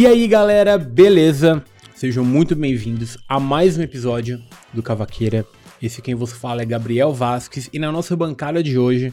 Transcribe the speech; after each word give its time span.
E 0.00 0.06
aí, 0.06 0.26
galera, 0.26 0.78
beleza? 0.78 1.62
Sejam 1.94 2.24
muito 2.24 2.56
bem-vindos 2.56 3.18
a 3.28 3.38
mais 3.38 3.76
um 3.76 3.82
episódio 3.82 4.42
do 4.72 4.82
Cavaqueira. 4.82 5.44
Esse 5.82 6.00
quem 6.00 6.14
vos 6.14 6.32
fala 6.32 6.62
é 6.62 6.64
Gabriel 6.64 7.12
Vasques 7.12 7.68
e 7.70 7.78
na 7.78 7.92
nossa 7.92 8.16
bancada 8.16 8.62
de 8.62 8.78
hoje 8.78 9.12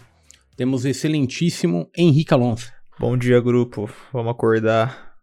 temos 0.55 0.85
o 0.85 0.87
excelentíssimo 0.87 1.89
Henrique 1.93 2.33
Alonso. 2.33 2.71
Bom 2.97 3.17
dia, 3.17 3.41
grupo. 3.41 3.89
Vamos 4.13 4.31
acordar. 4.31 5.17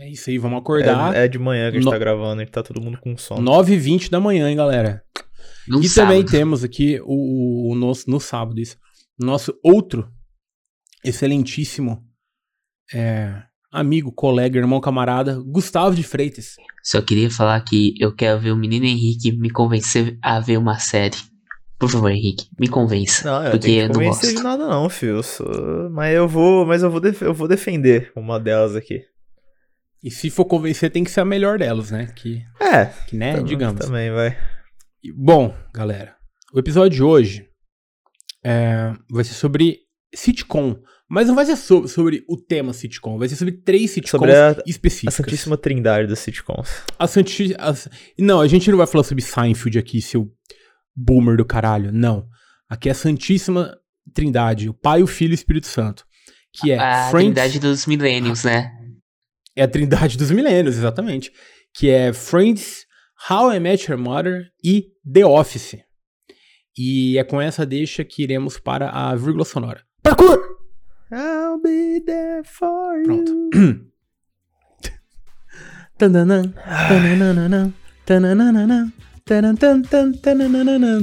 É 0.00 0.08
isso 0.08 0.30
aí, 0.30 0.38
vamos 0.38 0.60
acordar. 0.60 1.14
É, 1.14 1.26
é 1.26 1.28
de 1.28 1.38
manhã 1.38 1.70
que 1.70 1.76
a 1.76 1.80
gente 1.80 1.84
No- 1.84 1.90
tá 1.90 1.98
gravando, 1.98 2.40
a 2.40 2.44
gente 2.46 2.50
tá 2.54 2.62
todo 2.62 2.80
mundo 2.80 2.98
com 3.02 3.18
sono. 3.18 3.42
9h20 3.42 4.08
da 4.08 4.18
manhã, 4.18 4.48
hein, 4.48 4.56
galera? 4.56 5.04
E 5.68 5.86
sábado. 5.90 6.14
também 6.14 6.24
temos 6.24 6.64
aqui 6.64 6.98
o, 7.04 7.70
o 7.70 7.74
nosso, 7.74 8.10
no 8.10 8.18
sábado, 8.18 8.58
isso, 8.58 8.78
nosso 9.20 9.52
outro 9.62 10.10
excelentíssimo 11.04 12.02
é, 12.94 13.42
amigo, 13.70 14.10
colega, 14.12 14.58
irmão, 14.58 14.80
camarada, 14.80 15.38
Gustavo 15.44 15.94
de 15.94 16.02
Freitas. 16.02 16.56
Só 16.82 17.00
queria 17.02 17.30
falar 17.30 17.60
que 17.62 17.94
eu 18.00 18.14
quero 18.14 18.40
ver 18.40 18.52
o 18.52 18.56
menino 18.56 18.86
Henrique 18.86 19.32
me 19.32 19.50
convencer 19.50 20.18
a 20.22 20.40
ver 20.40 20.56
uma 20.56 20.78
série. 20.78 21.16
Por 21.78 21.88
favor, 21.88 22.10
Henrique, 22.10 22.48
me 22.58 22.66
convença. 22.68 23.24
Não, 23.30 23.44
eu 23.44 23.50
porque 23.52 23.66
tenho 23.68 23.82
eu 23.82 23.88
não 23.88 23.94
convencer 23.94 24.28
de 24.30 24.34
gosto. 24.34 24.44
nada 24.44 24.66
não, 24.66 24.88
filho. 24.90 25.16
Eu 25.16 25.22
sou- 25.22 25.90
Mas 25.90 26.14
eu 26.14 26.26
vou, 26.26 26.66
mas 26.66 26.82
eu 26.82 26.90
vou, 26.90 27.00
def- 27.00 27.22
eu 27.22 27.32
vou 27.34 27.46
defender 27.46 28.10
uma 28.16 28.40
delas 28.40 28.74
aqui. 28.74 29.02
E 30.02 30.10
se 30.10 30.28
for 30.30 30.44
convencer, 30.44 30.90
tem 30.90 31.04
que 31.04 31.10
ser 31.10 31.20
a 31.20 31.24
melhor 31.24 31.58
delas, 31.58 31.90
né? 31.90 32.06
Que, 32.16 32.42
É, 32.60 32.86
que 33.06 33.16
né, 33.16 33.34
tam- 33.36 33.44
digamos. 33.44 33.84
Também 33.84 34.10
vai. 34.10 34.36
Bom, 35.14 35.54
galera, 35.74 36.16
o 36.52 36.58
episódio 36.58 36.96
de 36.96 37.02
hoje 37.02 37.48
é, 38.44 38.92
vai 39.10 39.22
ser 39.24 39.34
sobre 39.34 39.78
sitcom. 40.14 40.76
Mas 41.10 41.26
não 41.26 41.34
vai 41.34 41.46
ser 41.46 41.56
so- 41.56 41.88
sobre 41.88 42.22
o 42.28 42.36
tema 42.36 42.72
sitcom, 42.72 43.18
vai 43.18 43.28
ser 43.28 43.36
sobre 43.36 43.54
três 43.54 43.90
sitcoms 43.92 44.10
Sobre 44.10 44.36
a, 44.36 44.50
a 44.50 44.62
específicas. 44.66 45.14
Santíssima 45.14 45.56
Trindade 45.56 46.06
das 46.06 46.18
sitcoms. 46.18 46.68
A 46.98 47.06
Santi... 47.06 47.54
a- 47.58 47.74
Não, 48.18 48.40
a 48.40 48.46
gente 48.46 48.70
não 48.70 48.76
vai 48.76 48.86
falar 48.86 49.04
sobre 49.04 49.22
Seinfeld 49.24 49.78
aqui, 49.78 50.02
seu 50.02 50.30
boomer 50.94 51.36
do 51.36 51.44
caralho. 51.46 51.90
Não. 51.92 52.26
Aqui 52.68 52.88
é 52.88 52.92
a 52.92 52.94
Santíssima 52.94 53.74
Trindade, 54.12 54.68
o 54.68 54.74
Pai, 54.74 55.02
o 55.02 55.06
Filho 55.06 55.30
e 55.30 55.34
o 55.34 55.34
Espírito 55.34 55.66
Santo. 55.66 56.04
Que 56.52 56.72
é 56.72 56.78
a 56.78 57.08
Friends... 57.10 57.34
trindade 57.34 57.58
dos 57.58 57.86
milênios, 57.86 58.44
né? 58.44 58.70
É 59.56 59.62
a 59.62 59.68
Trindade 59.68 60.16
dos 60.18 60.30
Milênios, 60.30 60.76
exatamente. 60.76 61.32
Que 61.74 61.88
é 61.90 62.12
Friends, 62.12 62.84
How 63.30 63.52
I 63.54 63.60
Met 63.60 63.90
Your 63.90 64.00
Mother 64.00 64.44
e 64.62 64.86
The 65.10 65.24
Office. 65.26 65.76
E 66.76 67.18
é 67.18 67.24
com 67.24 67.40
essa 67.40 67.64
deixa 67.66 68.04
que 68.04 68.22
iremos 68.22 68.58
para 68.58 68.90
a 68.90 69.14
vírgula 69.16 69.44
sonora. 69.44 69.82
Parkour! 70.02 70.57
I'll 71.10 71.58
be 71.60 72.00
there 72.04 72.44
for 72.44 73.02
Pronto. 73.04 73.32
you. 73.54 73.86
Tananã, 75.98 76.42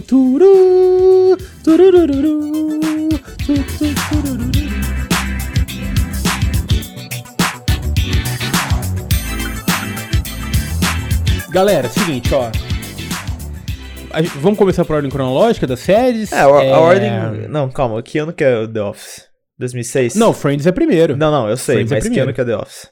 turu, 0.07 1.35
turururu, 1.63 2.37
turururu. 3.45 4.55
Galera, 11.49 11.87
seguinte, 11.89 12.33
ó. 12.33 12.49
A 14.11 14.21
vamos 14.39 14.57
começar 14.57 14.85
por 14.85 14.95
ordem 14.95 15.11
cronológica 15.11 15.67
das 15.67 15.79
séries? 15.79 16.31
É, 16.31 16.41
a, 16.41 16.45
a 16.45 16.63
É, 16.63 16.73
ordem. 16.75 17.47
Não, 17.49 17.69
calma. 17.69 18.01
Que 18.01 18.17
ano 18.19 18.33
que 18.33 18.43
é 18.43 18.59
o 18.59 18.67
The 18.67 18.81
Office? 18.81 19.34
2006? 19.57 20.15
Não, 20.15 20.33
Friends 20.33 20.65
é 20.67 20.71
primeiro. 20.71 21.15
Não, 21.17 21.31
não, 21.31 21.49
eu 21.49 21.57
sei, 21.57 21.75
Friends 21.77 21.91
é 21.91 21.95
mas 21.95 22.03
que 22.03 22.09
primeiro. 22.09 22.29
ano 22.29 22.33
que 22.35 22.41
é 22.41 22.45
The 22.45 22.57
Office? 22.57 22.89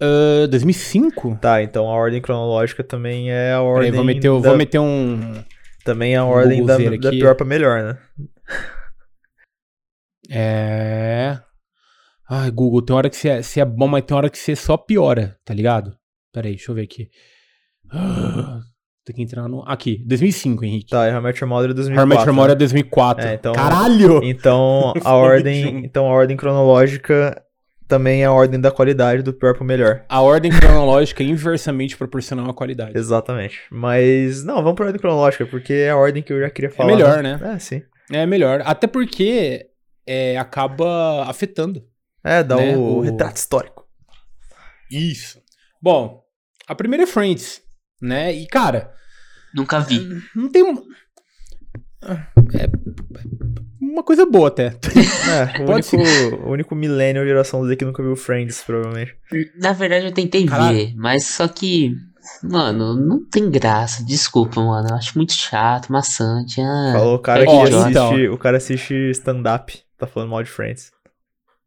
Ah, 0.00 0.46
2005? 0.48 1.38
Tá, 1.40 1.62
então 1.62 1.88
a 1.88 1.92
ordem 1.92 2.20
cronológica 2.20 2.84
também 2.84 3.30
é 3.30 3.52
a 3.52 3.58
Peraí, 3.58 3.66
ordem. 3.68 3.92
vou 3.92 4.04
meter, 4.04 4.30
da- 4.30 4.38
vou 4.48 4.56
meter 4.56 4.78
um. 4.78 5.42
Também 5.84 6.14
é 6.14 6.18
a 6.18 6.24
ordem 6.24 6.58
da, 6.64 6.74
Googlezeira 6.74 6.98
da 6.98 7.08
aqui. 7.08 7.18
pior 7.18 7.34
pra 7.34 7.46
melhor, 7.46 7.82
né? 7.82 7.98
É. 10.30 11.38
Ai, 12.30 12.50
Google, 12.50 12.82
tem 12.82 12.94
hora 12.94 13.08
que 13.08 13.16
você 13.16 13.28
é, 13.28 13.42
você 13.42 13.60
é 13.60 13.64
bom, 13.64 13.88
mas 13.88 14.04
tem 14.04 14.16
hora 14.16 14.28
que 14.28 14.38
você 14.38 14.54
só 14.54 14.76
piora, 14.76 15.38
tá 15.44 15.54
ligado? 15.54 15.96
Pera 16.32 16.46
aí, 16.46 16.54
deixa 16.56 16.70
eu 16.70 16.74
ver 16.74 16.82
aqui. 16.82 17.08
Ah, 17.90 18.60
Tem 19.08 19.16
que 19.16 19.22
entrar 19.22 19.48
no. 19.48 19.62
Aqui, 19.66 20.02
2005, 20.06 20.64
Henrique. 20.66 20.90
Tá, 20.90 21.06
How 21.08 21.18
I 21.18 21.22
Met 21.22 21.40
Your 21.42 21.48
Mother 21.48 21.70
é 21.70 21.72
How 21.72 21.72
I 21.72 21.74
2004. 21.74 22.06
Met 22.08 22.26
Your 22.26 22.34
Mother 22.34 22.50
é 22.50 22.54
né? 22.54 22.58
2004. 22.58 23.26
É, 23.26 23.34
então- 23.34 23.52
Caralho! 23.54 24.20
Então 24.22 24.92
a 25.02 25.14
ordem, 25.14 25.84
então 25.86 26.04
a 26.06 26.10
ordem 26.10 26.36
cronológica 26.36 27.42
também 27.88 28.20
é 28.22 28.26
a 28.26 28.32
ordem 28.32 28.60
da 28.60 28.70
qualidade 28.70 29.22
do 29.22 29.32
pior 29.32 29.54
pro 29.54 29.64
melhor. 29.64 30.04
A 30.10 30.20
ordem 30.20 30.50
cronológica 30.52 31.22
é 31.22 31.26
inversamente 31.26 31.96
proporcional 31.96 32.50
à 32.50 32.52
qualidade. 32.52 32.98
Exatamente. 32.98 33.60
Mas 33.70 34.44
não, 34.44 34.56
vamos 34.56 34.74
pra 34.74 34.84
ordem 34.84 35.00
cronológica, 35.00 35.46
porque 35.46 35.72
é 35.72 35.88
a 35.90 35.96
ordem 35.96 36.22
que 36.22 36.30
eu 36.30 36.38
já 36.38 36.50
queria 36.50 36.70
falar. 36.70 36.90
melhor, 36.94 37.22
né? 37.22 37.40
É, 37.42 37.58
sim. 37.58 37.82
É 38.12 38.26
melhor. 38.26 38.60
Até 38.66 38.86
porque 38.86 39.68
é, 40.06 40.36
acaba 40.36 41.24
afetando. 41.24 41.82
É, 42.22 42.42
dá 42.42 42.56
Né, 42.56 42.76
o, 42.76 42.98
o- 42.98 43.00
retrato 43.00 43.36
histórico. 43.38 43.86
Isso. 44.90 45.40
Bom, 45.80 46.22
a 46.66 46.74
primeira 46.74 47.04
é 47.04 47.06
Friends, 47.06 47.62
né? 48.00 48.32
E, 48.34 48.46
cara, 48.46 48.92
Nunca 49.54 49.80
vi. 49.80 50.06
não 50.34 50.48
tem. 50.50 50.62
um- 50.62 50.82
É 52.02 52.68
uma 53.80 54.02
coisa 54.02 54.24
boa 54.26 54.48
até. 54.48 54.76
É, 55.28 55.62
o 55.62 55.66
Pode 55.66 55.94
único, 55.94 56.36
o 56.46 56.50
único 56.52 56.74
millennial 56.74 57.22
geração 57.26 57.62
Z 57.66 57.76
que 57.76 57.84
nunca 57.84 58.02
viu 58.02 58.16
Friends, 58.16 58.62
provavelmente. 58.64 59.14
Na 59.60 59.72
verdade, 59.74 60.06
eu 60.06 60.12
tentei 60.12 60.46
Caralho. 60.46 60.74
ver, 60.76 60.94
mas 60.96 61.24
só 61.24 61.46
que. 61.46 61.94
Mano, 62.42 62.94
não 62.94 63.24
tem 63.28 63.50
graça. 63.50 64.02
Desculpa, 64.04 64.60
mano. 64.62 64.88
Eu 64.90 64.94
acho 64.96 65.16
muito 65.18 65.32
chato, 65.34 65.90
maçante. 65.92 66.60
Ah, 66.62 66.92
Falou 66.94 67.16
o 67.16 67.18
cara 67.18 67.42
é 67.42 67.44
que 67.46 67.50
Ó, 67.52 67.62
assiste, 67.62 67.90
então. 67.90 68.32
o 68.34 68.38
cara 68.38 68.56
assiste 68.56 68.94
stand-up, 69.10 69.78
tá 69.98 70.06
falando 70.06 70.30
mal 70.30 70.42
de 70.42 70.48
Friends. 70.50 70.90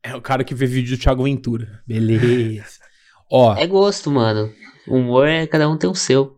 É 0.04 0.16
o 0.16 0.22
cara 0.22 0.44
que 0.44 0.56
vê 0.56 0.66
vídeo 0.66 0.98
do 0.98 1.02
Thiago 1.02 1.24
Ventura. 1.24 1.82
Beleza. 1.88 2.80
Ó, 3.32 3.56
É 3.56 3.68
gosto, 3.68 4.10
mano. 4.12 4.52
O 4.88 4.96
humor 4.98 5.28
é 5.28 5.46
cada 5.48 5.70
um 5.70 5.78
tem 5.78 5.90
o 5.90 5.96
seu. 5.96 6.36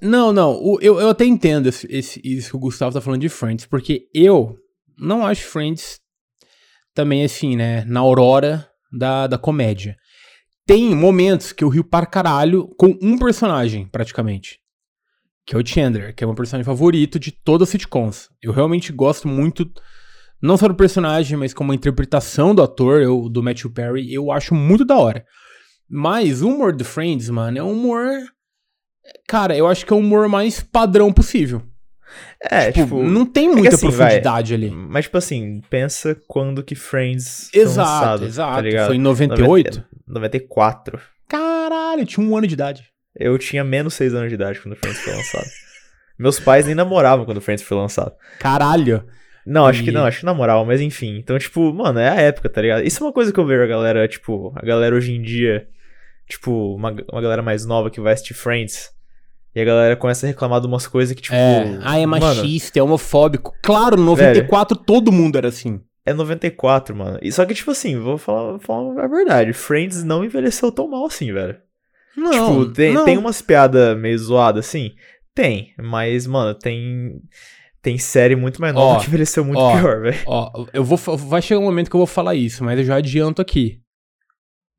não, 0.00 0.32
não. 0.32 0.52
o- 0.52 0.78
eu, 0.80 1.00
eu 1.00 1.08
até 1.10 1.24
entendo 1.24 1.68
esse, 1.68 1.86
esse- 1.90 2.20
isso 2.24 2.50
que 2.50 2.56
o 2.56 2.60
Gustavo 2.60 2.92
tá 2.94 3.00
falando 3.00 3.20
de 3.20 3.28
Friends, 3.28 3.66
porque 3.66 4.08
eu 4.14 4.56
não 4.98 5.26
acho 5.26 5.44
Friends 5.46 5.98
também 6.94 7.24
assim, 7.24 7.56
né? 7.56 7.84
Na 7.86 8.00
aurora 8.00 8.66
da, 8.92 9.26
da 9.26 9.38
comédia. 9.38 9.96
Tem 10.66 10.94
momentos 10.94 11.52
que 11.52 11.64
eu 11.64 11.68
rio 11.68 11.82
para 11.84 12.06
caralho 12.06 12.68
com 12.78 12.96
um 13.02 13.18
personagem, 13.18 13.86
praticamente. 13.88 14.58
Que 15.46 15.56
é 15.56 15.58
o 15.58 15.66
Chandler, 15.66 16.14
que 16.14 16.22
é 16.22 16.26
o 16.26 16.30
meu 16.30 16.36
personagem 16.36 16.64
favorito 16.64 17.18
de 17.18 17.32
todas 17.32 17.68
as 17.68 17.72
sitcoms. 17.72 18.28
Eu 18.42 18.52
realmente 18.52 18.92
gosto 18.92 19.26
muito, 19.26 19.68
não 20.40 20.56
só 20.56 20.68
do 20.68 20.74
personagem, 20.74 21.36
mas 21.36 21.52
como 21.52 21.72
a 21.72 21.74
interpretação 21.74 22.54
do 22.54 22.62
ator, 22.62 23.00
eu, 23.02 23.28
do 23.28 23.42
Matthew 23.42 23.70
Perry, 23.72 24.12
eu 24.12 24.30
acho 24.30 24.54
muito 24.54 24.84
da 24.84 24.96
hora. 24.96 25.24
Mas 25.90 26.40
o 26.42 26.48
humor 26.48 26.72
do 26.72 26.84
Friends, 26.84 27.28
mano, 27.28 27.58
é 27.58 27.62
um 27.62 27.72
humor. 27.72 28.08
Cara, 29.26 29.56
eu 29.56 29.66
acho 29.66 29.84
que 29.84 29.92
é 29.92 29.96
o 29.96 29.98
humor 29.98 30.28
mais 30.28 30.60
padrão 30.60 31.12
possível. 31.12 31.62
É, 32.42 32.72
tipo, 32.72 32.84
tipo. 32.84 33.02
não 33.02 33.24
tem 33.26 33.50
que 33.50 33.56
muita 33.56 33.74
assim, 33.74 33.86
profundidade 33.88 34.54
ali. 34.54 34.70
Mas, 34.70 35.04
tipo 35.04 35.18
assim, 35.18 35.60
pensa 35.70 36.16
quando 36.26 36.62
que 36.62 36.74
Friends 36.74 37.50
Exato, 37.52 37.90
lançado, 37.90 38.26
exato. 38.26 38.70
tá? 38.70 38.86
Foi 38.86 38.96
em 38.96 39.00
98? 39.00 39.84
94. 40.06 41.00
Caralho, 41.28 42.02
eu 42.02 42.06
tinha 42.06 42.26
um 42.26 42.36
ano 42.36 42.46
de 42.46 42.54
idade. 42.54 42.84
Eu 43.14 43.38
tinha 43.38 43.62
menos 43.64 43.94
6 43.94 44.14
anos 44.14 44.28
de 44.28 44.34
idade 44.34 44.60
quando 44.60 44.76
Friends 44.76 45.00
foi 45.00 45.12
lançado. 45.14 45.46
Meus 46.18 46.38
pais 46.38 46.66
nem 46.66 46.74
namoravam 46.74 47.24
quando 47.24 47.40
Friends 47.40 47.64
foi 47.64 47.76
lançado. 47.76 48.12
Caralho. 48.38 49.04
Não, 49.46 49.66
acho 49.66 49.82
que 49.82 49.90
E- 49.90 49.92
não, 49.92 50.04
acho 50.04 50.20
que 50.20 50.26
namoravam, 50.26 50.64
mas 50.66 50.80
enfim. 50.80 51.16
Então, 51.16 51.38
tipo, 51.38 51.72
mano, 51.72 51.98
é 51.98 52.08
a 52.10 52.14
época, 52.20 52.48
tá 52.48 52.60
ligado? 52.60 52.82
Isso 52.84 53.02
é 53.02 53.06
uma 53.06 53.12
coisa 53.12 53.32
que 53.32 53.40
eu 53.40 53.46
vejo 53.46 53.62
a 53.62 53.66
galera, 53.66 54.06
tipo, 54.06 54.52
a 54.56 54.64
galera 54.64 54.94
hoje 54.94 55.12
em 55.12 55.22
dia, 55.22 55.66
tipo, 56.30 56.74
uma, 56.74 56.94
uma 57.12 57.20
galera 57.20 57.42
mais 57.42 57.66
nova 57.66 57.90
que 57.90 58.00
vai 58.00 58.14
assistir 58.14 58.34
Friends. 58.34 58.90
E 59.54 59.60
a 59.60 59.64
galera 59.64 59.96
começa 59.96 60.26
a 60.26 60.28
reclamar 60.28 60.60
de 60.60 60.66
umas 60.66 60.86
coisas 60.86 61.14
que, 61.14 61.22
tipo. 61.22 61.34
É, 61.34 61.78
ah, 61.82 61.98
é 61.98 62.06
mano, 62.06 62.24
machista, 62.24 62.78
é 62.78 62.82
homofóbico. 62.82 63.52
Claro, 63.62 63.96
no 63.96 64.04
94 64.04 64.76
todo 64.76 65.10
mundo 65.10 65.36
era 65.36 65.48
assim. 65.48 65.80
É 66.06 66.14
94, 66.14 66.94
mano. 66.94 67.18
E 67.20 67.30
só 67.32 67.44
que, 67.44 67.52
tipo 67.52 67.72
assim, 67.72 67.98
vou 67.98 68.16
falar, 68.16 68.52
vou 68.52 68.60
falar 68.60 69.04
a 69.04 69.08
verdade. 69.08 69.52
Friends 69.52 70.04
não 70.04 70.24
envelheceu 70.24 70.70
tão 70.70 70.88
mal 70.88 71.04
assim, 71.04 71.32
velho. 71.32 71.56
Não, 72.16 72.30
tipo, 72.30 72.72
tem, 72.72 72.94
não. 72.94 73.04
tem 73.04 73.18
umas 73.18 73.42
piadas 73.42 73.98
meio 73.98 74.18
zoadas 74.18 74.66
assim? 74.66 74.92
Tem. 75.34 75.74
Mas, 75.78 76.26
mano, 76.26 76.54
tem. 76.54 77.20
Tem 77.82 77.96
série 77.96 78.36
muito 78.36 78.60
mais 78.60 78.74
nova 78.74 78.98
Ó, 78.98 79.00
que 79.00 79.06
envelheceu 79.08 79.42
muito 79.42 79.58
ó. 79.58 79.72
pior, 79.78 80.02
velho. 80.02 80.18
Ó, 80.26 80.66
eu 80.72 80.84
vou, 80.84 80.98
vai 81.16 81.40
chegar 81.40 81.60
um 81.60 81.64
momento 81.64 81.88
que 81.88 81.96
eu 81.96 82.00
vou 82.00 82.06
falar 82.06 82.34
isso, 82.34 82.62
mas 82.62 82.78
eu 82.78 82.84
já 82.84 82.96
adianto 82.96 83.40
aqui. 83.40 83.80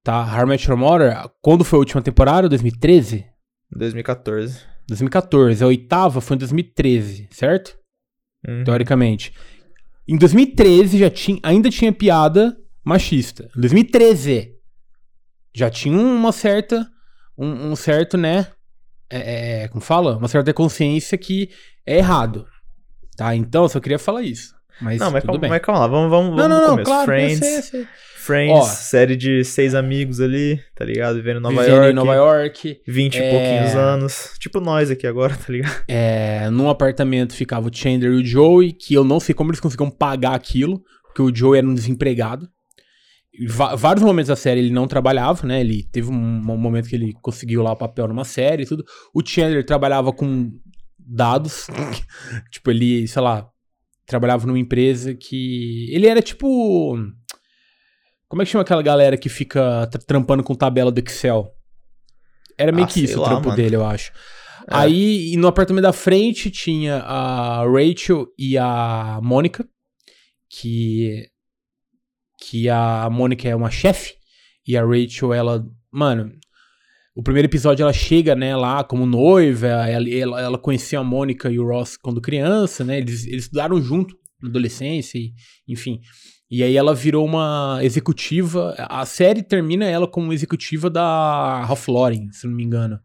Tá, 0.03 0.23
How 0.23 0.45
I 0.45 0.49
Met 0.49 0.67
Your 0.67 0.77
Mother, 0.77 1.29
quando 1.41 1.63
foi 1.63 1.77
a 1.77 1.81
última 1.81 2.01
temporada? 2.01 2.49
2013? 2.49 3.23
2014. 3.71 4.59
2014. 4.87 5.63
A 5.63 5.67
oitava 5.67 6.19
foi 6.19 6.35
em 6.35 6.39
2013, 6.39 7.27
certo? 7.31 7.77
Uhum. 8.47 8.63
Teoricamente. 8.63 9.31
Em 10.07 10.17
2013 10.17 10.97
já 10.97 11.09
tinha, 11.09 11.39
ainda 11.43 11.69
tinha 11.69 11.93
piada 11.93 12.57
machista. 12.83 13.47
Em 13.55 13.61
2013. 13.61 14.55
já 15.53 15.69
tinha 15.69 15.95
uma 15.95 16.31
certa. 16.31 16.87
Um, 17.37 17.71
um 17.71 17.75
certo, 17.75 18.17
né? 18.17 18.47
É, 19.09 19.63
é, 19.63 19.67
como 19.67 19.81
fala? 19.81 20.17
Uma 20.17 20.27
certa 20.27 20.51
consciência 20.53 21.17
que 21.17 21.49
é 21.85 21.97
errado. 21.97 22.47
Tá? 23.15 23.35
Então, 23.35 23.63
eu 23.63 23.69
só 23.69 23.79
queria 23.79 23.99
falar 23.99 24.23
isso. 24.23 24.55
Mas 24.81 24.99
Não, 24.99 25.11
mas 25.11 25.23
calma, 25.23 25.47
mas 25.47 25.61
calma 25.61 25.81
lá, 25.81 25.87
vamos, 25.87 26.09
vamos, 26.09 26.29
não, 26.31 26.37
vamos 26.37 26.49
não, 26.49 26.55
no 26.55 26.61
não, 26.61 26.69
começo. 26.69 26.85
claro. 26.85 27.01
eu 27.01 27.05
Friends, 27.05 27.39
sei, 27.39 27.57
eu 27.57 27.61
sei. 27.63 27.87
Friends, 28.25 28.51
Ó. 28.59 28.61
série 28.63 29.15
de 29.15 29.43
seis 29.43 29.73
amigos 29.73 30.19
ali, 30.21 30.59
tá 30.75 30.85
ligado? 30.85 31.15
Vivendo 31.15 31.37
em 31.37 31.41
Nova 31.41 31.55
Vivendo 31.61 31.75
York. 31.77 31.91
em 31.91 31.93
Nova 31.95 32.13
York. 32.15 32.81
20 32.87 33.15
e 33.15 33.19
É. 33.19 33.29
pouquinhos 33.31 33.75
anos. 33.75 34.33
Tipo 34.39 34.59
nós 34.59 34.91
aqui 34.91 35.07
agora, 35.07 35.35
tá 35.35 35.51
ligado? 35.51 35.83
É, 35.87 36.49
num 36.49 36.69
apartamento 36.69 37.33
ficava 37.33 37.67
o 37.67 37.73
Chandler 37.75 38.11
e 38.11 38.15
o 38.21 38.25
Joey, 38.25 38.73
que 38.73 38.93
eu 38.93 39.03
não 39.03 39.19
sei 39.19 39.33
como 39.33 39.49
eles 39.49 39.59
conseguiam 39.59 39.89
pagar 39.89 40.35
aquilo, 40.35 40.83
porque 41.05 41.21
o 41.21 41.35
Joey 41.35 41.57
era 41.59 41.67
um 41.67 41.73
desempregado. 41.73 42.47
Em 43.33 43.47
va- 43.47 43.75
vários 43.75 44.03
momentos 44.05 44.27
da 44.27 44.35
série 44.35 44.59
ele 44.59 44.71
não 44.73 44.87
trabalhava, 44.87 45.47
né? 45.47 45.61
Ele 45.61 45.83
teve 45.91 46.09
um, 46.11 46.13
um 46.15 46.57
momento 46.57 46.89
que 46.89 46.95
ele 46.95 47.13
conseguiu 47.21 47.63
lá 47.63 47.71
o 47.71 47.77
papel 47.77 48.07
numa 48.07 48.25
série 48.25 48.63
e 48.63 48.65
tudo. 48.65 48.83
O 49.13 49.25
Chandler 49.25 49.65
trabalhava 49.65 50.11
com 50.13 50.51
dados. 50.99 51.67
tipo, 52.51 52.69
ele, 52.71 53.07
sei 53.07 53.21
lá, 53.21 53.47
trabalhava 54.05 54.45
numa 54.45 54.59
empresa 54.59 55.13
que. 55.15 55.87
Ele 55.91 56.07
era 56.07 56.21
tipo. 56.21 56.97
Como 58.31 58.41
é 58.41 58.45
que 58.45 58.51
chama 58.51 58.61
aquela 58.61 58.81
galera 58.81 59.17
que 59.17 59.27
fica 59.27 59.85
tra- 59.87 60.01
trampando 60.07 60.41
com 60.41 60.55
tabela 60.55 60.89
do 60.89 60.99
Excel? 60.99 61.51
Era 62.57 62.71
meio 62.71 62.85
Ah, 62.85 62.89
que 62.89 63.03
isso 63.03 63.17
o 63.17 63.21
lá, 63.21 63.27
trampo 63.27 63.49
mano. 63.49 63.57
dele, 63.57 63.75
eu 63.75 63.85
acho. 63.85 64.13
É. 64.61 64.65
Aí, 64.69 65.35
no 65.35 65.47
apartamento 65.47 65.83
da 65.83 65.91
frente 65.91 66.49
tinha 66.49 66.99
a 66.99 67.65
Rachel 67.65 68.27
e 68.39 68.57
a 68.57 69.19
Mônica, 69.21 69.67
que 70.49 71.27
que 72.39 72.69
a 72.69 73.09
Mônica 73.11 73.49
é 73.49 73.55
uma 73.55 73.69
chefe 73.69 74.13
e 74.65 74.77
a 74.77 74.83
Rachel 74.85 75.33
ela, 75.33 75.63
mano, 75.91 76.31
o 77.13 77.21
primeiro 77.21 77.47
episódio 77.49 77.83
ela 77.83 77.91
chega, 77.93 78.33
né, 78.33 78.55
lá 78.55 78.81
como 78.83 79.05
noiva, 79.05 79.67
ela, 79.67 80.09
ela, 80.09 80.41
ela 80.41 80.57
conhecia 80.57 80.99
a 80.99 81.03
Mônica 81.03 81.51
e 81.51 81.59
o 81.59 81.67
Ross 81.67 81.97
quando 81.97 82.21
criança, 82.21 82.83
né? 82.85 82.97
Eles, 82.99 83.25
eles 83.27 83.43
estudaram 83.43 83.81
junto 83.81 84.15
na 84.41 84.47
adolescência 84.47 85.17
e, 85.19 85.33
enfim. 85.67 85.99
E 86.51 86.61
aí 86.63 86.75
ela 86.75 86.93
virou 86.93 87.25
uma 87.25 87.79
executiva, 87.81 88.75
a 88.77 89.05
série 89.05 89.41
termina 89.41 89.85
ela 89.85 90.05
como 90.05 90.33
executiva 90.33 90.89
da 90.89 91.63
Ralph 91.63 91.87
Lauren, 91.87 92.29
se 92.33 92.45
não 92.45 92.53
me 92.53 92.61
engano. 92.63 92.99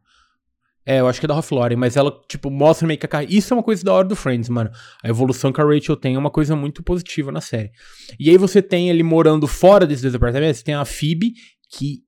É, 0.84 0.98
eu 1.00 1.08
acho 1.08 1.18
que 1.20 1.26
é 1.26 1.28
da 1.28 1.34
Ralph 1.34 1.50
Lauren, 1.52 1.76
mas 1.76 1.96
ela, 1.96 2.12
tipo, 2.28 2.50
mostra 2.50 2.86
meio 2.86 2.98
que 2.98 3.06
a 3.06 3.08
carreira. 3.08 3.32
Isso 3.32 3.52
é 3.52 3.56
uma 3.56 3.62
coisa 3.62 3.84
da 3.84 3.92
hora 3.92 4.06
do 4.06 4.16
Friends, 4.16 4.48
mano. 4.48 4.70
A 5.02 5.08
evolução 5.08 5.52
que 5.52 5.60
a 5.60 5.64
Rachel 5.64 5.96
tem 5.96 6.16
é 6.16 6.18
uma 6.18 6.30
coisa 6.30 6.54
muito 6.56 6.82
positiva 6.82 7.30
na 7.30 7.40
série. 7.40 7.70
E 8.18 8.30
aí 8.30 8.36
você 8.36 8.60
tem 8.60 8.88
ele 8.90 9.02
morando 9.04 9.46
fora 9.46 9.86
desses 9.86 10.02
dois 10.02 10.14
apartamentos, 10.14 10.62
tem 10.62 10.74
a 10.74 10.84
Phoebe, 10.84 11.34
que. 11.70 12.02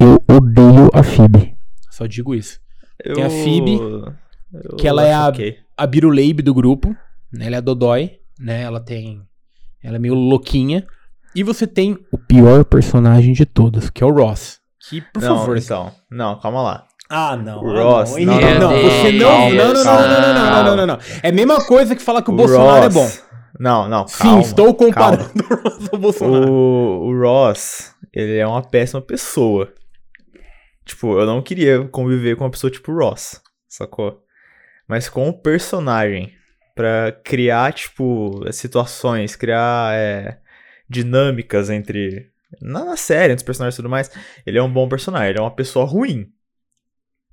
Eu 0.00 0.22
odeio 0.34 0.90
a 0.92 1.02
Phoebe. 1.02 1.56
Só 1.90 2.06
digo 2.06 2.34
isso. 2.34 2.58
Tem 3.02 3.22
a 3.24 3.30
Phoebe, 3.30 3.78
eu 4.64 4.76
que 4.76 4.86
ela 4.88 5.04
é 5.06 5.12
acho 5.12 5.24
a- 5.24 5.28
ok. 5.28 5.56
A 5.76 5.86
Biruleibe 5.86 6.42
do 6.42 6.54
grupo, 6.54 6.94
né? 7.32 7.46
Ela 7.46 7.56
é 7.56 7.58
a 7.58 7.62
Dodói, 7.62 8.18
né? 8.38 8.62
Ela 8.62 8.80
tem. 8.80 9.22
Ela 9.82 9.96
é 9.96 9.98
meio 9.98 10.14
louquinha. 10.14 10.86
E 11.34 11.42
você 11.42 11.66
tem 11.66 11.98
o 12.10 12.18
pior 12.18 12.64
personagem 12.64 13.32
de 13.32 13.44
todos, 13.44 13.90
que 13.90 14.02
é 14.02 14.06
o 14.06 14.10
Ross. 14.10 14.58
Que, 14.88 15.00
por 15.00 15.22
não, 15.22 15.38
favor. 15.38 15.56
então. 15.56 15.92
Não, 16.10 16.40
calma 16.40 16.62
lá. 16.62 16.86
Ah, 17.08 17.36
não. 17.36 17.62
O 17.62 17.70
ah, 17.76 17.82
Ross, 17.82 18.16
não, 18.16 18.24
não, 18.24 18.40
não, 18.40 18.40
não, 18.40 18.70
não, 18.70 18.90
você 18.90 19.12
não. 19.12 19.28
calma, 19.28 19.54
Não, 19.54 19.66
não, 19.66 19.74
não, 19.74 19.84
calma, 19.84 20.08
não, 20.08 20.08
não, 20.08 20.34
não, 20.34 20.34
não, 20.34 20.64
não, 20.64 20.76
não, 20.76 20.86
não. 20.86 20.98
É 21.22 21.28
a 21.28 21.32
mesma 21.32 21.64
coisa 21.64 21.94
que 21.94 22.02
falar 22.02 22.22
que 22.22 22.30
o, 22.30 22.34
Bolsonaro 22.34 22.84
é 22.84 22.88
bom. 22.88 23.10
Não, 23.58 23.88
não, 23.88 24.06
Sim, 24.06 24.22
calma, 24.22 24.40
estou 24.40 24.74
calma. 24.74 24.92
comparando 24.92 25.44
o 25.44 25.54
Ross 25.54 25.88
ao 25.92 25.98
Bolsonaro. 25.98 26.52
O, 26.52 27.08
o 27.08 27.20
Ross, 27.20 27.94
ele 28.12 28.36
é 28.36 28.46
uma 28.46 28.62
péssima 28.62 29.00
pessoa. 29.00 29.72
Tipo, 30.84 31.18
eu 31.18 31.26
não 31.26 31.42
queria 31.42 31.86
conviver 31.88 32.36
com 32.36 32.44
uma 32.44 32.50
pessoa 32.50 32.70
tipo 32.70 32.92
Ross, 32.92 33.40
sacou? 33.68 34.22
Mas 34.88 35.08
com 35.08 35.28
o 35.28 35.32
personagem, 35.32 36.32
pra 36.76 37.10
criar, 37.24 37.72
tipo, 37.72 38.44
situações, 38.52 39.34
criar 39.34 39.94
é, 39.94 40.36
dinâmicas 40.88 41.70
entre. 41.70 42.30
Na, 42.60 42.84
na 42.84 42.96
série, 42.96 43.32
entre 43.32 43.42
os 43.42 43.42
personagens 43.42 43.74
e 43.74 43.78
tudo 43.78 43.88
mais, 43.88 44.10
ele 44.46 44.58
é 44.58 44.62
um 44.62 44.72
bom 44.72 44.88
personagem, 44.88 45.30
ele 45.30 45.38
é 45.38 45.42
uma 45.42 45.50
pessoa 45.50 45.86
ruim. 45.86 46.28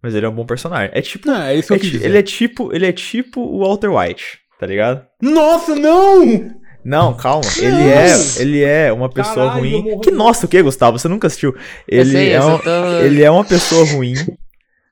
Mas 0.01 0.15
ele 0.15 0.25
é 0.25 0.29
um 0.29 0.33
bom 0.33 0.45
personagem. 0.45 0.89
É 0.93 1.01
tipo. 1.01 1.27
Não, 1.27 1.43
é 1.43 1.55
isso 1.55 1.67
que 1.67 1.73
é 1.73 1.77
dizer. 1.91 2.05
ele 2.05 2.17
é 2.17 2.23
tipo. 2.23 2.73
Ele 2.73 2.87
é 2.87 2.91
tipo 2.91 3.41
o 3.41 3.59
Walter 3.59 3.89
White, 3.89 4.39
tá 4.57 4.65
ligado? 4.65 5.05
Nossa, 5.21 5.75
não! 5.75 6.61
Não, 6.83 7.13
calma. 7.15 7.45
Não! 7.57 7.63
Ele 7.63 7.89
é, 7.89 8.41
ele 8.41 8.63
é 8.63 8.93
uma 8.93 9.09
pessoa 9.09 9.47
Caralho, 9.47 9.81
ruim. 9.81 9.99
Que 9.99 10.11
nossa, 10.11 10.45
o 10.45 10.49
que, 10.49 10.61
Gustavo? 10.61 10.97
Você 10.97 11.07
nunca 11.07 11.27
assistiu? 11.27 11.55
Ele 11.87 12.11
sei, 12.11 12.31
é 12.31 12.39
um, 12.39 12.43
só 12.43 12.57
tô... 12.59 12.99
ele 13.01 13.23
é 13.23 13.31
uma 13.31 13.45
pessoa 13.45 13.85
ruim, 13.85 14.15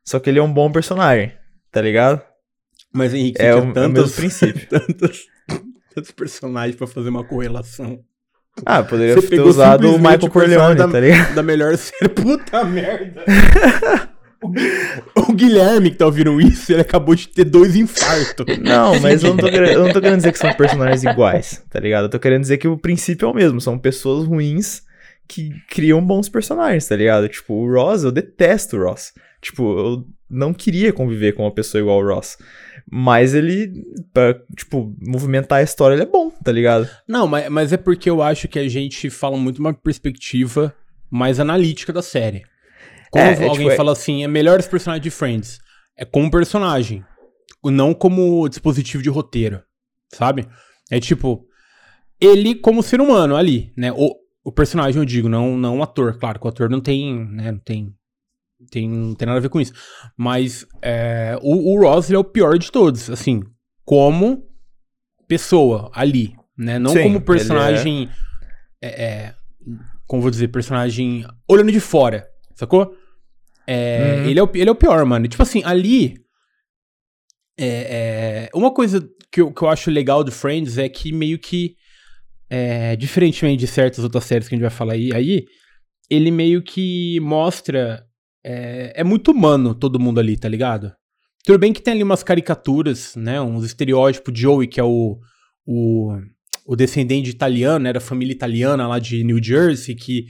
só 0.04 0.19
que 0.19 0.30
ele 0.30 0.39
é 0.39 0.44
um 0.44 0.54
bom 0.54 0.71
personagem, 0.71 1.33
tá 1.71 1.81
ligado? 1.81 2.21
Mas, 2.94 3.14
Henrique, 3.14 3.42
É 3.42 3.56
o, 3.56 3.60
é 3.60 3.62
o 3.62 3.74
tantos, 3.74 4.16
princípio. 4.16 4.68
tantos, 4.70 5.28
tantos 5.96 6.12
personagens 6.12 6.76
pra 6.76 6.88
fazer 6.88 7.10
uma 7.10 7.24
correlação. 7.24 8.00
Ah, 8.66 8.84
poderia 8.84 9.16
Você 9.16 9.28
ter 9.30 9.40
usado 9.42 9.90
o 9.96 9.98
Michael 9.98 10.30
Corleone, 10.30 10.76
da- 10.76 10.88
tá 10.88 11.00
ligado? 11.00 11.34
Da 11.36 11.42
melhor 11.44 11.78
série. 11.78 12.10
Puta 12.14 12.64
merda. 12.66 13.24
O 14.44 14.50
Gui- 14.50 14.72
o 15.16 15.34
Guilherme 15.34 15.92
que 15.92 15.98
tá 15.98 16.08
ouvindo 16.08 16.42
isso, 16.42 16.72
ele 16.74 16.82
acabou 16.82 17.14
de 17.14 17.28
ter 17.28 17.44
dois 17.46 17.76
infartos. 17.76 18.44
Não, 18.60 19.00
mas 19.00 19.24
eu 19.24 19.30
não, 19.36 19.38
tô 19.38 19.48
eu 19.48 19.84
não 19.86 19.94
tô 19.94 20.02
querendo 20.02 20.18
dizer 20.18 20.32
que 20.32 20.40
são 20.40 20.52
personagens 20.54 21.04
iguais, 21.04 21.64
tá 21.70 21.80
ligado? 21.80 22.06
Eu 22.06 22.10
tô 22.10 22.18
querendo 22.18 22.42
dizer 22.42 22.58
que 22.58 22.68
o 22.68 22.76
princípio 22.76 23.28
é 23.28 23.30
o 23.32 23.36
mesmo. 23.36 23.62
São 23.62 23.78
pessoas 23.78 24.26
ruins 24.26 24.82
que 25.28 25.52
criam 25.70 26.04
bons 26.04 26.28
personagens, 26.28 26.88
tá 26.88 26.96
ligado? 26.96 27.30
Tipo, 27.30 27.54
o 27.54 27.72
Ross, 27.72 28.04
eu 28.04 28.12
detesto 28.12 28.78
o 28.78 28.84
Ross. 28.84 29.14
Tipo, 29.40 29.78
eu 29.78 30.06
não 30.28 30.56
queria 30.56 30.92
conviver 30.92 31.34
com 31.34 31.44
uma 31.44 31.54
pessoa 31.54 31.80
igual 31.80 32.00
o 32.00 32.08
Ross. 32.08 32.36
Mas 32.89 33.33
ele, 33.33 33.83
pra, 34.13 34.33
tipo, 34.56 34.95
movimentar 35.01 35.60
a 35.60 35.63
história, 35.63 35.95
ele 35.95 36.04
é 36.04 36.06
bom, 36.06 36.30
tá 36.44 36.51
ligado? 36.51 36.89
Não, 37.07 37.28
mas, 37.28 37.50
mas 37.50 37.74
é 37.74 37.78
porque 37.78 38.10
eu 38.10 38.22
acho 38.22 38.48
que 38.48 38.60
a 38.60 38.68
gente 38.68 39.10
fala 39.10 39.38
muito 39.38 39.60
uma 39.60 39.74
perspectiva 39.74 40.74
mais 41.10 41.39
analítica 41.39 41.92
da 41.92 42.01
série. 42.01 42.44
Quando 43.12 43.25
É, 43.25 43.31
é 43.33 43.48
alguém 43.48 43.68
tipo, 43.68 43.72
é- 43.72 43.75
fala 43.75 43.92
assim, 43.92 44.23
é 44.23 44.28
melhores 44.28 44.68
personagens 44.68 45.04
de 45.04 45.09
Friends. 45.09 45.59
É 45.97 46.06
como 46.06 46.31
personagem. 46.31 47.04
Não 47.64 47.94
como 47.94 48.47
dispositivo 48.47 49.04
de 49.04 49.09
roteiro. 49.09 49.61
Sabe? 50.14 50.47
É 50.90 51.00
tipo, 51.00 51.45
ele 52.19 52.56
como 52.56 52.81
ser 52.83 53.00
humano 53.02 53.35
ali, 53.35 53.71
né? 53.78 53.92
O, 53.92 54.16
o 54.44 54.52
personagem, 54.52 55.00
eu 55.00 55.06
digo, 55.06 55.30
não, 55.30 55.57
não 55.57 55.80
o 55.80 55.83
ator. 55.83 56.18
Claro 56.18 56.40
que 56.40 56.45
o 56.45 56.50
ator 56.50 56.69
não 56.69 56.81
tem, 56.81 57.26
né? 57.26 57.52
Não 57.52 57.59
tem, 57.59 57.94
tem, 58.69 58.89
não 58.89 59.15
tem 59.15 59.25
nada 59.25 59.37
a 59.37 59.41
ver 59.41 59.49
com 59.49 59.59
isso. 59.59 59.73
Mas 60.18 60.65
é, 60.81 61.37
o, 61.41 61.73
o 61.73 61.81
Ross 61.81 62.09
ele 62.09 62.18
é 62.18 62.19
o 62.19 62.23
pior 62.23 62.57
de 62.57 62.71
todos, 62.71 63.09
assim, 63.09 63.44
como 63.83 64.47
pessoa 65.27 65.89
ali, 65.94 66.35
né? 66.57 66.77
Não 66.77 66.91
Sim, 66.91 67.03
como 67.03 67.21
personagem, 67.21 68.09
é, 68.81 69.03
é, 69.03 69.35
como 70.06 70.21
vou 70.21 70.31
dizer, 70.31 70.49
personagem 70.49 71.25
olhando 71.47 71.71
de 71.71 71.80
fora, 71.80 72.27
sacou? 72.56 72.95
Uhum. 73.68 74.30
ele, 74.30 74.39
é 74.39 74.44
o, 74.44 74.49
ele 74.53 74.69
é 74.69 74.71
o 74.71 74.75
pior, 74.75 75.06
mano. 75.06 75.27
Tipo 75.27 75.44
assim, 75.44 75.61
ali. 75.63 76.15
é, 77.57 78.49
é, 78.49 78.49
uma 78.53 78.73
coisa 78.73 79.07
que 79.31 79.39
eu, 79.39 79.53
que 79.53 79.61
eu 79.61 79.69
acho 79.69 79.89
legal 79.89 80.23
do 80.23 80.31
Friends 80.31 80.77
é 80.77 80.89
que 80.89 81.13
meio 81.13 81.39
que. 81.39 81.75
diferentemente 82.97 83.59
de 83.59 83.68
certas 83.68 84.03
outras 84.03 84.25
séries 84.25 84.49
que 84.49 84.56
a 84.56 84.57
gente 84.57 84.68
vai 84.68 84.75
falar 84.75 84.94
aí, 84.94 85.13
aí 85.13 85.45
ele 86.09 86.30
meio 86.30 86.61
que 86.61 87.19
mostra. 87.21 88.06
É, 88.44 89.02
é 89.02 89.04
muito 89.04 89.31
humano 89.31 89.74
todo 89.76 90.00
mundo 90.00 90.19
ali, 90.19 90.36
tá 90.38 90.50
ligado? 90.50 90.92
Tudo 91.44 91.57
bem 91.60 91.74
que 91.74 91.81
tem 91.81 91.94
ali 91.95 92.04
umas 92.04 92.24
caricaturas, 92.24 93.16
né? 93.16 93.42
Uns 93.42 93.66
estereótipos. 93.66 94.38
Joey, 94.40 94.68
que 94.68 94.80
é 94.80 94.83
o, 94.83 95.18
o, 95.66 96.14
o 96.66 96.76
descendente 96.76 97.30
italiano? 97.30 97.92
Da 97.92 98.00
família 98.00 98.31
italiana 98.33 98.88
lá 98.88 99.00
de 99.00 99.24
New 99.24 99.42
Jersey, 99.44 99.95
que, 99.95 100.26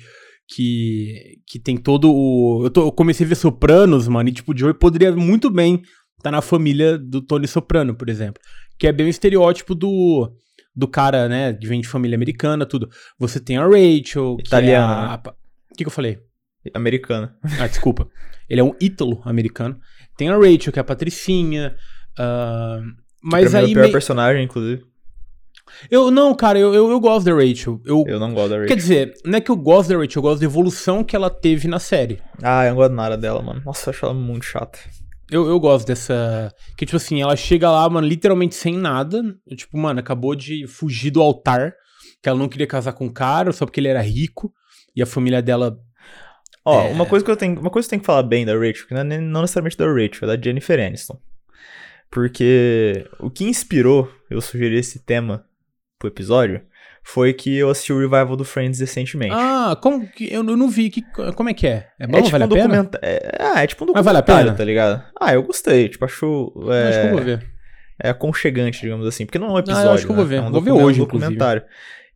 que, 0.47 1.37
que 1.47 1.59
tem 1.59 1.77
todo 1.77 2.11
o. 2.13 2.61
Eu, 2.65 2.69
tô- 2.69 2.87
eu 2.87 2.91
comecei 2.91 3.25
a 3.25 3.29
ver 3.29 3.35
Sopranos, 3.35 4.07
mano, 4.07 4.29
e 4.29 4.31
tipo, 4.31 4.53
o 4.53 4.57
Joey 4.57 4.73
poderia 4.73 5.11
muito 5.15 5.49
bem 5.49 5.81
estar 6.17 6.31
na 6.31 6.41
família 6.41 6.97
do 6.97 7.21
Tony 7.21 7.47
Soprano, 7.47 7.95
por 7.95 8.09
exemplo. 8.09 8.41
Que 8.79 8.87
é 8.87 8.91
bem 8.91 9.05
o 9.07 9.09
estereótipo 9.09 9.75
do, 9.75 10.31
do 10.75 10.87
cara, 10.87 11.27
né? 11.27 11.53
Que 11.53 11.67
vem 11.67 11.81
de 11.81 11.87
família 11.87 12.15
americana, 12.15 12.65
tudo. 12.65 12.89
Você 13.19 13.39
tem 13.39 13.57
a 13.57 13.63
Rachel, 13.65 14.35
que 14.37 14.43
é 14.43 14.45
Italiana, 14.47 14.93
a- 14.93 15.01
né? 15.17 15.21
a- 15.25 15.29
O 15.71 15.75
que, 15.75 15.83
que 15.83 15.87
eu 15.87 15.91
falei? 15.91 16.19
Americana. 16.73 17.35
Ah, 17.59 17.67
desculpa. 17.67 18.07
Ele 18.49 18.61
é 18.61 18.63
um 18.63 18.75
ítalo-americano. 18.79 19.79
Tem 20.17 20.29
a 20.29 20.35
Rachel, 20.37 20.71
que 20.73 20.79
é 20.79 20.81
a 20.81 20.83
Patricinha. 20.83 21.75
ah, 22.19 22.79
mas 23.23 23.53
mim, 23.53 23.59
é 23.59 23.61
aí. 23.61 23.71
o 23.71 23.73
pior 23.73 23.85
me- 23.85 23.91
personagem, 23.91 24.43
inclusive. 24.43 24.83
Eu 25.89 26.11
não, 26.11 26.33
cara, 26.35 26.59
eu, 26.59 26.73
eu, 26.73 26.89
eu 26.89 26.99
gosto 26.99 27.25
da 27.25 27.33
Rachel. 27.33 27.79
Eu, 27.85 28.03
Eu 28.07 28.19
não 28.19 28.33
gosto 28.33 28.49
da 28.49 28.55
Quer 28.55 28.61
Rachel. 28.61 28.75
dizer, 28.77 29.13
não 29.25 29.37
é 29.37 29.41
que 29.41 29.49
eu 29.51 29.55
gosto 29.55 29.89
da 29.89 29.95
Rachel, 29.97 30.17
eu 30.17 30.21
gosto 30.21 30.39
da 30.39 30.45
evolução 30.45 31.03
que 31.03 31.15
ela 31.15 31.29
teve 31.29 31.67
na 31.67 31.79
série. 31.79 32.19
Ah, 32.43 32.65
eu 32.65 32.69
não 32.71 32.75
gosto 32.77 32.93
nada 32.93 33.17
dela, 33.17 33.41
mano. 33.41 33.61
Nossa, 33.65 33.89
eu 33.89 33.93
acho 33.93 34.05
ela 34.05 34.13
muito 34.13 34.43
chata. 34.45 34.79
Eu, 35.29 35.47
eu 35.47 35.57
gosto 35.61 35.87
dessa. 35.87 36.53
Que, 36.77 36.85
tipo 36.85 36.97
assim, 36.97 37.21
ela 37.21 37.37
chega 37.37 37.71
lá, 37.71 37.87
mano, 37.89 38.05
literalmente 38.05 38.53
sem 38.53 38.75
nada. 38.77 39.23
Tipo, 39.55 39.77
mano, 39.77 39.99
acabou 40.01 40.35
de 40.35 40.67
fugir 40.67 41.09
do 41.09 41.21
altar. 41.21 41.73
Que 42.21 42.27
ela 42.27 42.37
não 42.37 42.49
queria 42.49 42.67
casar 42.67 42.91
com 42.93 43.05
o 43.07 43.13
cara, 43.13 43.51
só 43.53 43.65
porque 43.65 43.79
ele 43.79 43.87
era 43.87 44.01
rico. 44.01 44.51
E 44.93 45.01
a 45.01 45.05
família 45.05 45.41
dela 45.41 45.77
Ó, 46.63 46.81
É. 46.87 46.89
uma 46.91 47.05
coisa 47.05 47.23
que 47.25 47.31
eu 47.31 47.35
tenho, 47.37 47.59
uma 47.59 47.69
coisa 47.69 47.87
que 47.87 47.89
eu 47.89 47.97
tenho 47.97 48.01
que 48.01 48.05
falar 48.05 48.23
bem 48.23 48.45
da 48.45 48.53
Rachel, 48.53 48.87
que 48.87 48.93
não 48.93 49.01
é 49.01 49.03
nem- 49.03 49.19
não 49.21 49.41
necessariamente 49.41 49.77
da 49.77 49.85
Rachel, 49.87 50.29
é 50.29 50.37
da 50.37 50.41
Jennifer 50.41 50.79
Aniston. 50.79 51.19
Porque 52.09 53.05
o 53.19 53.29
que 53.29 53.45
inspirou 53.45 54.11
eu 54.29 54.41
sugerir 54.41 54.77
esse 54.77 54.99
tema 54.99 55.45
pro 55.97 56.09
episódio 56.09 56.61
foi 57.03 57.33
que 57.33 57.55
eu 57.57 57.69
assisti 57.69 57.91
o 57.93 57.97
revival 57.99 58.35
do 58.35 58.43
Friends 58.43 58.79
recentemente. 58.79 59.33
Ah, 59.35 59.77
como 59.81 60.05
que. 60.07 60.31
Eu 60.31 60.43
não 60.43 60.69
vi. 60.69 60.89
Que, 60.89 61.01
como 61.35 61.49
é 61.49 61.53
que 61.53 61.65
é? 61.65 61.87
É 61.99 62.05
bom? 62.05 62.17
é 62.17 62.21
tipo 62.21 62.31
vale 62.31 62.43
um 62.43 62.47
documenta- 62.47 62.99
é, 63.01 63.37
ah, 63.39 63.63
é 63.63 63.67
tipo 63.67 63.85
um 63.85 63.93
Mas 63.93 64.03
vale 64.05 64.17
a 64.17 64.21
documentário, 64.21 64.47
pena? 64.51 64.57
tá 64.57 64.63
ligado? 64.65 65.03
Ah, 65.19 65.33
eu 65.33 65.41
gostei, 65.41 65.89
tipo, 65.89 66.03
acho 66.05 66.53
é, 66.69 66.89
Acho 66.89 66.99
que 67.01 67.07
eu 67.07 67.11
vou 67.11 67.21
ver. 67.23 67.47
é 68.03 68.09
aconchegante, 68.09 68.81
digamos 68.81 69.07
assim, 69.07 69.25
porque 69.25 69.39
não 69.39 69.47
é 69.47 69.51
um 69.51 69.55
Ah, 69.55 69.59
episódio, 69.61 69.87
eu 69.87 69.91
acho 69.93 70.05
que 70.05 70.11
eu 70.11 70.15
vou 70.15 70.25
né? 70.25 70.29
ver. 70.29 70.35
É 70.35 70.41
um 70.41 70.51
Vou 70.51 70.61
ver 70.61 70.69
documen- 70.69 70.85
hoje, 70.85 71.01
um 71.01 71.03
documentário. 71.05 71.63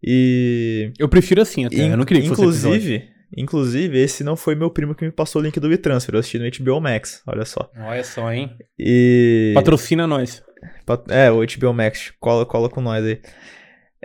E 0.03 0.91
Eu 0.99 1.09
prefiro 1.09 1.41
assim 1.41 1.65
até. 1.65 1.77
eu 1.77 1.97
não 1.97 2.05
queria 2.05 2.21
que 2.21 2.29
fosse 2.29 2.43
episódio. 2.43 3.01
Inclusive, 3.35 3.97
esse 3.97 4.23
não 4.23 4.35
foi 4.35 4.55
meu 4.55 4.69
primo 4.69 4.93
que 4.95 5.05
me 5.05 5.11
passou 5.11 5.41
o 5.41 5.45
link 5.45 5.59
do 5.59 5.67
WeTransfer, 5.67 6.13
eu 6.15 6.19
assisti 6.19 6.37
no 6.39 6.45
HBO 6.49 6.81
Max, 6.81 7.21
olha 7.27 7.45
só. 7.45 7.69
Olha 7.77 8.03
só, 8.03 8.31
hein? 8.31 8.55
E 8.77 9.51
Patrocina 9.55 10.05
nós. 10.07 10.43
Pat- 10.85 11.09
É, 11.09 11.31
o 11.31 11.41
HBO 11.45 11.73
Max, 11.73 12.11
cola, 12.19 12.45
cola 12.45 12.69
com 12.69 12.81
nós 12.81 13.03
aí. 13.05 13.21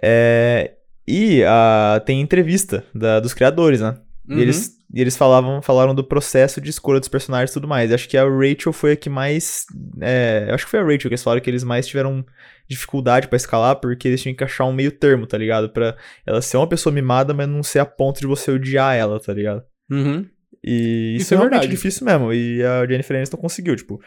É, 0.03 0.73
e 1.07 1.43
a, 1.45 2.01
tem 2.05 2.21
entrevista 2.21 2.85
da- 2.95 3.21
dos 3.21 3.35
criadores, 3.35 3.81
né? 3.81 3.99
Uhum. 4.29 4.39
E 4.39 4.43
eles, 4.43 4.73
e 4.95 5.01
eles 5.01 5.17
falavam, 5.17 5.61
falaram 5.61 5.95
do 5.95 6.05
processo 6.05 6.61
de 6.61 6.71
escolha 6.71 7.01
dos 7.01 7.09
personagens 7.09 7.51
e 7.51 7.55
tudo 7.55 7.67
mais. 7.69 7.93
Acho 7.93 8.09
que 8.09 8.17
a 8.17 8.25
Rachel 8.25 8.73
foi 8.73 8.93
a 8.93 8.97
que 8.97 9.11
mais. 9.11 9.65
é, 10.01 10.49
acho 10.53 10.65
que 10.65 10.71
foi 10.71 10.81
a 10.81 10.85
Rachel 10.85 11.01
que 11.01 11.09
eles 11.09 11.23
falaram 11.23 11.43
que 11.43 11.51
eles 11.51 11.65
mais 11.65 11.87
tiveram 11.87 12.25
dificuldade 12.71 13.29
pra 13.29 13.37
escalar, 13.37 13.77
porque 13.77 14.09
eles 14.09 14.23
tinham 14.23 14.35
que 14.35 14.45
achar 14.45 14.65
um 14.65 14.73
meio 14.73 14.93
termo, 14.93 15.27
tá 15.27 15.37
ligado? 15.37 15.69
Pra 15.71 15.97
ela 16.27 16.41
ser 16.41 16.57
uma 16.57 16.69
pessoa 16.69 16.93
mimada, 16.93 17.35
mas 17.35 17.49
não 17.49 17.63
ser 17.63 17.81
a 17.81 17.85
ponto 17.87 18.21
de 18.21 18.27
você 18.27 18.51
odiar 18.51 18.95
ela, 18.97 19.19
tá 19.21 19.35
ligado? 19.35 19.63
Uhum. 19.91 20.25
E 20.65 21.17
isso, 21.17 21.23
Isso 21.25 21.35
é 21.35 21.37
é 21.37 21.39
realmente 21.39 21.59
verdade. 21.61 21.71
difícil 21.77 22.07
mesmo. 22.07 22.33
E 22.33 22.63
a 22.63 22.87
Jennifer 22.87 23.17
Aniston 23.17 23.37
conseguiu, 23.37 23.75
tipo. 23.77 24.01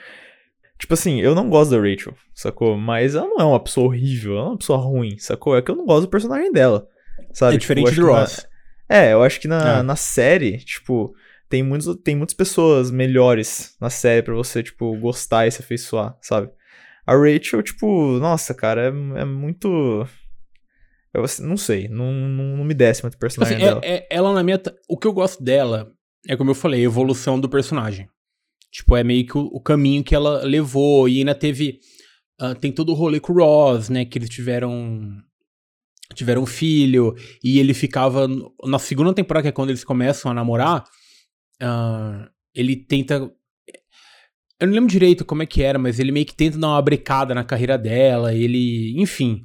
Tipo 0.79 0.93
assim, 0.95 1.21
eu 1.21 1.33
não 1.35 1.49
gosto 1.49 1.71
da 1.71 1.77
Rachel, 1.77 2.15
sacou? 2.33 2.75
Mas 2.77 3.15
ela 3.15 3.27
não 3.27 3.37
é 3.39 3.43
uma 3.43 3.59
pessoa 3.63 3.87
horrível, 3.87 4.33
ela 4.37 4.45
é 4.47 4.49
uma 4.49 4.57
pessoa 4.57 4.79
ruim, 4.79 5.17
sacou? 5.17 5.55
É 5.55 5.61
que 5.61 5.69
eu 5.71 5.75
não 5.75 5.85
gosto 5.85 6.01
do 6.03 6.09
personagem 6.09 6.51
dela. 6.51 6.87
Sabe? 7.31 7.55
É 7.55 7.59
Tipo, 7.59 7.73
diferente 7.75 7.87
acho 7.89 8.01
do 8.01 8.07
que 8.07 8.11
na- 8.13 8.19
Ross. 8.19 8.47
É, 8.89 9.13
eu 9.13 9.23
acho 9.23 9.39
que 9.39 9.47
na, 9.47 9.79
É. 9.79 9.81
na 9.81 9.95
série, 9.95 10.57
tipo, 10.57 11.13
tem, 11.49 11.63
muitos, 11.63 11.95
tem 12.03 12.15
muitas 12.15 12.35
pessoas 12.35 12.91
melhores 12.91 13.75
na 13.79 13.89
série 13.89 14.21
pra 14.23 14.33
você, 14.33 14.61
tipo, 14.61 14.95
gostar 14.97 15.47
e 15.47 15.51
se 15.51 15.61
afeiçoar, 15.61 16.17
sabe? 16.21 16.49
A 17.05 17.13
Rachel, 17.15 17.61
tipo, 17.61 18.17
nossa, 18.19 18.53
cara, 18.53 18.83
é, 18.85 18.87
é 19.21 19.25
muito. 19.25 20.07
Eu 21.13 21.23
não 21.41 21.57
sei, 21.57 21.87
não, 21.87 22.11
não, 22.11 22.57
não 22.57 22.63
me 22.63 22.73
desce 22.73 23.03
muito 23.03 23.13
o 23.13 23.17
Tipo 23.17 23.21
personagem 23.21 23.57
assim, 23.57 23.65
dela. 23.65 23.81
é- 23.83 23.95
é- 23.97 24.07
ela 24.09 24.33
na 24.33 24.41
minha. 24.43 24.57
ta- 24.57 24.73
O 24.89 24.97
que 24.97 25.05
eu 25.05 25.13
gosto 25.13 25.43
dela 25.43 25.91
é 26.27 26.35
como 26.35 26.49
eu 26.51 26.55
falei, 26.55 26.81
a 26.81 26.85
evolução 26.85 27.39
do 27.39 27.47
personagem. 27.49 28.07
Tipo, 28.71 28.95
é 28.95 29.03
meio 29.03 29.25
que 29.27 29.37
o, 29.37 29.41
o 29.41 29.61
caminho 29.61 30.03
que 30.03 30.15
ela 30.15 30.43
levou. 30.43 31.07
E 31.07 31.19
ainda 31.19 31.35
teve. 31.35 31.79
ah, 32.39 32.55
tem 32.55 32.71
todo 32.71 32.89
o 32.89 32.95
rolê 32.95 33.19
com 33.19 33.31
o 33.31 33.35
Ross, 33.35 33.89
né? 33.89 34.05
Que 34.05 34.17
eles 34.17 34.29
tiveram. 34.29 35.21
Tiveram 36.15 36.41
um 36.43 36.47
filho. 36.47 37.13
E 37.43 37.59
ele 37.59 37.73
ficava. 37.75 38.27
Na 38.65 38.79
segunda 38.79 39.13
temporada, 39.13 39.43
que 39.43 39.49
é 39.49 39.51
quando 39.51 39.69
eles 39.69 39.83
começam 39.83 40.31
a 40.31 40.33
namorar. 40.33 40.83
ah, 41.61 42.27
ele 42.55 42.75
tenta. 42.75 43.31
Eu 44.63 44.67
não 44.67 44.73
lembro 44.75 44.89
direito 44.89 45.25
como 45.25 45.43
é 45.43 45.45
que 45.45 45.61
era, 45.61 45.77
mas 45.77 45.99
ele 45.99 46.11
meio 46.11 46.25
que 46.25 46.33
tenta 46.35 46.57
dar 46.57 46.69
uma 46.69 46.81
brecada 46.81 47.35
na 47.35 47.43
carreira 47.43 47.77
dela. 47.77 48.33
Ele. 48.33 48.93
Enfim. 48.99 49.43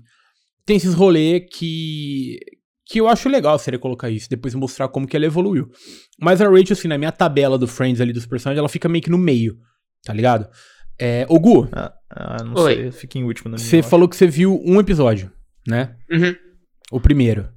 Tem 0.64 0.76
esses 0.76 0.94
rolês 0.94 1.42
que. 1.52 2.38
Que 2.86 3.00
eu 3.00 3.08
acho 3.08 3.28
legal 3.28 3.54
a 3.54 3.58
série 3.58 3.76
colocar 3.78 4.08
isso, 4.08 4.30
depois 4.30 4.54
mostrar 4.54 4.88
como 4.88 5.06
que 5.06 5.14
ela 5.14 5.26
evoluiu. 5.26 5.68
Mas 6.18 6.40
a 6.40 6.48
Rachel, 6.48 6.72
assim, 6.72 6.88
na 6.88 6.96
minha 6.96 7.12
tabela 7.12 7.58
do 7.58 7.66
Friends 7.66 8.00
ali 8.00 8.14
dos 8.14 8.24
personagens, 8.24 8.58
ela 8.58 8.68
fica 8.68 8.88
meio 8.88 9.02
que 9.04 9.10
no 9.10 9.18
meio, 9.18 9.58
tá 10.04 10.14
ligado? 10.14 10.48
É, 10.98 11.26
ô 11.28 11.38
Gu, 11.38 11.68
Ah, 11.70 11.92
ah, 12.08 12.42
não 12.42 12.54
Oi. 12.62 12.74
sei, 12.74 12.90
fica 12.92 13.18
em 13.18 13.24
último 13.24 13.50
na 13.50 13.56
minha. 13.56 13.68
você 13.68 13.82
falou 13.82 14.08
que 14.08 14.16
você 14.16 14.26
viu 14.26 14.58
um 14.64 14.80
episódio, 14.80 15.30
né? 15.66 15.96
Uhum. 16.10 16.34
O 16.90 16.98
primeiro. 16.98 17.48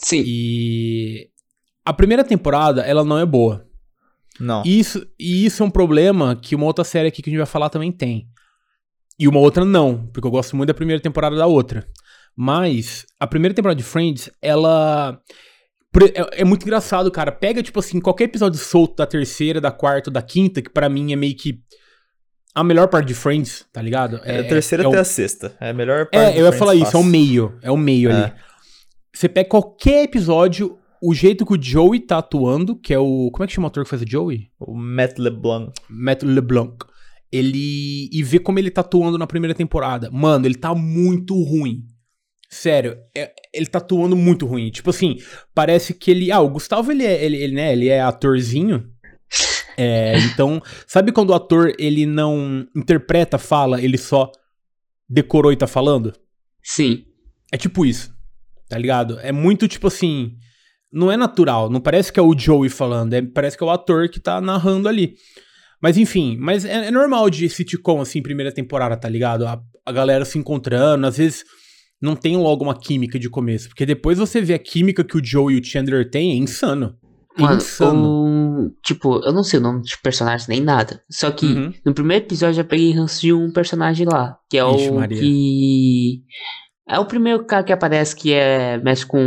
Sim. 0.00 0.22
E 0.26 1.28
a 1.82 1.94
primeira 1.94 2.22
temporada, 2.22 2.82
ela 2.82 3.02
não 3.02 3.18
é 3.18 3.24
boa. 3.24 3.66
Não. 4.40 4.62
E 4.64 4.78
isso, 4.78 5.06
e 5.18 5.44
isso 5.46 5.62
é 5.62 5.66
um 5.66 5.70
problema 5.70 6.36
que 6.36 6.54
uma 6.54 6.64
outra 6.66 6.84
série 6.84 7.08
aqui 7.08 7.22
que 7.22 7.28
a 7.28 7.32
gente 7.32 7.38
vai 7.38 7.46
falar 7.46 7.68
também 7.70 7.90
tem. 7.92 8.28
E 9.18 9.26
uma 9.26 9.40
outra 9.40 9.64
não, 9.64 10.06
porque 10.12 10.26
eu 10.26 10.30
gosto 10.30 10.54
muito 10.56 10.68
da 10.68 10.74
primeira 10.74 11.02
temporada 11.02 11.34
da 11.36 11.46
outra. 11.46 11.86
Mas 12.36 13.04
a 13.18 13.26
primeira 13.26 13.52
temporada 13.54 13.76
de 13.78 13.82
Friends, 13.84 14.30
ela. 14.40 15.20
É, 16.14 16.42
é 16.42 16.44
muito 16.44 16.62
engraçado, 16.62 17.10
cara. 17.10 17.32
Pega, 17.32 17.62
tipo 17.62 17.80
assim, 17.80 17.98
qualquer 18.00 18.24
episódio 18.24 18.60
solto 18.60 18.96
da 18.96 19.06
terceira, 19.06 19.60
da 19.60 19.72
quarta, 19.72 20.10
da 20.10 20.22
quinta, 20.22 20.62
que 20.62 20.70
pra 20.70 20.88
mim 20.88 21.12
é 21.12 21.16
meio 21.16 21.34
que 21.36 21.58
a 22.54 22.62
melhor 22.62 22.86
parte 22.88 23.08
de 23.08 23.14
Friends, 23.14 23.66
tá 23.72 23.82
ligado? 23.82 24.20
É, 24.24 24.38
a 24.40 24.44
terceira 24.44 24.84
é 24.84 24.86
até 24.86 24.98
o- 24.98 25.00
a 25.00 25.04
sexta. 25.04 25.56
É 25.60 25.70
a 25.70 25.74
melhor 25.74 26.06
parte 26.08 26.36
É, 26.36 26.40
eu 26.40 26.44
ia 26.44 26.52
falar 26.52 26.74
isso, 26.76 26.84
é 26.84 26.88
o 26.88 26.92
fácil. 26.92 27.04
meio. 27.10 27.58
É 27.62 27.70
o 27.72 27.76
meio 27.76 28.10
ali. 28.10 28.20
É. 28.22 28.34
Você 29.12 29.28
pega 29.28 29.48
qualquer 29.48 30.04
episódio, 30.04 30.77
o 31.02 31.14
jeito 31.14 31.44
que 31.46 31.54
o 31.54 31.62
Joey 31.62 32.00
tá 32.00 32.18
atuando, 32.18 32.76
que 32.76 32.92
é 32.92 32.98
o. 32.98 33.30
Como 33.32 33.44
é 33.44 33.46
que 33.46 33.52
chama 33.52 33.66
o 33.66 33.70
ator 33.70 33.84
que 33.84 33.90
faz 33.90 34.02
o 34.02 34.08
Joey? 34.08 34.50
O 34.58 34.74
Matt 34.74 35.18
LeBlanc. 35.18 35.72
Matt 35.88 36.22
LeBlanc. 36.22 36.76
Ele. 37.30 38.08
E 38.12 38.22
ver 38.22 38.40
como 38.40 38.58
ele 38.58 38.70
tá 38.70 38.80
atuando 38.80 39.18
na 39.18 39.26
primeira 39.26 39.54
temporada. 39.54 40.10
Mano, 40.10 40.46
ele 40.46 40.54
tá 40.56 40.74
muito 40.74 41.34
ruim. 41.42 41.84
Sério, 42.50 42.96
é- 43.14 43.32
ele 43.52 43.66
tá 43.66 43.78
atuando 43.78 44.16
muito 44.16 44.46
ruim. 44.46 44.70
Tipo 44.70 44.90
assim, 44.90 45.16
parece 45.54 45.92
que 45.92 46.10
ele. 46.10 46.32
Ah, 46.32 46.40
o 46.40 46.48
Gustavo, 46.48 46.90
ele 46.90 47.04
é, 47.04 47.24
ele, 47.24 47.36
ele, 47.36 47.54
né, 47.54 47.72
ele 47.72 47.88
é 47.88 48.00
atorzinho. 48.00 48.88
É, 49.76 50.18
então, 50.32 50.60
sabe 50.86 51.12
quando 51.12 51.30
o 51.30 51.34
ator 51.34 51.72
ele 51.78 52.04
não 52.06 52.66
interpreta, 52.74 53.38
fala, 53.38 53.80
ele 53.80 53.96
só 53.96 54.32
decorou 55.08 55.52
e 55.52 55.56
tá 55.56 55.66
falando? 55.66 56.12
Sim. 56.62 57.04
É 57.52 57.56
tipo 57.56 57.86
isso, 57.86 58.12
tá 58.68 58.76
ligado? 58.76 59.20
É 59.20 59.30
muito 59.30 59.68
tipo 59.68 59.86
assim. 59.86 60.36
Não 60.92 61.12
é 61.12 61.16
natural, 61.16 61.68
não 61.68 61.80
parece 61.80 62.12
que 62.12 62.18
é 62.18 62.22
o 62.22 62.36
Joey 62.36 62.70
falando, 62.70 63.12
é- 63.12 63.22
parece 63.22 63.56
que 63.58 63.62
é 63.62 63.66
o 63.66 63.70
ator 63.70 64.08
que 64.08 64.18
tá 64.20 64.40
narrando 64.40 64.88
ali. 64.88 65.14
Mas 65.82 65.96
enfim, 65.96 66.36
mas 66.40 66.64
é, 66.64 66.86
é 66.86 66.90
normal 66.90 67.28
de 67.30 67.48
sitcom 67.48 68.00
assim, 68.00 68.22
primeira 68.22 68.50
temporada, 68.52 68.96
tá 68.96 69.08
ligado? 69.08 69.46
A, 69.46 69.60
a 69.86 69.92
galera 69.92 70.24
se 70.24 70.38
encontrando, 70.38 71.06
às 71.06 71.18
vezes 71.18 71.44
não 72.00 72.16
tem 72.16 72.36
logo 72.36 72.64
uma 72.64 72.78
química 72.78 73.18
de 73.18 73.28
começo, 73.28 73.68
porque 73.68 73.84
depois 73.86 74.18
você 74.18 74.40
vê 74.40 74.54
a 74.54 74.58
química 74.58 75.04
que 75.04 75.16
o 75.18 75.24
Joey 75.24 75.56
e 75.56 75.60
o 75.60 75.64
Chandler 75.64 76.08
têm, 76.10 76.32
é 76.32 76.34
insano. 76.36 76.96
É 77.36 77.42
Mano, 77.42 77.56
insano. 77.58 78.08
o- 78.08 78.70
tipo, 78.84 79.20
eu 79.24 79.32
não 79.32 79.44
sei 79.44 79.60
o 79.60 79.62
nome 79.62 79.82
de 79.82 79.96
personagem 80.02 80.46
nem 80.48 80.60
nada. 80.60 81.00
Só 81.08 81.30
que 81.30 81.46
Uhum. 81.46 81.72
no 81.86 81.94
primeiro 81.94 82.24
episódio 82.24 82.52
eu 82.52 82.56
já 82.56 82.64
peguei 82.64 82.92
ranço 82.92 83.20
de 83.20 83.32
um 83.32 83.52
personagem 83.52 84.06
lá. 84.10 84.36
Que 84.50 84.58
é 84.58 84.62
Ixi, 84.74 84.88
o 84.90 84.94
Maria. 84.94 85.20
que. 85.20 86.22
É 86.90 86.98
o 86.98 87.04
primeiro 87.04 87.44
cara 87.44 87.62
que 87.62 87.72
aparece 87.72 88.16
que 88.16 88.32
é. 88.32 88.78
mexe 88.78 89.04
com 89.04 89.18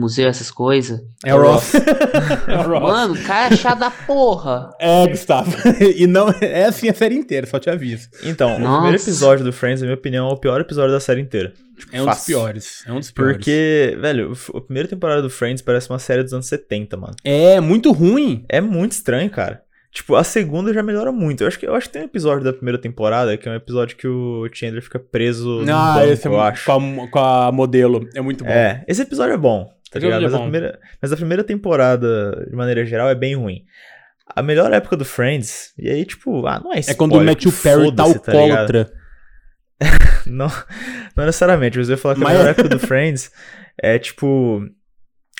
museu, 0.00 0.28
essas 0.28 0.50
coisas. 0.50 1.00
É 1.24 1.34
o 1.34 1.40
Ross. 1.40 1.72
é 1.74 2.58
o 2.58 2.62
Ross. 2.68 2.82
Mano, 2.92 3.14
o 3.14 3.22
cara 3.22 3.54
é 3.54 3.56
chato 3.56 3.78
da 3.78 3.90
porra. 3.90 4.70
É, 4.80 5.06
Gustavo. 5.06 5.52
e 5.96 6.06
não 6.06 6.28
é 6.40 6.64
assim 6.64 6.88
a 6.88 6.94
série 6.94 7.14
inteira, 7.14 7.46
só 7.46 7.58
te 7.58 7.70
aviso. 7.70 8.08
Então, 8.24 8.56
o 8.56 8.58
Nossa. 8.58 8.80
primeiro 8.82 9.02
episódio 9.02 9.44
do 9.44 9.52
Friends, 9.52 9.80
na 9.80 9.86
minha 9.86 9.96
opinião, 9.96 10.28
é 10.28 10.32
o 10.32 10.36
pior 10.36 10.60
episódio 10.60 10.92
da 10.92 11.00
série 11.00 11.20
inteira. 11.20 11.52
É 11.92 12.00
um 12.00 12.04
dos 12.06 12.14
Fácil. 12.14 12.26
piores. 12.38 12.84
É 12.86 12.92
um 12.92 12.98
dos 13.00 13.10
piores. 13.10 13.36
Porque, 13.36 13.96
velho, 14.00 14.32
o- 14.52 14.56
a 14.58 14.60
primeira 14.60 14.88
temporada 14.88 15.20
do 15.22 15.28
Friends 15.30 15.60
parece 15.62 15.90
uma 15.90 15.98
série 15.98 16.22
dos 16.22 16.32
anos 16.32 16.46
70, 16.46 16.96
mano. 16.96 17.14
É 17.24 17.60
muito 17.60 17.90
ruim. 17.92 18.44
É 18.48 18.60
muito 18.60 18.92
estranho, 18.92 19.28
cara. 19.30 19.60
Tipo, 19.94 20.16
a 20.16 20.24
segunda 20.24 20.74
já 20.74 20.82
melhora 20.82 21.12
muito. 21.12 21.42
Eu 21.42 21.46
acho 21.46 21.56
que, 21.58 21.66
eu 21.66 21.74
acho 21.74 21.86
que 21.86 21.92
tem 21.92 22.02
um 22.02 22.06
episódio 22.06 22.42
da 22.42 22.52
primeira 22.52 22.76
temporada 22.78 23.36
que 23.36 23.48
é 23.48 23.52
um 23.52 23.54
episódio 23.54 23.96
que 23.96 24.08
o 24.08 24.46
Chandler 24.52 24.82
fica 24.82 24.98
preso 24.98 25.62
no 25.64 25.72
Ah, 25.72 25.94
banco, 25.94 26.06
esse 26.12 26.26
é 26.26 26.30
eu 26.30 26.40
acho. 26.40 26.64
Com, 26.66 27.04
a, 27.04 27.08
com 27.08 27.18
a 27.20 27.52
modelo. 27.52 28.06
É 28.12 28.20
muito 28.20 28.42
bom. 28.44 28.50
É, 28.50 28.84
esse 28.88 29.02
episódio 29.02 29.34
é 29.34 29.36
bom, 29.36 29.70
tá 29.92 30.00
ligado? 30.00 30.22
episódio 30.22 30.22
Mas 30.24 30.32
é 30.32 30.34
a, 30.34 30.38
bom. 30.38 30.42
primeira, 30.50 30.80
mas 31.00 31.12
a 31.12 31.16
primeira 31.16 31.44
temporada, 31.44 32.44
de 32.50 32.56
maneira 32.56 32.84
geral, 32.84 33.08
é 33.08 33.14
bem 33.14 33.36
ruim. 33.36 33.62
A 34.34 34.42
melhor 34.42 34.72
época 34.72 34.96
do 34.96 35.04
Friends, 35.04 35.72
e 35.78 35.88
aí, 35.88 36.04
tipo, 36.04 36.44
ah, 36.44 36.58
não 36.58 36.72
é 36.72 36.78
É 36.78 36.80
spoiler, 36.80 36.96
quando 36.98 37.12
o 37.14 37.24
Matthew 37.24 37.52
Perry 37.52 37.94
tá 37.94 38.04
ligado? 38.06 38.16
alcoólatra. 38.16 38.92
Não, 40.26 40.48
não 41.14 41.26
necessariamente, 41.26 41.76
mas 41.76 41.88
eu 41.88 41.94
ia 41.94 41.98
falar 41.98 42.14
que 42.14 42.20
a 42.22 42.24
Mas- 42.24 42.32
melhor 42.38 42.50
época 42.50 42.68
do 42.68 42.78
Friends 42.78 43.30
é, 43.80 43.98
tipo, 43.98 44.66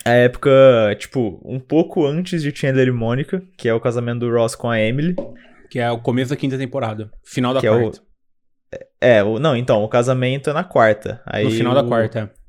a 0.04 0.10
época, 0.10 0.50
tipo, 0.98 1.40
um 1.44 1.58
pouco 1.58 2.06
antes 2.06 2.42
de 2.42 2.54
Chandler 2.54 2.88
e 2.88 2.92
Mônica, 2.92 3.42
que 3.56 3.68
é 3.68 3.74
o 3.74 3.80
casamento 3.80 4.20
do 4.20 4.30
Ross 4.30 4.54
com 4.54 4.68
a 4.68 4.80
Emily. 4.80 5.14
que 5.70 5.78
é 5.80 5.90
o 5.90 5.98
começo 6.00 6.30
da 6.30 6.36
quinta 6.36 6.56
temporada. 6.56 7.10
Final 7.24 7.52
da 7.54 7.60
Que 7.60 7.66
é 7.66 7.70
o- 7.70 7.80
quarta. 7.80 8.00
É, 9.00 9.22
o, 9.24 9.38
não, 9.38 9.56
então, 9.56 9.82
o 9.82 9.88
casamento 9.88 10.50
é 10.50 10.52
na 10.52 10.62
quarta. 10.64 11.20
Aí 11.26 11.44
no 11.44 11.50
final 11.50 11.74
da 11.74 11.82
o- 11.82 11.88
quarta, 11.88 12.32
é. 12.32 12.44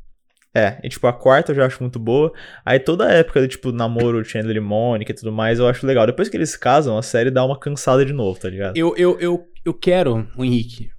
É, 0.58 0.80
e 0.84 0.90
tipo, 0.90 1.06
a 1.08 1.12
quarta 1.14 1.52
eu 1.52 1.56
já 1.56 1.66
acho 1.66 1.82
muito 1.84 2.00
boa. 2.00 2.32
Aí 2.66 2.80
toda 2.80 3.06
a 3.08 3.12
época 3.12 3.42
de, 3.42 3.48
tipo, 3.50 3.72
namoro, 3.74 4.24
Chandler 4.24 4.56
e 4.56 4.60
Mônica 4.62 5.12
e 5.12 5.16
tudo 5.16 5.32
mais, 5.32 5.60
eu 5.60 5.68
acho 5.68 5.86
legal. 5.86 6.06
Depois 6.06 6.30
que 6.30 6.38
eles 6.38 6.56
casam, 6.56 6.98
a 6.98 7.02
série 7.02 7.30
dá 7.30 7.44
uma 7.46 7.60
cansada 7.60 8.06
de 8.06 8.14
novo, 8.14 8.40
tá 8.40 8.50
ligado? 8.50 8.78
Eu, 8.78 8.96
eu, 8.96 9.20
eu, 9.20 9.44
eu 9.66 9.74
quero, 9.74 10.28
o 10.38 10.46
Henrique. 10.46 10.90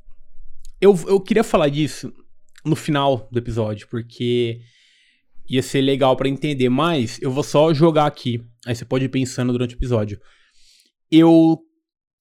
Eu, 0.81 0.95
eu 1.09 1.19
queria 1.21 1.43
falar 1.45 1.69
disso 1.71 2.13
no 2.65 2.77
final 2.77 3.29
do 3.33 3.39
episódio, 3.39 3.87
porque 3.89 4.61
ia 5.49 5.63
ser 5.63 5.81
legal 5.81 6.17
pra 6.17 6.29
entender, 6.29 6.69
mas 6.69 7.21
eu 7.23 7.31
vou 7.31 7.43
só 7.43 7.73
jogar 7.73 8.07
aqui. 8.07 8.43
Aí 8.67 8.75
você 8.75 8.85
pode 8.85 9.05
ir 9.05 9.09
pensando 9.09 9.53
durante 9.53 9.75
o 9.75 9.79
episódio. 9.79 10.21
Eu 11.11 11.59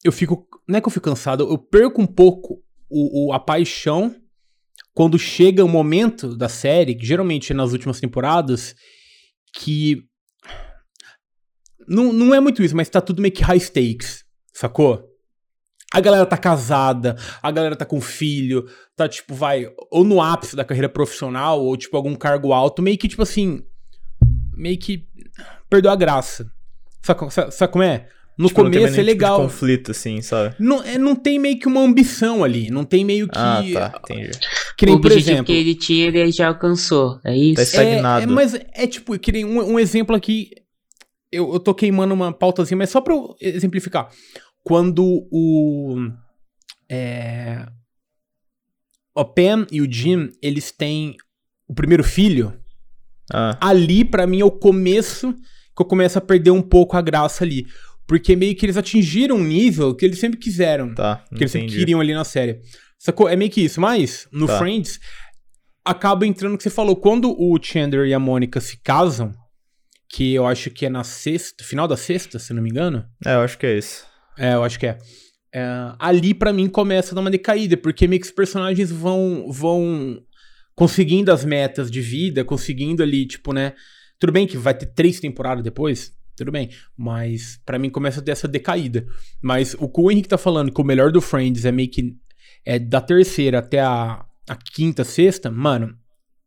eu 0.03 0.11
fico, 0.11 0.47
não 0.67 0.77
é 0.77 0.81
que 0.81 0.87
eu 0.87 0.91
fico 0.91 1.09
cansado, 1.09 1.49
eu 1.49 1.57
perco 1.57 1.99
um 1.99 2.05
pouco 2.05 2.61
o, 2.87 3.29
o 3.29 3.33
a 3.33 3.39
paixão 3.39 4.15
quando 4.93 5.17
chega 5.17 5.63
o 5.63 5.67
um 5.67 5.71
momento 5.71 6.37
da 6.37 6.47
série, 6.47 6.95
que 6.95 7.05
geralmente 7.05 7.51
é 7.51 7.55
nas 7.55 7.73
últimas 7.73 7.99
temporadas, 7.99 8.75
que 9.53 10.03
não, 11.87 12.13
não 12.13 12.33
é 12.33 12.39
muito 12.39 12.63
isso, 12.63 12.75
mas 12.75 12.89
tá 12.89 13.01
tudo 13.01 13.21
meio 13.21 13.33
que 13.33 13.43
high 13.43 13.59
stakes, 13.59 14.23
sacou? 14.53 15.03
A 15.95 16.01
galera 16.01 16.25
tá 16.25 16.37
casada, 16.37 17.15
a 17.41 17.51
galera 17.51 17.75
tá 17.75 17.85
com 17.85 18.01
filho, 18.01 18.65
tá 18.95 19.07
tipo, 19.07 19.33
vai, 19.33 19.65
ou 19.89 20.03
no 20.03 20.21
ápice 20.21 20.55
da 20.55 20.65
carreira 20.65 20.89
profissional, 20.89 21.63
ou 21.63 21.77
tipo, 21.77 21.95
algum 21.95 22.15
cargo 22.15 22.51
alto, 22.51 22.81
meio 22.81 22.97
que 22.97 23.07
tipo 23.07 23.21
assim, 23.21 23.61
meio 24.53 24.77
que 24.77 25.07
perdeu 25.69 25.91
a 25.91 25.95
graça. 25.95 26.51
Sabe, 27.01 27.31
sabe, 27.31 27.51
sabe 27.51 27.71
como 27.71 27.83
é? 27.83 28.07
No 28.37 28.49
Tipo, 28.49 28.63
não 28.63 28.71
tem 28.71 28.81
começo 28.81 28.95
é 28.95 28.97
tipo 28.97 29.05
de 29.07 29.13
legal. 29.13 29.41
conflito, 29.41 29.91
assim, 29.91 30.21
sabe? 30.21 30.55
não, 30.59 30.83
é, 30.83 30.97
não 30.97 31.15
tem 31.15 31.39
meio 31.39 31.57
que 31.57 31.67
uma 31.67 31.79
ambição 31.79 32.43
ali. 32.43 32.69
Não 32.69 32.83
tem 32.83 33.05
meio 33.05 33.29
que. 33.29 33.37
Ah, 33.37 33.63
tá, 33.73 34.01
entendi. 34.03 34.31
Que 34.77 34.85
nem, 34.85 34.95
o 34.95 34.99
por 34.99 35.07
objetivo 35.07 35.31
exemplo. 35.31 35.45
que 35.45 35.53
ele 35.53 35.75
tinha, 35.75 36.07
ele 36.07 36.31
já 36.31 36.49
alcançou. 36.49 37.17
É 37.23 37.33
isso? 37.33 37.55
Tá 37.55 37.63
estagnado. 37.63 38.19
É, 38.21 38.23
é, 38.23 38.27
mas 38.27 38.53
é 38.73 38.87
tipo, 38.87 39.17
que 39.17 39.31
nem 39.31 39.45
um, 39.45 39.73
um 39.75 39.79
exemplo 39.79 40.13
aqui. 40.13 40.49
Eu, 41.31 41.53
eu 41.53 41.59
tô 41.59 41.73
queimando 41.73 42.13
uma 42.13 42.31
pautazinha, 42.33 42.77
mas 42.77 42.89
só 42.89 42.99
pra 42.99 43.13
eu 43.13 43.35
exemplificar. 43.41 44.09
Quando 44.65 45.27
o. 45.31 45.95
É, 46.89 47.67
o 49.13 49.23
Pam 49.23 49.67
e 49.71 49.79
o 49.79 49.89
Jim, 49.89 50.31
eles 50.41 50.71
têm 50.71 51.15
o 51.67 51.73
primeiro 51.73 52.03
filho. 52.03 52.59
Ah, 53.31 53.57
Ali, 53.61 54.03
pra 54.03 54.25
mim, 54.25 54.41
é 54.41 54.45
o 54.45 54.49
começo 54.51 55.33
que 55.33 55.81
eu 55.81 55.85
começo 55.85 56.17
a 56.17 56.21
perder 56.21 56.49
um 56.49 56.63
pouco 56.63 56.97
a 56.97 57.01
graça 57.01 57.43
ali. 57.43 57.67
Porque 58.07 58.35
meio 58.35 58.55
que 58.55 58.65
eles 58.65 58.75
atingiram 58.75 59.35
um 59.37 59.43
nível 59.43 59.95
que 59.95 60.03
eles 60.03 60.17
sempre 60.17 60.39
quiseram. 60.39 60.95
tá, 60.95 61.23
que 61.29 61.43
eles 61.43 61.51
sempre 61.51 61.69
queriam 61.69 62.01
ali 62.01 62.13
na 62.15 62.23
série. 62.23 62.59
Sacou? 62.97 63.29
É 63.29 63.35
meio 63.35 63.51
que 63.51 63.61
isso. 63.61 63.79
Mas, 63.79 64.27
no 64.31 64.47
Tá. 64.47 64.57
Friends, 64.57 64.99
acaba 65.83 66.25
entrando 66.25 66.55
o 66.55 66.57
que 66.57 66.63
você 66.63 66.71
falou. 66.71 66.95
Quando 66.95 67.31
o 67.39 67.55
Chandler 67.61 68.07
e 68.07 68.13
a 68.15 68.19
Mônica 68.19 68.59
se 68.59 68.77
casam, 68.81 69.31
que 70.09 70.33
eu 70.33 70.47
acho 70.47 70.71
que 70.71 70.87
é 70.87 70.89
na 70.89 71.03
sexta, 71.03 71.63
final 71.63 71.87
da 71.87 71.97
sexta, 71.97 72.39
se 72.39 72.51
não 72.51 72.63
me 72.63 72.69
engano. 72.69 73.05
É, 73.23 73.35
eu 73.35 73.41
acho 73.41 73.57
que 73.59 73.65
é 73.67 73.77
isso. 73.77 74.05
É, 74.37 74.53
eu 74.53 74.63
acho 74.63 74.79
que 74.79 74.87
é. 74.87 74.97
É, 75.53 75.63
ali, 75.99 76.33
pra 76.33 76.51
mim, 76.51 76.67
começa 76.67 77.11
a 77.11 77.15
dar 77.15 77.21
uma 77.21 77.31
decaída, 77.31 77.77
porque 77.77 78.07
meio 78.07 78.19
que 78.19 78.27
os 78.27 78.33
personagens 78.33 78.91
vão, 78.91 79.45
vão 79.49 80.21
conseguindo 80.75 81.31
as 81.31 81.45
metas 81.45 81.89
de 81.89 82.01
vida, 82.01 82.43
conseguindo 82.43 83.01
ali, 83.01 83.25
tipo, 83.25 83.53
né? 83.53 83.73
Tudo 84.19 84.33
bem 84.33 84.45
que 84.45 84.57
vai 84.57 84.73
ter 84.73 84.87
três 84.87 85.19
temporadas 85.19 85.63
depois, 85.63 86.11
tudo 86.35 86.51
bem, 86.51 86.69
mas 86.97 87.59
pra 87.65 87.79
mim 87.79 87.89
começa 87.89 88.19
a 88.19 88.23
ter 88.23 88.31
essa 88.31 88.47
decaída. 88.47 89.05
Mas 89.41 89.75
o 89.79 89.87
que 89.87 90.01
o 90.01 90.11
Henrique 90.11 90.27
tá 90.27 90.37
falando, 90.37 90.73
que 90.73 90.81
o 90.81 90.85
melhor 90.85 91.11
do 91.11 91.21
Friends 91.21 91.63
é 91.63 91.71
meio 91.71 91.89
que 91.89 92.15
é 92.65 92.77
da 92.77 92.99
terceira 92.99 93.59
até 93.59 93.79
a, 93.79 94.25
a 94.49 94.55
quinta, 94.55 95.05
sexta, 95.05 95.49
mano, 95.49 95.95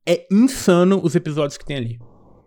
é 0.07 0.27
insano 0.31 1.01
os 1.03 1.15
episódios 1.15 1.57
que 1.57 1.65
tem 1.65 1.77
ali. 1.77 1.99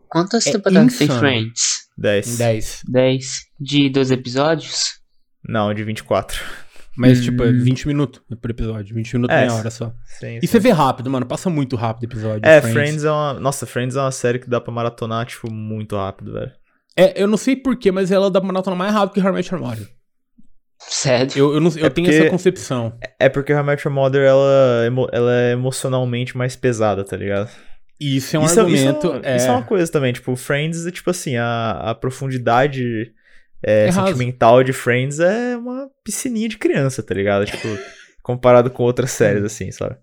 Quantas 0.10 0.46
É 0.46 0.52
temporadas 0.52 0.98
tem 0.98 1.06
insano. 1.06 1.20
Friends? 1.20 1.64
10. 1.98 2.28
Em 2.28 2.38
10. 2.38 2.82
10 2.88 3.40
de 3.60 3.90
12 3.90 4.14
episódios? 4.14 5.01
Não, 5.48 5.74
de 5.74 5.84
24. 5.84 6.42
Mas, 6.98 7.20
Hum. 7.20 7.24
tipo, 7.24 7.44
é 7.44 7.52
20 7.52 7.88
minutos 7.88 8.22
por 8.42 8.52
episódio. 8.52 8.94
20 8.94 9.14
minutos, 9.14 9.36
É, 9.36 9.42
meia 9.42 9.54
hora 9.54 9.72
só. 9.72 9.94
Sim, 10.20 10.38
E 10.38 10.42
sim. 10.42 10.48
você 10.48 10.60
vê 10.60 10.72
rápido, 10.72 11.10
mano. 11.10 11.26
Passa 11.26 11.50
muito 11.50 11.76
rápido 11.76 12.04
o 12.04 12.06
episódio. 12.14 12.42
É, 12.44 12.62
Friends. 12.62 13.04
é 13.06 13.12
uma. 13.12 13.34
Nossa, 13.36 13.66
Friends 13.66 13.96
é 13.96 14.02
uma 14.02 14.12
série 14.12 14.40
que 14.40 14.50
dá 14.50 14.60
pra 14.60 14.74
maratonar, 14.74 15.26
tipo, 15.26 15.50
muito 15.52 15.96
rápido, 15.96 16.34
velho. 16.34 16.52
É, 16.98 17.22
eu 17.24 17.28
não 17.28 17.38
sei 17.38 17.56
porquê, 17.56 17.92
mas 17.92 18.12
ela 18.12 18.30
dá 18.30 18.40
uma 18.42 18.52
nota 18.52 18.74
mais 18.76 18.94
rápido 18.94 19.14
que 19.14 19.22
How 19.22 19.30
I 19.32 19.36
Met 19.36 19.54
Your 19.54 19.64
Mother. 19.64 19.88
Sério? 20.80 21.32
Eu, 21.38 21.54
eu, 21.54 21.60
não, 21.62 21.72
eu 21.78 21.86
É 21.86 21.90
tenho 21.90 22.08
porque- 22.08 22.20
essa 22.22 22.30
concepção. 22.30 22.94
É 23.20 23.30
porque 23.30 23.54
How 23.54 23.62
I 23.62 23.64
Met 23.64 23.88
Your 23.88 23.94
Mother, 23.96 24.24
ela, 24.24 24.86
emo- 24.86 25.08
ela 25.12 25.34
é 25.34 25.52
emocionalmente 25.54 26.36
mais 26.36 26.56
pesada, 26.56 27.04
tá 27.06 27.16
ligado? 27.16 27.50
E 28.00 28.18
isso 28.18 28.36
é 28.36 28.40
um 28.40 28.46
isso, 28.46 28.60
argumento. 28.60 29.08
isso, 29.08 29.20
é, 29.24 29.36
isso 29.38 29.48
é 29.48 29.52
uma 29.52 29.64
coisa 29.64 29.90
também, 29.92 30.12
tipo, 30.12 30.36
Friends 30.36 30.86
é 30.88 30.92
tipo 30.92 31.10
assim, 31.10 31.38
a, 31.38 31.72
a 31.92 31.96
profundidade 31.96 33.14
é, 33.64 33.86
É 33.88 33.90
raso. 33.90 34.08
sentimental 34.08 34.64
de 34.64 34.74
Friends 34.74 35.20
é 35.20 35.58
uma 35.58 35.88
piscininha 36.04 36.50
de 36.50 36.58
criança, 36.58 37.02
tá 37.04 37.14
ligado? 37.14 37.46
Tipo, 37.46 37.68
comparado 38.24 38.70
com 38.70 38.84
outras 38.84 39.12
séries, 39.12 39.44
assim, 39.44 39.72
sabe? 39.72 39.96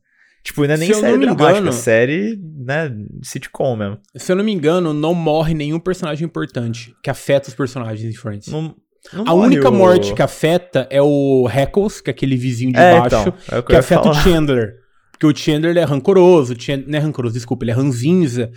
Tipo, 0.44 0.66
não 0.66 0.74
é 0.74 0.76
nem 0.76 0.92
Se 0.94 1.00
série 1.00 1.18
dramática, 1.18 1.50
engano- 1.58 1.68
é 1.68 1.72
série, 1.72 2.38
né, 2.64 2.90
sitcom 3.22 3.76
mesmo. 3.76 3.98
Se 4.16 4.30
eu 4.32 4.36
não 4.36 4.44
me 4.44 4.52
engano, 4.52 4.94
não 4.94 5.12
morre 5.12 5.52
nenhum 5.52 5.78
personagem 5.80 6.24
importante 6.24 6.94
que 7.02 7.10
afeta 7.10 7.48
os 7.48 7.54
personagens 7.54 8.02
em 8.14 8.16
Friends. 8.16 8.48
Não, 8.48 8.74
não 9.12 9.24
a 9.26 9.34
única 9.34 9.68
o- 9.68 9.72
morte 9.72 10.14
que 10.14 10.22
afeta 10.22 10.86
é 10.90 11.02
o 11.02 11.48
Heckles, 11.52 12.00
que 12.00 12.08
é 12.08 12.12
aquele 12.12 12.36
vizinho 12.36 12.72
de 12.72 12.78
É, 12.78 12.98
baixo, 13.00 13.06
então, 13.28 13.58
é 13.58 13.62
que 13.62 13.68
que 13.68 13.76
afeta 13.76 14.02
falar. 14.04 14.14
o 14.18 14.22
Chandler. 14.22 14.74
Porque 15.10 15.26
o 15.26 15.36
Chandler 15.36 15.76
é 15.76 15.82
rancoroso, 15.84 16.54
o 16.54 16.60
Chan- 16.60 16.84
não 16.86 16.96
é 16.98 17.02
rancoroso, 17.02 17.34
desculpa, 17.34 17.64
ele 17.64 17.72
é 17.72 17.74
ranzinza. 17.74 18.50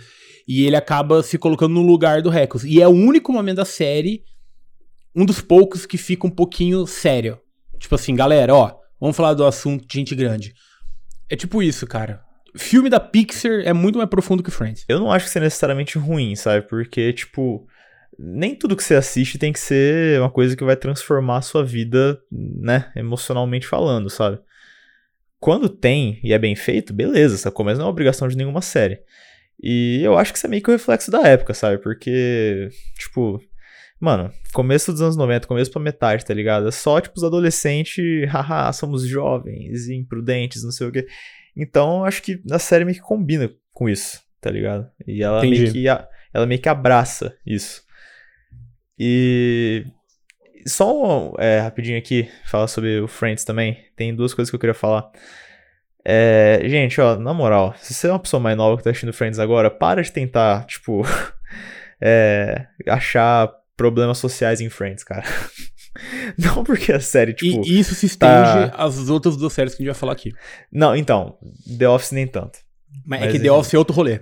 E 0.46 0.64
ele 0.64 0.76
acaba 0.76 1.22
se 1.22 1.36
colocando 1.36 1.74
no 1.74 1.82
lugar 1.82 2.22
do 2.22 2.32
Heckles. 2.32 2.64
E 2.64 2.80
é 2.80 2.86
o 2.86 2.90
único 2.92 3.32
momento 3.32 3.56
da 3.58 3.64
série, 3.64 4.22
um 5.14 5.24
dos 5.24 5.40
poucos 5.40 5.86
que 5.86 5.98
fica 5.98 6.26
um 6.26 6.30
pouquinho 6.30 6.86
sério. 6.86 7.38
Tipo 7.78 7.94
assim, 7.94 8.14
galera, 8.14 8.54
ó, 8.54 8.74
vamos 9.00 9.16
falar 9.16 9.34
do 9.34 9.44
assunto 9.44 9.86
de 9.86 9.94
gente 9.94 10.14
grande. 10.14 10.54
É 11.28 11.36
tipo 11.36 11.62
isso, 11.62 11.86
cara. 11.86 12.22
Filme 12.54 12.90
da 12.90 13.00
Pixar 13.00 13.62
é 13.64 13.72
muito 13.72 13.96
mais 13.96 14.10
profundo 14.10 14.42
que 14.42 14.50
Friends. 14.50 14.84
Eu 14.88 15.00
não 15.00 15.10
acho 15.10 15.24
que 15.24 15.30
seja 15.30 15.44
necessariamente 15.44 15.98
ruim, 15.98 16.36
sabe? 16.36 16.66
Porque, 16.68 17.12
tipo, 17.12 17.66
nem 18.18 18.54
tudo 18.54 18.76
que 18.76 18.84
você 18.84 18.94
assiste 18.94 19.38
tem 19.38 19.52
que 19.52 19.58
ser 19.58 20.20
uma 20.20 20.30
coisa 20.30 20.54
que 20.54 20.64
vai 20.64 20.76
transformar 20.76 21.38
a 21.38 21.42
sua 21.42 21.64
vida, 21.64 22.20
né? 22.30 22.92
Emocionalmente 22.94 23.66
falando, 23.66 24.10
sabe? 24.10 24.38
Quando 25.40 25.68
tem 25.68 26.20
e 26.22 26.32
é 26.32 26.38
bem 26.38 26.54
feito, 26.54 26.92
beleza, 26.92 27.36
sacou? 27.36 27.64
Mas 27.64 27.78
não 27.78 27.86
é 27.86 27.88
obrigação 27.88 28.28
de 28.28 28.36
nenhuma 28.36 28.60
série. 28.60 29.00
E 29.60 30.00
eu 30.02 30.16
acho 30.18 30.32
que 30.32 30.38
isso 30.38 30.46
é 30.46 30.50
meio 30.50 30.62
que 30.62 30.70
o 30.70 30.72
reflexo 30.72 31.10
da 31.10 31.22
época, 31.26 31.54
sabe? 31.54 31.78
Porque, 31.78 32.68
tipo, 32.98 33.40
mano, 34.02 34.32
começo 34.52 34.90
dos 34.90 35.00
anos 35.00 35.16
90, 35.16 35.46
começo 35.46 35.70
pra 35.70 35.80
metade, 35.80 36.24
tá 36.24 36.34
ligado? 36.34 36.66
É 36.66 36.72
só, 36.72 37.00
tipo, 37.00 37.16
os 37.16 37.22
adolescentes, 37.22 38.04
haha, 38.28 38.72
somos 38.72 39.06
jovens 39.06 39.86
e 39.86 39.94
imprudentes, 39.94 40.64
não 40.64 40.72
sei 40.72 40.88
o 40.88 40.92
quê. 40.92 41.06
Então, 41.56 42.04
acho 42.04 42.20
que 42.20 42.42
a 42.50 42.58
série 42.58 42.84
meio 42.84 42.96
que 42.96 43.02
combina 43.02 43.48
com 43.72 43.88
isso, 43.88 44.20
tá 44.40 44.50
ligado? 44.50 44.90
E 45.06 45.22
ela 45.22 45.40
meio 45.42 45.70
que 45.72 45.86
ela 45.86 46.46
meio 46.46 46.60
que 46.60 46.68
abraça 46.68 47.36
isso. 47.46 47.84
E 48.98 49.86
só 50.66 51.30
um, 51.30 51.34
é, 51.38 51.60
rapidinho 51.60 51.98
aqui, 51.98 52.28
falar 52.46 52.66
sobre 52.66 52.98
o 52.98 53.06
Friends 53.06 53.44
também. 53.44 53.84
Tem 53.94 54.12
duas 54.12 54.34
coisas 54.34 54.50
que 54.50 54.56
eu 54.56 54.60
queria 54.60 54.74
falar. 54.74 55.12
É, 56.04 56.60
gente, 56.64 57.00
ó, 57.00 57.14
na 57.14 57.32
moral, 57.32 57.72
se 57.76 57.94
você 57.94 58.08
é 58.08 58.10
uma 58.10 58.18
pessoa 58.18 58.40
mais 58.40 58.56
nova 58.56 58.76
que 58.76 58.82
tá 58.82 58.90
assistindo 58.90 59.12
Friends 59.12 59.38
agora, 59.38 59.70
para 59.70 60.02
de 60.02 60.10
tentar, 60.10 60.64
tipo, 60.66 61.02
é, 62.02 62.66
achar 62.88 63.61
problemas 63.82 64.18
sociais 64.18 64.60
em 64.60 64.68
Friends, 64.68 65.02
cara. 65.02 65.24
Não 66.38 66.62
porque 66.64 66.92
a 66.92 67.00
série, 67.00 67.34
tipo. 67.34 67.66
e 67.66 67.78
isso 67.78 67.94
se 67.94 68.06
estende 68.06 68.32
tá- 68.32 68.72
às 68.76 69.08
outras 69.10 69.36
duas 69.36 69.52
séries 69.52 69.74
que 69.74 69.82
a 69.82 69.84
gente 69.84 69.92
vai 69.92 69.98
falar 69.98 70.12
aqui. 70.12 70.32
Não, 70.70 70.94
então, 70.96 71.36
The 71.78 71.88
Office 71.88 72.12
nem 72.12 72.26
tanto. 72.26 72.60
Mas, 73.04 73.20
é 73.20 73.24
Mas 73.24 73.32
que 73.32 73.36
enfim. 73.38 73.46
The 73.48 73.52
Office 73.52 73.74
é 73.74 73.78
outro 73.78 73.94
rolê. 73.94 74.20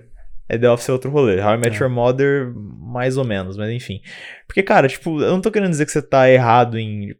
É 0.49 0.59
The 0.59 0.71
Office 0.71 0.89
é 0.89 0.93
outro 0.93 1.11
rolê. 1.11 1.41
How 1.41 1.55
I 1.55 1.59
Met 1.59 1.77
É. 1.77 1.81
Your 1.81 1.91
Mother, 1.91 2.53
mais 2.55 3.17
ou 3.17 3.25
menos, 3.25 3.57
mas 3.57 3.71
enfim. 3.71 4.01
Porque, 4.49 4.63
cara, 4.63 4.89
tipo, 4.89 5.21
eu 5.21 5.31
não 5.31 5.41
tô 5.41 5.51
querendo 5.51 5.71
dizer 5.71 5.87
que 5.87 5.93
você 5.93 6.03
tá 6.03 6.29
errado 6.29 6.77
em, 6.77 7.15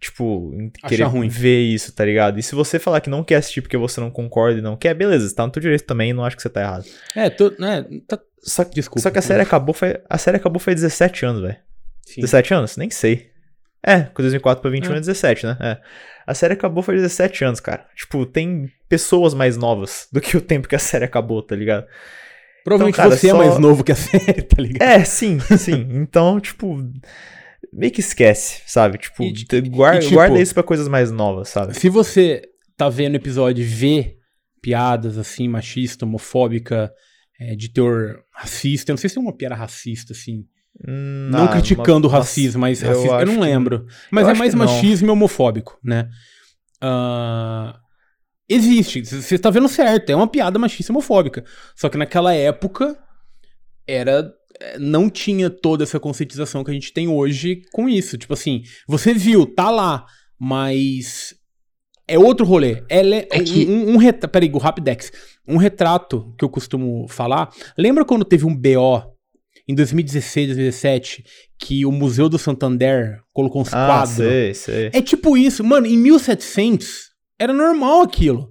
tipo, 0.00 0.50
em 0.54 0.70
querer 0.88 1.02
ruim. 1.04 1.28
ver 1.28 1.60
isso, 1.60 1.92
tá 1.92 2.04
ligado? 2.04 2.38
E 2.38 2.42
se 2.42 2.54
você 2.54 2.78
falar 2.78 3.02
que 3.02 3.10
não 3.10 3.22
quer 3.22 3.36
assistir 3.36 3.60
porque 3.60 3.76
você 3.76 4.00
não 4.00 4.10
concorda 4.10 4.58
e 4.60 4.62
não 4.62 4.76
quer, 4.78 4.94
beleza, 4.94 5.28
você 5.28 5.34
tá 5.34 5.44
no 5.44 5.52
teu 5.52 5.60
direito 5.60 5.84
também, 5.84 6.14
não 6.14 6.24
acho 6.24 6.36
que 6.36 6.42
você 6.42 6.48
tá 6.48 6.62
errado. 6.62 6.86
É, 7.14 7.28
tô, 7.28 7.50
né, 7.58 7.84
tá, 8.08 8.18
Só, 8.42 8.64
desculpa. 8.64 9.00
só 9.02 9.10
que 9.10 9.18
a 9.18 9.22
série 9.22 9.42
acabou, 9.42 9.74
foi, 9.74 10.00
a 10.08 10.16
série 10.16 10.38
acabou 10.38 10.58
foi 10.58 10.74
17 10.74 11.26
anos, 11.26 11.42
velho. 11.42 11.56
Sim. 12.14 12.20
17 12.22 12.54
anos? 12.54 12.76
Nem 12.76 12.90
sei. 12.90 13.30
É, 13.84 14.00
com 14.02 14.22
2004 14.22 14.60
pra 14.60 14.70
21 14.70 14.92
é. 14.92 14.96
É. 14.96 15.00
17, 15.00 15.46
né? 15.46 15.56
É. 15.60 15.78
A 16.26 16.34
série 16.34 16.52
acabou 16.54 16.82
foi 16.82 16.94
17 16.96 17.44
anos, 17.44 17.60
cara. 17.60 17.86
Tipo, 17.96 18.26
tem 18.26 18.68
pessoas 18.88 19.32
mais 19.34 19.56
novas 19.56 20.06
do 20.12 20.20
que 20.20 20.36
o 20.36 20.40
tempo 20.40 20.68
que 20.68 20.76
a 20.76 20.78
série 20.78 21.04
acabou, 21.04 21.42
tá 21.42 21.56
ligado? 21.56 21.86
Provavelmente 22.62 22.94
Então, 22.94 23.04
cara, 23.08 23.16
você 23.16 23.30
só- 23.30 23.42
é 23.42 23.46
mais 23.46 23.58
novo 23.58 23.82
que 23.82 23.92
a 23.92 23.96
série, 23.96 24.42
tá 24.42 24.60
ligado? 24.62 24.82
É, 24.86 25.02
sim, 25.04 25.38
sim. 25.58 25.88
Então, 25.92 26.38
tipo, 26.38 26.76
meio 27.72 27.90
que 27.92 28.00
esquece, 28.00 28.60
sabe? 28.66 28.98
Tipo, 28.98 29.22
E- 29.24 29.60
guarda, 29.70 29.98
e, 29.98 30.02
tipo- 30.02 30.14
guarda 30.14 30.38
isso 30.38 30.52
pra 30.54 30.62
coisas 30.62 30.86
mais 30.88 31.10
novas, 31.10 31.48
sabe? 31.48 31.74
Se 31.74 31.88
você 31.88 32.42
tá 32.76 32.88
vendo 32.90 33.14
episódio 33.14 33.62
e 33.62 33.66
vê 33.66 34.16
piadas 34.62 35.16
assim, 35.16 35.48
machista, 35.48 36.04
homofóbica, 36.04 36.92
é, 37.40 37.56
de 37.56 37.70
teor 37.72 38.22
racista, 38.34 38.90
eu 38.90 38.94
não 38.94 38.98
sei 38.98 39.08
se 39.08 39.16
é 39.16 39.20
uma 39.22 39.34
piada 39.34 39.54
racista, 39.54 40.12
assim. 40.12 40.44
Hum, 40.86 41.28
não 41.30 41.44
ah, 41.44 41.48
criticando 41.48 42.08
o 42.08 42.10
racismo, 42.10 42.60
mas 42.62 42.82
eu 42.82 42.88
racista, 42.88 43.08
eu, 43.08 43.14
acho 43.14 43.26
não 43.26 43.34
que- 43.34 43.40
lembro. 43.40 43.86
Mas 44.10 44.24
eu 44.26 44.30
é 44.30 44.34
mais 44.34 44.54
machismo 44.54 45.08
e 45.08 45.10
homofóbico, 45.10 45.78
né? 45.84 46.08
Ah, 46.80 47.78
existe, 48.48 49.04
você 49.04 49.38
tá 49.38 49.50
vendo 49.50 49.68
certo, 49.68 50.10
é 50.10 50.16
uma 50.16 50.26
piada 50.28 50.58
machista 50.58 50.90
e 50.90 50.94
homofóbica. 50.94 51.44
Só 51.76 51.88
que 51.88 51.98
naquela 51.98 52.32
época 52.34 52.96
era 53.86 54.32
é, 54.60 54.78
não 54.78 55.08
tinha 55.10 55.50
toda 55.50 55.82
essa 55.84 56.00
conscientização 56.00 56.64
que 56.64 56.70
a 56.70 56.74
gente 56.74 56.92
tem 56.92 57.08
hoje 57.08 57.62
com 57.72 57.88
isso. 57.88 58.16
Tipo 58.16 58.32
assim, 58.34 58.62
você 58.88 59.12
viu, 59.12 59.44
tá 59.46 59.70
lá, 59.70 60.06
mas 60.38 61.34
é 62.08 62.18
outro 62.18 62.44
rolê. 62.46 62.82
Ela 62.88 63.16
é, 63.16 63.28
É 63.30 63.40
que- 63.40 63.66
um, 63.66 63.92
um, 63.94 63.96
retrato. 63.96 64.32
Peraí, 64.32 64.50
o 64.52 64.58
Rapidex. 64.58 65.12
Um 65.46 65.56
retrato 65.56 66.34
que 66.38 66.44
eu 66.44 66.48
costumo 66.48 67.06
falar. 67.08 67.50
Lembra 67.76 68.04
quando 68.04 68.24
teve 68.24 68.46
um 68.46 68.54
BO 68.56 69.02
em 69.70 69.74
2016, 69.74 70.48
2017, 70.48 71.24
que 71.58 71.84
o 71.86 71.92
Museu 71.92 72.28
do 72.28 72.38
Santander 72.38 73.20
colocou 73.32 73.62
uns 73.62 73.72
Ah, 73.72 73.86
quadros? 73.86 74.16
sei, 74.16 74.54
sei. 74.54 74.90
É 74.92 75.00
tipo 75.02 75.36
isso, 75.36 75.62
mano, 75.64 75.86
em 75.86 75.96
1700 75.96 77.10
era 77.38 77.52
normal 77.52 78.02
aquilo. 78.02 78.50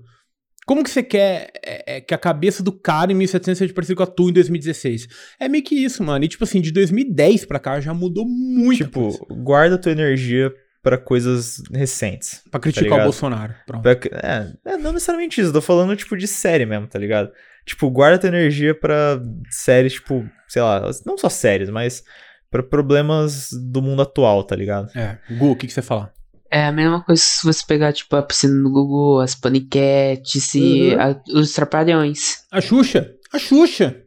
Como 0.65 0.83
que 0.83 0.89
você 0.91 1.01
quer 1.01 1.49
é, 1.65 1.95
é, 1.97 2.01
que 2.01 2.13
a 2.13 2.17
cabeça 2.17 2.61
do 2.61 2.71
cara 2.71 3.11
em 3.11 3.15
1700 3.15 3.57
seja 3.57 3.73
parecida 3.73 3.95
com 3.95 4.03
a 4.03 4.07
tua 4.07 4.29
em 4.29 4.33
2016? 4.33 5.07
É 5.39 5.49
meio 5.49 5.63
que 5.63 5.73
isso, 5.73 6.03
mano. 6.03 6.23
E 6.23 6.27
tipo 6.27 6.43
assim, 6.43 6.61
de 6.61 6.71
2010 6.71 7.45
pra 7.45 7.57
cá 7.59 7.79
já 7.79 7.91
mudou 7.93 8.23
muito. 8.27 8.83
Tipo, 8.85 9.25
guarda 9.43 9.79
tua 9.79 9.91
energia 9.91 10.53
pra 10.83 10.95
coisas 10.97 11.61
recentes. 11.73 12.41
pra 12.51 12.59
criticar 12.59 12.83
o 12.85 12.89
ligado? 12.91 13.03
Bolsonaro. 13.05 13.53
Pronto. 13.65 13.81
Pra- 13.81 13.99
É, 14.23 14.53
é, 14.73 14.77
não 14.77 14.93
necessariamente 14.93 15.41
isso, 15.41 15.49
eu 15.49 15.53
tô 15.53 15.61
falando, 15.61 15.95
tipo, 15.95 16.15
de 16.15 16.27
série 16.27 16.65
mesmo, 16.67 16.87
tá 16.87 16.99
ligado? 16.99 17.31
Tipo, 17.69 17.89
guarda 17.89 18.17
tua 18.19 18.29
energia 18.29 18.73
pra 18.73 19.21
séries, 19.49 19.93
tipo, 19.93 20.27
sei 20.47 20.61
lá, 20.61 20.89
não 21.05 21.17
só 21.17 21.29
séries, 21.29 21.69
mas 21.69 22.03
pra 22.49 22.63
problemas 22.63 23.49
do 23.51 23.79
mundo 23.81 24.01
atual, 24.01 24.43
tá 24.43 24.55
ligado? 24.55 24.89
É. 24.97 25.19
Gu, 25.37 25.51
o 25.51 25.55
que, 25.55 25.67
que 25.67 25.73
você 25.73 25.81
fala? 25.83 26.11
É 26.51 26.65
a 26.65 26.71
mesma 26.71 27.03
coisa 27.03 27.21
se 27.21 27.45
você 27.45 27.63
pegar, 27.67 27.93
tipo, 27.93 28.15
a 28.15 28.23
piscina 28.23 28.55
no 28.55 28.71
Google, 28.71 29.19
as 29.21 29.35
paniquetes 29.35 30.55
e 30.55 30.95
Uhum. 30.95 30.99
a- 31.01 31.21
os 31.39 31.53
trapalhões. 31.53 32.37
A 32.51 32.59
Xuxa. 32.59 33.11
A 33.31 33.37
Xuxa. 33.37 34.01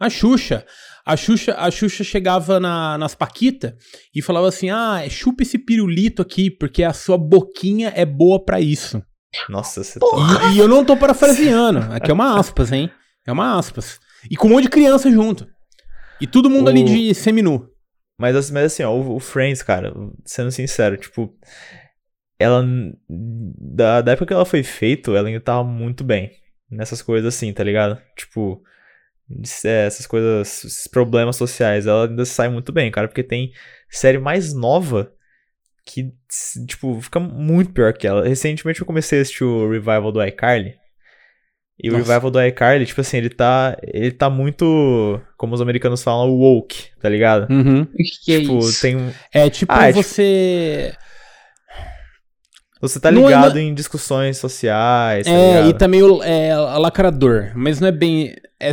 A 0.00 0.10
Xuxa. 0.10 0.66
A 1.06 1.16
Xuxa, 1.16 1.54
a 1.56 1.70
Xuxa 1.70 2.02
chegava 2.02 2.58
na, 2.58 2.98
nas 2.98 3.14
Paquita 3.14 3.76
e 4.12 4.20
falava 4.20 4.48
assim: 4.48 4.70
ah, 4.70 5.00
chupa 5.08 5.42
esse 5.44 5.58
pirulito 5.58 6.22
aqui, 6.22 6.50
porque 6.50 6.82
a 6.82 6.92
sua 6.92 7.16
boquinha 7.16 7.92
é 7.94 8.04
boa 8.04 8.42
pra 8.44 8.58
isso. 8.60 9.00
Nossa, 9.48 9.82
você 9.84 9.98
tá. 9.98 10.06
E, 10.52 10.54
e 10.56 10.58
eu 10.58 10.68
não 10.68 10.84
tô 10.84 10.96
parafraseando. 10.96 11.80
Aqui 11.92 12.10
é 12.10 12.14
uma 12.14 12.38
aspas, 12.38 12.72
hein? 12.72 12.90
É 13.26 13.32
uma 13.32 13.58
aspas. 13.58 13.98
E 14.30 14.36
com 14.36 14.46
um 14.48 14.50
monte 14.50 14.64
de 14.64 14.70
criança 14.70 15.10
junto. 15.10 15.46
E 16.20 16.26
todo 16.26 16.48
mundo 16.50 16.66
O- 16.66 16.70
ali 16.70 16.84
de 16.84 17.14
seminu. 17.14 17.68
Mas, 18.18 18.36
assim- 18.36 18.52
mas 18.52 18.64
assim, 18.66 18.82
ó, 18.84 18.92
o, 18.94 19.16
o 19.16 19.20
Friends, 19.20 19.62
cara, 19.62 19.92
sendo 20.24 20.50
sincero, 20.50 20.96
tipo, 20.96 21.34
ela. 22.38 22.64
Da, 23.08 24.00
da 24.00 24.12
época 24.12 24.26
que 24.26 24.32
ela 24.32 24.44
foi 24.44 24.62
feito, 24.62 25.14
ela 25.16 25.28
ainda 25.28 25.40
tava 25.40 25.64
muito 25.64 26.04
bem 26.04 26.30
nessas 26.70 27.02
coisas 27.02 27.34
assim, 27.34 27.52
tá 27.52 27.62
ligado? 27.64 28.00
Tipo, 28.16 28.62
é, 29.64 29.86
essas 29.86 30.06
coisas, 30.06 30.64
esses 30.64 30.86
problemas 30.86 31.36
sociais, 31.36 31.86
ela 31.86 32.06
ainda 32.06 32.24
sai 32.24 32.48
muito 32.48 32.72
bem, 32.72 32.90
cara, 32.90 33.08
porque 33.08 33.22
tem 33.22 33.52
série 33.88 34.18
mais 34.18 34.52
nova 34.52 35.12
que, 35.86 36.12
tipo, 36.66 37.00
fica 37.00 37.20
muito 37.20 37.72
pior 37.72 37.92
que 37.92 38.06
ela. 38.06 38.26
Recentemente 38.26 38.80
eu 38.80 38.86
comecei 38.86 39.18
a 39.18 39.22
assistir 39.22 39.44
o 39.44 39.70
revival 39.70 40.10
do 40.12 40.22
iCarly. 40.24 40.74
E 41.82 41.88
o 41.90 41.92
Nossa. 41.98 42.12
revival 42.12 42.30
do 42.30 42.42
iCarly, 42.42 42.86
tipo 42.86 43.00
assim, 43.00 43.16
ele 43.16 43.30
tá. 43.30 43.76
Ele 43.82 44.12
tá 44.12 44.30
muito. 44.30 45.20
Como 45.36 45.54
os 45.54 45.60
americanos 45.60 46.02
falam, 46.02 46.30
woke, 46.30 46.86
tá 47.00 47.08
ligado? 47.08 47.50
Uhum. 47.52 47.82
O 47.82 47.86
que, 47.96 48.04
que 48.24 48.32
é 48.34 48.40
tipo, 48.40 48.58
isso? 48.60 48.80
tem 48.80 48.96
um. 48.96 49.10
É 49.32 49.50
tipo 49.50 49.72
Ah, 49.72 49.88
é 49.88 49.92
tipo- 49.92 50.02
você. 50.04 50.94
Você 52.80 53.00
tá 53.00 53.10
Não 53.10 53.22
é 53.22 53.34
ligado 53.34 53.58
em 53.58 53.72
discussões 53.72 54.36
sociais, 54.36 55.26
tá 55.26 55.32
É, 55.32 55.48
ligado? 55.54 55.70
e 55.70 55.74
tá 55.78 55.88
meio 55.88 56.22
é, 56.22 56.54
lacrador. 56.56 57.50
Mas 57.54 57.80
não 57.80 57.88
é 57.88 57.92
bem 57.92 58.34
é 58.60 58.72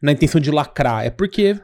na 0.00 0.12
intenção 0.12 0.40
de 0.40 0.50
lacrar. 0.50 1.04
É 1.04 1.10
porque 1.10 1.58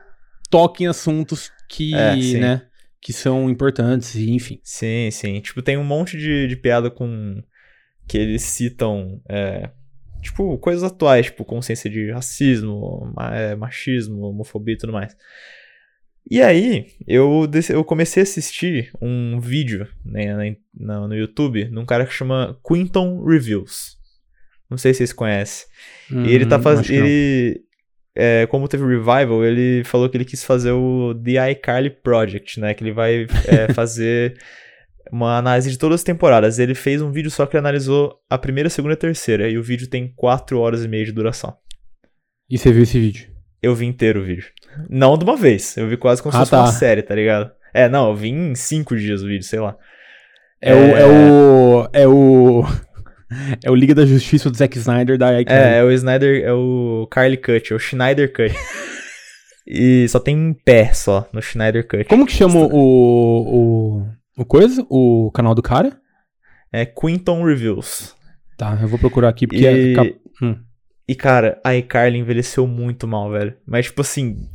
toca 0.50 0.82
em 0.82 0.86
assuntos 0.88 1.50
que, 1.68 1.94
É, 1.94 2.12
sim. 2.14 2.38
né, 2.38 2.62
que 3.00 3.12
são 3.12 3.48
importantes, 3.50 4.16
enfim. 4.16 4.60
Sim, 4.62 5.10
sim. 5.10 5.40
Tipo, 5.40 5.62
tem 5.62 5.76
um 5.76 5.84
monte 5.84 6.16
de, 6.18 6.46
de 6.48 6.56
piada 6.56 6.90
com. 6.90 7.42
que 8.08 8.18
eles 8.18 8.42
citam. 8.42 9.20
é, 9.28 9.70
tipo, 10.22 10.58
coisas 10.58 10.82
atuais, 10.82 11.26
tipo, 11.26 11.44
consciência 11.44 11.88
de 11.88 12.10
racismo, 12.10 13.14
é, 13.32 13.54
machismo, 13.54 14.22
homofobia 14.22 14.74
e 14.74 14.78
tudo 14.78 14.92
mais. 14.92 15.16
E 16.28 16.42
aí, 16.42 16.86
eu, 17.06 17.48
eu 17.70 17.84
comecei 17.84 18.20
a 18.20 18.24
assistir 18.24 18.90
um 19.00 19.38
vídeo 19.38 19.86
né, 20.04 20.56
na 20.74 21.06
no 21.06 21.14
YouTube 21.14 21.64
de 21.66 21.78
um 21.78 21.86
cara 21.86 22.04
que 22.04 22.12
chama 22.12 22.58
Quinton 22.66 23.24
Reviews. 23.24 23.96
Não 24.68 24.76
sei 24.76 24.92
se 24.92 24.98
vocês 24.98 25.12
conhecem. 25.12 25.68
E 26.10 26.30
ele 26.34 26.44
tá 26.44 26.58
Hum, 26.58 26.62
fazendo. 26.62 26.90
Ele. 26.92 27.60
É, 28.16 28.46
como 28.46 28.66
teve 28.66 28.82
o 28.82 28.88
revival, 28.88 29.44
ele 29.44 29.84
falou 29.84 30.08
que 30.08 30.16
ele 30.16 30.24
quis 30.24 30.42
fazer 30.42 30.72
o 30.72 31.14
The 31.14 31.50
iCarly 31.52 31.90
Project, 31.90 32.58
né? 32.58 32.72
Que 32.74 32.82
ele 32.82 32.92
vai 32.92 33.26
é, 33.46 33.70
fazer 33.74 34.36
uma 35.12 35.36
análise 35.38 35.70
de 35.70 35.78
todas 35.78 35.96
as 36.00 36.02
temporadas. 36.02 36.58
Ele 36.58 36.74
fez 36.74 37.00
um 37.02 37.12
vídeo 37.12 37.30
só 37.30 37.46
que 37.46 37.54
ele 37.54 37.60
analisou 37.60 38.18
a 38.28 38.38
primeira, 38.38 38.68
a 38.68 38.70
segunda 38.70 38.94
e 38.94 38.96
a 38.96 38.98
terceira. 38.98 39.48
E 39.48 39.58
o 39.58 39.62
vídeo 39.62 39.86
tem 39.88 40.12
4 40.16 40.58
horas 40.58 40.84
e 40.84 40.88
meia 40.88 41.04
de 41.04 41.12
duração. 41.12 41.54
E 42.48 42.56
você 42.58 42.72
viu 42.72 42.82
esse 42.82 42.98
vídeo? 42.98 43.28
Eu 43.62 43.74
vi 43.74 43.86
inteiro 43.86 44.20
o 44.20 44.24
vídeo. 44.24 44.46
Não 44.88 45.16
de 45.18 45.24
uma 45.24 45.36
vez. 45.36 45.76
Eu 45.76 45.88
vi 45.88 45.96
quase 45.96 46.22
como 46.22 46.32
se 46.32 46.36
Ah, 46.38 46.40
fosse 46.40 46.54
uma 46.54 46.64
tá. 46.66 46.72
série, 46.72 47.02
tá 47.02 47.14
ligado? 47.14 47.50
É, 47.74 47.88
não, 47.88 48.08
eu 48.08 48.16
vi 48.16 48.30
em 48.30 48.54
5 48.54 48.96
dias 48.96 49.22
o 49.22 49.26
vídeo, 49.26 49.44
sei 49.44 49.60
lá. 49.60 49.76
É, 50.60 50.74
o. 50.74 50.78
É 50.78 51.06
o. 51.06 51.88
É 51.92 52.06
o. 52.08 52.64
É 53.64 53.70
o 53.70 53.74
Liga 53.74 53.94
da 53.94 54.06
Justiça 54.06 54.50
do 54.50 54.56
Zack 54.56 54.78
Snyder 54.78 55.18
da 55.18 55.40
iCarly. 55.40 55.74
É, 55.74 55.78
é 55.78 55.84
o 55.84 55.90
Snyder, 55.90 56.44
é 56.44 56.52
o 56.52 57.08
Carly 57.10 57.36
Cut, 57.36 57.72
é 57.72 57.76
o 57.76 57.78
Schneider 57.78 58.32
Cut. 58.32 58.54
e 59.66 60.06
só 60.08 60.20
tem 60.20 60.36
um 60.36 60.54
pé 60.54 60.92
só 60.92 61.28
no 61.32 61.42
Schneider 61.42 61.86
Cut. 61.86 62.04
Como 62.04 62.26
que 62.26 62.32
chama 62.32 62.60
o, 62.60 62.70
o. 62.72 64.06
O 64.38 64.44
coisa? 64.44 64.86
O 64.88 65.30
canal 65.32 65.54
do 65.54 65.62
cara? 65.62 65.98
É 66.72 66.84
Quinton 66.84 67.42
Reviews. 67.42 68.14
Tá, 68.56 68.78
eu 68.80 68.88
vou 68.88 68.98
procurar 68.98 69.28
aqui 69.28 69.46
porque 69.46 69.62
E, 69.62 69.94
é. 69.94 70.14
hum. 70.42 70.56
e 71.08 71.14
cara, 71.14 71.60
a 71.64 71.74
iCarly 71.74 72.18
envelheceu 72.18 72.66
muito 72.66 73.06
mal, 73.06 73.30
velho. 73.30 73.54
Mas, 73.66 73.86
tipo 73.86 74.02
assim, 74.02 74.48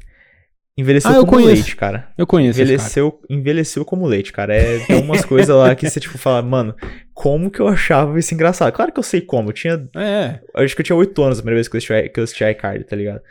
envelheceu 0.78 1.12
Ah, 1.12 1.16
como 1.16 1.28
conheço. 1.32 1.52
leite, 1.54 1.76
cara. 1.76 2.10
Eu 2.18 2.26
conheço 2.26 2.60
esse 2.62 2.64
cara. 2.64 2.74
Envelheceu, 2.74 3.20
envelheceu 3.30 3.86
como 3.86 4.08
leite, 4.08 4.32
cara. 4.32 4.56
É, 4.56 4.80
tem 4.80 5.02
umas 5.02 5.24
coisas 5.26 5.56
lá 5.56 5.76
que 5.76 5.90
você, 5.90 6.00
tipo, 6.00 6.18
fala, 6.18 6.42
mano, 6.42 6.76
como 7.14 7.52
que 7.52 7.60
eu 7.60 7.68
achava 7.68 8.18
isso 8.18 8.34
engraçado? 8.34 8.72
Claro 8.72 8.92
que 8.92 9.00
eu 9.00 9.04
sei 9.04 9.22
como. 9.22 9.50
Eu 9.50 9.54
tinha. 9.54 9.90
É. 9.96 10.40
eu 10.56 10.64
Acho 10.64 10.76
que 10.76 10.82
eu 10.82 10.86
tinha 10.86 10.96
8 10.96 11.22
anos 11.24 11.40
a 11.40 11.42
primeira 11.42 11.58
vez 11.58 11.68
que 11.68 11.76
eu 11.76 11.78
assisti, 11.78 12.10
que 12.10 12.20
eu 12.20 12.24
assisti 12.24 12.44
iCarly, 12.44 12.84
tá 12.84 12.96
ligado? 12.96 13.22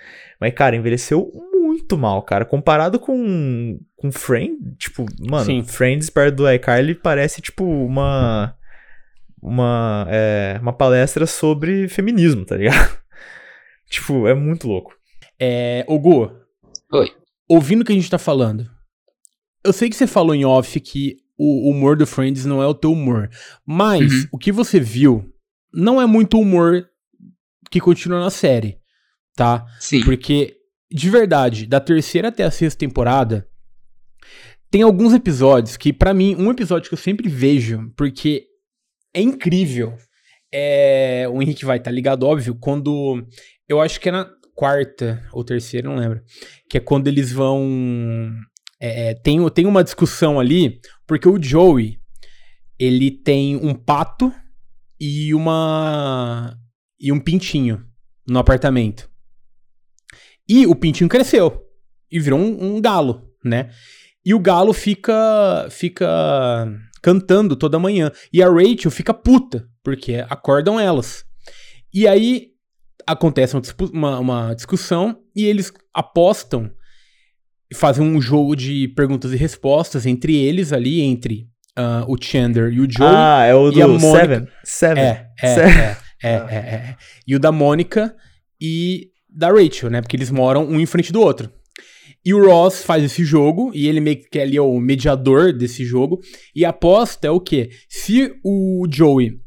Mas, 0.40 0.54
cara, 0.54 0.76
envelheceu 0.76 1.30
muito 1.52 1.96
mal, 1.98 2.22
cara. 2.22 2.44
Comparado 2.44 2.98
com. 2.98 3.78
com 3.96 4.12
Friends, 4.12 4.58
tipo, 4.78 5.06
mano, 5.20 5.44
Sim. 5.44 5.62
Friends 5.64 6.08
perto 6.10 6.36
do 6.36 6.50
iCarly 6.52 6.94
parece, 6.94 7.40
tipo, 7.40 7.64
uma. 7.64 8.54
Uma. 9.42 10.06
É, 10.10 10.58
uma 10.60 10.72
palestra 10.72 11.26
sobre 11.26 11.88
feminismo, 11.88 12.44
tá 12.44 12.56
ligado? 12.56 12.98
tipo, 13.88 14.26
é 14.28 14.34
muito 14.34 14.68
louco. 14.68 14.94
É, 15.38 15.84
Gu. 15.88 16.30
Oi. 16.92 17.10
Ouvindo 17.50 17.80
o 17.80 17.84
que 17.84 17.92
a 17.92 17.94
gente 17.96 18.08
tá 18.08 18.18
falando, 18.18 18.70
eu 19.64 19.72
sei 19.72 19.90
que 19.90 19.96
você 19.96 20.06
falou 20.06 20.34
em 20.34 20.44
off 20.44 20.78
que 20.80 21.16
o 21.36 21.68
humor 21.70 21.96
do 21.96 22.06
Friends 22.06 22.44
não 22.44 22.62
é 22.62 22.66
o 22.66 22.74
teu 22.74 22.92
humor, 22.92 23.28
mas 23.66 24.12
Uhum. 24.12 24.28
o 24.32 24.38
que 24.38 24.52
você 24.52 24.78
viu 24.78 25.28
não 25.72 26.00
é 26.00 26.06
muito 26.06 26.38
humor 26.38 26.86
que 27.70 27.80
continua 27.80 28.20
na 28.20 28.30
série, 28.30 28.78
tá? 29.34 29.66
Sim. 29.80 30.04
Porque, 30.04 30.56
de 30.92 31.10
verdade, 31.10 31.66
da 31.66 31.80
terceira 31.80 32.28
até 32.28 32.44
a 32.44 32.50
sexta 32.50 32.78
temporada, 32.78 33.48
tem 34.70 34.82
alguns 34.82 35.12
episódios 35.12 35.76
que, 35.76 35.92
pra 35.92 36.14
mim, 36.14 36.36
um 36.38 36.50
episódio 36.50 36.88
que 36.88 36.94
eu 36.94 36.98
sempre 36.98 37.28
vejo, 37.28 37.92
porque 37.96 38.46
é 39.12 39.20
incrível. 39.20 39.96
É, 40.52 41.26
o 41.28 41.40
Henrique 41.42 41.64
vai 41.64 41.78
estar 41.78 41.90
ligado, 41.90 42.24
óbvio, 42.26 42.54
quando. 42.54 43.24
Eu 43.68 43.80
acho 43.80 44.00
que 44.00 44.08
é 44.08 44.12
na 44.12 44.30
quarta 44.60 45.26
ou 45.32 45.42
terceira, 45.42 45.88
não 45.88 45.96
lembro. 45.96 46.20
Que 46.68 46.76
é 46.76 46.80
quando 46.80 47.08
eles 47.08 47.32
vão. 47.32 48.30
é, 48.78 49.14
tem, 49.14 49.48
tem 49.48 49.64
uma 49.64 49.82
discussão 49.82 50.38
ali, 50.38 50.82
porque 51.06 51.26
o 51.26 51.42
Joey 51.42 51.98
ele 52.78 53.10
tem 53.10 53.56
um 53.56 53.74
pato 53.74 54.30
e 55.00 55.32
uma. 55.32 56.54
e 57.00 57.10
um 57.10 57.18
pintinho 57.18 57.82
no 58.28 58.38
apartamento. 58.38 59.08
E 60.46 60.66
o 60.66 60.74
pintinho 60.74 61.08
cresceu 61.08 61.62
e 62.12 62.20
virou 62.20 62.38
um, 62.38 62.76
um 62.76 62.80
galo, 62.82 63.30
né? 63.42 63.70
E 64.22 64.34
o 64.34 64.38
galo 64.38 64.74
fica 64.74 65.68
fica 65.70 66.68
cantando 67.00 67.56
toda 67.56 67.78
manhã. 67.78 68.12
E 68.30 68.42
a 68.42 68.50
Rachel 68.50 68.90
fica 68.90 69.14
puta, 69.14 69.66
porque 69.82 70.16
acordam 70.28 70.78
elas. 70.78 71.24
E 71.94 72.06
aí 72.06 72.49
acontece 73.12 73.56
uma, 73.56 73.62
uma- 73.92 74.18
uma 74.18 74.54
discussão 74.54 75.16
e 75.34 75.44
eles 75.44 75.72
apostam, 75.94 76.70
fazem 77.74 78.04
um 78.04 78.20
jogo 78.20 78.54
de 78.56 78.88
perguntas 78.88 79.32
e 79.32 79.36
respostas 79.36 80.06
entre 80.06 80.34
eles 80.36 80.72
ali, 80.72 81.00
entre 81.00 81.48
ah, 81.76 82.04
o 82.08 82.16
Chandler 82.20 82.72
e 82.72 82.80
o 82.80 82.90
Joey. 82.90 83.10
ah, 83.14 83.44
é 83.44 83.54
o 83.54 83.70
e 83.72 83.80
a 83.82 83.86
do 83.86 83.98
Mônica- 83.98 84.10
Seven? 84.20 84.48
Seven. 84.64 85.02
É, 85.04 85.26
é, 85.40 85.54
Sério? 85.54 85.72
é, 85.72 85.96
é, 86.22 86.30
é, 86.32 86.56
é. 86.58 86.96
E 87.26 87.34
o 87.36 87.38
da 87.40 87.52
Mônica 87.52 88.14
e 88.60 89.08
da 89.28 89.48
Rachel, 89.50 89.88
né? 89.90 90.00
Porque 90.00 90.16
eles 90.16 90.30
moram 90.30 90.64
um 90.66 90.80
em 90.80 90.86
frente 90.86 91.12
do 91.12 91.20
outro. 91.20 91.50
E 92.24 92.34
o 92.34 92.44
Ross 92.44 92.82
faz 92.82 93.02
esse 93.02 93.24
jogo, 93.24 93.70
e 93.74 93.88
ele 93.88 93.98
meio 94.00 94.20
que 94.28 94.38
ali 94.38 94.56
é 94.56 94.60
o 94.60 94.78
mediador 94.78 95.52
desse 95.54 95.84
jogo. 95.86 96.20
E 96.54 96.66
a 96.66 96.68
aposta 96.70 97.26
é 97.26 97.30
o 97.30 97.40
quê? 97.40 97.70
Se 97.88 98.34
o 98.44 98.86
Joey 98.92 99.40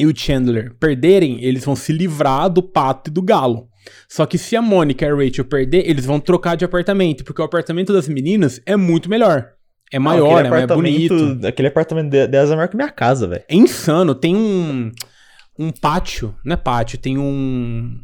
e 0.00 0.06
o 0.06 0.16
Chandler 0.16 0.74
perderem, 0.80 1.42
eles 1.44 1.64
vão 1.64 1.76
se 1.76 1.92
livrar 1.92 2.48
do 2.48 2.62
pato 2.62 3.10
e 3.10 3.12
do 3.12 3.22
galo. 3.22 3.68
Só 4.08 4.26
que 4.26 4.36
se 4.38 4.54
a 4.56 4.62
Mônica 4.62 5.04
e 5.04 5.08
a 5.08 5.14
Rachel 5.14 5.44
perder, 5.44 5.88
eles 5.88 6.04
vão 6.04 6.20
trocar 6.20 6.56
de 6.56 6.64
apartamento, 6.64 7.24
porque 7.24 7.40
o 7.40 7.44
apartamento 7.44 7.92
das 7.92 8.08
meninas 8.08 8.60
é 8.66 8.76
muito 8.76 9.08
melhor. 9.08 9.50
É 9.92 9.98
maior, 9.98 10.42
Não, 10.44 10.46
é 10.46 10.50
mais 10.50 10.66
bonito. 10.66 11.46
Aquele 11.46 11.68
apartamento 11.68 12.10
de- 12.10 12.26
delas 12.28 12.50
é 12.50 12.54
maior 12.56 12.68
que 12.68 12.76
minha 12.76 12.90
casa, 12.90 13.26
velho. 13.26 13.42
É 13.48 13.54
insano, 13.56 14.14
tem 14.14 14.36
um 14.36 14.90
um 15.58 15.70
pátio, 15.70 16.34
não 16.44 16.54
é 16.54 16.56
pátio, 16.56 16.96
tem 16.98 17.18
um 17.18 17.98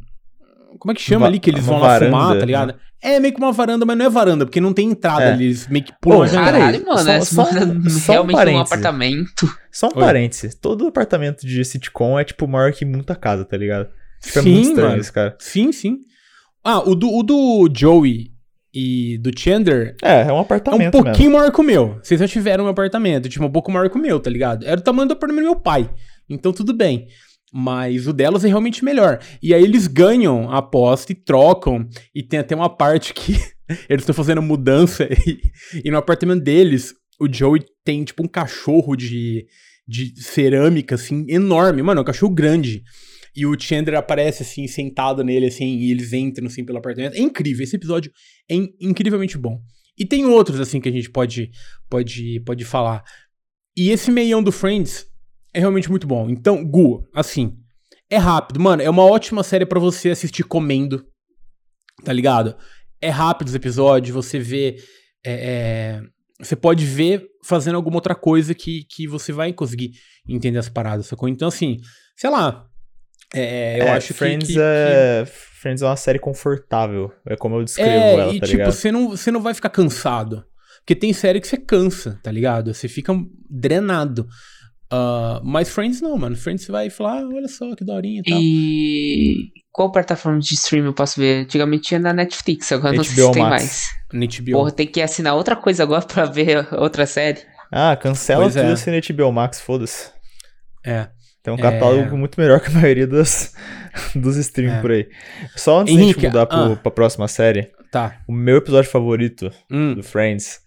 como 0.79 0.93
é 0.93 0.95
que 0.95 1.01
chama 1.01 1.21
Va- 1.21 1.27
ali 1.29 1.39
que 1.39 1.49
eles 1.49 1.65
vão 1.65 1.79
lá 1.79 1.89
varanda, 1.89 2.07
fumar, 2.17 2.39
tá 2.39 2.45
ligado? 2.45 2.75
É 3.03 3.21
meio 3.21 3.33
que 3.35 3.39
uma 3.41 3.53
varanda, 3.53 3.85
mas 3.85 3.97
não 3.97 4.07
é 4.07 4.09
varanda, 4.11 4.47
porque 4.47 4.61
não 4.61 4.73
tem 4.73 4.91
entrada 4.91 5.23
É. 5.25 5.33
ali, 5.33 5.45
eles 5.45 5.69
meio 5.69 5.85
que 5.85 5.93
pulam 6.01 6.27
Pô. 6.29 6.35
Caralho, 6.35 6.85
mano, 6.85 6.99
só- 6.99 7.11
essa 7.11 7.35
só- 7.35 7.43
mora 7.45 7.61
só 7.61 7.63
um 7.63 8.13
realmente 8.13 8.27
num 8.27 8.33
parêntese. 8.39 8.61
apartamento. 8.75 9.57
Só 9.71 9.87
um 9.89 9.91
Oi. 9.99 10.05
parêntese. 10.05 10.57
Todo 10.61 10.87
apartamento 10.87 11.47
de 11.47 11.65
sitcom 11.65 12.19
é, 12.19 12.25
tipo, 12.25 12.49
maior 12.49 12.73
que 12.73 12.85
muita 12.85 13.15
casa, 13.15 13.45
tá 13.45 13.57
ligado? 13.57 13.89
Tipo, 14.23 14.39
é 14.39 14.43
Sim, 14.43 14.53
muito 14.53 14.69
estranho 14.69 14.89
mano. 14.89 15.01
isso, 15.01 15.13
cara. 15.13 15.37
Sim, 15.39 15.73
sim. 15.73 15.99
Ah, 16.65 16.81
o 16.81 16.95
do, 16.95 17.09
o 17.15 17.23
do 17.23 17.69
Joey 17.73 18.33
e 18.75 19.19
do 19.19 19.31
Chandler 19.39 19.95
É, 20.03 20.23
é 20.23 20.25
um 20.25 20.29
é 20.31 20.33
um 20.33 20.41
apartamento 20.41 20.93
pouquinho 20.93 21.33
maior 21.33 21.53
que 21.53 21.61
o 21.61 21.65
meu. 21.65 21.99
Vocês 22.03 22.19
já 22.19 22.27
tiveram 22.27 22.65
um 22.65 22.69
apartamento, 22.69 23.29
tipo, 23.29 23.45
um 23.45 23.51
pouco 23.53 23.71
maior 23.71 23.89
que 23.91 23.97
o 23.97 24.01
meu, 24.01 24.19
tá 24.19 24.31
ligado? 24.31 24.67
Era 24.67 24.81
o 24.81 24.83
tamanho 24.83 25.07
do 25.09 25.13
apartamento 25.13 25.45
do 25.45 25.51
meu 25.53 25.61
pai. 25.61 25.89
Então 26.29 26.53
tudo 26.53 26.73
bem. 26.75 27.07
Mas 27.53 28.07
o 28.07 28.13
delas 28.13 28.45
é 28.45 28.49
realmente 28.49 28.85
melhor. 28.85 29.21
E 29.43 29.55
aí 29.55 29.63
eles 29.63 29.87
ganham 29.87 30.51
a 30.51 30.59
aposta 30.59 31.13
e 31.13 31.15
trocam. 31.15 31.89
E 32.15 32.23
tem 32.23 32.41
até 32.41 32.55
uma 32.55 32.69
parte 32.69 33.15
que 33.15 33.33
eles 33.89 34.03
estão 34.03 34.15
fazendo 34.15 34.43
mudança. 34.43 35.09
E, 35.27 35.41
e 35.85 35.91
no 35.91 35.97
apartamento 35.99 36.43
deles, 36.43 36.95
o 37.21 37.33
Joey 37.33 37.65
tem 37.85 38.05
tipo 38.05 38.23
um 38.23 38.29
cachorro 38.29 38.97
de, 38.97 39.47
de 39.87 40.23
cerâmica, 40.23 40.95
assim, 40.97 41.25
enorme. 41.29 41.83
Mano, 41.83 42.01
é 42.01 42.03
um 42.03 42.07
cachorro 42.07 42.35
grande. 42.35 42.83
E 43.35 43.45
o 43.45 43.59
Chandler 43.59 43.99
aparece, 43.99 44.43
assim, 44.43 44.67
sentado 44.67 45.23
nele, 45.23 45.47
assim, 45.47 45.77
e 45.79 45.91
eles 45.91 46.13
entram, 46.13 46.47
assim, 46.47 46.65
pelo 46.65 46.79
apartamento. 46.79 47.15
É 47.17 47.21
incrível. 47.21 47.63
Esse 47.63 47.77
episódio 47.77 48.11
é 48.49 48.55
in- 48.55 48.75
incrivelmente 48.81 49.37
bom. 49.37 49.61
E 49.99 50.05
tem 50.07 50.25
outros, 50.25 50.59
assim, 50.59 50.81
que 50.81 50.89
a 50.89 50.93
gente 50.93 51.11
pode, 51.11 51.51
pode, 51.89 52.41
pode 52.47 52.65
falar. 52.65 53.05
E 53.77 53.91
esse 53.91 54.11
meião 54.11 54.43
do 54.43 54.51
Friends 54.51 55.07
é 55.55 55.61
realmente 55.61 55.91
muito 55.91 56.07
bom. 56.07 56.29
Então, 56.31 56.65
Gu, 56.65 57.07
assim, 57.15 57.57
é 58.11 58.17
rápido. 58.17 58.61
Mano, 58.61 58.83
é 58.83 58.91
uma 58.91 59.05
ótima 59.05 59.43
série 59.43 59.67
pra 59.67 59.81
você 59.81 60.11
assistir 60.11 60.45
comendo, 60.45 61.05
tá 62.05 62.13
ligado? 62.13 62.57
É 63.01 63.09
rápido 63.11 63.49
os 63.49 63.55
episódios, 63.55 64.15
você 64.15 64.39
vê... 64.39 64.77
é, 65.25 65.33
é, 65.33 66.01
você 66.41 66.55
pode 66.55 66.85
ver 66.85 67.27
fazendo 67.45 67.77
alguma 67.77 67.97
outra 67.97 68.15
coisa 68.15 68.55
que, 68.55 68.85
que 68.91 69.07
você 69.09 69.33
vai 69.33 69.53
conseguir 69.53 69.93
entender 70.29 70.59
as 70.59 70.69
paradas, 70.69 71.07
sacou? 71.07 71.29
Então, 71.29 71.49
assim, 71.49 71.79
sei 72.17 72.29
lá. 72.31 72.67
É, 73.35 73.81
eu 73.81 73.85
É, 73.87 73.91
acho 73.93 74.09
que- 74.09 74.15
Friends 74.15 74.47
que, 74.49 74.55
que, 74.55 74.61
é... 74.61 75.25
Friends 75.27 75.83
é 75.83 75.87
uma 75.87 75.97
série 75.97 76.19
confortável. 76.19 77.11
É 77.27 77.37
como 77.37 77.57
eu 77.57 77.65
descrevo 77.65 77.91
é, 77.91 78.13
ela, 78.13 78.33
e 78.35 78.41
tá 78.41 78.47
tipo, 78.47 78.59
ligado? 78.59 78.73
você 78.73 78.93
não, 78.93 79.09
você 79.11 79.31
não 79.31 79.41
vai 79.41 79.53
ficar 79.55 79.71
cansado. 79.71 80.45
Porque 80.81 80.95
tem 80.95 81.13
série 81.13 81.41
que 81.41 81.49
você 81.49 81.57
cansa, 81.57 82.21
tá 82.23 82.31
ligado? 82.31 82.73
Você 82.73 82.87
fica 82.87 83.13
drenado. 83.51 84.29
Ah, 84.91 85.41
mas 85.45 85.69
Friends 85.69 86.01
não, 86.01 86.17
mano. 86.17 86.37
Friends 86.37 86.65
você 86.65 86.73
vai 86.73 86.89
falar, 86.91 87.21
ah, 87.23 87.29
olha 87.29 87.49
só 87.49 87.75
que 87.75 87.85
daorinha 87.85 88.21
e 88.25 88.31
tal. 88.31 88.39
E 88.41 89.37
qual 89.73 89.91
plataforma 89.91 90.39
de 90.39 90.55
streaming 90.55 90.87
eu 90.89 90.95
posso 90.95 91.19
ver? 91.21 91.43
Antigamente 91.43 91.89
tinha 91.89 92.01
na 92.01 92.13
Netflix, 92.13 92.71
agora 92.73 92.95
não 92.95 93.03
sei 93.05 93.15
HBO 93.17 93.27
se 93.27 93.33
tem 93.33 93.43
Max. 93.43 93.53
mais. 94.13 94.29
HBO. 94.37 94.53
Porra, 94.53 94.71
tem 94.73 94.87
que 94.87 95.03
assinar 95.03 95.35
outra 95.35 95.57
coisa 95.57 95.83
agora 95.83 96.05
pra 96.07 96.25
ver 96.25 96.67
outra 96.75 97.05
série. 97.07 97.41
Ah, 97.73 97.97
cancela 97.97 98.43
Pois 98.45 98.55
tudo 98.55 98.69
é. 98.69 98.73
assim 98.73 98.91
HBO 99.15 99.33
Max, 99.33 99.61
foda-se. 99.61 100.11
É. 100.85 101.09
Tem 101.43 101.53
um 101.53 101.59
É. 101.59 101.63
catálogo 101.63 102.17
muito 102.17 102.41
melhor 102.41 102.61
que 102.61 102.69
a 102.69 102.73
maioria 102.73 103.07
dos, 103.07 103.53
dos 104.15 104.37
streams 104.37 104.79
É. 104.79 104.81
por 104.81 104.93
aí. 104.93 105.09
Só 105.57 105.81
antes 105.81 105.93
Henrique, 105.95 106.21
de 106.21 106.27
a 106.27 106.31
gente 106.31 106.33
mudar 106.33 106.47
pro, 106.47 106.73
ah. 106.73 106.77
pra 106.77 106.91
próxima 106.93 107.27
série, 107.29 107.71
Tá. 107.91 108.21
o 108.29 108.33
meu 108.33 108.59
episódio 108.59 108.89
favorito 108.91 109.51
Hum. 109.71 109.95
do 109.95 110.03
Friends 110.03 110.61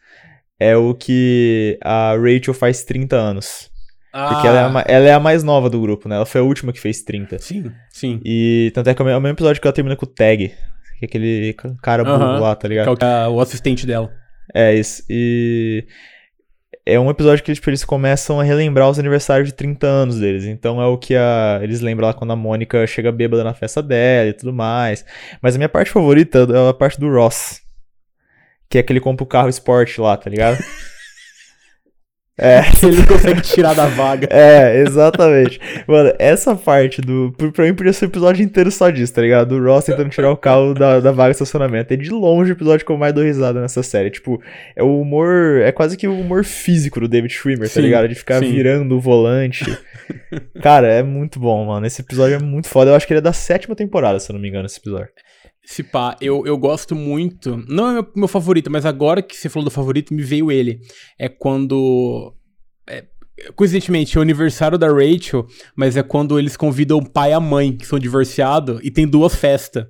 é 0.60 0.76
o 0.76 0.94
que 0.94 1.80
a 1.84 2.14
Rachel 2.18 2.54
faz 2.54 2.84
30 2.84 3.16
anos. 3.16 3.70
Porque 4.12 4.48
ela, 4.48 4.60
é 4.60 4.64
a, 4.64 4.86
ela 4.88 5.08
é 5.08 5.14
a 5.14 5.20
mais 5.20 5.44
nova 5.44 5.70
do 5.70 5.80
grupo, 5.80 6.10
né? 6.10 6.16
Ela 6.16 6.26
foi 6.26 6.42
a 6.42 6.44
última 6.44 6.74
que 6.74 6.80
fez 6.80 7.02
30. 7.04 7.38
Sim, 7.40 7.72
sim. 7.92 8.20
E 8.26 8.72
tanto 8.74 8.90
é 8.90 8.94
que 8.96 9.02
é 9.02 9.06
o 9.06 9.08
mesmo 9.08 9.28
episódio 9.28 9.62
que 9.62 9.68
ela 9.68 9.74
termina 9.74 9.96
com 9.96 10.06
o 10.06 10.10
Tag. 10.10 10.48
Que 10.98 11.06
é 11.06 11.08
aquele 11.08 11.54
ca- 11.54 11.76
cara 11.82 12.04
burro 12.04 12.16
Aham. 12.24 12.40
lá, 12.40 12.56
tá 12.56 12.68
ligado? 12.68 12.86
Que 12.86 12.90
é 12.90 12.94
o- 12.94 12.98
que 12.98 13.06
é 13.06 13.28
o 13.28 13.40
assistente 13.40 13.86
dela. 13.86 14.12
É 14.54 14.74
isso. 14.74 15.04
E 15.10 15.86
é 16.86 17.00
um 17.00 17.10
episódio 17.10 17.44
que 17.44 17.54
tipo, 17.54 17.70
eles 17.70 17.86
começam 17.86 18.40
a 18.40 18.44
relembrar 18.44 18.90
os 18.90 18.98
aniversários 18.98 19.48
de 19.50 19.54
30 19.54 19.86
anos 19.86 20.18
deles. 20.20 20.44
Então 20.46 20.82
é 20.82 20.86
o 20.88 20.98
que 20.98 21.16
a... 21.16 21.60
eles 21.62 21.80
lembram 21.82 22.08
lá 22.08 22.14
quando 22.14 22.32
a 22.32 22.36
Mônica 22.36 22.86
chega 22.88 23.12
bêbada 23.12 23.44
na 23.44 23.54
festa 23.54 23.82
dela 23.82 24.30
e 24.30 24.34
tudo 24.34 24.52
mais. 24.52 25.06
Mas 25.42 25.54
a 25.54 25.58
minha 25.60 25.70
parte 25.70 25.92
favorita 25.92 26.48
é 26.52 26.70
a 26.70 26.74
parte 26.74 27.00
do 27.00 27.08
Ross. 27.14 27.62
Que 28.68 28.80
é 28.80 28.84
que 28.84 28.92
ele 28.92 29.00
compra 29.00 29.24
o 29.24 29.28
carro 29.28 29.50
esporte 29.50 30.02
lá, 30.02 30.18
tá 30.18 30.30
ligado? 30.30 30.58
é. 32.40 32.62
Ele 32.82 33.06
consegue 33.06 33.42
tirar 33.42 33.74
da 33.74 33.86
vaga. 33.86 34.28
É, 34.40 34.82
exatamente. 34.82 35.60
Mano, 35.86 36.14
essa 36.18 36.56
parte 36.56 37.02
do. 37.02 37.34
Pra 37.54 37.66
mim 37.66 37.74
podia 37.74 37.92
ser 37.92 38.06
o 38.06 38.08
episódio 38.08 38.44
inteiro 38.44 38.72
só 38.72 38.90
disso, 38.90 39.14
tá 39.14 39.22
ligado? 39.22 39.50
Do 39.50 39.64
Ross 39.64 39.86
tentando 39.86 40.10
tirar 40.10 40.32
o 40.32 40.38
carro 40.38 40.74
da, 40.74 41.00
da 41.00 41.12
vaga 41.12 41.32
de 41.32 41.36
estacionamento. 41.36 41.94
É 41.94 41.98
de 41.98 42.10
longe 42.10 42.52
o 42.52 42.54
episódio 42.54 42.86
que 42.86 42.92
eu 42.92 42.98
mais 42.98 43.14
dou 43.14 43.24
risada 43.24 43.60
nessa 43.60 43.84
série. 43.84 44.10
Tipo, 44.10 44.42
é 44.76 44.84
o 44.84 45.02
humor. 45.02 45.62
É 45.62 45.72
quase 45.72 45.98
que 45.98 46.08
o 46.08 46.18
humor 46.18 46.46
físico 46.46 47.00
do 47.00 47.08
David 47.08 47.34
Schwimmer, 47.34 47.68
tá 47.68 47.76
Sim, 47.76 47.82
ligado? 47.82 48.08
De 48.08 48.16
ficar 48.16 48.40
sim. 48.40 48.52
virando 48.52 48.96
o 48.96 49.00
volante. 49.00 49.66
Cara, 50.62 50.88
é 50.88 51.04
muito 51.04 51.40
bom, 51.40 51.66
mano. 51.66 51.86
Esse 51.86 52.02
episódio 52.02 52.36
é 52.36 52.40
muito 52.40 52.70
foda. 52.70 52.92
Eu 52.92 52.96
acho 52.96 53.06
que 53.06 53.14
ele 53.14 53.20
é 53.20 53.24
da 53.24 53.34
sétima 53.34 53.76
temporada, 53.76 54.20
se 54.20 54.32
eu 54.32 54.34
não 54.34 54.42
me 54.42 54.48
engano, 54.48 54.66
esse 54.66 54.80
episódio. 54.80 55.10
Se 55.70 55.84
pá, 55.84 56.18
eu, 56.20 56.48
eu 56.48 56.58
gosto 56.58 56.96
muito. 56.96 57.64
Não 57.68 57.88
é 57.92 57.94
meu, 57.94 58.12
meu 58.16 58.28
favorito, 58.28 58.72
mas 58.72 58.88
agora 58.88 59.22
que 59.22 59.38
você 59.38 59.48
falou 59.48 59.66
do 59.66 59.72
favorito, 59.72 60.16
me 60.16 60.24
veio 60.24 60.52
ele. 60.52 60.82
É 61.16 61.30
quando. 61.30 62.34
É, 62.90 63.06
coincidentemente, 63.56 64.18
é 64.18 64.20
o 64.20 64.24
aniversário 64.24 64.80
da 64.80 64.88
Rachel, 64.88 65.46
mas 65.76 65.96
é 65.96 66.02
quando 66.02 66.40
eles 66.40 66.58
convidam 66.58 66.98
o 66.98 67.08
pai 67.08 67.30
e 67.30 67.34
a 67.34 67.40
mãe, 67.40 67.78
que 67.78 67.86
são 67.86 68.00
divorciados, 68.00 68.80
e 68.84 68.90
tem 68.90 69.08
duas 69.08 69.36
festas, 69.36 69.86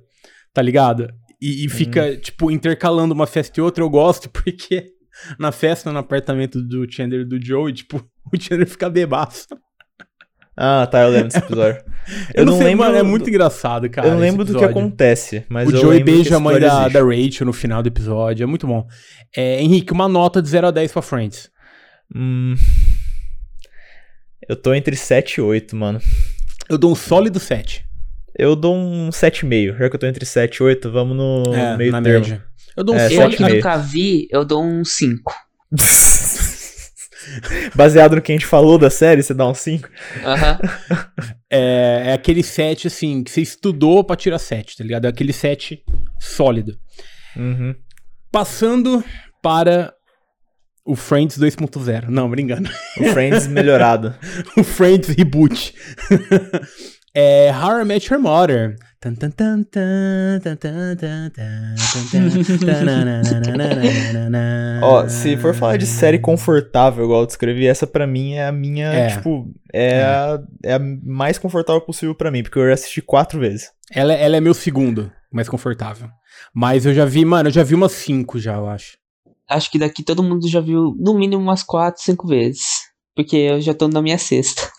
tá 0.52 0.60
ligado? 0.60 1.08
E, 1.40 1.64
e 1.64 1.68
fica, 1.70 2.14
tipo, 2.14 2.50
intercalando 2.50 3.14
uma 3.14 3.26
festa 3.26 3.58
e 3.58 3.62
outra. 3.62 3.82
Eu 3.82 3.88
gosto, 3.88 4.28
porque 4.28 4.84
na 5.38 5.50
festa, 5.50 5.90
no 5.90 5.98
apartamento 5.98 6.60
do 6.60 6.84
Chandler 6.92 7.22
e 7.22 7.24
do 7.24 7.42
Joey, 7.42 7.72
tipo, 7.72 8.06
o 8.30 8.38
Chandler 8.38 8.68
fica 8.68 8.90
bebaço. 8.90 9.46
Ah, 10.62 10.86
tá, 10.86 11.00
eu 11.02 11.10
lembro 11.10 11.28
desse 11.28 11.38
episódio. 11.38 11.82
Eu, 12.34 12.44
não, 12.44 12.58
sei, 12.58 12.74
mano, 12.74 12.96
é 12.96 13.02
muito 13.04 13.28
engraçado, 13.30 13.88
cara. 13.88 14.08
eu 14.08 14.14
não 14.14 14.20
lembro 14.20 14.44
do 14.44 14.58
que 14.58 14.64
acontece, 14.64 15.44
mas 15.48 15.68
o 15.68 15.76
eu 15.76 15.80
Joey 15.80 15.98
lembro 15.98 16.12
beija 16.12 16.36
a 16.36 16.40
mãe 16.40 16.58
da, 16.58 16.88
da 16.88 17.00
Rachel 17.04 17.46
no 17.46 17.52
final 17.52 17.82
do 17.84 17.88
episódio. 17.88 18.42
É 18.42 18.46
muito 18.46 18.66
bom. 18.66 18.84
É, 19.36 19.60
Henrique, 19.62 19.92
uma 19.92 20.08
nota 20.08 20.42
de 20.42 20.48
0 20.48 20.66
a 20.66 20.70
10 20.72 20.90
pra 20.92 21.02
Friends. 21.02 21.48
Hum. 22.12 22.56
Eu 24.48 24.56
tô 24.56 24.74
entre 24.74 24.96
7 24.96 25.34
e 25.36 25.40
8, 25.40 25.76
mano. 25.76 26.00
Eu 26.68 26.76
dou 26.78 26.90
um 26.90 26.96
sólido 26.96 27.38
7. 27.38 27.84
Eu 28.36 28.56
dou 28.56 28.74
um 28.74 29.10
7,5. 29.10 29.78
Já 29.78 29.88
que 29.88 29.94
eu 29.94 30.00
tô 30.00 30.06
entre 30.06 30.26
7 30.26 30.56
e 30.56 30.62
8, 30.64 30.90
vamos 30.90 31.16
no 31.16 31.54
É, 31.54 31.76
meio 31.76 31.92
na 31.92 32.02
termo. 32.02 32.20
média. 32.26 32.44
Eu 32.76 32.82
dou 32.82 32.96
um 32.96 32.98
É, 32.98 33.06
eu 33.06 33.10
sete 33.10 33.36
que 33.36 33.42
e 33.42 33.46
meio. 33.46 33.56
nunca 33.58 33.76
vi, 33.76 34.26
eu 34.32 34.44
dou 34.44 34.64
um 34.64 34.84
5. 34.84 35.32
Baseado 37.74 38.16
no 38.16 38.22
que 38.22 38.32
a 38.32 38.34
gente 38.34 38.46
falou 38.46 38.78
da 38.78 38.90
série, 38.90 39.22
você 39.22 39.34
dá 39.34 39.46
um 39.48 39.54
5? 39.54 39.88
Aham. 40.24 40.58
É, 41.52 42.04
é 42.06 42.12
aquele 42.12 42.44
7, 42.44 42.86
assim, 42.86 43.24
que 43.24 43.30
você 43.30 43.40
estudou 43.40 44.04
pra 44.04 44.14
tirar 44.14 44.38
7, 44.38 44.76
tá 44.76 44.84
ligado? 44.84 45.06
É 45.06 45.08
aquele 45.08 45.32
7 45.32 45.82
sólido. 46.20 46.78
Uhum. 47.36 47.74
Passando 48.30 49.02
para 49.42 49.92
o 50.86 50.94
Friends 50.94 51.36
2.0. 51.36 52.06
Não, 52.08 52.30
brincando. 52.30 52.70
O 53.00 53.04
Friends 53.06 53.46
melhorado. 53.50 54.14
o 54.56 54.62
Friends 54.62 55.08
Reboot. 55.08 55.74
é 57.12 57.50
How 57.52 57.80
I 57.80 57.84
Met 57.84 58.12
Your 58.12 58.22
Mother. 58.22 58.76
Ó, 64.82 65.08
se 65.08 65.38
for 65.38 65.54
falar 65.54 65.78
de 65.78 65.86
série 65.86 66.18
confortável, 66.18 67.04
igual 67.04 67.22
eu 67.22 67.26
descrevi, 67.26 67.66
essa 67.66 67.86
pra 67.86 68.06
mim 68.06 68.34
é 68.34 68.46
a 68.46 68.52
minha, 68.52 68.92
é. 68.92 69.08
tipo, 69.08 69.50
é, 69.72 70.00
é. 70.00 70.04
A, 70.04 70.42
é 70.64 70.74
a 70.74 70.78
mais 70.78 71.38
confortável 71.38 71.80
possível 71.80 72.14
pra 72.14 72.30
mim, 72.30 72.42
porque 72.42 72.58
eu 72.58 72.66
já 72.68 72.74
assisti 72.74 73.00
quatro 73.00 73.40
vezes. 73.40 73.70
Ela, 73.90 74.12
ela 74.12 74.36
é 74.36 74.40
meu 74.40 74.52
segundo 74.52 75.10
mais 75.32 75.48
confortável. 75.48 76.08
Mas 76.54 76.84
eu 76.84 76.92
já 76.92 77.06
vi, 77.06 77.24
mano, 77.24 77.48
eu 77.48 77.52
já 77.52 77.62
vi 77.62 77.74
umas 77.74 77.92
cinco 77.92 78.38
já, 78.38 78.56
eu 78.56 78.68
acho. 78.68 78.98
Acho 79.48 79.70
que 79.70 79.78
daqui 79.78 80.02
todo 80.02 80.22
mundo 80.22 80.46
já 80.46 80.60
viu 80.60 80.94
no 80.98 81.14
mínimo 81.14 81.42
umas 81.42 81.62
quatro, 81.62 82.02
cinco 82.02 82.26
vezes. 82.26 82.90
Porque 83.16 83.36
eu 83.36 83.60
já 83.60 83.72
tô 83.72 83.88
na 83.88 84.02
minha 84.02 84.18
sexta. 84.18 84.70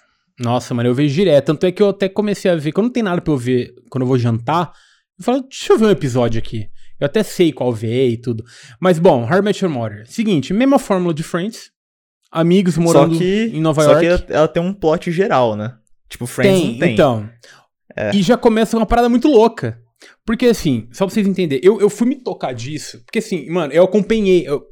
Nossa, 0.41 0.73
mano, 0.73 0.89
eu 0.89 0.95
vejo 0.95 1.13
direto. 1.13 1.45
Tanto 1.45 1.65
é 1.65 1.71
que 1.71 1.82
eu 1.82 1.89
até 1.89 2.10
comecei 2.10 2.49
a 2.49 2.56
ver, 2.56 2.71
quando 2.71 2.86
não 2.88 2.93
tem 2.93 3.04
nada 3.04 3.21
pra 3.21 3.34
eu 3.34 3.38
ver 3.38 3.73
quando 3.89 4.01
eu 4.04 4.08
vou 4.08 4.17
jantar, 4.17 4.71
Eu 5.19 5.23
falo, 5.23 5.41
deixa 5.41 5.73
eu 5.73 5.77
ver 5.77 5.86
um 5.86 5.91
episódio 5.91 6.39
aqui. 6.39 6.67
Eu 6.99 7.06
até 7.06 7.23
sei 7.23 7.51
qual 7.51 7.71
ver 7.73 8.10
e 8.10 8.17
tudo. 8.17 8.43
Mas 8.80 8.99
bom, 8.99 9.23
How 9.23 9.38
I 9.38 9.41
Met 9.41 9.63
Your 9.63 9.73
Mother. 9.73 10.04
Seguinte, 10.08 10.54
mesma 10.54 10.77
fórmula 10.80 11.13
de 11.13 11.23
Friends. 11.23 11.71
Amigos 12.32 12.77
morando 12.77 13.13
só 13.13 13.19
que, 13.19 13.51
em 13.54 13.60
Nova 13.62 13.84
só 13.84 13.91
York. 14.01 14.25
que 14.25 14.34
ela, 14.34 14.47
tem 14.47 14.63
um 14.63 14.73
plot 14.73 15.12
geral, 15.12 15.56
né? 15.56 15.75
Tipo, 16.10 16.25
Friends 16.25 16.62
tem, 16.62 16.71
não 16.73 16.80
tem. 16.80 16.93
então. 16.93 17.30
É. 17.95 18.15
E 18.15 18.21
já 18.21 18.38
começa 18.38 18.77
uma 18.77 18.86
parada 18.86 19.10
muito 19.10 19.27
louca. 19.27 19.80
Porque 20.25 20.45
assim, 20.45 20.88
só 20.91 21.06
pra 21.06 21.13
vocês 21.13 21.27
entenderem, 21.27 21.63
eu, 21.63 21.80
eu 21.82 21.89
fui 21.89 22.08
me 22.08 22.15
tocar 22.15 22.54
disso. 22.54 23.01
Porque 23.06 23.19
assim, 23.19 23.49
mano, 23.49 23.73
eu 23.73 23.84
acompanhei. 23.84 24.47
Eu 24.47 24.63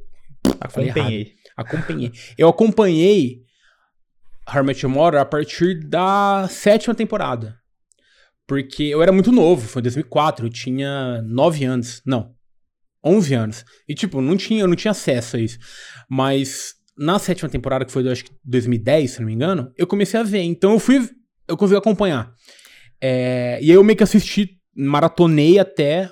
Acompanhei. 0.60 1.34
acompanhei. 1.58 2.12
Eu 2.38 2.47
acompanhei 2.49 3.41
Your 4.55 4.89
Mother 4.89 5.19
a 5.19 5.25
partir 5.25 5.88
da 5.88 6.47
sétima 6.49 6.95
temporada. 6.95 7.57
Porque 8.47 8.83
eu 8.83 9.01
era 9.01 9.12
muito 9.12 9.31
novo, 9.31 9.67
foi 9.67 9.81
em 9.81 9.83
2004, 9.83 10.47
eu 10.47 10.49
tinha 10.49 11.21
9 11.21 11.65
anos. 11.65 12.01
Não, 12.05 12.33
11 13.03 13.33
anos. 13.33 13.65
E 13.88 13.93
tipo, 13.93 14.21
não 14.21 14.35
tinha, 14.35 14.62
eu 14.62 14.67
não 14.67 14.75
tinha 14.75 14.91
acesso 14.91 15.38
a 15.38 15.39
isso. 15.39 15.59
Mas 16.09 16.73
na 16.97 17.19
sétima 17.19 17.49
temporada, 17.49 17.85
que 17.85 17.91
foi, 17.91 18.09
acho 18.09 18.25
que 18.25 18.31
2010, 18.43 19.12
se 19.12 19.19
não 19.19 19.27
me 19.27 19.33
engano, 19.33 19.71
eu 19.77 19.88
comecei 19.88 20.19
a 20.19 20.23
ver. 20.23 20.41
Então 20.41 20.73
eu 20.73 20.79
fui, 20.79 21.07
eu 21.47 21.55
consegui 21.55 21.77
acompanhar. 21.77 22.33
É, 23.01 23.59
e 23.62 23.69
aí 23.69 23.75
eu 23.75 23.83
meio 23.83 23.95
que 23.95 24.03
assisti, 24.03 24.59
maratonei 24.75 25.59
até 25.59 26.12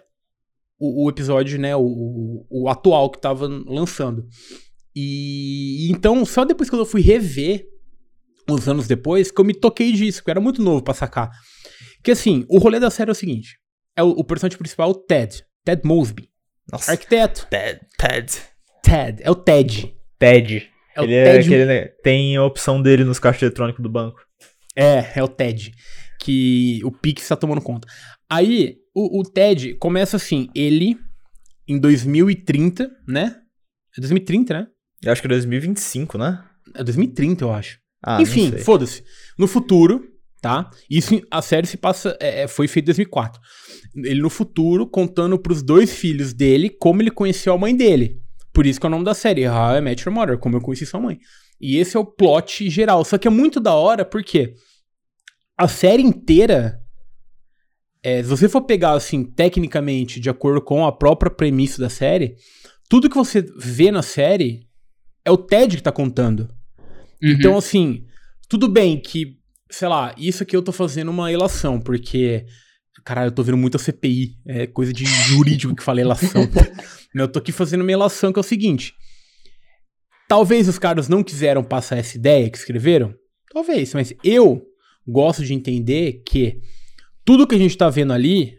o, 0.80 1.06
o 1.06 1.10
episódio, 1.10 1.60
né, 1.60 1.76
o, 1.76 1.82
o, 1.82 2.48
o 2.50 2.70
atual 2.70 3.10
que 3.10 3.20
tava 3.20 3.48
lançando. 3.48 4.26
E 4.96 5.92
então, 5.92 6.26
só 6.26 6.46
depois 6.46 6.70
que 6.70 6.76
eu 6.76 6.86
fui 6.86 7.02
rever, 7.02 7.68
uns 8.50 8.68
anos 8.68 8.88
depois, 8.88 9.32
que 9.32 9.40
eu 9.40 9.46
me 9.46 9.54
toquei 9.54 9.92
disso, 9.92 10.24
que 10.24 10.30
eu 10.30 10.34
era 10.34 10.42
muito 10.42 10.62
novo 10.62 10.84
pra 10.84 10.94
sacar. 10.94 11.32
Que 12.04 12.12
assim, 12.12 12.46
o 12.50 12.58
rolê 12.58 12.80
da 12.80 12.90
série 12.90 13.10
é 13.10 13.12
o 13.12 13.16
seguinte: 13.16 13.58
é 13.96 14.04
o, 14.04 14.10
o 14.10 14.24
personagem 14.24 14.58
principal, 14.58 14.90
é 14.90 14.92
o 14.92 14.96
Ted. 14.96 15.44
Ted 15.66 15.82
Mosby. 15.86 16.30
Nossa. 16.72 16.92
Arquiteto. 16.92 17.48
Ted. 17.50 17.80
Ted. 17.98 18.42
Ted. 18.84 19.22
É 19.24 19.32
o 19.32 19.36
Ted. 19.36 19.94
Ted. 20.20 20.70
É 20.96 21.02
o 21.02 21.04
ele 21.04 21.14
é 21.14 21.34
Ted. 21.34 21.46
aquele, 21.46 21.66
né, 21.66 21.86
tem 22.04 22.36
a 22.36 22.44
opção 22.44 22.82
dele 22.82 23.04
nos 23.04 23.20
caixas 23.20 23.44
eletrônicos 23.44 23.84
do 23.84 23.90
banco. 23.90 24.20
É, 24.76 25.20
é 25.20 25.24
o 25.24 25.28
Ted. 25.28 25.74
Que 26.20 26.82
o 26.84 26.92
Pix 26.92 27.28
tá 27.28 27.36
tomando 27.36 27.62
conta. 27.62 27.88
Aí, 28.30 28.78
o, 28.96 29.20
o 29.20 29.24
Ted 29.24 29.76
começa 29.76 30.18
assim, 30.18 30.50
ele, 30.56 30.98
em 31.68 31.80
2030, 31.80 32.90
né? 33.08 33.36
É 33.98 34.02
2030, 34.02 34.54
né? 34.54 34.68
Eu 35.04 35.12
acho 35.12 35.22
que 35.22 35.28
é 35.28 35.30
2025, 35.30 36.18
né? 36.18 36.44
É 36.76 36.84
2030, 36.84 37.44
eu 37.44 37.54
acho. 37.54 37.80
Ah, 38.04 38.22
Enfim, 38.22 38.52
foda-se. 38.52 39.04
No 39.38 39.48
futuro, 39.48 40.04
tá? 40.42 40.70
Isso, 40.90 41.22
a 41.32 41.42
série 41.42 41.68
se 41.68 41.78
passa, 41.78 42.18
é, 42.20 42.44
é, 42.44 42.48
foi 42.48 42.68
feita 42.68 42.86
em 42.86 42.94
2004. 42.94 43.42
Ele 43.96 44.22
no 44.22 44.30
futuro, 44.30 44.88
contando 44.88 45.38
pros 45.40 45.62
dois 45.62 45.94
filhos 45.94 46.34
dele 46.34 46.70
como 46.70 47.02
ele 47.02 47.12
conheceu 47.12 47.54
a 47.54 47.58
mãe 47.58 47.76
dele. 47.76 48.22
Por 48.54 48.66
isso 48.66 48.80
que 48.80 48.86
é 48.86 48.90
o 48.90 48.92
nome 48.92 49.06
da 49.06 49.14
série, 49.14 49.48
How 49.48 49.78
I 49.78 49.82
Met 49.82 50.04
Your 50.08 50.14
Mother, 50.14 50.38
como 50.38 50.56
eu 50.58 50.62
conheci 50.62 50.86
sua 50.86 51.00
mãe. 51.00 51.20
E 51.60 51.78
esse 51.78 51.98
é 51.98 52.00
o 52.00 52.06
plot 52.06 52.70
geral. 52.70 53.04
Só 53.04 53.18
que 53.18 53.28
é 53.28 53.32
muito 53.32 53.60
da 53.60 53.74
hora, 53.74 54.06
porque 54.06 54.54
a 55.58 55.68
série 55.68 56.04
inteira, 56.04 56.80
é, 58.04 58.22
se 58.22 58.30
você 58.30 58.48
for 58.48 58.62
pegar, 58.62 58.94
assim, 58.94 59.24
tecnicamente, 59.24 60.20
de 60.20 60.30
acordo 60.30 60.62
com 60.62 60.86
a 60.86 60.92
própria 60.92 61.32
premissa 61.32 61.82
da 61.82 61.90
série, 61.90 62.36
tudo 62.88 63.10
que 63.10 63.16
você 63.16 63.42
vê 63.58 63.92
na 63.92 64.02
série 64.02 64.68
é 65.26 65.32
o 65.32 65.38
Ted 65.38 65.76
que 65.76 65.84
tá 65.84 65.92
contando. 65.92 66.48
Uhum. 67.22 67.32
Então, 67.32 67.58
assim, 67.58 68.06
tudo 68.48 68.68
bem 68.68 69.00
que, 69.00 69.38
sei 69.70 69.88
lá, 69.88 70.14
isso 70.18 70.44
aqui 70.44 70.56
eu 70.56 70.62
tô 70.62 70.72
fazendo 70.72 71.10
uma 71.10 71.30
relação, 71.30 71.80
porque. 71.80 72.46
Caralho, 73.06 73.30
eu 73.30 73.36
tô 73.36 73.44
vendo 73.44 73.58
muita 73.58 73.78
CPI. 73.78 74.38
É 74.46 74.68
coisa 74.68 74.92
de 74.92 75.06
jurídico 75.30 75.76
que 75.76 75.84
fala 75.84 76.00
relação. 76.00 76.42
eu 77.16 77.28
tô 77.28 77.40
aqui 77.40 77.52
fazendo 77.52 77.82
uma 77.82 77.90
relação 77.90 78.34
que 78.34 78.40
é 78.40 78.42
o 78.42 78.44
seguinte. 78.44 78.94
Talvez 80.28 80.68
os 80.68 80.78
caras 80.78 81.08
não 81.08 81.24
quiseram 81.24 81.64
passar 81.64 81.98
essa 81.98 82.18
ideia 82.18 82.50
que 82.50 82.58
escreveram. 82.58 83.14
Talvez, 83.50 83.94
mas 83.94 84.14
eu 84.24 84.62
gosto 85.08 85.44
de 85.46 85.54
entender 85.54 86.22
que 86.26 86.60
tudo 87.24 87.48
que 87.48 87.56
a 87.56 87.58
gente 87.58 87.78
tá 87.78 87.90
vendo 87.90 88.12
ali 88.12 88.58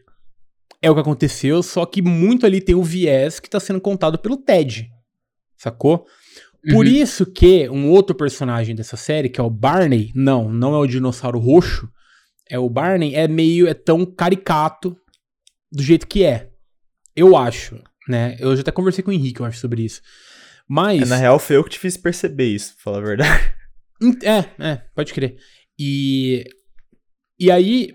é 0.81 0.91
o 0.91 0.95
que 0.95 1.01
aconteceu, 1.01 1.63
só 1.63 1.85
que 1.85 2.01
muito 2.01 2.47
ali 2.47 2.61
tem 2.61 2.75
o 2.75 2.83
viés 2.83 3.39
que 3.39 3.51
tá 3.51 3.61
sendo 3.61 3.81
contado 3.81 4.19
pelo 4.19 4.37
Ted. 4.37 4.89
Sacou? 5.57 6.07
Por 6.71 6.87
Uhum. 6.87 6.93
isso 6.93 7.25
que 7.27 7.69
um 7.69 7.89
outro 7.91 8.15
personagem 8.15 8.75
dessa 8.75 8.97
série, 8.97 9.29
que 9.29 9.41
é 9.41 9.43
o 9.43 9.51
Barney, 9.51 10.13
não, 10.15 10.49
não 10.51 10.75
é 10.75 10.79
o 10.79 10.87
dinossauro 10.87 11.39
roxo, 11.39 11.89
é 12.51 12.59
o 12.59 12.69
Barney, 12.69 13.15
é 13.15 13.29
meio, 13.29 13.67
é 13.69 13.75
tão 13.75 14.05
caricato 14.05 14.97
do 15.71 15.83
jeito 15.83 16.07
que 16.07 16.25
é. 16.25 16.51
Eu 17.15 17.37
acho, 17.37 17.83
né? 18.09 18.37
Eu 18.39 18.55
já 18.55 18.63
até 18.63 18.71
conversei 18.71 19.03
com 19.03 19.11
o 19.11 19.15
Henrique, 19.15 19.41
eu 19.41 19.47
acho, 19.47 19.59
sobre 19.59 19.83
isso. 19.83 20.01
Mas... 20.69 21.03
É, 21.03 21.05
na 21.07 21.17
real, 21.17 21.39
foi 21.39 21.57
eu 21.57 21.65
que 21.65 21.71
te 21.71 21.79
fiz 21.79 21.97
perceber 21.97 22.47
isso, 22.47 22.75
pra 22.75 22.83
falar 22.85 22.99
a 22.99 23.07
verdade. 23.07 23.55
É, 24.23 24.65
é, 24.65 24.77
pode 24.95 25.13
crer. 25.13 25.37
E. 25.77 26.45
E 27.37 27.51
aí, 27.51 27.91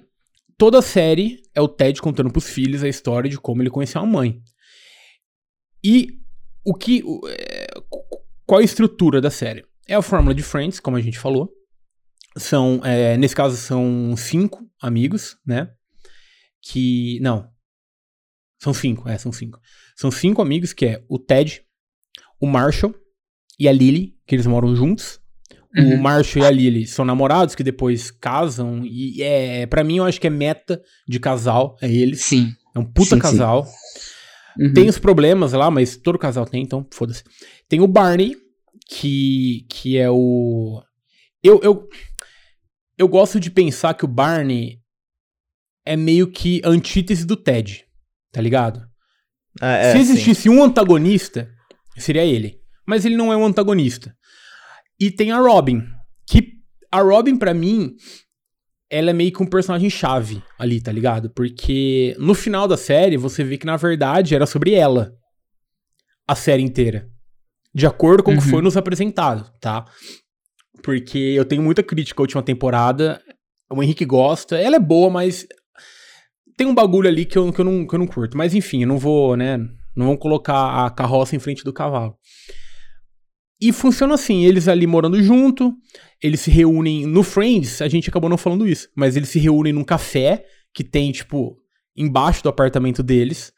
toda 0.58 0.80
a 0.80 0.82
série 0.82 1.42
é 1.56 1.62
o 1.62 1.68
Ted 1.70 2.02
contando 2.02 2.30
pros 2.30 2.50
filhos 2.50 2.84
a 2.84 2.90
história 2.90 3.30
de 3.30 3.38
como 3.40 3.62
ele 3.62 3.70
conheceu 3.70 4.02
a 4.02 4.06
mãe. 4.06 4.42
E 5.82 6.10
o 6.66 6.74
que. 6.74 7.02
O- 8.44 8.46
qu- 8.46 8.48
qual 8.48 8.60
a 8.60 8.64
estrutura 8.64 9.20
da 9.22 9.30
série? 9.30 9.66
É 9.88 9.96
a 9.96 10.02
fórmula 10.02 10.34
de 10.34 10.42
Friends, 10.44 10.80
como 10.80 10.98
a 10.98 11.02
gente 11.02 11.20
falou. 11.20 11.50
São, 12.38 12.82
é, 12.84 13.16
nesse 13.18 13.36
caso, 13.36 13.56
são 13.58 14.16
cinco 14.18 14.68
amigos, 14.82 15.38
né? 15.46 15.70
Que. 16.62 17.20
Não. 17.22 17.48
São 18.62 18.74
cinco, 18.74 19.10
é, 19.10 19.18
são 19.18 19.32
cinco. 19.32 19.60
São 19.96 20.10
cinco 20.10 20.42
amigos, 20.42 20.72
que 20.74 20.86
é 20.86 21.04
o 21.10 21.20
Ted, 21.20 21.62
o 22.40 22.48
Marshall 22.48 22.96
e 23.60 23.68
a 23.68 23.72
Lily, 23.72 24.16
que 24.26 24.36
eles 24.36 24.48
moram 24.48 24.76
juntos. 24.76 25.20
O 25.76 25.82
Uhum. 25.82 25.98
Marshall 25.98 26.44
e 26.46 26.48
a 26.48 26.52
Lily 26.52 26.86
são 26.88 27.04
namorados 27.04 27.56
que 27.56 27.64
depois 27.64 28.10
casam. 28.12 28.86
E 28.86 29.22
é, 29.22 29.66
para 29.66 29.84
mim, 29.84 29.98
eu 29.98 30.06
acho 30.06 30.22
que 30.22 30.28
é 30.28 30.30
meta 30.30 30.82
de 31.08 31.20
casal. 31.20 31.76
É 31.82 31.92
eles. 31.92 32.22
Sim. 32.22 32.54
É 32.76 32.80
um 32.80 32.86
puta 32.86 33.10
Sim, 33.10 33.16
sim. 33.16 33.20
casal. 33.22 33.68
Uhum. 34.58 34.72
Tem 34.74 34.88
os 34.88 35.00
problemas 35.00 35.52
lá, 35.54 35.70
mas 35.72 35.98
todo 35.98 36.18
casal 36.20 36.46
tem, 36.46 36.62
então 36.64 36.88
foda-se. 36.94 37.24
Tem 37.74 37.82
o 37.82 37.88
Barney, 37.88 38.36
que, 38.88 39.66
que 39.68 39.98
é 39.98 40.08
o. 40.08 40.80
Eu, 41.42 41.60
eu, 41.64 41.90
eu 42.96 43.08
gosto 43.08 43.40
de 43.40 43.50
pensar 43.50 43.96
que 43.96 44.06
o 44.06 44.08
Barney 44.08 44.78
é 45.84 45.98
meio 45.98 46.30
que 46.30 46.62
antítese 46.64 47.26
do 47.26 47.36
Ted. 47.36 47.84
Tá 48.32 48.40
ligado? 48.40 48.88
Ah, 49.60 49.76
é, 49.76 49.92
Se 49.92 49.94
sim. 49.94 50.02
existisse 50.04 50.50
um 50.50 50.64
antagonista, 50.64 51.50
seria 51.98 52.24
ele. 52.24 52.60
Mas 52.86 53.06
ele 53.06 53.18
não 53.18 53.34
é 53.34 53.36
um 53.36 53.44
antagonista. 53.44 54.16
E 55.00 55.10
tem 55.10 55.32
a 55.32 55.40
Robin, 55.40 55.82
que 56.30 56.60
a 56.92 57.02
Robin, 57.02 57.36
pra 57.36 57.56
mim, 57.56 57.96
ela 58.88 59.10
é 59.10 59.14
meio 59.14 59.34
que 59.34 59.42
um 59.42 59.48
personagem 59.48 59.90
chave 59.90 60.44
ali, 60.60 60.80
tá 60.80 60.92
ligado? 60.92 61.32
Porque 61.32 62.16
no 62.20 62.36
final 62.36 62.68
da 62.68 62.78
série, 62.78 63.18
você 63.18 63.44
vê 63.44 63.58
que 63.58 63.66
na 63.66 63.78
verdade 63.78 64.36
era 64.36 64.46
sobre 64.46 64.76
ela. 64.76 65.12
A 66.28 66.36
série 66.36 66.62
inteira. 66.62 67.12
De 67.74 67.86
acordo 67.88 68.22
com 68.24 68.32
o 68.34 68.38
que 68.38 68.44
Uhum. 68.44 68.50
foi 68.50 68.62
nos 68.62 68.78
apresentado, 68.78 69.52
tá? 69.60 69.86
Porque 70.82 71.18
eu 71.18 71.46
tenho 71.46 71.62
muita 71.62 71.82
crítica 71.82 72.22
à 72.22 72.24
última 72.24 72.44
temporada. 72.44 73.22
O 73.72 73.82
Henrique 73.82 74.06
gosta. 74.06 74.58
Ela 74.58 74.76
é 74.76 74.80
boa, 74.80 75.10
mas 75.10 75.48
tem 76.58 76.68
um 76.68 76.76
bagulho 76.76 77.08
ali 77.08 77.26
que 77.26 77.38
eu, 77.38 77.52
que 77.52 77.60
eu, 77.62 77.66
não, 77.66 77.88
que 77.88 77.96
eu 77.96 78.00
não 78.00 78.08
curto. 78.08 78.38
Mas 78.38 78.54
enfim, 78.54 78.82
eu 78.82 78.88
não 78.88 78.98
vou, 79.00 79.36
né? 79.36 79.58
Não 79.96 80.08
vão 80.08 80.18
colocar 80.18 80.86
a 80.86 80.90
carroça 80.92 81.36
em 81.36 81.40
frente 81.40 81.64
do 81.64 81.74
cavalo. 81.74 82.16
E 83.62 83.72
funciona 83.72 84.16
assim, 84.16 84.44
eles 84.44 84.68
ali 84.68 84.86
morando 84.86 85.22
junto, 85.24 85.74
eles 86.22 86.42
se 86.42 86.52
reúnem 86.52 87.06
no 87.06 87.24
Friends, 87.24 87.82
a 87.82 87.88
gente 87.88 88.10
acabou 88.10 88.30
não 88.30 88.38
falando 88.38 88.68
isso, 88.68 88.90
mas 88.96 89.16
eles 89.16 89.30
se 89.30 89.40
reúnem 89.40 89.72
num 89.72 89.86
café 89.86 90.44
que 90.74 90.84
tem, 90.84 91.12
tipo, 91.14 91.56
embaixo 91.96 92.44
do 92.44 92.50
apartamento 92.50 93.02
deles. 93.02 93.54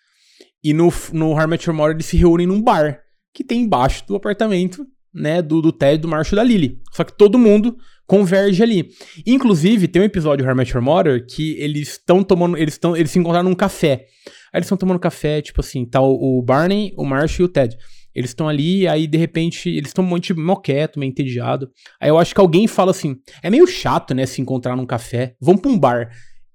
E 0.63 0.74
no, 0.74 0.93
no 1.11 1.32
How 1.32 1.41
I 1.43 1.47
Met 1.47 1.68
Your 1.68 1.76
Mother 1.76 1.95
eles 1.95 2.05
se 2.05 2.18
reúnem 2.18 2.45
num 2.45 2.61
bar, 2.61 2.99
que 3.36 3.43
tem 3.43 3.61
embaixo 3.61 4.07
do 4.07 4.15
apartamento, 4.15 4.88
né, 5.13 5.41
do, 5.41 5.61
do 5.61 5.73
Ted, 5.73 6.01
do 6.01 6.07
Marshall 6.07 6.38
da 6.38 6.43
Lily. 6.43 6.79
Só 6.93 7.03
que 7.03 7.15
todo 7.15 7.38
mundo 7.38 7.75
converge 8.07 8.63
ali. 8.63 8.89
Inclusive, 9.27 9.89
tem 9.89 10.01
um 10.01 10.05
episódio 10.05 10.45
do 10.45 10.47
How 10.47 10.55
I 10.55 10.57
Met 10.57 10.71
Your 10.73 10.81
Mother 10.81 11.25
que 11.27 11.57
eles 11.59 11.89
estão 11.89 12.23
tomando, 12.23 12.57
eles 12.57 12.75
estão, 12.75 12.95
eles 12.95 13.11
se 13.11 13.19
encontraram 13.19 13.49
num 13.49 13.55
café. 13.55 14.05
Aí 14.53 14.59
eles 14.59 14.67
estão 14.67 14.77
tomando 14.77 14.99
café, 14.99 15.41
tipo 15.41 15.59
assim, 15.59 15.86
tá 15.86 15.99
o, 15.99 16.39
o 16.39 16.41
Barney, 16.41 16.93
o 16.97 17.03
Marshall 17.03 17.45
e 17.45 17.49
o 17.49 17.51
Ted. 17.51 17.75
Eles 18.13 18.29
estão 18.29 18.47
ali, 18.47 18.88
aí 18.88 19.05
de 19.05 19.17
repente, 19.17 19.67
eles 19.67 19.89
estão 19.89 20.03
muito 20.03 20.23
tipo, 20.23 20.39
mó 20.39 20.55
quieto, 20.55 20.97
meio 20.97 21.09
entediado. 21.09 21.69
Aí 21.99 22.07
eu 22.07 22.17
acho 22.17 22.33
que 22.33 22.39
alguém 22.39 22.65
fala 22.67 22.91
assim: 22.91 23.17
é 23.43 23.49
meio 23.49 23.67
chato, 23.67 24.13
né, 24.13 24.25
se 24.25 24.41
encontrar 24.41 24.77
num 24.77 24.86
café, 24.86 25.36
vamos 25.41 25.61
pra 25.61 25.69
um 25.69 25.77
bar. 25.77 26.09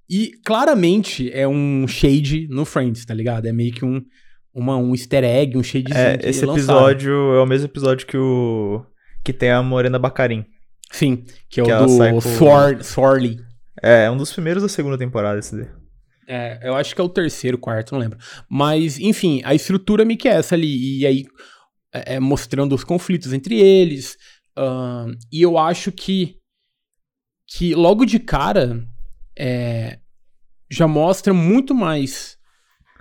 E 0.08 0.32
claramente 0.44 1.30
é 1.30 1.46
um 1.46 1.86
shade 1.86 2.48
no 2.48 2.64
Friends, 2.64 3.04
tá 3.04 3.12
ligado? 3.12 3.46
É 3.46 3.52
meio 3.52 3.72
que 3.72 3.84
um, 3.84 4.00
uma, 4.54 4.76
um 4.76 4.92
easter 4.92 5.24
egg, 5.24 5.56
um 5.56 5.62
shadezinho. 5.62 5.98
É, 5.98 6.18
que 6.18 6.28
esse 6.28 6.44
lançaram. 6.44 6.80
episódio 6.80 7.12
é 7.34 7.42
o 7.42 7.46
mesmo 7.46 7.66
episódio 7.66 8.06
que 8.06 8.16
o. 8.16 8.84
que 9.24 9.32
tem 9.32 9.50
a 9.50 9.62
Morena 9.62 9.98
Bacarin. 9.98 10.44
Sim, 10.90 11.24
que 11.48 11.60
é 11.60 11.64
que 11.64 11.72
o 11.72 11.86
do 11.86 12.20
Swor 12.20 12.82
Sworley. 12.82 13.38
É, 13.82 14.04
é 14.04 14.10
um 14.10 14.16
dos 14.16 14.32
primeiros 14.32 14.62
da 14.62 14.68
segunda 14.68 14.98
temporada 14.98 15.38
esse 15.38 15.56
daí. 15.56 15.68
É, 16.28 16.60
eu 16.62 16.74
acho 16.74 16.94
que 16.94 17.00
é 17.00 17.04
o 17.04 17.08
terceiro, 17.08 17.58
quarto, 17.58 17.92
não 17.92 18.00
lembro. 18.00 18.18
Mas, 18.48 18.98
enfim, 18.98 19.40
a 19.44 19.54
estrutura 19.54 20.04
meio 20.04 20.18
que 20.18 20.28
é 20.28 20.32
essa 20.32 20.54
ali. 20.54 21.00
E 21.00 21.06
aí, 21.06 21.24
é, 21.92 22.14
é 22.14 22.20
mostrando 22.20 22.74
os 22.74 22.84
conflitos 22.84 23.32
entre 23.32 23.58
eles. 23.58 24.16
ahn, 24.56 25.12
e 25.32 25.42
eu 25.42 25.58
acho 25.58 25.90
que, 25.90 26.36
que 27.48 27.74
logo 27.74 28.04
de 28.04 28.18
cara, 28.18 28.84
é, 29.36 29.98
já 30.70 30.86
mostra 30.86 31.32
muito 31.34 31.74
mais 31.74 32.36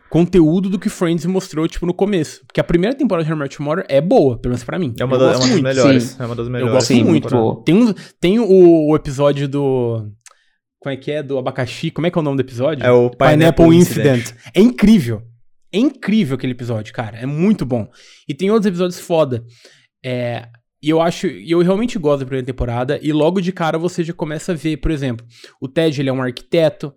conteúdo 0.09 0.69
do 0.69 0.79
que 0.79 0.89
Friends 0.89 1.25
mostrou, 1.25 1.67
tipo, 1.67 1.85
no 1.85 1.93
começo. 1.93 2.41
Porque 2.45 2.59
a 2.59 2.63
primeira 2.63 2.95
temporada 2.95 3.25
de 3.25 3.31
How 3.31 3.37
I 3.37 3.41
Met 3.41 3.55
Your 3.55 3.63
Mother 3.69 3.85
é 3.87 4.01
boa, 4.01 4.37
pelo 4.37 4.51
menos 4.53 4.63
pra 4.63 4.79
mim. 4.79 4.93
É 4.99 5.05
uma, 5.05 5.15
Eu 5.15 5.19
da- 5.19 5.25
é 5.33 5.37
uma 5.37 5.47
das 5.47 5.61
melhores. 5.61 6.03
Sim. 6.03 6.15
É 6.23 6.25
uma 6.25 6.35
das 6.35 6.45
Eu 6.47 6.51
melhores. 6.51 6.73
gosto 6.73 6.87
Sim, 6.87 7.03
muito. 7.03 7.29
boa. 7.29 7.63
Tem, 7.63 7.75
um, 7.75 7.93
tem 8.19 8.39
o, 8.39 8.87
o 8.89 8.95
episódio 8.95 9.47
do. 9.47 10.07
Como 10.81 10.93
é 10.93 10.97
que 10.97 11.11
é? 11.11 11.21
Do 11.21 11.37
abacaxi. 11.37 11.91
Como 11.91 12.07
é 12.07 12.11
que 12.11 12.17
é 12.17 12.21
o 12.21 12.23
nome 12.23 12.37
do 12.37 12.41
episódio? 12.41 12.85
É 12.85 12.91
o 12.91 13.09
Pineapple, 13.09 13.75
Incident. 13.75 14.31
É 14.53 14.61
incrível. 14.61 15.21
É 15.71 15.77
incrível 15.77 16.35
aquele 16.35 16.53
episódio, 16.53 16.93
cara. 16.93 17.17
É 17.17 17.25
muito 17.25 17.65
bom. 17.65 17.87
E 18.27 18.33
tem 18.33 18.49
outros 18.49 18.65
episódios 18.65 18.99
foda. 18.99 19.43
É, 20.03 20.47
e 20.81 20.89
eu 20.89 21.01
acho. 21.01 21.27
E 21.27 21.51
eu 21.51 21.59
realmente 21.61 21.99
gosto 21.99 22.21
da 22.21 22.25
primeira 22.25 22.45
temporada. 22.45 22.97
E 23.03 23.11
logo 23.11 23.41
de 23.41 23.51
cara 23.51 23.77
você 23.77 24.03
já 24.03 24.13
começa 24.13 24.53
a 24.53 24.55
ver, 24.55 24.77
por 24.77 24.89
exemplo, 24.89 25.25
o 25.61 25.67
Ted, 25.67 25.99
ele 26.01 26.09
é 26.09 26.13
um 26.13 26.21
arquiteto. 26.23 26.93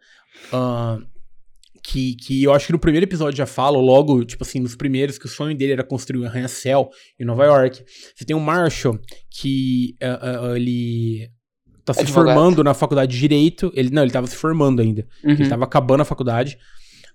ahn, 0.53 1.03
que, 1.85 2.15
que 2.17 2.45
eu 2.45 2.53
acho 2.53 2.67
que 2.67 2.73
no 2.73 2.79
primeiro 2.79 3.05
episódio 3.05 3.37
já 3.37 3.47
fala, 3.47 3.77
ou 3.77 3.85
logo, 3.85 4.25
tipo 4.25 4.45
assim, 4.45 4.61
nos 4.61 4.77
primeiros, 4.77 5.19
que 5.19 5.27
o 5.27 5.29
sonho 5.29 5.57
dele 5.57 5.73
era 5.73 5.83
construir 5.85 6.21
um 6.21 6.27
arranha-céu 6.27 6.89
em 7.19 7.25
Nova 7.25 7.45
York. 7.45 7.85
Você 8.15 8.25
tem 8.25 8.37
o 8.37 8.41
Marshall, 8.41 8.99
que 9.31 9.97
ah, 10.01 10.51
ah, 10.53 10.57
ele 10.57 11.29
tá 11.85 11.93
se 11.93 12.01
Advogado. 12.03 12.35
formando 12.37 12.63
na 12.63 12.73
faculdade 12.75 13.13
de 13.13 13.19
Direito. 13.19 13.73
Ele, 13.75 13.91
não, 13.91 14.03
ele 14.03 14.13
tava 14.13 14.27
se 14.29 14.37
formando 14.37 14.81
ainda. 14.81 15.07
Uhum, 15.25 15.33
Ele 15.33 15.49
tava 15.49 15.65
acabando 15.65 16.03
a 16.03 16.05
faculdade. 16.05 16.57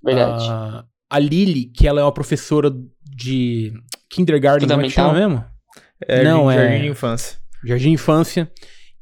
verdade. 0.03 0.45
Ah, 0.49 0.83
a 1.09 1.19
Lily, 1.19 1.65
que 1.73 1.87
ela 1.87 2.01
é 2.01 2.03
uma 2.03 2.11
professora 2.11 2.69
de 3.15 3.71
kindergarten, 4.09 4.67
como 4.67 4.81
é 4.81 4.85
que 4.85 4.89
chama 4.89 5.13
mesmo? 5.13 5.45
É, 6.05 6.23
Não, 6.23 6.51
é- 6.51 6.57
Jardim 6.57 6.81
de 6.83 6.89
Infância. 6.89 7.37
Jardim 7.65 7.83
de 7.85 7.89
Infância. 7.91 8.51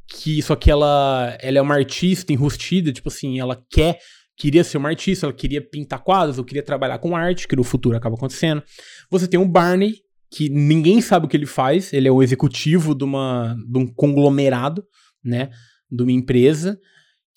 Que, 0.07 0.39
só 0.43 0.55
que 0.55 0.69
ela, 0.69 1.35
ela 1.41 1.57
é 1.57 1.61
uma 1.61 1.73
artista 1.73 2.31
enrustida, 2.31 2.93
tipo 2.93 3.09
assim, 3.09 3.39
ela 3.39 3.59
quer, 3.71 3.97
queria 4.37 4.63
ser 4.63 4.77
uma 4.77 4.89
artista, 4.89 5.25
ela 5.25 5.33
queria 5.33 5.61
pintar 5.61 6.03
quadros, 6.03 6.37
ou 6.37 6.43
queria 6.43 6.63
trabalhar 6.63 6.99
com 6.99 7.15
arte, 7.15 7.47
que 7.47 7.55
no 7.55 7.63
futuro 7.63 7.97
acaba 7.97 8.15
acontecendo. 8.15 8.63
Você 9.09 9.27
tem 9.27 9.39
o 9.39 9.47
Barney, 9.47 10.01
que 10.29 10.49
ninguém 10.49 11.01
sabe 11.01 11.25
o 11.25 11.29
que 11.29 11.37
ele 11.37 11.45
faz, 11.45 11.93
ele 11.93 12.07
é 12.07 12.11
o 12.11 12.21
executivo 12.21 12.93
de, 12.93 13.03
uma, 13.03 13.55
de 13.67 13.77
um 13.79 13.87
conglomerado, 13.87 14.83
né, 15.23 15.49
de 15.89 16.03
uma 16.03 16.11
empresa, 16.11 16.79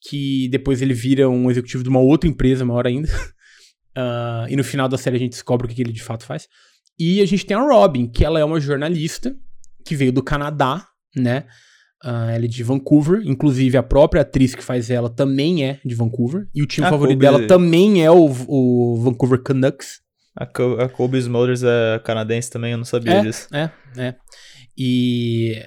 que 0.03 0.49
depois 0.51 0.83
ele 0.83 0.95
vira 0.95 1.29
um 1.29 1.51
executivo 1.51 1.83
de 1.83 1.89
uma 1.89 2.01
outra 2.01 2.29
empresa, 2.29 2.65
maior 2.65 2.87
ainda. 2.87 3.09
Ah, 4.01 4.47
e 4.49 4.55
no 4.55 4.63
final 4.63 4.89
da 4.89 4.97
série 4.97 5.17
a 5.17 5.19
gente 5.19 5.33
descobre 5.33 5.67
o 5.67 5.69
que 5.69 5.83
ele 5.83 5.91
de 5.91 6.05
fato 6.05 6.25
faz. 6.25 6.47
E 6.97 7.21
a 7.21 7.27
gente 7.27 7.45
tem 7.45 7.57
a 7.57 7.61
Robin, 7.61 8.07
que 8.07 8.25
ela 8.25 8.39
é 8.39 8.45
uma 8.45 8.61
jornalista 8.61 9.37
que 9.85 9.97
veio 9.97 10.13
do 10.13 10.23
Canadá, 10.23 10.87
né? 11.17 11.47
Ah, 12.03 12.31
ela 12.31 12.45
é 12.45 12.49
de 12.49 12.63
Vancouver, 12.63 13.23
inclusive 13.25 13.77
a 13.77 13.83
própria 13.83 14.23
atriz 14.23 14.55
que 14.55 14.63
faz 14.63 14.89
ela 14.89 15.11
também 15.11 15.65
é 15.65 15.81
de 15.85 15.95
Vancouver. 15.95 16.47
E 16.55 16.63
o 16.63 16.67
time 16.67 16.87
A 16.87 16.91
favorito 16.91 17.17
Kobe- 17.19 17.25
dela 17.39 17.47
também 17.49 18.05
é 18.05 18.11
o, 18.11 18.31
o 18.47 18.97
Vancouver 19.03 19.43
Canucks. 19.43 20.01
A, 20.37 20.47
Co 20.47 20.77
a 20.81 20.89
Kobe 20.89 21.19
Smulders 21.19 21.63
é 21.65 21.99
canadense 22.05 22.49
também, 22.51 22.71
eu 22.73 22.79
não 22.79 22.85
sabia 22.85 23.21
disso. 23.23 23.49
É, 23.53 23.71
é. 23.97 24.15
E, 24.77 25.61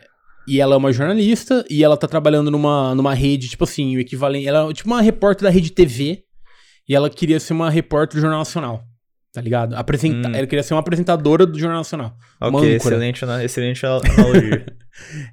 e 0.47 0.61
ela 0.61 0.75
é 0.75 0.77
uma 0.77 0.93
jornalista 0.93 1.65
e 1.69 1.83
ela 1.83 1.97
tá 1.97 2.07
trabalhando 2.07 2.49
numa, 2.49 2.95
numa 2.95 3.13
rede, 3.13 3.49
tipo 3.49 3.65
assim, 3.65 3.97
o 3.97 3.99
equivalente. 3.99 4.47
Ela 4.47 4.69
é 4.69 4.73
tipo 4.73 4.87
uma 4.89 5.01
repórter 5.01 5.43
da 5.43 5.49
rede 5.49 5.71
TV 5.71 6.23
e 6.87 6.95
ela 6.95 7.09
queria 7.09 7.39
ser 7.41 7.51
uma 7.51 7.69
repórter 7.69 8.17
do 8.17 8.21
Jornal 8.21 8.39
Nacional. 8.39 8.83
Tá 9.33 9.39
ligado? 9.41 9.75
Apresenta 9.75 10.27
Hum. 10.29 10.35
Ela 10.35 10.45
queria 10.45 10.61
ser 10.63 10.73
uma 10.73 10.81
apresentadora 10.81 11.45
do 11.45 11.57
Jornal 11.57 11.79
Nacional. 11.79 12.17
Ok, 12.39 12.75
excelente, 12.75 13.23
excelente 13.43 13.85
ana- 13.85 14.01
analogia. 14.17 14.65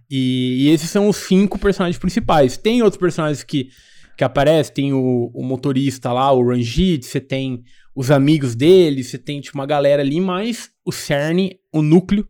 E, 0.08 0.66
e 0.68 0.70
esses 0.70 0.88
são 0.88 1.08
os 1.08 1.16
cinco 1.16 1.58
personagens 1.58 1.98
principais. 1.98 2.56
Tem 2.56 2.80
outros 2.80 2.98
personagens 2.98 3.42
que, 3.42 3.68
que 4.16 4.22
aparecem, 4.22 4.72
tem 4.72 4.92
o, 4.92 5.32
o 5.34 5.42
motorista 5.44 6.12
lá, 6.12 6.30
o 6.32 6.46
Ranjit, 6.48 7.04
você 7.04 7.20
tem 7.20 7.64
os 7.94 8.08
amigos 8.12 8.54
dele, 8.54 9.02
você 9.02 9.18
tem 9.18 9.40
tipo 9.40 9.58
uma 9.58 9.66
galera 9.66 10.00
ali, 10.00 10.20
mas 10.20 10.70
o 10.86 10.92
cerne, 10.92 11.58
o 11.72 11.82
núcleo, 11.82 12.26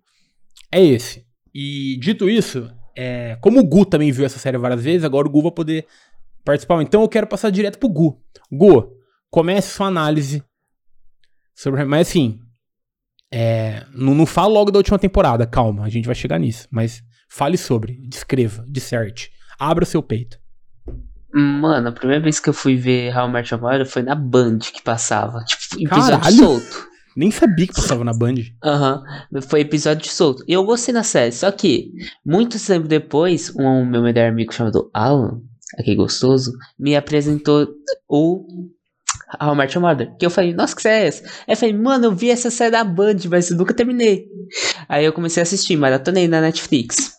é 0.73 0.83
esse. 0.83 1.23
E 1.55 1.99
dito 2.01 2.31
isso, 2.31 2.71
é, 2.97 3.37
como 3.43 3.61
o 3.61 3.65
Gu 3.65 3.85
também 3.85 4.11
viu 4.11 4.25
essa 4.25 4.39
série 4.39 4.57
várias 4.57 4.83
vezes, 4.83 5.05
agora 5.05 5.29
o 5.29 5.31
Gu 5.31 5.43
vai 5.43 5.53
poder 5.53 5.87
participar. 6.45 6.81
Então 6.83 7.03
eu 7.03 7.09
quero 7.09 7.27
passar 7.27 7.51
direto 7.51 7.79
pro 7.79 7.91
Gu. 7.91 8.19
Gu, 8.51 8.91
comece 9.31 9.75
sua 9.75 9.89
análise 9.89 10.43
sobre. 11.59 11.85
Mas 11.85 12.09
assim, 12.09 12.39
é, 13.33 13.85
não, 13.93 14.15
não 14.15 14.25
fala 14.25 14.49
logo 14.49 14.71
da 14.71 14.79
última 14.79 14.99
temporada, 14.99 15.47
calma, 15.47 15.85
a 15.85 15.89
gente 15.89 16.07
vai 16.07 16.15
chegar 16.15 16.39
nisso. 16.39 16.69
Mas 16.71 17.03
fale 17.29 17.57
sobre, 17.57 17.99
descreva, 18.09 18.65
disserte, 18.69 19.31
abra 19.59 19.85
seu 19.85 20.03
peito. 20.03 20.39
Mano, 21.35 21.89
a 21.89 21.93
primeira 21.93 22.23
vez 22.23 22.41
que 22.41 22.49
eu 22.49 22.55
fui 22.55 22.75
ver 22.77 23.15
How 23.15 23.29
I 23.29 23.33
Met 23.33 23.53
Your 23.53 23.63
Mother 23.63 23.87
foi 23.87 24.03
na 24.03 24.15
Band 24.15 24.59
que 24.59 24.83
passava. 24.83 25.45
Tipo, 25.45 25.83
episódio 25.83 26.19
Caralho! 26.19 26.37
solto. 26.37 26.89
Nem 27.15 27.31
sabia 27.33 27.67
que 27.67 27.75
passava 27.75 28.05
na 28.05 28.13
Band. 28.13 28.37
Aham, 28.65 29.03
foi 29.43 29.61
episódio 29.61 30.09
solto. 30.09 30.45
E 30.47 30.53
eu 30.53 30.65
gostei 30.65 30.95
da 30.95 31.03
série, 31.03 31.33
só 31.33 31.51
que, 31.51 31.91
muito 32.25 32.65
tempo 32.65 32.87
depois, 32.87 33.53
um 33.57 33.85
meu 33.85 34.03
melhor 34.03 34.29
amigo 34.29 34.55
chamado 34.55 34.89
Alan, 34.95 35.43
aquele 35.77 35.97
gostoso, 35.97 36.53
me 36.79 36.95
apresentou 36.97 37.69
o 38.09 38.47
How 39.41 39.55
I 39.55 39.57
Met 39.57 39.75
Your 39.75 39.87
Mother. 39.87 40.17
Que 40.19 40.27
eu 40.27 40.31
falei, 40.31 40.55
nossa, 40.55 40.75
que 40.75 40.83
série 40.83 41.05
é 41.05 41.09
essa? 41.09 41.25
Aí 41.25 41.55
eu 41.55 41.57
falei, 41.57 41.75
mano, 41.75 42.07
eu 42.07 42.13
vi 42.13 42.31
essa 42.31 42.51
série 42.51 42.71
da 42.71 42.85
Band, 42.85 43.17
mas 43.31 43.51
eu 43.51 43.57
nunca 43.57 43.75
terminei. 43.75 44.27
Aí 44.89 45.05
eu 45.05 45.13
comecei 45.13 45.41
a 45.41 45.45
assistir, 45.45 45.77
maratonei 45.77 46.29
na 46.29 46.41
Netflix. 46.41 47.17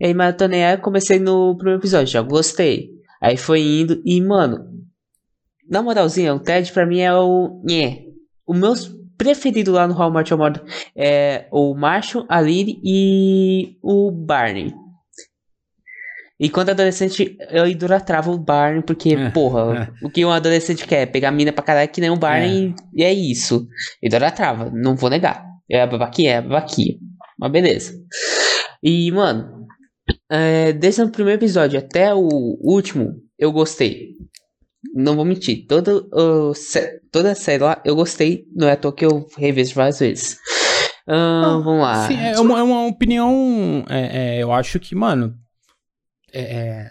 E 0.00 0.06
aí 0.06 0.14
maratonei, 0.14 0.64
aí 0.64 0.74
eu 0.74 0.80
comecei 0.80 1.18
no 1.18 1.56
primeiro 1.56 1.80
episódio, 1.80 2.06
já 2.06 2.22
gostei. 2.22 2.90
Aí 3.20 3.36
foi 3.36 3.60
indo, 3.60 4.00
e 4.04 4.20
mano, 4.20 4.64
na 5.68 5.82
moralzinha, 5.82 6.34
o 6.34 6.40
Ted 6.40 6.72
pra 6.72 6.86
mim 6.86 7.00
é 7.00 7.14
o. 7.14 7.60
Nhé. 7.64 8.04
O 8.46 8.54
meu 8.54 8.72
preferido 9.18 9.72
lá 9.72 9.86
no 9.86 10.00
How 10.00 10.10
I 10.10 10.14
Met 10.14 10.32
Your 10.32 10.40
Mother 10.40 10.62
é 10.96 11.46
o 11.50 11.74
Marshall, 11.74 12.24
a 12.28 12.40
Lily 12.40 12.80
e 12.82 13.76
o 13.82 14.10
Barney. 14.10 14.72
E 16.40 16.48
quando 16.48 16.70
adolescente, 16.70 17.36
eu 17.50 17.66
idolatrava 17.66 18.30
o 18.30 18.38
Barney, 18.38 18.82
porque, 18.82 19.14
É, 19.14 19.30
porra, 19.30 19.92
o 20.02 20.08
que 20.08 20.24
um 20.24 20.30
adolescente 20.30 20.86
quer? 20.86 21.06
Pegar 21.06 21.32
mina 21.32 21.52
pra 21.52 21.64
caralho 21.64 21.90
que 21.90 22.00
nem 22.00 22.10
o 22.10 22.16
Barney 22.16 22.74
e 22.94 23.02
é 23.02 23.12
isso. 23.12 23.66
Idolatrava, 24.02 24.70
não 24.72 24.94
vou 24.94 25.10
negar. 25.10 25.44
É 25.68 25.82
a 25.82 25.86
babaquinha, 25.86 26.32
é 26.34 26.36
a 26.36 26.42
babaquinha. 26.42 26.94
Mas 27.38 27.50
beleza. 27.50 27.92
E, 28.82 29.10
mano, 29.10 29.66
é, 30.30 30.72
desde 30.72 31.02
o 31.02 31.10
primeiro 31.10 31.40
episódio 31.40 31.78
até 31.78 32.14
o 32.14 32.28
último, 32.62 33.14
eu 33.38 33.50
gostei. 33.50 34.10
Não 34.94 35.16
vou 35.16 35.24
mentir, 35.24 35.66
o 36.12 36.54
sé- 36.54 37.00
toda 37.10 37.32
a 37.32 37.34
série 37.34 37.62
lá 37.64 37.82
eu 37.84 37.96
gostei, 37.96 38.44
não 38.54 38.68
é 38.68 38.72
à 38.72 38.76
toa 38.76 38.92
que 38.94 39.04
eu 39.04 39.26
revejo 39.36 39.74
várias 39.74 39.98
vezes. 39.98 40.38
Ahn, 41.08 41.62
vamos 41.64 41.82
lá. 41.82 42.06
Sim, 42.06 42.16
é 42.20 42.38
uma, 42.38 42.58
é 42.60 42.62
uma 42.62 42.86
opinião. 42.86 43.84
é, 43.88 44.36
é, 44.36 44.42
eu 44.42 44.52
acho 44.52 44.78
que, 44.78 44.94
mano. 44.94 45.34
É, 46.32 46.40
é, 46.40 46.90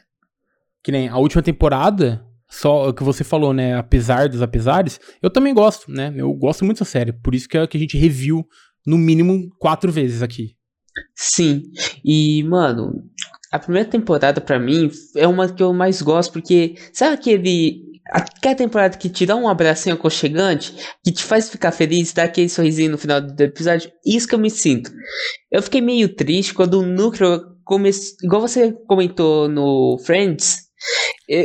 que 0.84 0.92
nem 0.92 1.10
a 1.10 1.18
última 1.18 1.42
temporada, 1.42 2.26
só 2.50 2.90
o 2.90 2.94
que 2.94 3.04
você 3.04 3.24
falou, 3.24 3.54
né? 3.54 3.76
Apesar 3.76 4.30
dos 4.30 4.42
apesares, 4.42 5.00
eu 5.22 5.30
também 5.30 5.54
gosto, 5.54 5.92
né? 5.92 6.14
Eu 6.16 6.34
gosto 6.34 6.64
muito 6.64 6.80
dessa 6.80 6.90
série. 6.90 7.12
Por 7.12 7.36
isso 7.36 7.48
que, 7.48 7.58
é 7.58 7.68
que 7.68 7.78
a 7.78 7.80
gente 7.80 7.98
reviu 7.98 8.48
no 8.86 8.98
mínimo 8.98 9.50
quatro 9.60 9.92
vezes 9.92 10.22
aqui. 10.22 10.56
Sim, 11.14 11.64
e 12.04 12.44
mano, 12.44 13.04
a 13.52 13.60
primeira 13.60 13.90
temporada 13.90 14.42
pra 14.42 14.60
mim 14.60 14.90
é 15.16 15.28
uma 15.28 15.48
que 15.48 15.62
eu 15.62 15.74
mais 15.74 16.02
gosto, 16.02 16.32
porque 16.32 16.76
sabe 16.94 17.16
aquele. 17.16 17.86
Aquela 18.10 18.56
temporada 18.56 18.98
que 18.98 19.10
te 19.10 19.26
dá 19.26 19.36
um 19.36 19.50
abracinho 19.50 19.96
aconchegante, 19.96 20.74
que 21.04 21.12
te 21.12 21.26
faz 21.26 21.50
ficar 21.50 21.74
feliz, 21.74 22.14
dá 22.14 22.24
aquele 22.24 22.48
sorrisinho 22.48 22.92
no 22.92 22.98
final 22.98 23.20
do 23.20 23.42
episódio? 23.42 23.92
Isso 24.06 24.26
que 24.26 24.34
eu 24.34 24.40
me 24.40 24.50
sinto. 24.50 24.90
Eu 25.52 25.62
fiquei 25.62 25.82
meio 25.82 26.08
triste 26.16 26.54
quando 26.54 26.76
o 26.76 26.86
núcleo 26.86 27.57
começou. 27.68 28.15
Igual 28.24 28.41
você 28.41 28.72
comentou 28.88 29.47
no 29.47 29.97
Friends. 30.05 30.68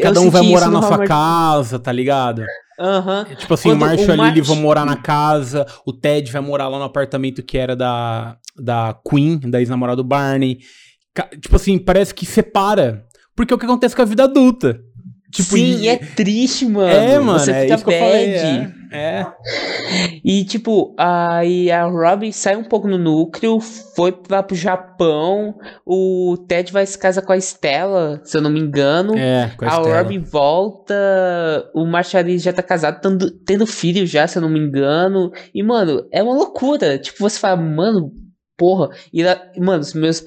Cada 0.03 0.21
um 0.21 0.31
vai 0.31 0.43
morar 0.43 0.71
na 0.71 0.83
sua 0.83 1.05
casa, 1.05 1.79
tá 1.79 1.91
ligado? 1.91 2.45
Aham. 2.79 3.27
Tipo 3.37 3.55
assim, 3.55 3.69
Quando 3.71 3.83
o 3.83 3.87
Marshall 3.87 4.17
e 4.17 4.21
a 4.21 4.25
Lily 4.29 4.41
vão 4.41 4.57
morar 4.57 4.85
na 4.85 4.97
casa, 4.97 5.67
o 5.87 5.93
Ted 5.93 6.31
vai 6.31 6.41
morar 6.41 6.69
lá 6.69 6.79
no 6.79 6.85
apartamento 6.85 7.43
que 7.43 7.59
era 7.59 7.75
da, 7.77 8.37
da 8.57 8.97
Queen, 9.09 9.39
da 9.39 9.61
ex-namorada 9.61 9.97
do 9.97 10.05
Barney. 10.05 10.59
Tipo 11.41 11.57
assim, 11.57 11.79
parece 11.79 12.15
que 12.15 12.25
separa. 12.25 13.05
Porque 13.37 13.53
é 13.53 13.57
o 13.57 13.59
que 13.59 13.65
acontece 13.67 13.95
com 13.97 14.03
a 14.03 14.07
vida 14.07 14.25
adulta. 14.25 14.81
Tipo, 15.33 15.57
Sim, 15.57 15.81
e- 15.81 15.89
é 15.89 15.97
triste, 15.97 16.67
mano. 16.67 16.89
É, 16.89 17.19
mano, 17.19 17.39
Você 17.39 17.51
é 17.51 17.63
fica 17.63 17.75
isso 17.75 17.85
que 17.85 17.91
eu 17.95 17.99
falei. 17.99 18.35
É. 18.35 18.73
é. 18.93 19.27
E, 20.25 20.45
tipo, 20.45 20.95
aí 20.99 21.71
a 21.71 21.85
Robin 21.85 22.31
sai 22.31 22.57
um 22.57 22.65
pouco 22.65 22.87
no 22.87 22.99
núcleo, 22.99 23.61
foi 23.61 24.17
lá 24.31 24.43
pro 24.43 24.55
Japão, 24.55 25.55
o 25.85 26.37
Ted 26.47 26.73
vai 26.73 26.87
se 26.87 26.99
casar 26.99 27.23
com 27.23 27.33
a 27.33 27.41
Stella, 27.41 28.21
se 28.25 28.37
eu 28.37 28.43
não 28.43 28.51
me 28.51 28.61
engano. 28.61 29.17
É, 29.17 29.51
com 29.57 29.65
a, 29.65 29.69
a. 29.69 29.99
Robin 29.99 30.19
volta, 30.19 30.95
o 31.75 31.85
Marshall 31.85 32.39
já 32.39 32.53
tá 32.53 32.63
casado, 32.63 33.01
tendo, 33.01 33.31
tendo 33.31 33.67
filho 33.67 34.07
já, 34.07 34.27
se 34.27 34.39
eu 34.39 34.43
não 34.43 34.49
me 34.49 34.61
engano. 34.61 35.33
E, 35.55 35.63
mano, 35.63 36.07
é 36.13 36.23
uma 36.23 36.35
loucura. 36.35 36.99
Tipo, 36.99 37.19
você 37.21 37.39
fala, 37.39 37.57
mano, 37.57 38.13
porra. 38.57 38.91
E, 39.13 39.23
mano, 39.59 39.81
os 39.81 39.95
meus 39.95 40.23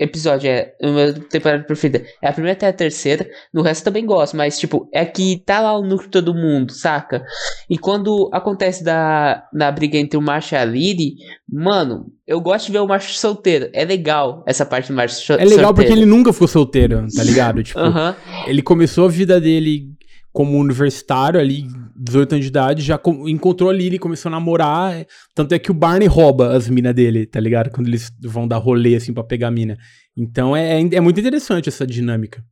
episódios 0.00 0.44
é. 0.46 0.74
A 0.82 0.86
minha 0.86 1.12
temporada 1.12 1.62
preferida 1.62 2.04
é 2.22 2.28
a 2.28 2.32
primeira 2.32 2.56
até 2.56 2.66
a 2.66 2.72
terceira. 2.72 3.28
No 3.52 3.60
resto 3.60 3.82
eu 3.82 3.84
também 3.84 4.06
gosto, 4.06 4.36
mas, 4.36 4.58
tipo, 4.58 4.88
é 4.92 5.04
que 5.04 5.42
tá 5.44 5.60
lá 5.60 5.78
o 5.78 5.84
núcleo 5.84 6.10
todo 6.10 6.34
mundo, 6.34 6.72
saca? 6.72 7.22
E 7.68 7.76
quando 7.76 8.30
acontece 8.32 8.82
da, 8.82 9.44
da 9.52 9.70
briga 9.70 9.98
entre 9.98 10.16
o 10.18 10.22
Marshall 10.22 10.60
e 10.60 10.62
a 10.62 10.64
Lily, 10.64 11.14
mano, 11.48 12.06
eu 12.26 12.40
gosto 12.40 12.66
de 12.66 12.72
ver 12.72 12.78
o 12.78 12.86
Marshall 12.86 13.14
solteiro. 13.14 13.68
É 13.74 13.84
legal 13.84 14.42
essa 14.46 14.64
parte 14.64 14.88
do 14.88 14.94
Marshall 14.94 15.38
É 15.38 15.44
legal 15.44 15.74
porque 15.74 15.92
ele 15.92 16.06
nunca 16.06 16.32
ficou 16.32 16.48
solteiro, 16.48 17.06
tá 17.14 17.22
ligado? 17.22 17.62
Tipo, 17.70 17.78
Aham. 17.78 18.16
ele 18.46 18.62
começou 18.62 19.04
a 19.04 19.08
vida 19.08 19.40
dele 19.40 19.90
como 20.32 20.58
universitário 20.58 21.38
ali, 21.38 21.66
18 22.02 22.32
anos 22.32 22.44
de 22.44 22.48
idade, 22.48 22.82
já 22.82 22.96
co- 22.96 23.28
encontrou 23.28 23.68
a 23.68 23.72
Lily, 23.72 23.98
começou 23.98 24.28
a 24.28 24.32
namorar, 24.32 25.04
tanto 25.34 25.54
é 25.54 25.58
que 25.58 25.70
o 25.70 25.74
Barney 25.74 26.08
rouba 26.08 26.56
as 26.56 26.68
minas 26.68 26.94
dele, 26.94 27.26
tá 27.26 27.38
ligado? 27.38 27.70
Quando 27.70 27.88
eles 27.88 28.10
vão 28.22 28.48
dar 28.48 28.56
rolê, 28.56 28.94
assim, 28.96 29.12
pra 29.12 29.22
pegar 29.22 29.48
a 29.48 29.50
mina. 29.50 29.76
Então 30.16 30.56
é, 30.56 30.80
é 30.80 31.00
muito 31.00 31.20
interessante 31.20 31.68
essa 31.68 31.86
dinâmica. 31.86 32.42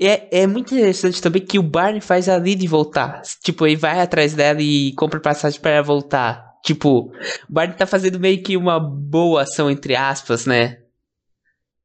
É, 0.00 0.42
é 0.42 0.46
muito 0.46 0.74
interessante 0.74 1.20
também 1.22 1.42
que 1.44 1.58
o 1.58 1.62
Barney 1.62 2.00
faz 2.00 2.28
a 2.28 2.38
Lily 2.38 2.66
voltar. 2.66 3.22
Tipo, 3.42 3.66
ele 3.66 3.76
vai 3.76 4.00
atrás 4.00 4.34
dela 4.34 4.60
e 4.62 4.92
compra 4.94 5.18
passagem 5.20 5.60
para 5.60 5.72
ela 5.72 5.82
voltar. 5.82 6.46
Tipo, 6.64 7.06
o 7.08 7.12
Barney 7.48 7.76
tá 7.76 7.86
fazendo 7.86 8.18
meio 8.18 8.42
que 8.42 8.56
uma 8.56 8.78
boa 8.80 9.42
ação, 9.42 9.70
entre 9.70 9.94
aspas, 9.96 10.44
né? 10.46 10.78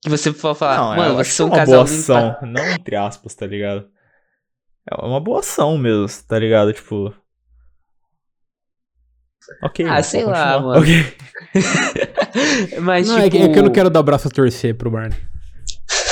Que 0.02 0.10
você 0.10 0.32
pode 0.34 0.60
falar, 0.60 0.78
Não, 0.78 0.96
mano, 0.96 1.16
vocês 1.16 1.28
são 1.34 1.46
é 1.48 1.50
um 1.50 1.52
uma 1.54 1.58
casal 1.58 1.84
boa 1.86 1.90
lindo 1.96 2.06
pra- 2.06 2.18
ação. 2.30 2.48
Não 2.50 2.70
entre 2.72 2.96
aspas, 2.96 3.34
tá 3.36 3.46
ligado? 3.48 3.86
É 4.92 5.06
uma 5.06 5.20
boa 5.20 5.40
ação 5.40 5.78
mesmo, 5.78 6.08
tá 6.28 6.38
ligado? 6.38 6.74
Tipo. 6.74 7.14
Ok. 9.62 9.86
Ah, 9.86 9.90
mas 9.90 10.06
sei 10.08 10.26
lá, 10.26 10.60
mano. 10.60 10.82
Ok. 10.82 11.18
Mas, 12.82 13.08
não, 13.08 13.20
é, 13.20 13.24
tipo... 13.26 13.38
que, 13.38 13.44
é 13.44 13.50
que 13.50 13.60
eu 13.60 13.64
não 13.64 13.72
quero 13.72 13.90
dar 13.90 14.00
o 14.00 14.04
braço 14.04 14.28
a 14.28 14.32
torcer 14.32 14.76
pro 14.76 14.90
Barney. 14.90 15.18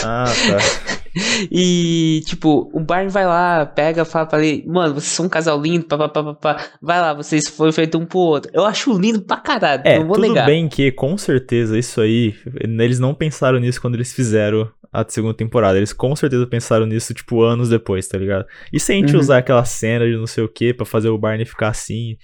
Ah, 0.03 0.25
tá. 0.25 0.90
E, 1.51 2.21
tipo, 2.25 2.69
o 2.73 2.79
Barney 2.79 3.09
vai 3.09 3.25
lá, 3.25 3.65
pega, 3.65 4.05
fala 4.05 4.25
pra 4.25 4.43
ele, 4.43 4.63
mano, 4.67 4.93
vocês 4.95 5.11
são 5.11 5.25
um 5.25 5.29
casal 5.29 5.61
lindo, 5.61 5.85
papapá, 5.85 6.57
vai 6.81 6.99
lá, 7.01 7.13
vocês 7.13 7.47
foram 7.47 7.71
feitos 7.73 7.99
um 7.99 8.05
pro 8.05 8.19
outro. 8.19 8.51
Eu 8.53 8.65
acho 8.65 8.97
lindo 8.97 9.21
pra 9.21 9.37
caralho, 9.37 9.81
É, 9.85 9.99
não 9.99 10.07
vou 10.07 10.15
tudo 10.15 10.27
negar. 10.27 10.45
bem 10.45 10.67
que, 10.69 10.91
com 10.91 11.17
certeza, 11.17 11.77
isso 11.77 11.99
aí, 12.01 12.33
eles 12.61 12.99
não 12.99 13.13
pensaram 13.13 13.59
nisso 13.59 13.81
quando 13.81 13.95
eles 13.95 14.13
fizeram 14.13 14.69
a 14.93 15.05
segunda 15.07 15.33
temporada. 15.33 15.77
Eles 15.77 15.93
com 15.93 16.15
certeza 16.15 16.45
pensaram 16.47 16.85
nisso, 16.85 17.13
tipo, 17.13 17.41
anos 17.41 17.69
depois, 17.69 18.07
tá 18.07 18.17
ligado? 18.17 18.45
E 18.71 18.79
se 18.79 18.91
a 18.91 18.95
gente 18.95 19.13
Uhum. 19.13 19.19
usar 19.19 19.37
aquela 19.39 19.63
cena 19.65 20.05
de 20.05 20.15
não 20.17 20.27
sei 20.27 20.43
o 20.43 20.49
que 20.49 20.73
pra 20.73 20.85
fazer 20.85 21.09
o 21.09 21.17
Barney 21.17 21.45
ficar 21.45 21.69
assim. 21.69 22.17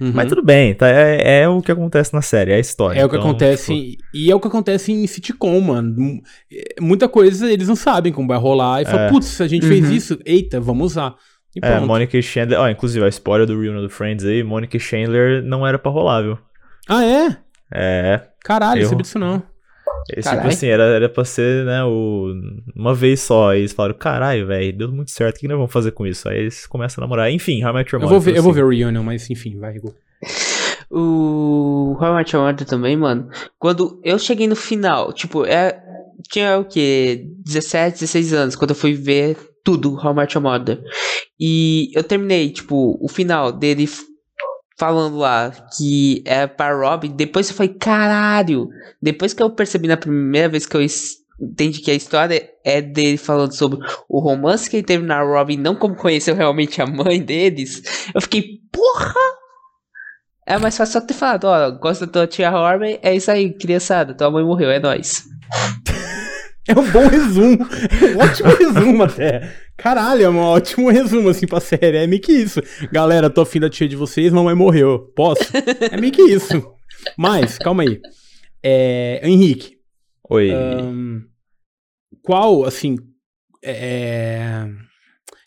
Uhum. 0.00 0.12
Mas 0.14 0.28
tudo 0.28 0.42
bem, 0.42 0.74
tá? 0.74 0.88
É, 0.88 1.40
é 1.42 1.48
o 1.48 1.62
que 1.62 1.72
acontece 1.72 2.12
na 2.12 2.20
série, 2.20 2.52
é 2.52 2.56
a 2.56 2.58
história. 2.58 3.00
É 3.00 3.04
o 3.04 3.08
que 3.08 3.16
então, 3.16 3.28
acontece, 3.30 3.74
tipo, 3.74 4.02
e 4.12 4.30
é 4.30 4.34
o 4.34 4.40
que 4.40 4.46
acontece 4.48 4.92
em 4.92 5.06
sitcom, 5.06 5.58
mano. 5.60 5.94
M- 5.98 6.22
é, 6.52 6.80
Muita 6.80 7.08
coisa 7.08 7.50
eles 7.50 7.66
não 7.68 7.76
sabem 7.76 8.12
como 8.12 8.28
vai 8.28 8.38
rolar. 8.38 8.82
E 8.82 8.84
fala, 8.84 9.02
É. 9.02 9.10
putz, 9.10 9.40
a 9.40 9.48
gente 9.48 9.66
fez 9.66 9.84
Uhum. 9.88 9.92
isso, 9.94 10.18
eita, 10.26 10.60
vamos 10.60 10.92
usar. 10.92 11.14
E 11.54 11.60
É, 11.62 11.70
pronto. 11.70 11.86
Monica 11.86 12.16
e 12.18 12.22
Chandler. 12.22 12.60
Ó, 12.60 12.68
inclusive, 12.68 13.04
a 13.04 13.08
spoiler 13.08 13.46
do 13.46 13.58
Reunion 13.58 13.80
do 13.80 13.88
Friends 13.88 14.24
aí, 14.26 14.42
Monica 14.42 14.76
e 14.76 14.80
Chandler 14.80 15.42
não 15.42 15.66
era 15.66 15.78
pra 15.78 15.90
rolar, 15.90 16.20
viu? 16.22 16.38
Ah, 16.86 17.02
é? 17.02 17.36
É. 17.72 18.20
Caralho, 18.44 18.82
eu 18.82 18.88
sabia 18.88 19.02
disso 19.02 19.18
não. 19.18 19.42
Esse, 20.10 20.22
Carai. 20.28 20.38
tipo 20.38 20.54
assim, 20.54 20.66
era, 20.66 20.84
era 20.84 21.08
pra 21.08 21.24
ser, 21.24 21.64
né, 21.64 21.82
o, 21.84 22.32
uma 22.74 22.94
vez 22.94 23.20
só. 23.20 23.50
Aí 23.50 23.60
eles 23.60 23.72
falaram, 23.72 23.94
caralho, 23.96 24.46
velho, 24.46 24.76
deu 24.76 24.92
muito 24.92 25.10
certo, 25.10 25.36
o 25.36 25.40
que 25.40 25.48
nós 25.48 25.56
vamos 25.56 25.72
fazer 25.72 25.90
com 25.92 26.06
isso? 26.06 26.28
Aí 26.28 26.38
eles 26.38 26.66
começam 26.66 27.02
a 27.02 27.06
namorar. 27.06 27.30
Enfim, 27.30 27.64
How 27.64 27.70
I 27.70 27.74
Met 27.74 27.94
Your 27.94 28.02
Eu 28.02 28.08
vou, 28.08 28.18
Mother, 28.18 28.32
ver, 28.32 28.38
eu 28.38 28.42
vou 28.42 28.52
assim. 28.52 28.60
ver 28.60 28.66
o 28.66 28.70
Reunion, 28.70 29.02
mas 29.02 29.28
enfim, 29.30 29.58
vai, 29.58 29.76
Igor. 29.76 29.94
O 30.88 31.96
How 32.00 32.12
I 32.12 32.16
Met 32.18 32.34
Your 32.36 32.46
Mother 32.46 32.66
também, 32.66 32.96
mano. 32.96 33.28
Quando 33.58 34.00
eu 34.04 34.18
cheguei 34.18 34.46
no 34.46 34.54
final, 34.54 35.12
tipo, 35.12 35.44
é, 35.44 35.82
tinha 36.30 36.58
o 36.58 36.64
quê? 36.64 37.26
17, 37.44 38.00
16 38.00 38.32
anos, 38.32 38.56
quando 38.56 38.70
eu 38.70 38.76
fui 38.76 38.94
ver 38.94 39.36
tudo 39.64 39.94
How 39.94 40.12
I 40.12 40.14
Met 40.14 40.36
Your 40.36 40.42
Mother. 40.44 40.80
E 41.40 41.90
eu 41.92 42.04
terminei, 42.04 42.50
tipo, 42.50 42.96
o 43.02 43.08
final 43.08 43.50
dele 43.50 43.88
falando 44.76 45.16
lá 45.16 45.50
que 45.76 46.22
é 46.24 46.46
pra 46.46 46.74
Robin. 46.74 47.10
Depois 47.10 47.48
eu 47.48 47.54
falei, 47.54 47.74
caralho. 47.74 48.68
Depois 49.00 49.32
que 49.32 49.42
eu 49.42 49.50
percebi 49.50 49.88
na 49.88 49.96
primeira 49.96 50.48
vez 50.48 50.66
que 50.66 50.76
eu 50.76 50.82
entendi 51.40 51.80
que 51.80 51.90
a 51.90 51.94
história 51.94 52.50
é 52.64 52.80
dele 52.80 53.16
falando 53.16 53.52
sobre 53.52 53.78
o 54.08 54.18
romance 54.20 54.68
que 54.68 54.76
ele 54.76 54.86
teve 54.86 55.04
na 55.04 55.22
Robin, 55.22 55.56
não 55.56 55.74
como 55.74 55.94
conheceu 55.94 56.34
realmente 56.34 56.80
a 56.80 56.86
mãe 56.86 57.20
deles, 57.20 57.82
eu 58.14 58.20
fiquei, 58.20 58.60
porra! 58.72 59.14
É 60.46 60.58
mais 60.58 60.76
fácil 60.76 61.00
só 61.00 61.06
ter 61.06 61.14
falado, 61.14 61.44
ó, 61.44 61.70
gosta 61.72 62.06
da 62.06 62.12
tua 62.12 62.26
tia 62.26 62.48
Robin, 62.50 62.98
é 63.02 63.14
isso 63.14 63.30
aí, 63.30 63.52
criançada, 63.52 64.14
tua 64.14 64.30
mãe 64.30 64.44
morreu, 64.44 64.70
é 64.70 64.78
nóis. 64.78 65.24
É 66.68 66.78
um 66.78 66.90
bom 66.90 67.06
resumo. 67.06 67.58
É 68.02 68.14
um 68.14 68.18
ótimo 68.18 68.48
resumo 68.56 69.02
até. 69.04 69.54
Caralho, 69.76 70.24
é 70.24 70.28
um 70.30 70.38
ótimo 70.38 70.90
resumo, 70.90 71.28
assim, 71.28 71.46
pra 71.46 71.60
série. 71.60 71.98
É 71.98 72.06
meio 72.06 72.20
que 72.20 72.32
isso. 72.32 72.60
Galera, 72.90 73.30
tô 73.30 73.42
afim 73.42 73.60
da 73.60 73.70
tia 73.70 73.88
de 73.88 73.96
vocês, 73.96 74.32
mamãe 74.32 74.54
morreu. 74.54 75.12
Posso? 75.14 75.44
É 75.90 75.96
meio 76.00 76.12
que 76.12 76.22
isso. 76.22 76.72
Mas, 77.16 77.58
calma 77.58 77.82
aí. 77.82 78.00
É, 78.62 79.20
Henrique, 79.22 79.76
Oi. 80.28 80.50
ahn, 80.50 81.20
qual, 82.22 82.64
assim, 82.64 82.96
é... 83.64 84.66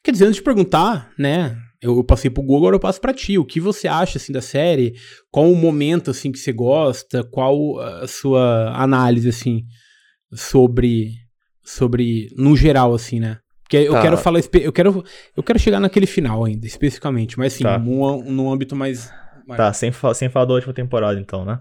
Quer 0.03 0.11
dizer, 0.11 0.25
antes 0.25 0.37
de 0.37 0.43
perguntar, 0.43 1.11
né, 1.17 1.57
eu 1.81 2.01
passei 2.03 2.29
pro 2.29 2.41
Google, 2.41 2.59
agora 2.59 2.75
eu 2.75 2.79
passo 2.79 3.01
pra 3.01 3.13
ti. 3.13 3.37
O 3.37 3.45
que 3.45 3.59
você 3.59 3.87
acha, 3.87 4.17
assim, 4.17 4.31
da 4.31 4.41
série? 4.41 4.93
Qual 5.31 5.51
o 5.51 5.55
momento, 5.55 6.11
assim, 6.11 6.31
que 6.31 6.39
você 6.39 6.53
gosta? 6.53 7.23
Qual 7.23 7.79
a 7.79 8.07
sua 8.07 8.71
análise, 8.73 9.27
assim, 9.27 9.65
sobre, 10.33 11.13
sobre, 11.63 12.27
no 12.37 12.55
geral, 12.55 12.93
assim, 12.93 13.19
né? 13.19 13.37
Porque 13.63 13.77
eu 13.77 13.93
Tá. 13.93 14.01
quero 14.01 14.17
falar, 14.17 14.39
eu 14.61 14.71
quero, 14.71 15.03
eu 15.37 15.43
quero 15.43 15.59
chegar 15.59 15.79
naquele 15.79 16.07
final 16.07 16.43
ainda, 16.45 16.65
especificamente, 16.65 17.37
mas 17.37 17.53
assim, 17.53 17.63
Tá. 17.63 17.77
num, 17.77 18.23
num 18.23 18.51
âmbito 18.51 18.75
mais... 18.75 19.11
mais- 19.47 19.57
Tá, 19.57 19.71
sem, 19.73 19.91
sem 20.15 20.29
falar 20.29 20.45
da 20.45 20.53
última 20.55 20.73
temporada, 20.73 21.19
então, 21.19 21.45
né? 21.45 21.59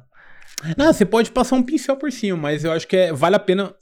Não, 0.77 0.93
você 0.93 1.05
pode 1.05 1.31
passar 1.31 1.55
um 1.57 1.63
pincel 1.63 1.97
por 1.97 2.11
cima, 2.11 2.37
mas 2.37 2.65
eu 2.65 2.73
acho 2.73 2.87
que 2.89 2.97
é, 2.97 3.13
vale 3.13 3.37
a 3.37 3.39
pena 3.39 3.75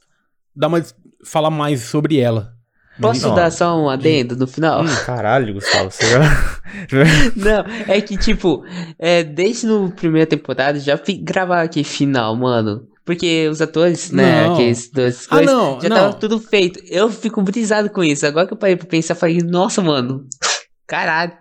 dar 0.55 0.67
uma, 0.69 0.83
falar 1.25 1.51
mais 1.51 1.83
sobre 1.83 2.19
ela. 2.19 2.53
Posso 3.01 3.29
Não. 3.29 3.35
dar 3.35 3.51
só 3.53 3.79
um 3.79 3.89
adendo 3.91 4.35
no 4.37 4.47
final? 4.47 4.83
Caralho, 5.05 5.53
Gustavo, 5.55 5.91
você 5.91 6.05
já. 6.11 6.21
Não, 7.37 7.65
é 7.87 8.01
que, 8.01 8.17
tipo, 8.17 8.65
é, 8.99 9.23
desde 9.23 9.67
no 9.67 9.91
primeira 9.91 10.27
temporada 10.27 10.81
já 10.81 10.99
gravar 11.23 11.63
aqui 11.63 11.85
final, 11.85 12.35
mano. 12.35 12.89
Porque 13.07 13.49
os 13.49 13.63
atores, 13.63 14.11
né, 14.11 14.43
Não. 14.47 14.55
aqueles 14.55 14.91
dois 14.91 15.27
Ah, 15.31 15.37
coisas, 15.37 15.47
não, 15.55 15.81
já 15.81 15.89
não. 15.89 15.97
tava 15.97 16.13
tudo 16.15 16.41
feito. 16.41 16.81
Eu 16.91 17.09
fico 17.09 17.41
brisado 17.41 17.89
com 17.89 18.03
isso. 18.05 18.27
Agora 18.27 18.47
que 18.49 18.53
eu 18.53 18.57
parei 18.59 18.75
pra 18.77 18.87
pensar, 18.87 19.15
eu 19.15 19.19
falei, 19.19 19.39
nossa, 19.39 19.81
mano. 19.81 20.25
Caralho. 20.87 21.33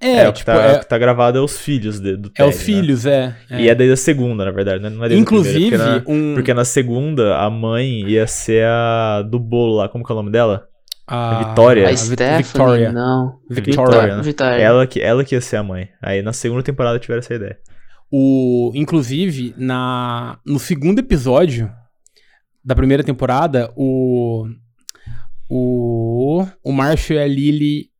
É, 0.00 0.16
É, 0.24 0.28
o 0.28 0.32
que 0.32 0.38
tipo, 0.40 0.50
tá, 0.50 0.56
é, 0.62 0.72
o 0.76 0.80
que 0.80 0.88
tá 0.88 0.98
gravado 0.98 1.38
é 1.38 1.40
os 1.40 1.58
filhos 1.58 2.00
de- 2.00 2.16
do 2.16 2.28
é 2.28 2.32
Ted, 2.42 2.48
os 2.50 2.56
né? 2.56 2.62
filhos, 2.64 3.06
é. 3.06 3.34
é. 3.50 3.60
E 3.62 3.68
é 3.68 3.74
desde 3.74 3.94
a 3.94 3.96
segunda, 3.96 4.44
na 4.44 4.50
verdade, 4.50 4.82
né? 4.82 4.90
Não 4.90 5.04
é 5.04 5.08
desde 5.08 5.16
a 5.18 5.22
Inclusive, 5.22 5.68
primeira, 5.70 5.84
porque, 6.00 6.12
na, 6.12 6.16
um... 6.18 6.34
porque 6.34 6.54
na 6.54 6.64
segunda 6.64 7.36
a 7.38 7.48
mãe 7.48 8.00
ia 8.08 8.26
ser 8.26 8.66
a 8.66 9.22
do 9.22 9.38
bolo 9.38 9.76
lá, 9.76 9.88
como 9.88 10.04
que 10.04 10.10
é 10.12 10.14
o 10.14 10.16
nome 10.16 10.30
dela? 10.30 10.66
a, 11.06 11.48
Vitória. 11.50 11.86
A 11.86 11.90
É, 11.90 11.96
Stephanie, 11.96 12.42
Victoria. 12.42 12.92
não. 12.92 13.34
Victoria. 13.48 13.84
Vitória, 13.90 14.16
né? 14.16 14.22
Vitória. 14.22 14.62
Ela 14.62 14.86
que, 14.86 15.00
ela 15.00 15.22
que 15.24 15.34
ia 15.34 15.40
ser 15.40 15.56
a 15.56 15.62
mãe. 15.62 15.88
Aí 16.02 16.22
na 16.22 16.32
segunda 16.32 16.62
temporada 16.62 16.98
tiveram 16.98 17.18
essa 17.20 17.34
ideia. 17.34 17.58
O, 18.10 18.70
inclusive, 18.74 19.54
na, 19.56 20.38
no 20.46 20.58
segundo 20.58 21.00
episódio 21.00 21.70
da 22.64 22.74
primeira 22.74 23.02
temporada, 23.02 23.72
o, 23.76 24.46
o, 25.50 26.46
o 26.62 26.72
Marshall 26.72 27.18
e 27.18 27.22
a 27.22 27.26
Lily 27.26 27.90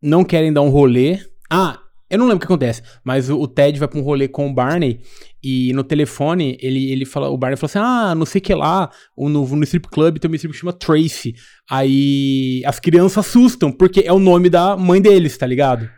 não 0.00 0.24
querem 0.24 0.52
dar 0.52 0.62
um 0.62 0.70
rolê. 0.70 1.20
Ah, 1.50 1.78
eu 2.10 2.18
não 2.18 2.26
lembro 2.26 2.36
o 2.36 2.40
que 2.40 2.44
acontece, 2.44 2.82
mas 3.02 3.30
o, 3.30 3.40
o 3.40 3.48
Ted 3.48 3.78
vai 3.78 3.88
pra 3.88 3.98
um 3.98 4.02
rolê 4.02 4.28
com 4.28 4.46
o 4.46 4.52
Barney 4.52 5.00
e 5.42 5.72
no 5.72 5.82
telefone 5.82 6.58
ele, 6.60 6.90
ele 6.90 7.06
fala, 7.06 7.30
o 7.30 7.38
Barney 7.38 7.56
fala 7.56 7.70
assim: 7.70 7.78
Ah, 7.78 8.14
não 8.14 8.26
sei 8.26 8.38
o 8.38 8.42
que 8.42 8.54
lá, 8.54 8.90
o, 9.16 9.30
no, 9.30 9.46
no 9.46 9.64
strip 9.64 9.88
club 9.88 10.18
tem 10.18 10.30
uma 10.30 10.36
strip 10.36 10.52
que 10.52 10.60
chama 10.60 10.74
Tracy. 10.74 11.34
Aí 11.70 12.62
as 12.66 12.78
crianças 12.78 13.26
assustam, 13.26 13.72
porque 13.72 14.00
é 14.00 14.12
o 14.12 14.18
nome 14.18 14.50
da 14.50 14.76
mãe 14.76 15.00
deles, 15.00 15.38
tá 15.38 15.46
ligado? 15.46 15.88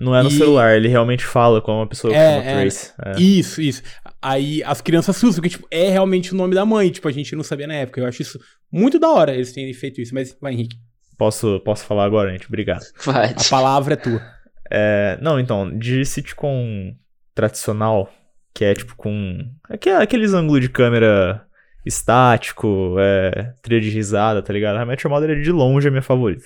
Não 0.00 0.16
é 0.16 0.22
no 0.22 0.28
E- 0.28 0.32
celular, 0.32 0.76
ele 0.76 0.88
realmente 0.88 1.24
fala 1.24 1.60
com 1.60 1.72
uma 1.76 1.86
pessoa 1.86 2.12
que 2.12 2.18
É, 2.18 2.38
chama 2.38 2.44
é. 2.50 2.60
Trace. 2.62 2.92
É. 3.04 3.20
Isso, 3.20 3.60
isso. 3.60 3.82
Aí 4.22 4.62
as 4.64 4.80
crianças 4.80 5.16
assustam, 5.16 5.42
porque, 5.42 5.56
tipo, 5.56 5.66
é 5.70 5.90
realmente 5.90 6.32
o 6.32 6.36
nome 6.36 6.54
da 6.54 6.64
mãe. 6.64 6.90
Tipo, 6.90 7.08
a 7.08 7.12
gente 7.12 7.36
não 7.36 7.42
sabia 7.44 7.66
na 7.66 7.74
época. 7.74 8.00
Eu 8.00 8.06
acho 8.06 8.22
isso 8.22 8.38
muito 8.72 8.98
da 8.98 9.08
hora 9.08 9.34
eles 9.34 9.52
terem 9.52 9.72
feito 9.74 10.00
isso. 10.00 10.14
Mas 10.14 10.36
vai, 10.40 10.52
Henrique. 10.54 10.76
Posso, 11.18 11.60
posso 11.60 11.84
falar 11.84 12.04
agora, 12.04 12.30
gente? 12.32 12.46
Obrigado. 12.46 12.82
Pode. 13.04 13.34
A 13.46 13.50
palavra 13.50 13.94
é 13.94 13.96
tua. 13.96 14.20
É, 14.72 15.18
não, 15.20 15.40
então, 15.40 15.76
de 15.76 16.04
sitcom 16.04 16.94
tradicional, 17.34 18.08
que 18.54 18.64
é 18.64 18.72
tipo 18.72 18.94
com. 18.94 19.38
aque- 19.68 19.90
Aqueles 19.90 20.32
ângulos 20.32 20.60
de 20.60 20.68
câmera 20.68 21.44
estático, 21.84 22.94
é, 23.00 23.52
trilha 23.62 23.80
de 23.80 23.90
risada, 23.90 24.40
tá 24.42 24.52
ligado? 24.52 24.76
A 24.76 24.82
Your 24.94 25.08
Mother 25.10 25.30
é 25.30 25.40
de 25.40 25.50
longe 25.50 25.88
a 25.88 25.90
minha 25.90 26.02
favorita. 26.02 26.44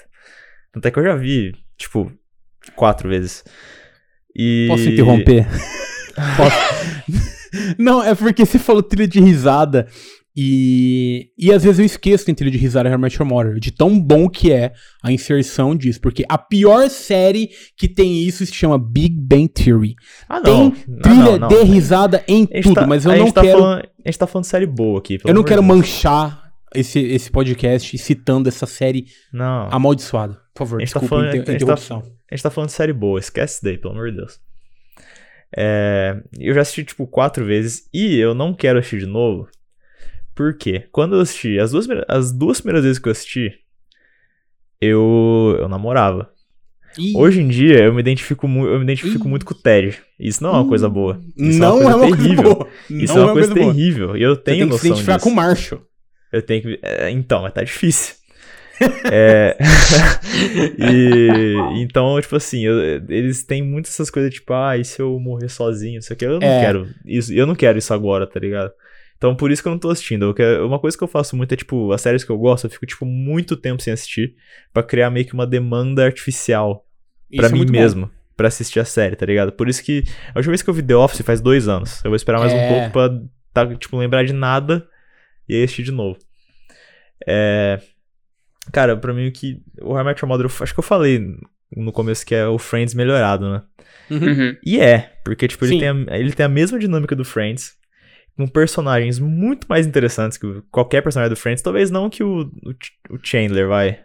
Tanto 0.72 0.86
é 0.88 0.90
que 0.90 0.98
eu 0.98 1.04
já 1.04 1.14
vi, 1.14 1.52
tipo, 1.76 2.10
quatro 2.76 3.08
vezes. 3.08 3.44
E... 4.36 4.66
Posso 4.68 4.88
interromper? 4.88 5.46
Posso? 6.36 6.56
Não, 7.78 8.02
é 8.02 8.14
porque 8.14 8.44
você 8.44 8.58
falou 8.58 8.82
trilha 8.82 9.06
de 9.06 9.20
risada 9.20 9.86
e, 10.36 11.28
e 11.38 11.52
às 11.52 11.62
vezes 11.62 11.78
eu 11.78 11.84
esqueço 11.84 12.24
que 12.24 12.26
tem 12.26 12.34
trilha 12.34 12.50
de 12.50 12.58
risada 12.58 12.88
em 12.88 12.92
I 12.92 12.98
Met 12.98 13.16
Your 13.20 13.28
Mother, 13.28 13.60
de 13.60 13.70
tão 13.70 14.00
bom 14.00 14.28
que 14.28 14.50
é 14.52 14.72
a 15.04 15.12
inserção 15.12 15.76
disso, 15.76 16.00
porque 16.00 16.24
a 16.28 16.36
pior 16.36 16.90
série 16.90 17.50
que 17.76 17.86
tem 17.88 18.24
isso 18.24 18.44
se 18.44 18.52
chama 18.52 18.76
Big 18.76 19.14
Bang 19.20 19.46
Theory. 19.48 19.94
Ah, 20.28 20.40
não. 20.40 20.70
Tem 20.72 20.84
Não, 20.88 20.98
trilha 21.00 21.38
não, 21.38 21.48
de 21.48 21.54
não. 21.54 21.64
risada 21.64 22.24
em 22.26 22.44
tudo, 22.46 22.74
tá- 22.74 22.86
mas 22.88 23.04
eu 23.04 23.16
não 23.16 23.30
tá 23.30 23.42
quero 23.42 23.58
falando- 23.60 23.82
a 24.04 24.08
gente 24.10 24.18
tá 24.18 24.26
falando 24.26 24.44
de 24.44 24.50
série 24.50 24.66
boa 24.66 24.98
aqui. 24.98 25.18
pelo 25.18 25.30
eu 25.30 25.34
não 25.34 25.44
quero 25.44 25.62
de 25.62 25.68
Deus. 25.68 25.78
manchar 25.78 26.50
esse, 26.74 26.98
esse 26.98 27.30
podcast 27.30 27.96
citando 27.98 28.48
essa 28.48 28.66
série 28.66 29.06
Não. 29.32 29.68
amaldiçoada. 29.70 30.42
Por 30.54 30.60
favor, 30.60 30.76
A 30.76 30.84
gente 30.84 30.94
tá 30.94 31.00
desculpa 31.00 31.08
falando- 31.08 31.26
a 31.26 31.32
a 31.32 31.36
inter- 31.36 31.52
gente 31.52 31.58
tá- 31.66 31.72
interrupção. 31.72 31.98
A 32.30 32.34
gente 32.34 32.42
tá 32.42 32.50
falando 32.50 32.68
de 32.68 32.74
série 32.76 32.92
boa, 32.92 33.18
esquece 33.18 33.54
isso 33.56 33.64
daí, 33.64 33.76
pelo 33.76 33.92
amor 33.94 34.10
de 34.10 34.16
Deus. 34.18 34.40
É, 35.56 36.16
eu 36.38 36.54
já 36.54 36.62
assisti, 36.62 36.84
tipo, 36.84 37.06
quatro 37.06 37.44
vezes 37.44 37.88
e 37.92 38.16
eu 38.18 38.34
não 38.34 38.54
quero 38.54 38.78
assistir 38.78 39.00
de 39.00 39.06
novo. 39.06 39.48
Por 40.34 40.56
quê? 40.56 40.88
Quando 40.90 41.14
eu 41.16 41.20
assisti, 41.20 41.58
as 41.58 41.70
duas, 41.72 41.86
primeiras- 41.86 42.16
as 42.16 42.32
duas 42.32 42.60
primeiras 42.60 42.84
vezes 42.84 42.98
que 42.98 43.08
eu 43.08 43.12
assisti, 43.12 43.52
eu, 44.80 45.56
eu 45.60 45.68
namorava. 45.68 46.30
Ih, 46.98 47.12
Hoje 47.16 47.40
em 47.40 47.48
dia, 47.48 47.84
eu 47.84 47.92
me 47.94 48.00
identifico, 48.00 48.46
mu 48.46 48.66
eu 48.66 48.78
me 48.78 48.84
identifico 48.84 49.26
Ih. 49.26 49.28
muito 49.28 49.44
com 49.44 49.52
o 49.54 49.56
Ted. 49.56 50.00
Isso 50.18 50.42
não 50.42 50.50
é 50.50 50.52
uma 50.58 50.68
coisa 50.68 50.88
boa. 50.88 51.20
Isso 51.36 51.58
não 51.58 51.82
é 51.82 51.94
uma 51.96 51.98
coisa 51.98 51.98
coisa 52.08 52.16
terrível. 52.22 52.54
boa. 52.54 52.68
Isso 52.90 53.14
não 53.14 53.20
é 53.22 53.24
uma 53.26 53.32
coisa 53.32 53.54
boa. 53.54 53.66
terrível. 53.74 54.16
E 54.16 54.22
eu 54.22 54.34
Você 54.36 54.40
tenho 54.42 54.58
tem 54.68 54.68
que 54.68 54.78
se 54.80 54.86
identificar 54.86 55.16
disso. 55.16 55.24
com 55.24 55.30
o 55.32 55.34
Marshall. 55.34 55.82
Eu 56.32 56.42
tenho 56.42 56.62
que. 56.62 56.78
é, 56.82 57.10
então, 57.10 57.42
mas 57.42 57.52
tá 57.52 57.64
difícil. 57.64 58.14
É, 59.10 59.56
e 60.78 61.80
então, 61.82 62.20
tipo 62.20 62.36
assim, 62.36 62.64
eu- 62.64 63.04
eles 63.08 63.44
têm 63.44 63.62
muitas 63.62 63.92
essas 63.92 64.10
coisas, 64.10 64.32
tipo, 64.32 64.52
ah, 64.52 64.76
e 64.76 64.84
se 64.84 65.00
eu 65.00 65.18
morrer 65.18 65.48
sozinho, 65.48 65.98
isso 65.98 66.12
aqui, 66.12 66.24
eu 66.24 66.40
não 66.40 66.46
É. 66.48 66.60
quero 66.64 66.88
isso, 67.04 67.32
eu 67.32 67.46
não 67.46 67.54
quero 67.54 67.78
isso 67.78 67.92
agora, 67.94 68.26
tá 68.26 68.38
ligado? 68.40 68.72
Então, 69.16 69.34
por 69.34 69.50
isso 69.50 69.62
que 69.62 69.68
eu 69.68 69.72
não 69.72 69.78
tô 69.78 69.90
assistindo. 69.90 70.24
Eu 70.26 70.34
quero- 70.34 70.66
uma 70.66 70.78
coisa 70.78 70.96
que 70.98 71.02
eu 71.04 71.08
faço 71.08 71.36
muito 71.36 71.52
é, 71.52 71.56
tipo, 71.56 71.92
as 71.92 72.00
séries 72.00 72.24
que 72.24 72.30
eu 72.30 72.36
gosto, 72.38 72.64
eu 72.66 72.70
fico, 72.70 72.84
tipo, 72.84 73.06
muito 73.06 73.56
tempo 73.56 73.80
sem 73.82 73.92
assistir, 73.92 74.34
pra 74.72 74.82
criar 74.82 75.10
meio 75.10 75.24
que 75.26 75.34
uma 75.34 75.46
demanda 75.46 76.04
artificial 76.04 76.84
pra 77.30 77.46
Isso 77.46 77.46
é 77.46 77.52
mim 77.52 77.58
muito 77.58 77.72
bom. 77.72 77.78
mesmo, 77.78 78.10
pra 78.36 78.48
assistir 78.48 78.80
a 78.80 78.84
série, 78.84 79.16
tá 79.16 79.24
ligado? 79.24 79.52
Por 79.52 79.68
isso 79.68 79.82
que, 79.82 80.04
a 80.34 80.38
última 80.38 80.50
vez 80.50 80.62
que 80.62 80.68
eu 80.68 80.74
vi 80.74 80.82
The 80.82 80.96
Office 80.96 81.22
faz 81.22 81.40
dois 81.40 81.68
anos, 81.68 82.04
eu 82.04 82.10
vou 82.10 82.16
esperar 82.16 82.40
mais 82.40 82.52
É. 82.52 82.56
um 82.56 82.68
pouco 82.68 82.90
pra, 82.92 83.64
tá, 83.64 83.74
tipo, 83.76 83.96
lembrar 83.96 84.24
de 84.24 84.32
nada 84.32 84.86
e 85.48 85.54
aí 85.54 85.62
assistir 85.62 85.84
de 85.84 85.92
novo. 85.92 86.18
É... 87.26 87.80
Cara, 88.72 88.96
pra 88.96 89.12
mim 89.12 89.28
o 89.28 89.32
que. 89.32 89.60
O 89.80 89.92
How 89.94 90.00
I 90.00 90.04
Met 90.04 90.22
Your 90.22 90.28
Mother, 90.28 90.46
eu 90.46 90.62
acho 90.62 90.72
que 90.74 90.80
eu 90.80 90.84
falei 90.84 91.20
no 91.76 91.92
começo 91.92 92.24
que 92.24 92.34
é 92.34 92.46
o 92.46 92.58
Friends 92.58 92.94
melhorado, 92.94 93.50
né? 93.50 93.62
Uhum. 94.10 94.18
Uhum. 94.28 94.56
E 94.64 94.80
é, 94.80 95.12
porque, 95.24 95.48
tipo, 95.48 95.64
ele 95.64 95.72
Sim. 95.74 95.78
tem, 95.80 95.88
a, 95.88 96.18
ele 96.18 96.32
tem 96.32 96.46
a 96.46 96.48
mesma 96.48 96.78
dinâmica 96.78 97.16
do 97.16 97.24
Friends, 97.24 97.72
com 98.36 98.46
personagens 98.46 99.18
muito 99.18 99.66
mais 99.68 99.86
interessantes 99.86 100.38
que 100.38 100.46
o- 100.46 100.62
qualquer 100.70 101.02
personagem 101.02 101.30
do 101.34 101.40
Friends. 101.40 101.62
Talvez 101.62 101.90
não 101.90 102.10
que 102.10 102.22
o, 102.22 102.42
o, 102.42 103.14
o 103.14 103.18
Chandler, 103.22 103.68
vai. 103.68 104.00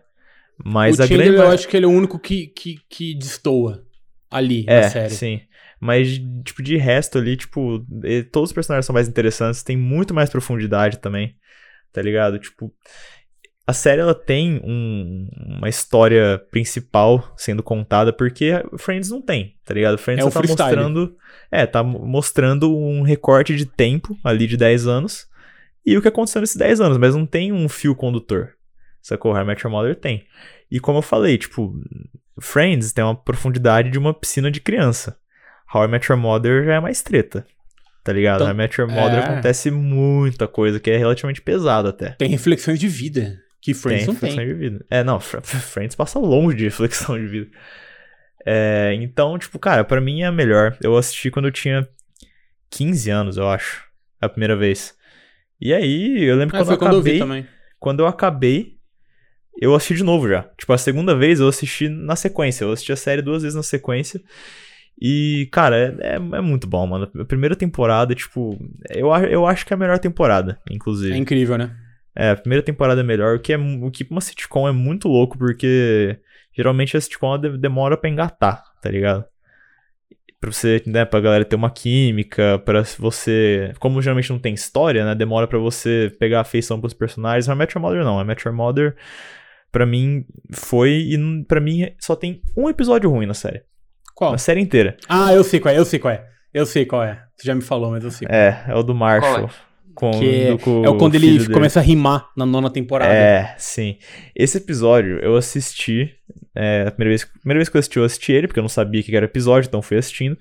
Mas 0.64 1.00
o 1.00 1.04
a 1.04 1.08
Chandler, 1.08 1.28
grande. 1.28 1.42
eu 1.44 1.52
acho 1.52 1.68
que 1.68 1.78
ele 1.78 1.86
é 1.86 1.90
o 1.90 1.92
único 1.92 2.20
que, 2.20 2.48
que, 2.48 2.80
que 2.90 3.16
destoa 3.16 3.84
ali 4.30 4.66
É, 4.68 4.82
na 4.82 4.90
série. 4.90 5.10
sim. 5.14 5.42
Mas, 5.80 6.20
tipo, 6.44 6.62
de 6.62 6.76
resto 6.76 7.18
ali, 7.18 7.38
tipo, 7.38 7.86
e- 8.04 8.24
todos 8.24 8.50
os 8.50 8.54
personagens 8.54 8.86
são 8.86 8.94
mais 8.94 9.08
interessantes, 9.08 9.64
tem 9.64 9.78
muito 9.78 10.14
mais 10.14 10.30
profundidade 10.30 11.00
também, 11.00 11.36
tá 11.94 12.02
ligado? 12.02 12.38
Tipo, 12.40 12.74
a 13.70 13.74
série 13.74 14.02
ela 14.02 14.16
tem 14.16 14.60
um- 14.64 15.30
uma 15.60 15.70
história 15.70 16.42
principal 16.52 17.34
sendo 17.38 17.62
contada, 17.62 18.12
porque 18.12 18.52
Friends 18.78 19.10
não 19.10 19.22
tem, 19.22 19.56
tá 19.66 19.74
ligado? 19.74 19.98
Friends 19.98 20.24
É 20.24 20.28
um 20.28 20.32
tá 20.32 20.40
freestyle. 20.40 20.76
mostrando. 20.76 21.16
É, 21.52 21.66
tá 21.66 21.84
mo- 21.84 22.06
mostrando 22.06 22.76
um 22.76 23.02
recorte 23.02 23.56
de 23.56 23.66
tempo 23.66 24.18
ali 24.24 24.48
de 24.48 24.58
10 24.58 24.88
anos 24.88 25.28
e 25.86 25.98
o 25.98 26.02
que 26.02 26.08
aconteceu 26.08 26.42
nesses 26.42 26.56
10 26.58 26.82
anos, 26.82 26.98
mas 26.98 27.16
não 27.16 27.26
tem 27.26 27.52
um 27.52 27.68
fio 27.70 27.96
condutor. 27.96 28.50
Sacou? 29.02 29.34
How 29.34 29.42
I 29.42 29.46
Met 29.46 29.64
Your 29.66 29.72
Mother 29.72 29.96
tem. 29.96 30.26
E 30.72 30.80
como 30.80 30.98
eu 30.98 31.02
falei, 31.04 31.38
tipo, 31.38 31.74
Friends 32.40 32.92
tem 32.94 33.04
uma 33.04 33.16
profundidade 33.16 33.90
de 33.90 33.98
uma 33.98 34.14
piscina 34.14 34.50
de 34.52 34.60
criança. 34.60 35.18
How 35.74 35.86
I 35.86 35.88
Met 35.88 36.12
Your 36.12 36.20
Mother 36.20 36.66
já 36.66 36.76
é 36.76 36.80
mais 36.80 37.02
treta. 37.02 37.46
Tá 38.04 38.14
ligado? 38.14 38.38
Então, 38.42 38.48
How 38.48 38.54
I 38.54 38.58
Met 38.58 38.82
Your 38.82 38.90
Mother 38.90 39.20
é. 39.20 39.24
acontece 39.24 39.70
muita 39.70 40.48
coisa 40.48 40.80
que 40.80 40.90
é 40.90 40.98
relativamente 40.98 41.42
pesada 41.42 41.90
até. 41.90 42.12
Tem 42.12 42.30
reflexões 42.30 42.80
de 42.80 42.88
vida 42.88 43.38
que 43.62 43.74
Friends 43.74 44.08
não 44.08 44.14
reflexão 44.14 44.44
tem. 44.46 44.48
de 44.48 44.54
vida. 44.54 44.86
É, 44.90 45.04
não, 45.04 45.20
Fr- 45.20 45.42
Friends 45.42 45.96
passa 45.96 46.20
longe 46.20 46.56
de 46.58 46.64
reflexão 46.66 47.18
de 47.18 47.28
vida. 47.28 47.50
É, 48.46 48.94
então, 49.02 49.38
tipo, 49.38 49.60
cara, 49.60 49.84
pra 49.84 50.00
mim 50.02 50.22
é 50.22 50.26
a 50.28 50.32
melhor. 50.32 50.78
Eu 50.82 50.96
assisti 50.98 51.30
quando 51.30 51.46
eu 51.48 51.52
tinha 51.52 51.88
15 52.70 53.10
anos, 53.10 53.38
eu 53.38 53.48
acho. 53.50 53.84
A 54.22 54.28
primeira 54.30 54.56
vez. 54.56 54.94
E 55.62 55.74
aí, 55.74 56.24
eu 56.24 56.36
lembro 56.38 56.56
Ah, 56.56 56.60
quando 56.60 56.66
foi 56.68 56.76
eu 56.76 56.80
quando 56.80 56.94
eu 56.96 57.02
vi 57.02 57.10
acabei. 57.12 57.20
também. 57.20 57.48
Quando 57.80 58.00
eu 58.02 58.08
acabei, 58.08 58.78
eu 59.62 59.76
assisti 59.76 59.96
de 59.96 60.04
novo 60.04 60.28
já. 60.28 60.44
Tipo, 60.58 60.74
a 60.74 60.78
segunda 60.78 61.16
vez 61.16 61.40
eu 61.40 61.48
assisti 61.48 61.88
na 61.90 62.16
sequência. 62.16 62.64
Eu 62.64 62.72
assisti 62.72 62.92
a 62.92 62.96
série 62.98 63.22
duas 63.22 63.44
vezes 63.44 63.56
na 63.56 63.64
sequência. 63.64 64.22
E, 65.02 65.48
cara, 65.52 65.78
é, 66.02 66.14
é, 66.14 66.16
é 66.16 66.42
muito 66.42 66.68
bom, 66.68 66.86
mano. 66.86 67.10
A 67.20 67.26
primeira 67.26 67.56
temporada, 67.56 68.14
tipo, 68.14 68.58
eu, 68.90 69.08
eu 69.28 69.46
acho 69.46 69.66
que 69.66 69.74
é 69.74 69.76
a 69.76 69.78
melhor 69.80 70.00
temporada, 70.00 70.60
inclusive. 70.70 71.14
É 71.14 71.18
incrível, 71.18 71.58
né? 71.58 71.74
É, 72.16 72.32
a 72.32 72.36
primeira 72.36 72.64
temporada 72.64 73.02
é 73.02 73.04
melhor, 73.04 73.36
o 73.36 73.40
que, 73.40 73.54
é, 73.54 73.58
o 73.58 73.92
que 73.92 74.04
pra 74.04 74.16
uma 74.16 74.22
sitcom 74.22 74.68
é 74.68 74.72
muito 74.72 75.08
louco, 75.08 75.38
porque 75.38 76.20
geralmente 76.56 76.98
a 76.98 77.02
sitcom 77.02 77.40
demora 77.58 77.96
pra 77.96 78.10
engatar, 78.10 78.64
tá 78.82 78.90
ligado? 78.90 79.24
Pra 80.42 80.52
você, 80.52 80.82
né, 80.88 81.04
pra 81.06 81.20
galera 81.20 81.44
ter 81.44 81.56
uma 81.56 81.70
química, 81.70 82.60
pra 82.60 82.84
você... 82.98 83.74
Como 83.78 84.02
geralmente 84.02 84.30
não 84.30 84.40
tem 84.40 84.54
história, 84.54 85.06
né, 85.06 85.14
demora 85.14 85.48
pra 85.48 85.60
você 85.60 86.16
pegar 86.18 86.40
afeição 86.42 86.80
pros 86.80 86.94
personagens. 86.94 87.48
Mas 87.48 87.74
Your 87.74 87.82
Mother 87.82 88.04
não, 88.04 88.20
a 88.20 88.24
Met 88.24 88.48
Your 88.48 88.56
Mother, 88.56 88.96
pra 89.72 89.86
mim, 89.86 90.26
foi... 90.54 90.92
E 90.92 91.44
pra 91.46 91.60
mim 91.60 91.92
só 92.00 92.16
tem 92.16 92.42
um 92.56 92.70
episódio 92.70 93.10
ruim 93.10 93.26
na 93.26 93.34
série. 93.34 93.64
Qual? 94.16 94.32
Na 94.32 94.38
série 94.38 94.62
inteira. 94.62 94.96
Ah, 95.10 95.34
eu 95.34 95.44
sei 95.44 95.60
qual 95.60 95.74
é, 95.74 95.78
eu 95.78 95.86
sei 95.86 96.00
qual 96.00 96.14
é. 96.14 96.26
Eu 96.54 96.66
sei 96.66 96.86
qual 96.86 97.04
é. 97.04 97.22
Você 97.36 97.46
já 97.46 97.54
me 97.54 97.62
falou, 97.62 97.92
mas 97.92 98.04
eu 98.04 98.12
sei. 98.12 98.28
É, 98.32 98.64
é 98.68 98.76
o 98.76 98.82
do 98.82 98.96
Marshall. 98.96 99.50
Com, 100.00 100.12
Que 100.12 100.26
é, 100.48 100.58
com 100.58 100.86
é 100.86 100.90
o 100.90 100.98
quando 100.98 101.16
ele 101.16 101.38
dele. 101.40 101.54
começa 101.54 101.80
a 101.80 101.84
rimar 101.84 102.30
na 102.38 102.46
nona 102.46 102.70
temporada. 102.70 103.12
É, 103.14 103.54
sim. 103.58 103.98
Esse 104.34 104.58
episódio 104.58 105.20
eu 105.20 105.36
assisti. 105.36 106.16
é, 106.56 106.86
a 106.88 106.92
primeira 106.92 107.10
vez, 107.10 107.26
primeira 107.26 107.60
vez 107.60 107.68
que 107.70 107.76
eu 107.76 107.80
assisti, 107.80 107.98
eu 108.00 108.06
assisti 108.06 108.32
ele, 108.32 108.48
porque 108.48 108.60
eu 108.60 108.64
não 108.64 108.70
sabia 108.70 109.04
que 109.04 109.14
era 109.16 109.26
episódio, 109.26 109.68
então 109.68 109.82
fui 109.82 109.98
assistindo. 109.98 110.38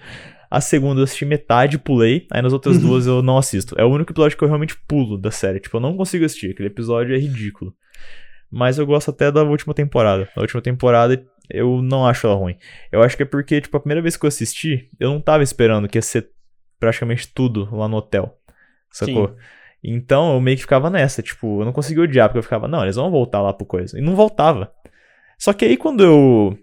A 0.50 0.60
segunda 0.60 1.00
eu 1.00 1.04
assisti 1.04 1.24
metade, 1.24 1.76
pulei. 1.76 2.26
Aí 2.30 2.40
nas 2.40 2.52
outras 2.52 2.76
Uhum. 2.76 2.82
duas 2.82 3.06
eu 3.06 3.20
não 3.22 3.36
assisto. 3.36 3.74
É 3.78 3.84
o 3.84 3.88
único 3.88 4.12
episódio 4.12 4.38
que 4.38 4.44
eu 4.44 4.48
realmente 4.48 4.76
pulo 4.86 5.18
da 5.18 5.30
série. 5.30 5.60
Tipo, 5.60 5.76
eu 5.76 5.80
não 5.80 5.96
consigo 5.96 6.24
assistir. 6.24 6.52
Aquele 6.52 6.68
episódio 6.68 7.14
é 7.14 7.18
ridículo. 7.18 7.74
Mas 8.50 8.78
eu 8.78 8.86
gosto 8.86 9.10
até 9.10 9.30
da 9.30 9.42
última 9.42 9.74
temporada. 9.74 10.26
A 10.34 10.40
última 10.40 10.62
temporada 10.62 11.22
eu 11.50 11.82
não 11.82 12.06
acho 12.06 12.26
ela 12.26 12.36
ruim. 12.36 12.56
Eu 12.92 13.02
acho 13.02 13.16
que 13.16 13.22
é 13.24 13.26
porque, 13.26 13.60
tipo, 13.60 13.76
a 13.76 13.80
primeira 13.80 14.00
vez 14.00 14.16
que 14.16 14.24
eu 14.24 14.28
assisti, 14.28 14.88
eu 14.98 15.10
não 15.10 15.20
tava 15.20 15.42
esperando 15.42 15.86
que 15.88 15.98
ia 15.98 16.02
ser 16.02 16.28
praticamente 16.80 17.28
tudo 17.34 17.68
lá 17.70 17.86
no 17.88 17.96
hotel. 17.98 18.37
Sacou? 18.90 19.28
Sim. 19.28 19.34
Então 19.84 20.34
eu 20.34 20.40
meio 20.40 20.56
que 20.56 20.62
ficava 20.62 20.90
nessa, 20.90 21.22
tipo, 21.22 21.60
eu 21.60 21.64
não 21.64 21.72
conseguia 21.72 22.02
odiar, 22.02 22.28
porque 22.28 22.38
eu 22.38 22.42
ficava, 22.42 22.66
não, 22.66 22.82
eles 22.82 22.96
vão 22.96 23.10
voltar 23.10 23.40
lá 23.40 23.52
pro 23.52 23.64
coisa. 23.66 23.98
E 23.98 24.02
não 24.02 24.16
voltava. 24.16 24.72
Só 25.38 25.52
que 25.52 25.64
aí 25.64 25.76
quando 25.76 26.02
eu. 26.02 26.58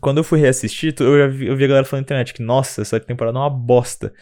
Quando 0.00 0.18
eu 0.18 0.24
fui 0.24 0.40
reassistir, 0.40 0.94
eu 1.00 1.18
já 1.18 1.26
vi, 1.26 1.46
eu 1.46 1.56
vi 1.56 1.64
a 1.64 1.68
galera 1.68 1.84
falando 1.84 2.02
na 2.02 2.06
internet 2.06 2.32
que, 2.32 2.42
nossa, 2.42 2.80
essa 2.80 2.98
temporada 2.98 3.36
é 3.38 3.40
uma 3.42 3.50
bosta. 3.50 4.12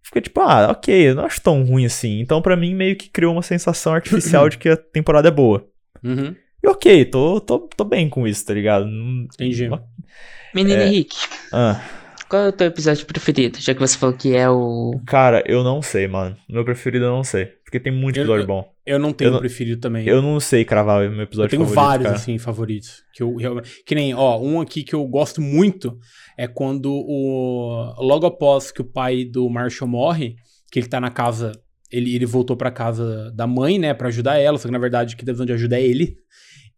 Fica 0.00 0.20
tipo, 0.20 0.40
ah, 0.40 0.68
ok, 0.70 1.10
eu 1.10 1.16
não 1.16 1.24
acho 1.24 1.40
tão 1.40 1.64
ruim 1.64 1.84
assim. 1.84 2.20
Então 2.20 2.40
pra 2.40 2.56
mim 2.56 2.74
meio 2.74 2.94
que 2.96 3.08
criou 3.10 3.32
uma 3.32 3.42
sensação 3.42 3.92
artificial 3.92 4.48
de 4.48 4.56
que 4.56 4.68
a 4.68 4.76
temporada 4.76 5.26
é 5.26 5.32
boa. 5.32 5.66
Uhum, 6.04 6.34
E 6.62 6.68
ok, 6.68 7.04
tô, 7.06 7.40
tô, 7.40 7.58
tô 7.76 7.84
bem 7.84 8.08
com 8.08 8.26
isso, 8.26 8.46
tá 8.46 8.54
ligado? 8.54 8.86
Não- 8.86 9.24
entendi. 9.24 9.68
Menino 10.54 10.80
É. 10.80 10.86
Henrique, 10.86 11.16
Ah, 11.52 11.80
qual 12.28 12.42
é 12.42 12.48
o 12.48 12.52
teu 12.52 12.66
episódio 12.66 13.06
preferido? 13.06 13.58
Já 13.60 13.74
que 13.74 13.80
você 13.80 13.96
falou 13.96 14.16
que 14.16 14.34
é 14.34 14.48
o. 14.48 15.00
cara, 15.06 15.42
eu 15.46 15.62
não 15.64 15.80
sei, 15.82 16.06
mano. 16.06 16.36
Meu 16.48 16.64
preferido 16.64 17.04
eu 17.04 17.10
não 17.10 17.24
sei. 17.24 17.46
Porque 17.64 17.80
tem 17.80 17.92
muito 17.92 18.16
Eu- 18.16 18.22
episódio 18.22 18.42
eu- 18.42 18.46
bom. 18.46 18.68
Eu 18.86 18.98
não 18.98 19.12
tenho 19.12 19.28
Eu 19.28 19.32
não- 19.32 19.40
preferido 19.40 19.80
também. 19.80 20.06
Eu 20.06 20.22
não 20.22 20.38
sei 20.38 20.64
cravar 20.64 21.04
o 21.04 21.10
meu 21.10 21.22
episódio 21.22 21.46
Eu 21.46 21.50
tenho 21.50 21.62
favorito, 21.62 21.84
vários, 21.84 22.04
cara. 22.06 22.16
assim, 22.16 22.38
favoritos. 22.38 23.02
Que 23.12 23.22
eu 23.22 23.34
realmente. 23.36 23.82
Que 23.84 23.94
nem, 23.94 24.14
ó, 24.14 24.38
um 24.40 24.60
aqui 24.60 24.84
que 24.84 24.94
eu 24.94 25.04
gosto 25.06 25.40
muito 25.40 25.98
é 26.38 26.46
quando 26.46 26.86
o. 26.92 27.94
Logo 27.98 28.26
após 28.26 28.70
que 28.70 28.80
o 28.80 28.84
pai 28.84 29.24
do 29.24 29.48
Marshall 29.50 29.90
morre, 29.90 30.36
que 30.70 30.78
ele 30.78 30.86
tá 30.88 31.00
na 31.00 31.10
casa. 31.10 31.52
Ele, 31.90 32.14
ele 32.14 32.26
voltou 32.26 32.56
pra 32.56 32.70
casa 32.70 33.30
da 33.32 33.46
mãe, 33.46 33.78
né, 33.78 33.94
pra 33.94 34.08
ajudar 34.08 34.38
ela, 34.38 34.58
só 34.58 34.66
que 34.66 34.72
na 34.72 34.78
verdade 34.78 35.14
quem 35.14 35.20
tá 35.24 35.26
precisando 35.32 35.46
de 35.48 35.52
ajuda 35.54 35.78
é 35.78 35.82
ele. 35.84 36.16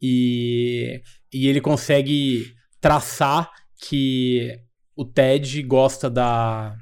E 0.00 1.00
E 1.32 1.46
ele 1.48 1.60
consegue 1.60 2.46
traçar 2.80 3.50
que 3.86 4.52
o 5.00 5.04
Ted 5.04 5.62
gosta 5.62 6.10
da. 6.10 6.74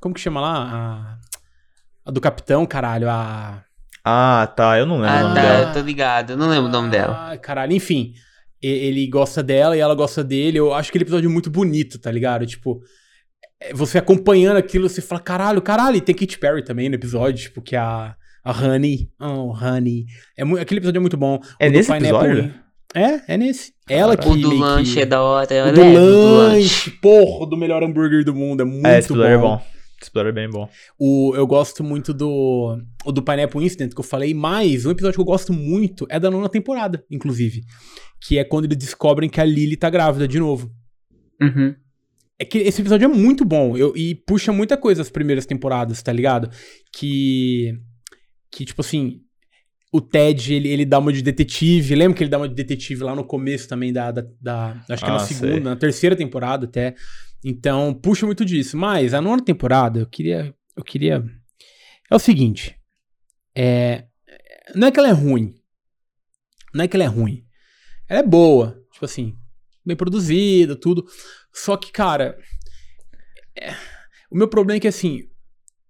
Como 0.00 0.14
que 0.14 0.20
chama 0.20 0.40
lá? 0.40 1.18
A, 2.04 2.08
a 2.08 2.10
do 2.10 2.20
capitão, 2.20 2.64
caralho. 2.64 3.08
A. 3.10 3.62
Ah, 4.04 4.46
tá. 4.56 4.78
Eu 4.78 4.86
não 4.86 5.00
lembro 5.00 5.14
o 5.16 5.18
Ah, 5.18 5.22
nome 5.22 5.34
tá, 5.34 5.42
dela. 5.42 5.68
eu 5.68 5.72
tô 5.74 5.80
ligado. 5.80 6.30
Eu 6.30 6.36
não 6.36 6.48
lembro 6.48 6.66
o 6.66 6.72
nome 6.72 6.90
dela. 6.90 7.32
Ah, 7.32 7.36
caralho, 7.36 7.72
enfim. 7.74 8.14
Ele 8.62 9.06
gosta 9.06 9.42
dela 9.42 9.76
e 9.76 9.80
ela 9.80 9.94
gosta 9.94 10.24
dele. 10.24 10.58
Eu 10.58 10.72
acho 10.72 10.88
aquele 10.88 11.04
episódio 11.04 11.28
muito 11.30 11.50
bonito, 11.50 11.98
tá 11.98 12.10
ligado? 12.10 12.46
Tipo, 12.46 12.80
é, 13.60 13.74
você 13.74 13.98
acompanhando 13.98 14.56
aquilo, 14.56 14.88
você 14.88 15.02
fala, 15.02 15.20
caralho, 15.20 15.60
caralho. 15.60 15.96
E 15.96 16.00
tem 16.00 16.14
Katy 16.14 16.38
Perry 16.38 16.64
também 16.64 16.88
no 16.88 16.94
episódio, 16.94 17.42
tipo, 17.44 17.60
que 17.60 17.76
a, 17.76 18.16
a 18.42 18.52
Honey. 18.52 19.10
Oh, 19.20 19.52
Honey. 19.52 20.06
É 20.36 20.42
aquele 20.60 20.78
episódio 20.80 20.98
é 20.98 21.00
muito 21.02 21.16
bom. 21.16 21.38
É 21.60 21.66
O 21.68 21.70
do 21.70 21.76
nesse 21.76 21.92
episódio? 21.92 22.44
Inn. 22.44 22.50
É, 22.94 23.34
é 23.34 23.36
nesse. 23.36 23.72
Ela 23.88 24.16
que 24.16 24.28
O 24.28 24.34
do 24.34 24.54
lanche 24.54 24.94
que... 24.94 25.00
é 25.00 25.06
da 25.06 25.22
hora. 25.22 25.52
Eu 25.52 25.66
O 25.66 25.72
do 25.72 25.74
do 25.74 26.36
lanche, 26.36 26.90
porra, 26.90 27.46
do 27.46 27.56
melhor 27.56 27.82
hambúrguer 27.82 28.24
do 28.24 28.34
mundo. 28.34 28.62
É 28.62 28.64
muito 28.64 28.86
É, 28.86 28.98
esse 28.98 29.12
episódio 29.12 29.34
é 29.34 29.38
bom. 29.38 29.56
bom. 29.56 29.62
Esse 30.00 30.10
episódio 30.10 30.28
é 30.28 30.32
bem 30.32 30.48
bom. 30.48 30.68
O, 30.98 31.34
eu 31.34 31.46
gosto 31.46 31.82
muito 31.82 32.14
do, 32.14 32.78
o 33.04 33.12
do 33.12 33.22
Pineapple 33.22 33.64
Incident, 33.64 33.92
que 33.92 34.00
eu 34.00 34.04
falei, 34.04 34.32
mas 34.32 34.86
um 34.86 34.90
episódio 34.90 35.16
que 35.16 35.20
eu 35.20 35.24
gosto 35.24 35.52
muito 35.52 36.06
é 36.08 36.20
da 36.20 36.30
nona 36.30 36.48
temporada, 36.48 37.04
inclusive. 37.10 37.62
Que 38.20 38.38
é 38.38 38.44
quando 38.44 38.66
eles 38.66 38.78
descobrem 38.78 39.28
que 39.28 39.40
a 39.40 39.44
Lily 39.44 39.76
tá 39.76 39.90
grávida 39.90 40.28
de 40.28 40.38
novo. 40.38 40.70
Uhum. 41.40 41.74
É 42.38 42.44
que 42.44 42.58
esse 42.58 42.80
episódio 42.80 43.06
é 43.06 43.08
muito 43.08 43.44
bom 43.44 43.76
eu, 43.76 43.92
e 43.96 44.14
puxa 44.14 44.52
muita 44.52 44.76
coisa 44.76 45.02
as 45.02 45.10
primeiras 45.10 45.44
temporadas, 45.44 46.00
tá 46.02 46.12
ligado? 46.12 46.48
Que. 46.92 47.76
Que, 48.50 48.64
tipo 48.64 48.80
assim. 48.80 49.20
O 49.90 50.00
Ted, 50.00 50.52
ele, 50.52 50.68
ele 50.68 50.84
dá 50.84 50.98
uma 50.98 51.12
de 51.12 51.22
detetive. 51.22 51.94
Lembra 51.94 52.16
que 52.16 52.22
ele 52.22 52.30
dá 52.30 52.36
uma 52.38 52.48
de 52.48 52.54
detetive 52.54 53.02
lá 53.02 53.14
no 53.14 53.24
começo 53.24 53.66
também 53.68 53.92
da. 53.92 54.10
da, 54.10 54.22
da- 54.40 54.84
acho 54.88 55.02
que 55.04 55.08
é 55.10 55.12
na 55.14 55.16
Ah, 55.16 55.20
segunda, 55.20 55.52
sei. 55.52 55.60
na 55.60 55.76
terceira 55.76 56.14
temporada 56.16 56.66
até. 56.66 56.94
Então, 57.44 57.94
puxa 57.94 58.26
muito 58.26 58.44
disso. 58.44 58.76
Mas 58.76 59.14
a 59.14 59.20
nona 59.20 59.42
temporada, 59.42 60.00
eu 60.00 60.06
queria. 60.06 60.54
Eu 60.76 60.84
queria. 60.84 61.24
É 62.10 62.14
o 62.14 62.18
seguinte. 62.18 62.76
É. 63.54 64.04
Não 64.74 64.88
é 64.88 64.90
que 64.90 64.98
ela 64.98 65.08
é 65.08 65.12
ruim. 65.12 65.54
Não 66.74 66.84
é 66.84 66.88
que 66.88 66.94
ela 66.96 67.04
é 67.04 67.08
ruim. 67.08 67.44
Ela 68.08 68.20
é 68.20 68.22
boa. 68.22 68.78
Tipo 68.92 69.04
assim, 69.06 69.34
bem 69.86 69.96
produzida, 69.96 70.76
tudo. 70.76 71.06
Só 71.52 71.76
que, 71.78 71.90
cara. 71.90 72.36
é, 73.58 73.72
O 74.30 74.36
meu 74.36 74.48
problema 74.48 74.76
é 74.76 74.80
que, 74.80 74.88
assim, 74.88 75.22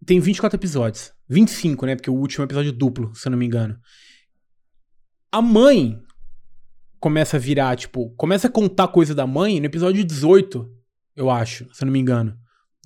tem 0.07 0.21
24 0.21 0.57
episódios. 0.57 1.13
25, 1.29 1.87
né? 1.87 1.97
Porque 1.97 2.11
o 2.11 2.15
último 2.15 2.43
é 2.43 2.47
episódio 2.47 2.73
duplo, 2.73 3.15
se 3.15 3.29
eu 3.29 3.31
não 3.31 3.39
me 3.39 3.47
engano. 3.47 3.79
A 5.31 5.43
mãe 5.43 6.01
começa 6.99 7.37
a 7.37 7.41
virar, 7.41 7.77
tipo, 7.77 8.11
começa 8.17 8.49
a 8.49 8.51
contar 8.51 8.89
coisa 8.89 9.15
da 9.15 9.27
mãe 9.27 9.61
no 9.61 9.67
episódio 9.67 10.05
18, 10.05 10.69
eu 11.15 11.31
acho, 11.31 11.69
se 11.75 11.83
eu 11.83 11.87
não 11.87 11.93
me 11.93 11.99
engano. 11.99 12.37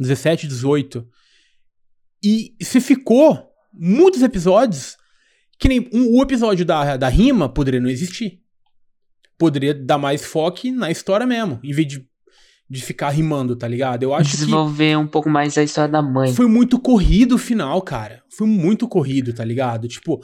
17, 0.01 0.47
18. 0.49 1.07
E 2.24 2.55
se 2.62 2.80
ficou 2.80 3.51
muitos 3.72 4.22
episódios 4.22 4.97
que 5.59 5.68
nem 5.68 5.88
um- 5.93 6.18
o 6.18 6.22
episódio 6.22 6.64
da, 6.64 6.97
da 6.97 7.09
rima 7.09 7.49
poderia 7.49 7.80
não 7.80 7.88
existir. 7.88 8.40
Poderia 9.38 9.72
dar 9.74 9.99
mais 9.99 10.24
foco 10.24 10.70
na 10.72 10.90
história 10.90 11.26
mesmo, 11.26 11.61
em 11.62 11.72
vez 11.72 11.86
de, 11.88 12.09
de 12.73 12.83
ficar 12.83 13.11
rimando, 13.11 13.55
tá 13.55 13.68
ligado? 13.68 14.03
Eu 14.03 14.14
acho 14.14 14.31
que 14.31 14.37
Desenvolver 14.39 14.97
um 14.97 15.07
pouco 15.07 15.29
mais 15.29 15.59
a 15.59 15.62
história 15.62 15.93
da 15.93 16.01
mãe. 16.01 16.33
foi 16.33 16.47
muito 16.47 16.79
corrido 16.79 17.35
o 17.35 17.39
final, 17.39 17.83
cara. 17.83 18.23
Foi 18.37 18.47
muito 18.47 18.89
corrido, 18.89 19.35
tá 19.35 19.45
ligado? 19.45 19.87
Tipo, 19.87 20.20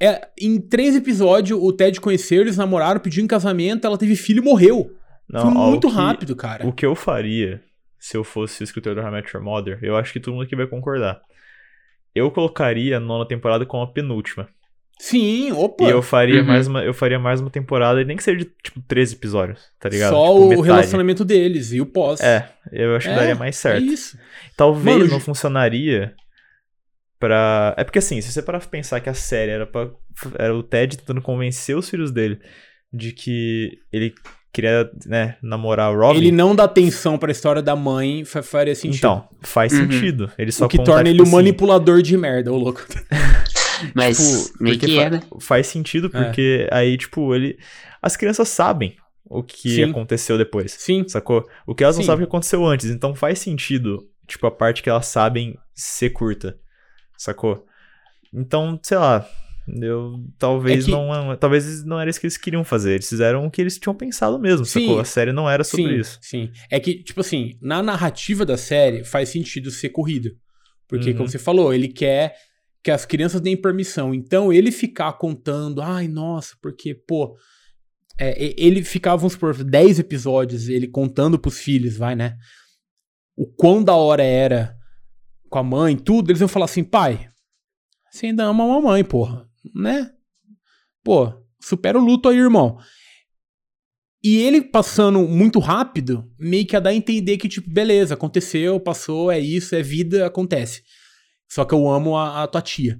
é, 0.00 0.26
em 0.40 0.58
três 0.58 0.96
episódios, 0.96 1.58
o 1.62 1.70
Ted 1.70 2.00
conheceu, 2.00 2.40
eles 2.40 2.56
namoraram, 2.56 2.98
pediu 2.98 3.22
em 3.22 3.26
casamento, 3.26 3.86
ela 3.86 3.98
teve 3.98 4.16
filho 4.16 4.40
e 4.40 4.44
morreu. 4.44 4.90
Não, 5.28 5.42
Foi 5.42 5.50
ó, 5.50 5.70
muito 5.70 5.88
que- 5.88 5.94
rápido, 5.94 6.34
cara. 6.34 6.66
O 6.66 6.72
que 6.72 6.86
eu 6.86 6.94
faria 6.94 7.62
se 7.98 8.16
eu 8.16 8.24
fosse 8.24 8.62
o 8.62 8.64
escritor 8.64 8.94
do 8.94 9.00
How 9.02 9.08
I 9.08 9.10
Met 9.12 9.36
Your 9.36 9.44
Mother, 9.44 9.78
eu 9.82 9.94
acho 9.96 10.12
que 10.14 10.18
todo 10.20 10.32
mundo 10.34 10.44
aqui 10.44 10.56
vai 10.56 10.66
concordar. 10.66 11.20
Eu 12.14 12.30
colocaria 12.30 12.96
a 12.96 13.00
nona 13.00 13.26
temporada 13.28 13.64
como 13.66 13.82
a 13.82 13.92
penúltima. 13.92 14.48
Sim, 15.04 15.50
opa. 15.50 15.82
E 15.84 15.90
eu 15.90 16.00
faria, 16.00 16.40
Uhum. 16.42 16.46
mais 16.46 16.68
uma, 16.68 16.84
eu 16.84 16.94
faria 16.94 17.18
mais 17.18 17.40
uma 17.40 17.50
temporada, 17.50 18.00
e 18.00 18.04
nem 18.04 18.16
que 18.16 18.22
seja 18.22 18.38
de, 18.38 18.44
tipo, 18.62 18.80
13 18.86 19.14
episódios, 19.16 19.60
tá 19.80 19.88
ligado? 19.88 20.10
Só 20.12 20.26
Tipo, 20.26 20.38
o 20.44 20.48
metade. 20.50 20.66
relacionamento 20.68 21.24
deles 21.24 21.72
e 21.72 21.80
o 21.80 21.86
pós. 21.86 22.20
É, 22.20 22.48
eu 22.70 22.94
acho 22.94 23.08
que 23.08 23.12
É, 23.12 23.16
daria 23.16 23.34
mais 23.34 23.56
É 23.56 23.58
certo. 23.58 23.82
isso. 23.84 24.16
Talvez 24.56 24.98
Mano, 24.98 25.10
não 25.10 25.18
ju- 25.18 25.24
funcionaria 25.24 26.14
pra. 27.18 27.74
É 27.76 27.82
porque 27.82 27.98
assim, 27.98 28.20
se 28.20 28.30
você 28.30 28.40
parar 28.42 28.60
pra 28.60 28.68
pensar 28.68 29.00
que 29.00 29.08
a 29.10 29.14
série 29.14 29.50
era 29.50 29.66
pra. 29.66 29.90
Era 30.38 30.54
o 30.54 30.62
Ted 30.62 30.96
tentando 30.98 31.20
convencer 31.20 31.76
os 31.76 31.90
filhos 31.90 32.12
dele 32.12 32.38
de 32.92 33.10
que 33.12 33.78
ele 33.92 34.14
queria, 34.52 34.88
né, 35.06 35.36
namorar 35.42 35.90
a 35.90 35.96
Robin. 35.96 36.18
Ele 36.18 36.30
não 36.30 36.54
dá 36.54 36.64
atenção 36.64 37.16
pra 37.18 37.32
história 37.32 37.62
da 37.62 37.74
mãe, 37.74 38.22
fa- 38.24 38.42
faria 38.42 38.74
sentido. 38.74 38.98
Então, 38.98 39.28
faz 39.40 39.72
Uhum. 39.72 39.90
sentido. 39.90 40.30
Ele 40.38 40.52
só 40.52 40.66
o 40.66 40.68
que 40.68 40.76
conta, 40.76 40.90
torna 40.92 41.04
tipo 41.04 41.14
ele 41.14 41.20
um 41.20 41.24
assim, 41.24 41.34
manipulador 41.34 42.02
de 42.02 42.16
merda, 42.18 42.52
ô 42.52 42.56
louco. 42.58 42.84
Mas 43.94 44.16
tipo, 44.18 44.62
meio 44.62 44.76
porque 44.78 44.86
que 44.92 44.98
é, 44.98 45.10
né? 45.10 45.22
Faz 45.40 45.66
sentido 45.66 46.08
porque 46.10 46.68
aí, 46.70 46.96
tipo, 46.96 47.34
ele. 47.34 47.58
As 48.00 48.16
crianças 48.16 48.48
sabem 48.48 48.96
o 49.24 49.42
que 49.42 49.76
Sim. 49.76 49.84
aconteceu 49.84 50.36
depois. 50.38 50.72
Sim. 50.72 51.06
Sacou? 51.08 51.46
O 51.66 51.74
que 51.74 51.82
elas 51.84 51.96
não 51.96 52.02
Sim. 52.02 52.06
sabem 52.06 52.24
o 52.24 52.26
que 52.26 52.30
aconteceu 52.30 52.64
antes. 52.66 52.86
Então 52.90 53.14
faz 53.14 53.38
sentido, 53.38 53.98
tipo, 54.26 54.46
a 54.46 54.50
parte 54.50 54.82
que 54.82 54.90
elas 54.90 55.06
sabem 55.06 55.56
ser 55.74 56.10
curta. 56.10 56.58
Sacou? 57.16 57.64
Então, 58.32 58.78
sei 58.82 58.98
lá. 58.98 59.26
Eu 59.80 60.16
talvez 60.40 60.82
É 60.82 60.86
que- 60.86 60.90
não. 60.90 61.36
Talvez 61.36 61.84
não 61.84 62.00
era 62.00 62.10
isso 62.10 62.18
que 62.18 62.26
eles 62.26 62.36
queriam 62.36 62.64
fazer. 62.64 62.94
Eles 62.94 63.08
fizeram 63.08 63.46
o 63.46 63.50
que 63.50 63.60
eles 63.60 63.78
tinham 63.78 63.94
pensado 63.94 64.36
mesmo, 64.38 64.64
Sim. 64.66 64.80
sacou? 64.86 64.98
A 65.00 65.04
série 65.04 65.32
não 65.32 65.48
era 65.48 65.62
sobre 65.62 65.86
sim, 65.94 66.00
isso. 66.00 66.18
Sim. 66.20 66.50
É 66.68 66.80
que, 66.80 67.00
tipo 67.02 67.20
assim, 67.20 67.56
na 67.62 67.80
narrativa 67.80 68.44
da 68.44 68.56
série 68.56 69.04
faz 69.04 69.28
sentido 69.28 69.70
ser 69.70 69.90
corrido. 69.90 70.32
Porque, 70.88 71.10
Uhum. 71.10 71.16
como 71.18 71.28
você 71.28 71.38
falou, 71.38 71.72
ele 71.72 71.86
quer 71.88 72.34
que 72.82 72.90
as 72.90 73.04
crianças 73.04 73.40
deem 73.40 73.56
permissão. 73.56 74.12
Então, 74.12 74.52
ele 74.52 74.72
ficar 74.72 75.12
contando, 75.14 75.80
ai, 75.80 76.08
nossa, 76.08 76.56
porque, 76.60 76.94
pô. 76.94 77.36
é, 78.18 78.54
ele 78.56 78.82
ficava, 78.82 79.18
vamos 79.18 79.34
supor, 79.34 79.62
10 79.62 80.00
episódios, 80.00 80.68
ele 80.68 80.88
contando 80.88 81.38
pros 81.38 81.58
filhos, 81.58 81.96
vai, 81.96 82.14
né? 82.16 82.36
O 83.36 83.46
quão 83.46 83.82
da 83.82 83.94
hora 83.94 84.22
era 84.22 84.76
com 85.48 85.58
a 85.58 85.62
mãe, 85.62 85.96
tudo, 85.96 86.30
eles 86.30 86.40
iam 86.40 86.48
falar 86.48 86.64
assim, 86.64 86.82
pai, 86.82 87.28
você 88.10 88.26
ainda 88.26 88.44
ama 88.44 88.64
a 88.64 88.68
mamãe, 88.68 89.04
porra, 89.04 89.48
né? 89.74 90.10
Pô, 91.04 91.32
supera 91.60 91.98
o 91.98 92.04
luto 92.04 92.28
aí, 92.28 92.36
irmão. 92.36 92.78
E 94.24 94.36
ele 94.36 94.62
passando 94.62 95.20
muito 95.26 95.58
rápido, 95.58 96.30
meio 96.38 96.66
que 96.66 96.76
a 96.76 96.80
dar 96.80 96.90
a 96.90 96.94
entender 96.94 97.38
que, 97.38 97.48
tipo, 97.48 97.70
beleza, 97.70 98.14
aconteceu, 98.14 98.78
passou, 98.78 99.30
é 99.30 99.38
isso, 99.38 99.74
é 99.74 99.82
vida, 99.82 100.26
acontece. 100.26 100.82
Só 101.52 101.66
que 101.66 101.74
eu 101.74 101.86
amo 101.86 102.16
a, 102.16 102.42
a 102.42 102.46
tua 102.46 102.62
tia. 102.62 102.98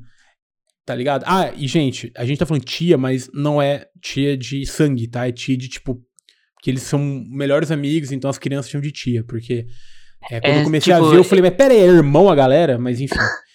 Tá 0.85 0.95
ligado? 0.95 1.25
Ah, 1.27 1.51
e 1.57 1.67
gente, 1.67 2.13
a 2.15 2.25
gente 2.27 2.39
tá 2.39 2.45
falando 2.45 2.65
tia, 2.65 2.99
mas 2.99 3.31
não 3.33 3.63
é 3.63 3.87
tia 4.03 4.37
de 4.37 4.67
sangue, 4.67 5.09
tá? 5.09 5.27
É 5.27 5.33
tia 5.33 5.57
de, 5.57 5.69
tipo, 5.69 5.99
que 6.63 6.71
eles 6.71 6.83
são 6.83 7.01
melhores 7.31 7.71
amigos, 7.71 8.13
então 8.13 8.29
as 8.29 8.37
crianças 8.37 8.71
chamam 8.71 8.83
de 8.83 8.93
tia, 8.93 9.25
porque 9.25 9.65
é, 10.31 10.39
quando 10.39 10.53
É, 10.53 10.61
eu 10.61 10.65
comecei 10.65 10.93
tipo, 10.93 11.07
a 11.07 11.11
ver, 11.11 11.17
eu 11.17 11.25
falei, 11.25 11.43
mas 11.43 11.55
pera 11.55 11.73
aí, 11.73 11.81
é 11.81 11.87
irmão 11.87 12.29
a 12.29 12.35
galera? 12.35 12.79
Mas 12.79 13.01
enfim. 13.01 13.15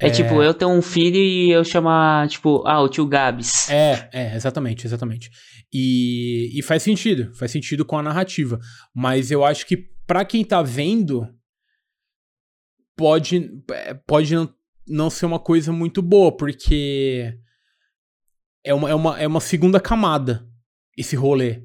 É, 0.00 0.08
tipo, 0.10 0.40
eu 0.40 0.54
tenho 0.54 0.70
um 0.70 0.80
filho 0.80 1.16
e 1.16 1.50
eu 1.50 1.64
chamar, 1.64 2.28
tipo, 2.28 2.62
ah, 2.64 2.80
o 2.80 2.88
tio 2.88 3.04
Gabs. 3.04 3.68
É, 3.68 4.08
é, 4.12 4.36
exatamente, 4.36 4.86
exatamente. 4.86 5.28
E, 5.74 6.56
e 6.56 6.62
faz 6.62 6.84
sentido, 6.84 7.34
faz 7.34 7.50
sentido 7.50 7.84
com 7.84 7.98
a 7.98 8.02
narrativa. 8.04 8.60
Mas 8.94 9.32
eu 9.32 9.44
acho 9.44 9.66
que 9.66 9.88
pra 10.06 10.24
quem 10.24 10.44
tá 10.44 10.62
vendo, 10.62 11.26
pode, 12.98 13.62
é, 13.70 13.94
pode 13.94 14.34
não, 14.34 14.52
não 14.86 15.08
ser 15.08 15.24
uma 15.24 15.38
coisa 15.38 15.70
muito 15.72 16.02
boa, 16.02 16.36
porque 16.36 17.32
é 18.64 18.74
uma, 18.74 18.90
é, 18.90 18.94
uma, 18.94 19.20
é 19.20 19.26
uma 19.26 19.40
segunda 19.40 19.78
camada 19.80 20.44
esse 20.96 21.14
rolê 21.14 21.62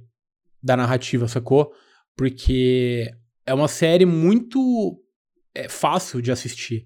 da 0.62 0.78
narrativa, 0.78 1.28
sacou? 1.28 1.74
Porque 2.16 3.12
é 3.46 3.54
uma 3.54 3.68
série 3.68 4.06
muito 4.06 5.02
é, 5.56 5.68
fácil 5.68 6.22
de 6.22 6.32
assistir. 6.32 6.86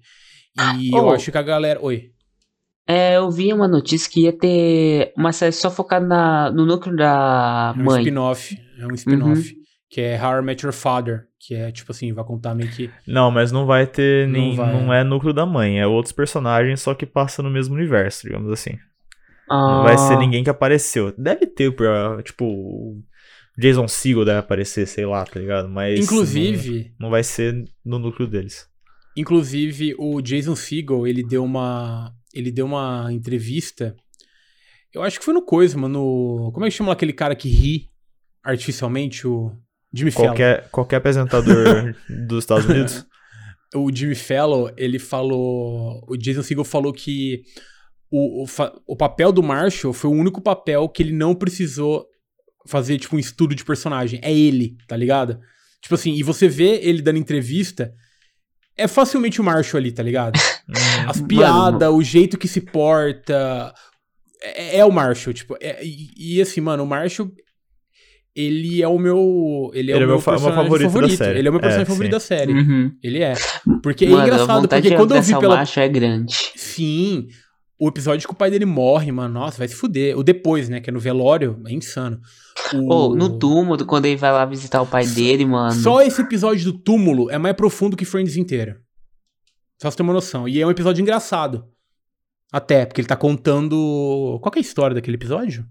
E 0.80 0.90
eu 0.96 1.04
Oh. 1.04 1.10
acho 1.10 1.30
que 1.30 1.38
a 1.38 1.42
galera. 1.42 1.78
Oi. 1.80 2.10
É, 2.86 3.16
eu 3.18 3.30
vi 3.30 3.52
uma 3.52 3.68
notícia 3.68 4.10
que 4.10 4.22
ia 4.22 4.32
ter 4.32 5.12
uma 5.14 5.30
série 5.30 5.52
só 5.52 5.70
focada 5.70 6.04
na, 6.06 6.50
no 6.50 6.64
núcleo 6.64 6.96
da 6.96 7.74
É 7.76 7.80
um 7.80 7.84
mãe. 7.84 8.00
spin-off. 8.00 8.58
É 8.78 8.86
um 8.86 8.94
spin-off. 8.94 9.54
Que 9.90 10.00
é 10.00 10.20
How 10.20 10.38
I 10.40 10.42
Met 10.42 10.64
Your 10.64 10.72
Father. 10.72 11.27
Que 11.40 11.54
é, 11.54 11.70
tipo 11.70 11.92
assim, 11.92 12.12
vai 12.12 12.24
contar 12.24 12.54
meio 12.54 12.68
que. 12.70 12.90
Não, 13.06 13.30
mas 13.30 13.52
não 13.52 13.64
vai 13.64 13.86
ter 13.86 14.26
Não 14.26 14.32
nem. 14.32 14.56
vai. 14.56 14.72
Não 14.72 14.92
é 14.92 15.04
núcleo 15.04 15.32
da 15.32 15.46
mãe, 15.46 15.78
é 15.78 15.86
outros 15.86 16.12
personagens, 16.12 16.80
só 16.80 16.94
que 16.94 17.06
passa 17.06 17.42
no 17.42 17.50
mesmo 17.50 17.74
universo, 17.74 18.24
digamos 18.26 18.50
assim. 18.52 18.76
Ah, 19.48 19.76
Não 19.76 19.82
vai 19.84 19.96
ser 19.96 20.18
ninguém 20.18 20.42
que 20.44 20.50
apareceu. 20.50 21.14
Deve 21.16 21.46
ter, 21.46 21.72
pra, 21.74 22.20
tipo, 22.22 22.44
o 22.44 23.02
Jason 23.56 23.86
Segel 23.88 24.24
deve 24.24 24.38
aparecer, 24.40 24.86
sei 24.86 25.06
lá, 25.06 25.24
tá 25.24 25.38
ligado? 25.40 25.68
Mas. 25.68 25.98
Inclusive, 26.00 26.92
Não, 26.98 27.06
não 27.06 27.10
vai 27.10 27.22
ser 27.22 27.64
no 27.84 27.98
núcleo 27.98 28.28
deles. 28.28 28.68
inclusive, 29.16 29.94
o 29.98 30.20
Jason 30.20 30.56
Segel, 30.56 31.06
ele 31.06 31.22
deu 31.22 31.44
uma. 31.44 32.12
Ele 32.34 32.50
deu 32.50 32.66
uma 32.66 33.08
entrevista. 33.12 33.96
Eu 34.92 35.02
acho 35.02 35.18
que 35.18 35.24
foi 35.24 35.32
no 35.34 35.42
Coisa, 35.42 35.78
mano. 35.78 35.98
no- 36.46 36.52
Como 36.52 36.66
é 36.66 36.68
que 36.68 36.74
chama 36.76 36.92
aquele 36.92 37.12
cara 37.12 37.34
que 37.36 37.48
ri 37.48 37.88
artificialmente, 38.42 39.26
o 39.26 39.52
Jimmy 39.92 40.10
Fallon. 40.10 40.28
Qualquer, 40.28 40.68
qualquer 40.70 40.96
apresentador 40.96 41.94
dos 42.26 42.44
Estados 42.44 42.66
Unidos. 42.66 43.06
O 43.74 43.94
Jimmy 43.94 44.14
Fallon, 44.14 44.70
ele 44.76 44.98
falou. 44.98 46.04
O 46.08 46.16
Jason 46.16 46.42
Segel 46.42 46.64
falou 46.64 46.92
que 46.92 47.42
o, 48.10 48.44
o, 48.44 48.46
o 48.86 48.96
papel 48.96 49.32
do 49.32 49.42
Marshall 49.42 49.92
foi 49.92 50.10
o 50.10 50.14
único 50.14 50.40
papel 50.40 50.88
que 50.88 51.02
ele 51.02 51.12
não 51.12 51.34
precisou 51.34 52.06
fazer, 52.66 52.98
tipo, 52.98 53.16
um 53.16 53.18
estudo 53.18 53.54
de 53.54 53.64
personagem. 53.64 54.20
É 54.22 54.32
ele, 54.32 54.76
tá 54.86 54.96
ligado? 54.96 55.38
Tipo 55.82 55.94
assim, 55.94 56.14
e 56.14 56.22
você 56.22 56.48
vê 56.48 56.80
ele 56.82 57.02
dando 57.02 57.18
entrevista, 57.18 57.92
é 58.76 58.86
facilmente 58.88 59.40
o 59.40 59.44
Marshall 59.44 59.80
ali, 59.80 59.92
tá 59.92 60.02
ligado? 60.02 60.38
As 61.08 61.20
piadas, 61.20 61.90
o 61.90 62.02
jeito 62.02 62.38
que 62.38 62.48
se 62.48 62.60
porta. 62.60 63.72
É, 64.40 64.78
é 64.78 64.84
o 64.84 64.92
Marshall, 64.92 65.34
tipo. 65.34 65.56
é- 65.60 65.84
e, 65.84 66.36
e 66.36 66.40
assim, 66.40 66.60
mano, 66.60 66.84
o 66.84 66.86
Marshall. 66.86 67.30
Ele 68.40 68.80
é 68.82 68.86
o 68.88 68.98
meu. 68.98 69.70
Ele 69.74 69.90
é 69.90 69.94
Ele 69.96 70.04
o 70.04 70.04
é 70.04 70.06
meu, 70.06 70.06
meu 70.06 70.16
meu 70.16 70.22
personagem 70.24 70.54
favorito 70.62 70.86
da 70.86 70.92
favorito. 70.92 71.16
série. 71.18 71.38
Ele 71.40 71.48
é 71.48 71.50
o 71.50 71.52
meu 71.54 71.60
personagem 71.60 71.82
É, 71.82 71.86
favorito 71.86 72.10
sim. 72.12 72.16
da 72.16 72.20
série. 72.20 72.52
Uhum. 72.52 72.92
Ele 73.02 73.22
é. 73.22 73.34
Porque 73.82 74.04
é 74.04 74.08
Mano, 74.08 74.22
a 74.22 74.26
engraçado, 74.26 74.68
porque 74.68 74.94
quando 74.94 75.14
eu 75.16 75.22
vi 75.22 75.34
o 75.34 75.40
pela. 75.40 75.56
macho 75.56 75.80
é 75.80 75.88
grande. 75.88 76.34
Sim. 76.54 77.26
O 77.80 77.88
episódio 77.88 78.26
que 78.28 78.32
o 78.34 78.36
pai 78.36 78.50
dele 78.50 78.64
morre, 78.64 79.10
mano. 79.10 79.34
Nossa, 79.34 79.58
vai 79.58 79.66
se 79.68 79.74
fuder. 79.74 80.16
O 80.18 80.22
depois, 80.22 80.68
né? 80.68 80.80
Que 80.80 80.90
é 80.90 80.92
no 80.92 80.98
velório. 81.00 81.60
É 81.66 81.72
insano. 81.72 82.20
O... 82.74 82.92
Ou 82.92 83.16
no 83.16 83.38
túmulo, 83.38 83.84
quando 83.86 84.06
ele 84.06 84.16
vai 84.16 84.30
lá 84.32 84.44
visitar 84.44 84.82
o 84.82 84.86
pai 84.86 85.06
dele, 85.06 85.44
mano. 85.44 85.72
Só 85.72 86.00
esse 86.02 86.20
episódio 86.20 86.72
do 86.72 86.78
túmulo 86.78 87.30
é 87.30 87.38
mais 87.38 87.54
profundo 87.56 87.96
que 87.96 88.04
Friends 88.04 88.36
inteira. 88.36 88.80
Só 89.80 89.82
pra 89.82 89.90
você 89.92 89.96
ter 89.96 90.02
uma 90.02 90.12
noção. 90.12 90.48
E 90.48 90.60
é 90.60 90.66
um 90.66 90.70
episódio 90.70 91.02
engraçado. 91.02 91.64
Até, 92.52 92.86
porque 92.86 93.00
ele 93.00 93.08
tá 93.08 93.16
contando. 93.16 94.38
Qual 94.42 94.50
que 94.52 94.58
é 94.58 94.60
a 94.60 94.64
história 94.64 94.94
daquele 94.94 95.16
episódio? 95.16 95.64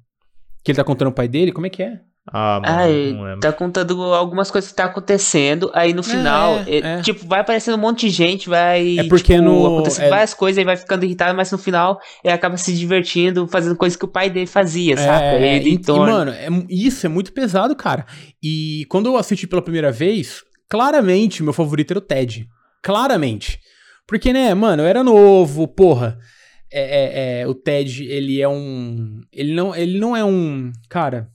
Que 0.63 0.71
ele 0.71 0.77
tá 0.77 0.83
contando 0.83 1.09
o 1.09 1.13
pai 1.13 1.27
dele? 1.27 1.51
Como 1.51 1.65
é 1.65 1.69
que 1.69 1.81
é? 1.83 2.01
Ah, 2.31 2.59
mano, 2.61 2.89
ele 2.89 3.13
não 3.13 3.23
lembro. 3.23 3.39
tá 3.39 3.53
contando 3.53 4.03
algumas 4.13 4.51
coisas 4.51 4.69
que 4.69 4.75
tá 4.75 4.83
acontecendo, 4.85 5.71
aí 5.73 5.93
no 5.93 6.03
final, 6.03 6.57
é, 6.57 6.63
ele- 6.67 6.87
é. 6.87 7.01
tipo, 7.01 7.25
vai 7.25 7.39
aparecendo 7.39 7.75
um 7.75 7.81
monte 7.81 8.01
de 8.07 8.09
gente, 8.09 8.49
vai, 8.49 8.99
É 8.99 9.03
porque 9.05 9.33
tipo, 9.35 9.43
no- 9.45 9.65
acontecendo 9.65 10.05
é- 10.05 10.09
várias 10.09 10.33
coisas, 10.33 10.57
ele 10.57 10.65
vai 10.65 10.75
ficando 10.75 11.05
irritado, 11.05 11.35
mas 11.37 11.49
no 11.51 11.57
final 11.57 11.99
ele 12.23 12.33
acaba 12.33 12.57
se 12.57 12.73
divertindo, 12.75 13.47
fazendo 13.47 13.77
coisas 13.77 13.95
que 13.97 14.03
o 14.05 14.09
pai 14.09 14.29
dele 14.29 14.45
fazia, 14.47 14.97
sabe? 14.97 15.23
É, 15.25 15.55
ele 15.55 15.69
e, 15.69 15.73
e, 15.75 15.77
torna- 15.79 16.11
mano, 16.11 16.31
é 16.31 16.47
isso 16.69 17.05
é 17.05 17.09
muito 17.09 17.31
pesado, 17.31 17.75
cara. 17.75 18.05
E 18.43 18.85
quando 18.89 19.05
eu 19.05 19.15
assisti 19.15 19.47
pela 19.47 19.61
primeira 19.61 19.91
vez, 19.91 20.41
claramente 20.69 21.41
meu 21.41 21.53
favorito 21.53 21.91
era 21.91 21.99
o 21.99 22.01
Ted. 22.01 22.45
Claramente. 22.83 23.59
Porque, 24.07 24.31
né, 24.31 24.53
mano, 24.53 24.83
eu 24.83 24.87
era 24.87 25.03
novo, 25.03 25.67
porra. 25.67 26.17
É, 26.71 26.81
é, 26.81 27.41
é, 27.41 27.47
o 27.47 27.53
Ted, 27.53 28.03
ele 28.05 28.41
é 28.41 28.47
um. 28.47 29.21
Ele 29.31 29.53
não, 29.53 29.73
ele 29.75 29.97
não 29.99 30.15
é 30.15 30.23
um. 30.23 30.71
Cara, 30.89 31.29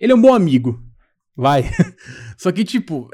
ele 0.00 0.12
é 0.12 0.14
um 0.14 0.20
bom 0.20 0.34
amigo. 0.34 0.82
Vai. 1.36 1.64
Só 2.38 2.50
que, 2.52 2.64
tipo, 2.64 3.08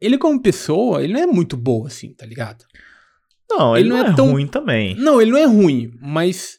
ele 0.00 0.18
como 0.18 0.40
pessoa, 0.42 1.02
ele 1.02 1.12
não 1.12 1.20
é 1.20 1.26
muito 1.26 1.56
boa, 1.56 1.86
assim, 1.88 2.12
tá 2.12 2.26
ligado? 2.26 2.64
Não, 3.50 3.76
ele, 3.76 3.88
ele 3.88 3.94
não 3.94 3.98
não 4.02 4.06
é, 4.06 4.10
é 4.10 4.14
tão- 4.16 4.30
ruim 4.32 4.46
também. 4.46 4.94
Não, 4.96 5.20
ele 5.20 5.30
não 5.30 5.38
é 5.38 5.44
ruim, 5.44 5.92
mas. 6.00 6.58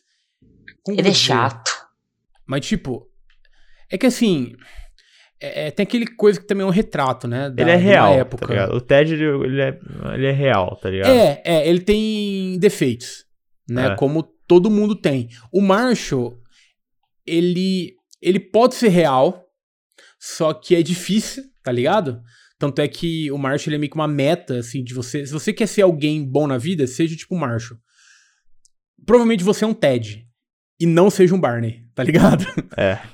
como 0.84 1.00
ele 1.00 1.10
é 1.10 1.14
chato. 1.14 1.72
Mas, 2.46 2.66
tipo, 2.66 3.10
é 3.92 3.98
que 3.98 4.06
assim. 4.06 4.54
é- 5.42 5.68
é, 5.68 5.72
tem 5.72 5.84
aquele 5.84 6.06
coisa 6.08 6.40
que 6.40 6.46
também 6.48 6.64
é 6.64 6.68
um 6.68 6.72
retrato, 6.72 7.28
né? 7.28 7.50
da- 7.50 7.62
ele 7.64 7.72
é 7.72 7.76
real, 7.76 8.14
época. 8.14 8.46
tá 8.48 8.54
ligado? 8.54 8.76
O 8.76 8.82
Ted, 8.82 9.14
ele, 9.14 9.24
ele 9.26 9.62
é, 9.62 9.80
ele 10.14 10.26
é 10.28 10.32
real, 10.32 10.76
tá 10.82 10.90
ligado? 10.90 11.10
É, 11.10 11.42
é, 11.44 11.68
ele 11.68 11.82
tem 11.82 12.58
defeitos, 12.60 13.26
né? 13.70 13.88
É. 13.88 13.96
Como 13.96 14.24
todo 14.48 14.70
mundo 14.70 14.96
tem. 14.96 15.30
O 15.52 15.62
Marshall, 15.62 16.38
ele, 17.26 17.96
ele 18.22 18.40
pode 18.40 18.76
ser 18.76 18.90
real, 18.90 19.43
só 20.26 20.54
que 20.54 20.74
é 20.74 20.82
difícil, 20.82 21.44
tá 21.62 21.70
ligado? 21.70 22.24
Tanto 22.58 22.80
é 22.80 22.88
que 22.88 23.30
o 23.30 23.38
Marshall 23.38 23.72
ele 23.72 23.76
é 23.76 23.80
meio 23.80 23.92
que 23.92 23.98
uma 23.98 24.08
meta, 24.08 24.60
assim, 24.60 24.82
de 24.82 24.94
você. 24.94 25.26
Se 25.26 25.34
você 25.34 25.52
quer 25.52 25.68
ser 25.68 25.82
alguém 25.82 26.24
bom 26.24 26.48
na 26.48 26.58
vida, 26.58 26.88
seja 26.88 27.14
tipo 27.14 27.36
o 27.36 27.38
Marshall. 27.38 27.78
Provavelmente 29.06 29.44
você 29.44 29.66
é 29.66 29.68
um 29.68 29.74
Ted. 29.74 30.26
E 30.80 30.86
não 30.86 31.10
seja 31.10 31.36
um 31.36 31.40
Barney, 31.40 31.84
tá 31.94 32.06
ligado? 32.06 32.46
É. 32.78 33.00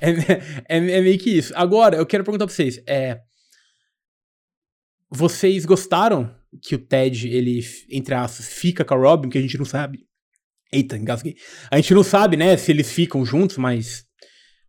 É, 0.68 0.76
é, 0.76 0.98
é 0.98 1.00
meio 1.00 1.18
que 1.18 1.30
isso. 1.30 1.52
Agora, 1.56 1.96
eu 1.96 2.06
quero 2.06 2.22
perguntar 2.22 2.46
pra 2.46 2.54
vocês. 2.54 2.80
É, 2.86 3.18
vocês 5.10 5.66
gostaram 5.66 6.32
que 6.62 6.76
o 6.76 6.78
Ted, 6.78 7.28
ele, 7.28 7.60
entre 7.90 8.14
aspas, 8.14 8.48
fica 8.48 8.84
com 8.84 8.94
a 8.94 8.96
Robin, 8.96 9.28
que 9.28 9.36
a 9.36 9.42
gente 9.42 9.58
não 9.58 9.64
sabe. 9.64 10.06
Eita, 10.72 10.96
engasguei. 10.96 11.34
A 11.72 11.76
gente 11.76 11.92
não 11.92 12.04
sabe, 12.04 12.36
né, 12.36 12.56
se 12.56 12.70
eles 12.70 12.92
ficam 12.92 13.26
juntos, 13.26 13.56
mas. 13.56 14.08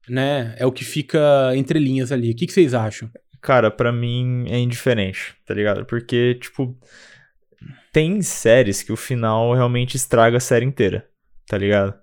Né, 0.10 0.56
é 0.58 0.66
o 0.66 0.72
que 0.72 0.84
fica 0.84 1.52
entre 1.56 1.80
linhas 1.80 2.12
ali. 2.12 2.32
O 2.32 2.36
que, 2.36 2.48
que 2.48 2.54
vocês 2.54 2.74
acham? 2.74 3.10
Cara, 3.42 3.72
pra 3.72 3.92
mim 3.92 4.46
é 4.50 4.58
indiferente, 4.58 5.36
tá 5.46 5.54
ligado? 5.54 5.86
Porque, 5.86 6.36
tipo, 6.36 6.78
tem 7.92 8.22
séries 8.22 8.84
que 8.84 8.92
o 8.92 8.98
final 8.98 9.54
realmente 9.54 9.96
estraga 9.96 10.38
a 10.38 10.42
série 10.42 10.66
inteira, 10.66 11.08
tá 11.48 11.58
ligado? 11.58 11.94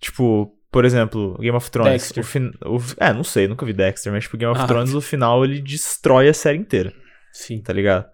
Tipo, 0.00 0.56
por 0.70 0.84
exemplo, 0.84 1.36
Game 1.38 1.56
of 1.56 1.70
Thrones. 1.70 1.92
Dexter. 1.92 2.22
O 2.22 2.26
fin... 2.26 2.50
o... 2.64 2.78
É, 2.98 3.12
não 3.12 3.22
sei, 3.24 3.46
nunca 3.46 3.66
vi 3.66 3.72
Dexter, 3.72 4.12
mas 4.12 4.24
tipo, 4.24 4.36
Game 4.36 4.52
of 4.52 4.60
Ah. 4.60 4.66
Thrones, 4.66 4.94
o 4.94 5.00
final 5.00 5.44
ele 5.44 5.60
destrói 5.60 6.28
a 6.28 6.34
série 6.34 6.58
inteira, 6.58 6.92
Sim. 7.32 7.60
tá 7.60 7.72
ligado? 7.72 8.06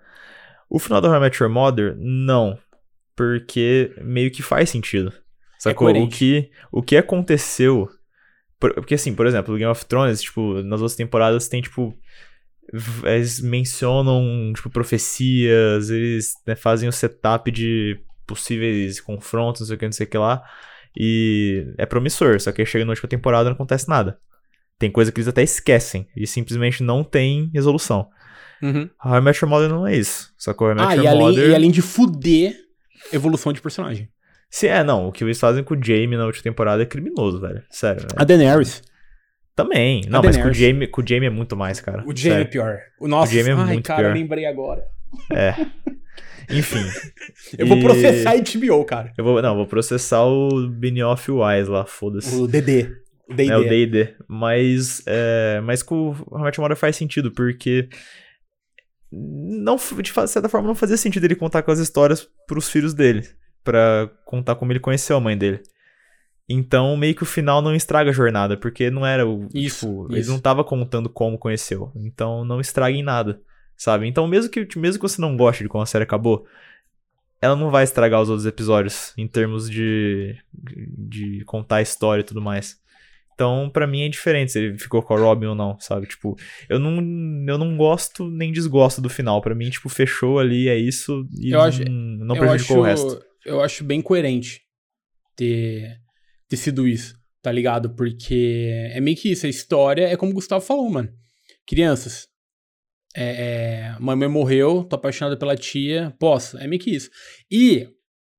O 0.68 0.78
final 0.78 1.00
da 1.00 1.08
How 1.08 1.16
I 1.16 1.20
Met 1.20 1.42
Your 1.42 1.50
Mother, 1.52 1.96
não. 1.98 2.58
Porque 3.16 3.94
meio 4.02 4.30
que 4.30 4.42
faz 4.42 4.70
sentido. 4.70 5.12
Sacou? 5.58 5.88
o, 5.88 5.92
coerente. 5.92 6.16
que, 6.16 6.50
o 6.70 6.82
que 6.82 6.96
aconteceu. 6.96 7.88
Por- 8.58 8.74
Porque 8.74 8.94
assim, 8.94 9.14
por 9.14 9.26
exemplo, 9.26 9.56
Game 9.56 9.70
of 9.70 9.84
Thrones, 9.86 10.22
tipo, 10.22 10.62
nas 10.62 10.80
outras 10.80 10.96
temporadas 10.96 11.48
tem, 11.48 11.60
tipo. 11.62 11.96
Eles 13.04 13.40
mencionam, 13.40 14.52
tipo, 14.54 14.68
profecias, 14.68 15.88
eles 15.88 16.34
né, 16.46 16.54
fazem 16.54 16.86
o 16.88 16.92
setup 16.92 17.50
de 17.50 17.98
possíveis 18.26 19.00
confrontos, 19.00 19.62
não 19.62 19.66
sei 19.68 19.76
o 19.76 19.78
que, 19.78 19.84
não 19.86 19.92
sei 19.92 20.06
o 20.06 20.10
que 20.10 20.18
lá. 20.18 20.42
E 20.94 21.66
é 21.78 21.86
promissor, 21.86 22.38
só 22.40 22.52
que 22.52 22.60
aí 22.60 22.66
chega 22.66 22.84
na 22.84 22.90
última 22.90 23.08
temporada 23.08 23.44
e 23.48 23.50
não 23.50 23.54
acontece 23.54 23.88
nada. 23.88 24.18
Tem 24.78 24.90
coisa 24.90 25.10
que 25.10 25.18
eles 25.18 25.28
até 25.28 25.42
esquecem 25.42 26.06
e 26.14 26.26
simplesmente 26.26 26.82
não 26.82 27.02
tem 27.02 27.50
resolução. 27.54 28.08
Uhum. 28.62 28.90
How 29.02 29.16
I 29.16 29.20
Met 29.22 29.38
Your 29.42 29.48
Mother 29.50 29.68
não 29.70 29.86
é 29.86 29.96
isso. 29.96 30.32
Sacou? 30.36 30.68
How 30.68 30.72
I 30.74 30.76
Met 30.76 30.86
Ah, 30.88 30.92
Your 30.94 31.04
e 31.04 31.08
além, 31.08 31.20
Mother... 31.22 31.50
e 31.50 31.54
além 31.54 31.70
de 31.70 31.80
fuder 31.82 32.54
evolução 33.12 33.52
de 33.52 33.62
personagem. 33.62 34.10
Se 34.50 34.66
é, 34.66 34.82
não, 34.82 35.08
o 35.08 35.12
que 35.12 35.22
eles 35.24 35.38
fazem 35.38 35.62
com 35.62 35.74
o 35.74 35.82
Jamie 35.82 36.16
na 36.16 36.24
última 36.26 36.42
temporada 36.42 36.82
é 36.82 36.86
criminoso, 36.86 37.40
velho. 37.40 37.62
Sério, 37.70 38.00
velho. 38.02 38.14
A 38.16 38.24
Daenerys. 38.24 38.82
Também. 39.54 40.02
Não, 40.08 40.22
mas 40.22 40.36
com 40.36 40.48
o. 40.48 40.54
Jamie, 40.54 40.86
com 40.86 41.02
o 41.02 41.06
Jamie 41.06 41.26
é 41.26 41.30
muito 41.30 41.56
mais, 41.56 41.80
cara. 41.80 42.02
O 42.06 42.16
Jaime 42.16 42.42
é 42.42 42.44
pior. 42.44 42.78
O 43.00 43.08
nosso. 43.08 43.32
O 43.32 43.34
Jaime 43.34 43.50
é 43.50 43.52
Ai, 43.54 43.72
muito 43.74 43.86
cara, 43.86 44.00
pior. 44.02 44.10
eu 44.10 44.14
lembrei 44.14 44.46
agora. 44.46 44.82
É. 45.32 45.54
Enfim. 46.50 46.82
Eu 47.58 47.66
vou 47.66 47.76
E- 47.76 47.82
processar 47.82 48.30
a 48.32 48.36
HBO, 48.36 48.84
cara. 48.84 49.12
Eu 49.18 49.24
vou, 49.24 49.42
não, 49.42 49.54
vou 49.56 49.66
processar 49.66 50.24
o 50.24 50.66
Benioff 50.68 51.30
Wise 51.30 51.68
lá, 51.68 51.84
foda-se. 51.84 52.34
O 52.36 52.46
DD. 52.46 52.90
O 53.28 53.34
D&D. 53.34 53.52
É 53.52 53.56
o 53.58 53.68
D&D. 53.68 54.14
Mas, 54.26 55.02
é, 55.06 55.60
mas 55.62 55.82
com 55.82 56.10
o 56.30 56.38
Your 56.38 56.52
Mother 56.60 56.76
faz 56.76 56.96
sentido, 56.96 57.30
porque 57.30 57.88
não, 59.12 59.76
de 59.76 60.12
certa 60.28 60.48
forma 60.48 60.66
não 60.68 60.74
fazia 60.74 60.96
sentido 60.96 61.24
ele 61.24 61.34
contar 61.34 61.62
com 61.62 61.70
as 61.70 61.78
histórias 61.78 62.26
pros 62.46 62.70
filhos 62.70 62.94
dele, 62.94 63.26
Pra 63.70 64.10
contar 64.24 64.54
como 64.54 64.72
ele 64.72 64.80
conheceu 64.80 65.16
a 65.16 65.20
mãe 65.20 65.36
dele. 65.36 65.62
Então, 66.48 66.96
meio 66.96 67.14
que 67.14 67.22
o 67.22 67.26
final 67.26 67.60
não 67.60 67.74
estraga 67.74 68.08
a 68.08 68.12
jornada, 68.14 68.56
porque 68.56 68.90
não 68.90 69.04
era 69.04 69.26
o. 69.26 69.46
Isso, 69.52 69.86
tipo, 69.86 70.06
Ele 70.10 70.20
isso. 70.20 70.30
não 70.30 70.38
tava 70.40 70.64
contando 70.64 71.10
como 71.10 71.36
conheceu. 71.36 71.92
Então, 71.94 72.44
não 72.46 72.60
estraga 72.60 72.96
em 72.96 73.02
nada, 73.02 73.42
sabe? 73.76 74.06
Então, 74.06 74.26
mesmo 74.26 74.50
que, 74.50 74.66
mesmo 74.78 74.98
que 75.02 75.06
você 75.08 75.20
não 75.20 75.36
goste 75.36 75.62
de 75.62 75.68
como 75.68 75.82
a 75.82 75.86
série 75.86 76.04
acabou, 76.04 76.46
ela 77.42 77.54
não 77.54 77.70
vai 77.70 77.84
estragar 77.84 78.22
os 78.22 78.30
outros 78.30 78.46
episódios 78.46 79.12
em 79.18 79.28
termos 79.28 79.68
de, 79.68 80.34
de 80.54 81.44
contar 81.44 81.76
a 81.76 81.82
história 81.82 82.22
e 82.22 82.24
tudo 82.24 82.40
mais. 82.40 82.78
Então, 83.34 83.68
pra 83.70 83.86
mim 83.86 84.00
é 84.00 84.06
indiferente 84.06 84.50
se 84.50 84.58
ele 84.58 84.78
ficou 84.78 85.02
com 85.02 85.14
a 85.14 85.18
Robin 85.18 85.46
ou 85.46 85.54
não, 85.54 85.78
sabe? 85.78 86.06
Tipo, 86.06 86.34
eu 86.68 86.78
não, 86.78 86.96
eu 87.46 87.58
não 87.58 87.76
gosto 87.76 88.28
nem 88.28 88.50
desgosto 88.50 89.00
do 89.02 89.10
final. 89.10 89.40
Pra 89.42 89.54
mim, 89.54 89.68
tipo, 89.68 89.88
fechou 89.90 90.38
ali, 90.40 90.68
é 90.68 90.76
isso 90.76 91.28
e 91.38 91.52
Eu 91.52 91.60
acho- 91.60 91.84
não, 91.84 92.24
não 92.24 92.36
prejudicou 92.36 92.82
acho, 92.84 93.04
o 93.04 93.10
resto. 93.12 93.27
Eu 93.44 93.60
acho 93.60 93.84
bem 93.84 94.02
coerente 94.02 94.60
ter, 95.36 95.96
ter 96.48 96.56
sido 96.56 96.86
isso, 96.86 97.16
tá 97.42 97.50
ligado? 97.52 97.94
Porque 97.94 98.90
é 98.92 99.00
meio 99.00 99.16
que 99.16 99.30
isso, 99.30 99.46
a 99.46 99.48
história 99.48 100.06
é 100.08 100.16
como 100.16 100.32
o 100.32 100.34
Gustavo 100.34 100.64
falou, 100.64 100.88
mano. 100.90 101.08
Crianças, 101.66 102.26
é, 103.16 103.94
é, 103.94 103.96
mamãe 104.00 104.28
morreu, 104.28 104.84
tô 104.84 104.96
apaixonado 104.96 105.38
pela 105.38 105.56
tia, 105.56 106.14
posso, 106.18 106.58
é 106.58 106.66
meio 106.66 106.80
que 106.80 106.94
isso. 106.94 107.10
E, 107.50 107.88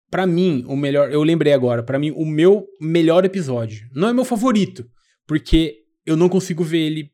pra 0.09 0.25
mim, 0.25 0.63
o 0.67 0.75
melhor, 0.75 1.11
eu 1.11 1.23
lembrei 1.23 1.53
agora, 1.53 1.83
pra 1.83 1.99
mim, 1.99 2.11
o 2.11 2.25
meu 2.25 2.67
melhor 2.81 3.25
episódio, 3.25 3.87
não 3.93 4.09
é 4.09 4.13
meu 4.13 4.25
favorito, 4.25 4.89
porque 5.27 5.83
eu 6.05 6.17
não 6.17 6.29
consigo 6.29 6.63
ver 6.63 6.79
ele. 6.79 7.11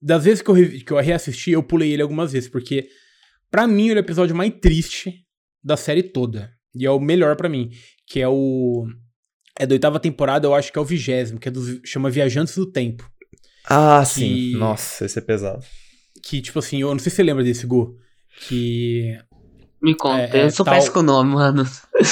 Das 0.00 0.24
vezes 0.24 0.42
que 0.42 0.50
eu, 0.50 0.54
que 0.54 0.92
eu 0.92 0.98
reassisti, 0.98 1.50
eu 1.50 1.62
pulei 1.62 1.92
ele 1.92 2.02
algumas 2.02 2.32
vezes, 2.32 2.48
porque 2.48 2.88
Pra 3.50 3.66
mim, 3.66 3.88
ele 3.88 3.98
é 3.98 4.02
o 4.02 4.04
episódio 4.04 4.34
mais 4.34 4.52
triste 4.60 5.25
da 5.66 5.76
série 5.76 6.02
toda. 6.02 6.50
E 6.74 6.86
é 6.86 6.90
o 6.90 7.00
melhor 7.00 7.36
pra 7.36 7.48
mim. 7.48 7.70
Que 8.06 8.20
é 8.20 8.28
o. 8.28 8.86
É 9.58 9.66
da 9.66 9.72
oitava 9.74 9.98
temporada, 9.98 10.46
eu 10.46 10.54
acho 10.54 10.70
que 10.72 10.78
é 10.78 10.82
o 10.82 10.84
vigésimo, 10.84 11.38
que 11.40 11.48
é 11.48 11.50
do, 11.50 11.80
chama 11.84 12.10
Viajantes 12.10 12.54
do 12.56 12.70
Tempo. 12.70 13.10
Ah, 13.68 14.02
Que- 14.06 14.08
sim. 14.20 14.52
Nossa, 14.56 15.04
esse 15.06 15.18
é 15.18 15.22
pesado. 15.22 15.64
Que, 16.22 16.40
tipo 16.42 16.58
assim, 16.58 16.80
eu 16.82 16.90
não 16.92 16.98
sei 16.98 17.10
se 17.10 17.16
você 17.16 17.22
lembra 17.22 17.42
desse, 17.42 17.66
Gu. 17.66 17.96
Que 18.48 19.18
Me 19.82 19.94
conta, 19.94 20.36
É, 20.36 20.40
é, 20.40 20.44
eu 20.44 20.50
sou 20.50 20.64
tal- 20.64 20.74
péssimo 20.74 20.94
com 20.94 21.00
o 21.00 21.02
nome, 21.02 21.34
mano. 21.34 21.64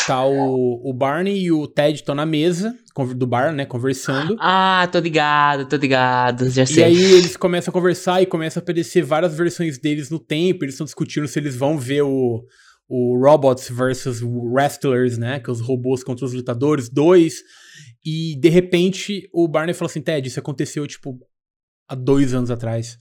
tá 0.07 0.24
o, 0.24 0.80
o 0.88 0.92
Barney 0.92 1.38
e 1.44 1.52
o 1.52 1.66
Ted 1.66 1.98
estão 1.98 2.14
na 2.14 2.24
mesa 2.26 2.74
do 3.16 3.26
bar, 3.26 3.52
né, 3.52 3.64
conversando. 3.66 4.36
Ah, 4.40 4.88
tô 4.90 4.98
ligado, 5.00 5.66
tô 5.68 5.76
ligado, 5.76 6.48
já 6.50 6.62
E 6.62 6.66
sei. 6.66 6.84
aí 6.84 6.96
eles 7.14 7.36
começam 7.36 7.70
a 7.70 7.72
conversar 7.72 8.22
e 8.22 8.26
começam 8.26 8.61
a 8.61 8.62
aparecer 8.62 9.02
várias 9.02 9.34
versões 9.36 9.78
deles 9.78 10.09
no 10.11 10.18
tempo. 10.18 10.64
Eles 10.64 10.74
estão 10.74 10.84
discutindo 10.84 11.26
se 11.28 11.38
eles 11.38 11.57
vão 11.57 11.76
ver 11.78 12.02
o, 12.02 12.44
o 12.89 13.18
Robots 13.18 13.68
versus 13.70 14.20
Wrestlers, 14.22 15.18
né? 15.18 15.41
Que 15.41 15.51
é 15.51 15.53
os 15.53 15.61
robôs 15.61 16.05
contra 16.05 16.24
os 16.24 16.32
lutadores, 16.32 16.89
dois. 16.89 17.43
E 18.05 18.39
de 18.39 18.49
repente 18.49 19.28
o 19.32 19.49
Barney 19.49 19.74
fala 19.74 19.91
assim: 19.91 20.03
Ted, 20.03 20.26
isso 20.26 20.39
aconteceu, 20.41 20.87
tipo, 20.87 21.18
há 21.89 21.95
dois 21.95 22.35
anos 22.35 22.51
atrás. 22.51 22.99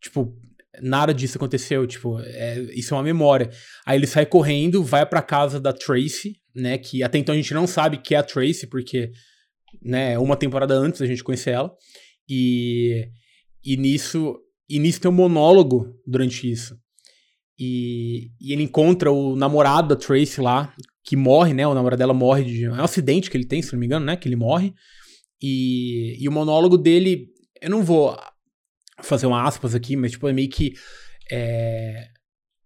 Tipo, 0.00 0.36
nada 0.80 1.14
disso 1.14 1.38
aconteceu. 1.38 1.86
Tipo, 1.86 2.20
é- 2.20 2.60
isso 2.74 2.94
é 2.94 2.96
uma 2.96 3.02
memória. 3.02 3.50
Aí 3.86 3.98
ele 3.98 4.06
sai 4.06 4.26
correndo, 4.26 4.82
vai 4.82 5.06
pra 5.06 5.22
casa 5.22 5.60
da 5.60 5.72
Tracy, 5.72 6.36
né? 6.54 6.78
Que 6.78 7.02
até 7.02 7.18
então 7.18 7.34
a 7.34 7.36
gente 7.36 7.54
não 7.54 7.66
sabe 7.66 7.98
que 7.98 8.14
é 8.14 8.18
a 8.18 8.22
Tracy, 8.22 8.66
porque, 8.66 9.10
né, 9.82 10.18
uma 10.18 10.36
temporada 10.36 10.74
antes 10.74 11.00
a 11.00 11.06
gente 11.06 11.24
conhecer 11.24 11.50
ela. 11.50 11.72
E, 12.28 13.08
e 13.64 13.76
nisso 13.76 14.38
e 14.68 14.78
nisso 14.78 15.00
tem 15.00 15.10
um 15.10 15.14
monólogo 15.14 15.94
durante 16.06 16.50
isso. 16.50 16.74
E, 17.58 18.30
e 18.40 18.52
ele 18.52 18.62
encontra 18.62 19.12
o 19.12 19.36
namorado 19.36 19.88
da 19.88 19.96
Tracy 19.96 20.40
lá, 20.40 20.74
que 21.04 21.16
morre, 21.16 21.52
né? 21.52 21.66
O 21.66 21.74
namorado 21.74 21.98
dela 21.98 22.14
morre 22.14 22.44
de. 22.44 22.64
É 22.64 22.70
um 22.70 22.84
acidente 22.84 23.30
que 23.30 23.36
ele 23.36 23.46
tem, 23.46 23.62
se 23.62 23.72
não 23.72 23.80
me 23.80 23.86
engano, 23.86 24.06
né? 24.06 24.16
Que 24.16 24.28
ele 24.28 24.36
morre. 24.36 24.74
E, 25.40 26.16
e 26.22 26.28
o 26.28 26.32
monólogo 26.32 26.78
dele. 26.78 27.28
Eu 27.60 27.70
não 27.70 27.82
vou 27.82 28.16
fazer 29.00 29.26
uma 29.26 29.46
aspas 29.46 29.74
aqui, 29.74 29.96
mas 29.96 30.12
tipo, 30.12 30.28
é 30.28 30.32
meio 30.32 30.48
que. 30.48 30.72
é, 31.30 32.08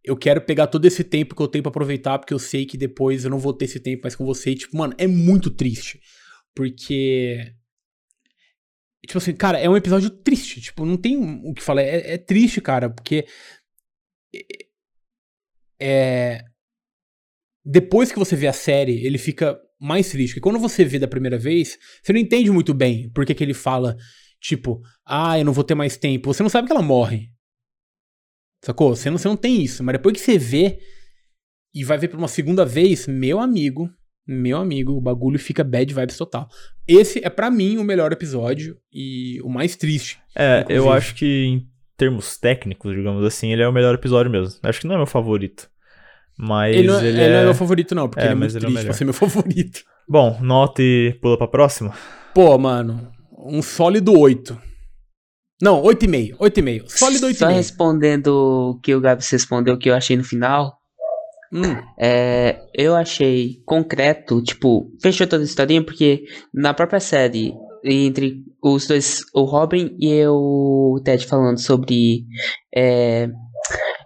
eu 0.06 0.16
quero 0.16 0.40
pegar 0.40 0.68
todo 0.68 0.84
esse 0.84 1.02
tempo 1.02 1.34
que 1.34 1.42
eu 1.42 1.48
tenho 1.48 1.64
pra 1.64 1.70
aproveitar, 1.70 2.16
porque 2.16 2.32
eu 2.32 2.38
sei 2.38 2.64
que 2.64 2.78
depois 2.78 3.24
eu 3.24 3.30
não 3.30 3.40
vou 3.40 3.52
ter 3.52 3.64
esse 3.64 3.80
tempo 3.80 4.02
mais 4.04 4.14
com 4.14 4.24
você. 4.24 4.50
E, 4.50 4.54
tipo, 4.54 4.76
mano, 4.76 4.94
é 4.96 5.06
muito 5.06 5.50
triste. 5.50 6.00
Porque. 6.54 7.52
Tipo 9.04 9.18
assim, 9.18 9.34
cara, 9.34 9.58
é 9.58 9.68
um 9.68 9.76
episódio 9.76 10.08
triste. 10.10 10.60
Tipo, 10.60 10.84
não 10.86 10.96
tem 10.96 11.18
o 11.44 11.52
que 11.52 11.62
falar. 11.62 11.82
É, 11.82 12.14
é 12.14 12.18
triste, 12.18 12.60
cara, 12.60 12.88
porque. 12.88 13.26
É. 15.80 16.42
Depois 17.64 18.12
que 18.12 18.18
você 18.18 18.36
vê 18.36 18.46
a 18.46 18.52
série, 18.52 19.04
ele 19.04 19.18
fica 19.18 19.58
mais 19.80 20.08
triste. 20.10 20.34
Porque 20.34 20.40
quando 20.40 20.58
você 20.58 20.84
vê 20.84 20.98
da 20.98 21.08
primeira 21.08 21.38
vez, 21.38 21.78
você 22.02 22.12
não 22.12 22.20
entende 22.20 22.50
muito 22.50 22.72
bem 22.72 23.10
por 23.10 23.26
que, 23.26 23.34
que 23.34 23.42
ele 23.42 23.54
fala, 23.54 23.96
tipo, 24.40 24.80
ah, 25.04 25.38
eu 25.38 25.44
não 25.44 25.52
vou 25.52 25.64
ter 25.64 25.74
mais 25.74 25.96
tempo. 25.96 26.32
Você 26.32 26.42
não 26.42 26.50
sabe 26.50 26.66
que 26.66 26.72
ela 26.72 26.82
morre. 26.82 27.30
Sacou? 28.64 28.94
Você 28.94 29.10
não, 29.10 29.18
você 29.18 29.28
não 29.28 29.36
tem 29.36 29.62
isso. 29.62 29.82
Mas 29.82 29.94
depois 29.94 30.14
que 30.14 30.20
você 30.20 30.38
vê 30.38 30.78
e 31.74 31.84
vai 31.84 31.98
ver 31.98 32.08
por 32.08 32.18
uma 32.18 32.28
segunda 32.28 32.64
vez, 32.64 33.06
meu 33.06 33.38
amigo, 33.38 33.90
meu 34.26 34.58
amigo, 34.58 34.92
o 34.92 35.00
bagulho 35.00 35.38
fica 35.38 35.62
bad 35.62 35.92
vibes 35.92 36.16
total. 36.16 36.48
Esse 36.86 37.24
é 37.24 37.30
pra 37.30 37.50
mim 37.50 37.76
o 37.76 37.84
melhor 37.84 38.12
episódio 38.12 38.76
e 38.92 39.40
o 39.42 39.48
mais 39.48 39.76
triste. 39.76 40.18
É, 40.34 40.60
eu 40.68 40.82
Inclusive. 40.82 40.88
acho 40.96 41.14
que 41.14 41.66
termos 41.96 42.36
técnicos, 42.38 42.94
digamos 42.94 43.24
assim, 43.24 43.52
ele 43.52 43.62
é 43.62 43.68
o 43.68 43.72
melhor 43.72 43.94
episódio 43.94 44.30
mesmo. 44.30 44.58
Acho 44.62 44.80
que 44.80 44.86
não 44.86 44.94
é 44.94 44.98
meu 44.98 45.06
favorito. 45.06 45.68
Mas 46.38 46.76
Ele 46.76 46.86
não, 46.88 46.98
ele, 46.98 47.08
ele 47.08 47.20
é... 47.20 47.28
não 47.32 47.38
é 47.38 47.44
meu 47.44 47.54
favorito, 47.54 47.94
não, 47.94 48.08
porque 48.08 48.20
É, 48.20 48.26
ele 48.26 48.32
é 48.32 48.34
mas 48.34 48.52
muito 48.54 48.66
ele 48.66 48.66
é 48.66 48.68
o 48.68 48.72
triste 48.72 48.74
pra 48.74 48.82
melhor. 48.82 48.98
ser 48.98 49.04
meu 49.04 49.14
favorito. 49.30 49.80
Bom, 50.08 50.38
nota 50.40 50.82
e 50.82 51.18
pula 51.22 51.38
pra 51.38 51.48
próxima. 51.48 51.94
Pô, 52.34 52.56
mano, 52.58 53.10
um 53.38 53.62
sólido 53.62 54.12
8. 54.18 54.56
Não, 55.62 55.82
8,5. 55.82 56.36
8,5. 56.36 56.88
Sólido 56.90 57.34
Só 57.34 57.46
8,5. 57.46 57.54
respondendo 57.54 58.26
o 58.76 58.80
que 58.80 58.94
o 58.94 59.00
Gabs 59.00 59.30
respondeu, 59.30 59.78
que 59.78 59.88
eu 59.88 59.94
achei 59.94 60.16
no 60.16 60.22
final. 60.24 60.76
Hum, 61.52 61.62
É, 61.98 62.60
eu 62.74 62.94
achei 62.94 63.62
concreto, 63.64 64.42
tipo, 64.42 64.90
fechou 65.00 65.26
toda 65.26 65.42
a 65.42 65.46
historinha, 65.46 65.82
porque 65.82 66.24
na 66.52 66.74
própria 66.74 67.00
série, 67.00 67.54
entre 67.86 68.42
os 68.62 68.86
dois, 68.86 69.20
o 69.34 69.42
Robin 69.42 69.96
e 70.00 70.24
o 70.26 71.00
Ted 71.04 71.26
falando 71.26 71.58
sobre. 71.60 72.24
é, 72.74 73.28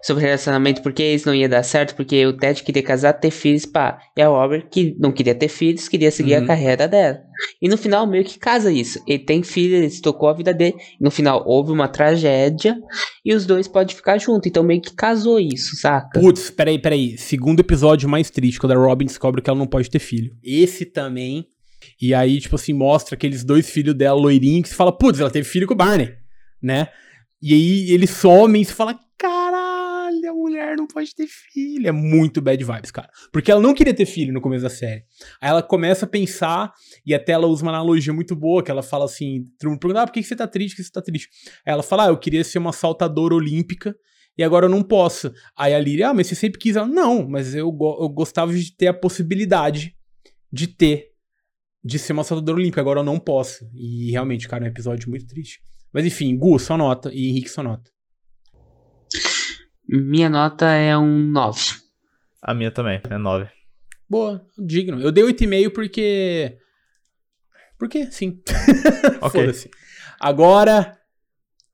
sobre 0.03 0.24
relacionamento, 0.24 0.81
porque 0.81 1.03
isso 1.05 1.28
não 1.28 1.35
ia 1.35 1.47
dar 1.47 1.62
certo, 1.62 1.95
porque 1.95 2.24
o 2.24 2.33
Ted 2.35 2.62
queria 2.62 2.83
casar, 2.83 3.12
ter 3.12 3.31
filhos, 3.31 3.66
pá. 3.66 3.99
E 4.16 4.22
a 4.22 4.28
Robin, 4.28 4.62
que 4.70 4.97
não 4.99 5.12
queria 5.12 5.35
ter 5.35 5.49
filhos, 5.49 5.89
queria 5.89 6.11
seguir 6.11 6.37
Uhum. 6.39 6.45
a 6.45 6.47
carreira 6.47 6.89
dela. 6.89 7.18
E 7.61 7.68
no 7.68 7.76
final, 7.76 8.07
meio 8.07 8.24
que 8.24 8.39
casa 8.39 8.72
isso. 8.72 8.99
Ele 9.07 9.18
tem 9.18 9.43
filho, 9.43 9.76
ele 9.76 9.91
se 9.91 10.01
tocou 10.01 10.31
a 10.31 10.33
vida 10.33 10.55
dele. 10.55 10.76
No 10.99 11.11
final, 11.11 11.45
houve 11.47 11.70
uma 11.72 11.87
tragédia. 11.87 12.74
E 13.22 13.35
os 13.35 13.45
dois 13.45 13.68
podem 13.68 13.95
ficar 13.95 14.16
juntos. 14.18 14.47
Então, 14.47 14.62
meio 14.62 14.81
que 14.81 14.95
casou 14.95 15.39
isso, 15.39 15.76
saca? 15.76 16.18
Putz, 16.18 16.49
peraí, 16.51 16.78
peraí. 16.78 17.18
Segundo 17.18 17.61
episódio 17.61 18.09
mais 18.09 18.31
triste, 18.31 18.59
quando 18.59 18.72
a 18.72 18.76
Robin 18.76 19.05
descobre 19.05 19.43
que 19.43 19.51
ela 19.51 19.59
não 19.59 19.66
pode 19.66 19.91
ter 19.91 19.99
filho. 19.99 20.33
Esse 20.43 20.87
também. 20.87 21.47
E 22.01 22.14
aí, 22.14 22.40
tipo 22.40 22.57
assim, 22.57 22.72
mostra 22.72 23.14
aqueles 23.14 23.44
dois 23.44 23.68
filhos 23.68 23.94
dela 23.94 24.18
loirinhos 24.18 24.70
que 24.70 24.74
fala, 24.74 24.96
putz, 24.96 25.20
ela 25.20 25.30
teve 25.30 25.46
filho 25.46 25.66
com 25.66 25.74
o 25.74 25.76
Barney, 25.76 26.14
né? 26.62 26.88
E 27.42 27.53
aí 27.55 27.90
eles 27.92 28.11
somem 28.11 28.62
e 28.62 28.64
você 28.64 28.72
fala, 28.72 28.98
caralho, 29.18 30.30
a 30.30 30.34
mulher 30.34 30.76
não 30.76 30.86
pode 30.86 31.14
ter 31.14 31.26
filho. 31.26 31.86
É 31.88 31.92
muito 31.92 32.40
bad 32.40 32.62
vibes, 32.62 32.90
cara. 32.90 33.09
Porque 33.32 33.51
ela 33.51 33.61
não 33.61 33.74
queria 33.74 33.94
ter 33.94 34.07
filho 34.07 34.32
no 34.32 34.40
começo 34.40 34.62
da 34.62 34.70
série. 34.70 35.05
Aí 35.40 35.51
ela 35.51 35.62
começa 35.62 36.05
a 36.07 36.09
pensar, 36.09 36.72
e 37.05 37.14
até 37.14 37.32
ela 37.32 37.46
usa 37.46 37.62
uma 37.62 37.70
analogia 37.72 38.12
muito 38.12 38.34
boa, 38.34 38.62
que 38.62 38.70
ela 38.70 38.82
fala 38.82 39.05
assim, 39.05 39.46
todo 39.59 39.70
mundo 39.70 39.80
pergunta, 39.80 40.03
ah, 40.03 40.07
por 40.07 40.12
que 40.12 40.22
você 40.22 40.36
tá 40.36 40.46
triste, 40.46 40.74
por 40.74 40.76
que 40.76 40.84
você 40.84 40.92
tá 40.92 41.03
triste? 41.03 41.28
Aí 41.66 41.72
ela 41.72 41.82
fala, 41.82 42.07
ah, 42.07 42.09
eu 42.09 42.16
queria 42.18 42.42
ser 42.44 42.59
uma 42.59 42.72
saltadora 42.72 43.34
olímpica, 43.34 43.94
e 44.38 44.42
agora 44.42 44.66
eu 44.66 44.70
não 44.70 44.82
posso. 44.82 45.32
Aí 45.57 45.74
a 45.74 45.78
Lily, 45.78 46.03
ah, 46.03 46.14
mas 46.14 46.26
você 46.28 46.34
sempre 46.34 46.59
quis. 46.59 46.76
Ela, 46.76 46.86
não, 46.88 47.28
mas 47.28 47.55
eu, 47.55 47.70
go- 47.70 47.98
eu 48.01 48.09
gostava 48.09 48.53
de 48.55 48.74
ter 48.74 48.86
a 48.86 48.94
possibilidade 48.94 49.94
de 50.53 50.66
ter, 50.66 51.10
de 51.83 51.99
ser 51.99 52.12
uma 52.12 52.24
saltadora 52.24 52.59
olímpica, 52.59 52.81
agora 52.81 53.01
eu 53.01 53.05
não 53.05 53.18
posso. 53.18 53.68
E 53.74 54.11
realmente, 54.11 54.49
cara, 54.49 54.64
é 54.64 54.68
um 54.68 54.70
episódio 54.70 55.09
muito 55.09 55.26
triste. 55.26 55.61
Mas 55.93 56.05
enfim, 56.05 56.37
Gu, 56.37 56.59
sua 56.59 56.76
nota, 56.76 57.11
e 57.12 57.28
Henrique, 57.31 57.49
sua 57.49 57.64
nota. 57.64 57.91
Minha 59.89 60.28
nota 60.28 60.66
é 60.70 60.97
um 60.97 61.18
9. 61.26 61.61
A 62.43 62.55
minha 62.55 62.70
também, 62.70 63.01
é 63.11 63.18
9. 63.18 63.49
Boa, 64.09 64.45
digno. 64.59 65.01
Eu 65.01 65.11
dei 65.11 65.24
8,5 65.24 65.72
porque. 65.72 66.59
Porque 67.78 68.11
sim. 68.11 68.41
Ok. 69.20 69.41
Foda-se. 69.41 69.70
Agora, 70.18 70.97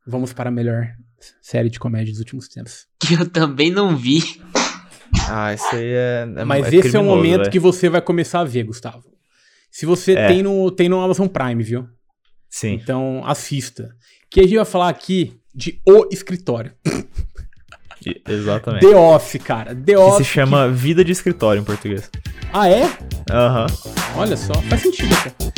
vamos 0.07 0.32
para 0.32 0.48
a 0.48 0.52
melhor 0.52 0.86
série 1.40 1.68
de 1.70 1.78
comédia 1.78 2.12
dos 2.12 2.20
últimos 2.20 2.48
tempos. 2.48 2.86
Que 2.98 3.14
eu 3.14 3.28
também 3.28 3.70
não 3.70 3.96
vi. 3.96 4.20
Ah, 5.28 5.52
isso 5.54 5.74
aí 5.74 5.92
é. 5.92 6.26
é 6.36 6.44
Mas 6.44 6.72
é 6.72 6.76
esse 6.76 6.96
é 6.96 7.00
o 7.00 7.04
momento 7.04 7.38
velho. 7.38 7.50
que 7.50 7.59
você 7.59 7.88
vai 7.88 8.00
começar 8.00 8.40
a 8.40 8.44
ver, 8.44 8.64
Gustavo. 8.64 9.15
Se 9.76 9.84
você 9.84 10.14
É. 10.14 10.28
tem, 10.28 10.42
no, 10.42 10.70
tem 10.70 10.88
no 10.88 10.98
Amazon 11.02 11.26
Prime, 11.28 11.62
viu? 11.62 11.86
Sim. 12.48 12.80
Então 12.82 13.22
assista. 13.26 13.90
Que 14.30 14.40
a 14.40 14.42
gente 14.44 14.56
vai 14.56 14.64
falar 14.64 14.88
aqui 14.88 15.38
de 15.54 15.82
O 15.86 16.08
Escritório. 16.10 16.72
Exatamente. 18.26 18.86
The 18.88 18.96
Office, 18.96 19.42
cara. 19.42 19.74
The 19.74 19.92
Que 19.92 19.96
Office. 19.96 20.26
se 20.26 20.32
chama 20.32 20.66
Vida 20.70 21.04
de 21.04 21.12
Escritório 21.12 21.60
em 21.60 21.64
português. 21.64 22.10
Ah, 22.54 22.70
é? 22.70 22.84
Aham. 23.30 23.66
Olha 24.16 24.34
só, 24.38 24.54
faz 24.62 24.80
sentido 24.80 25.12
até. 25.14 25.52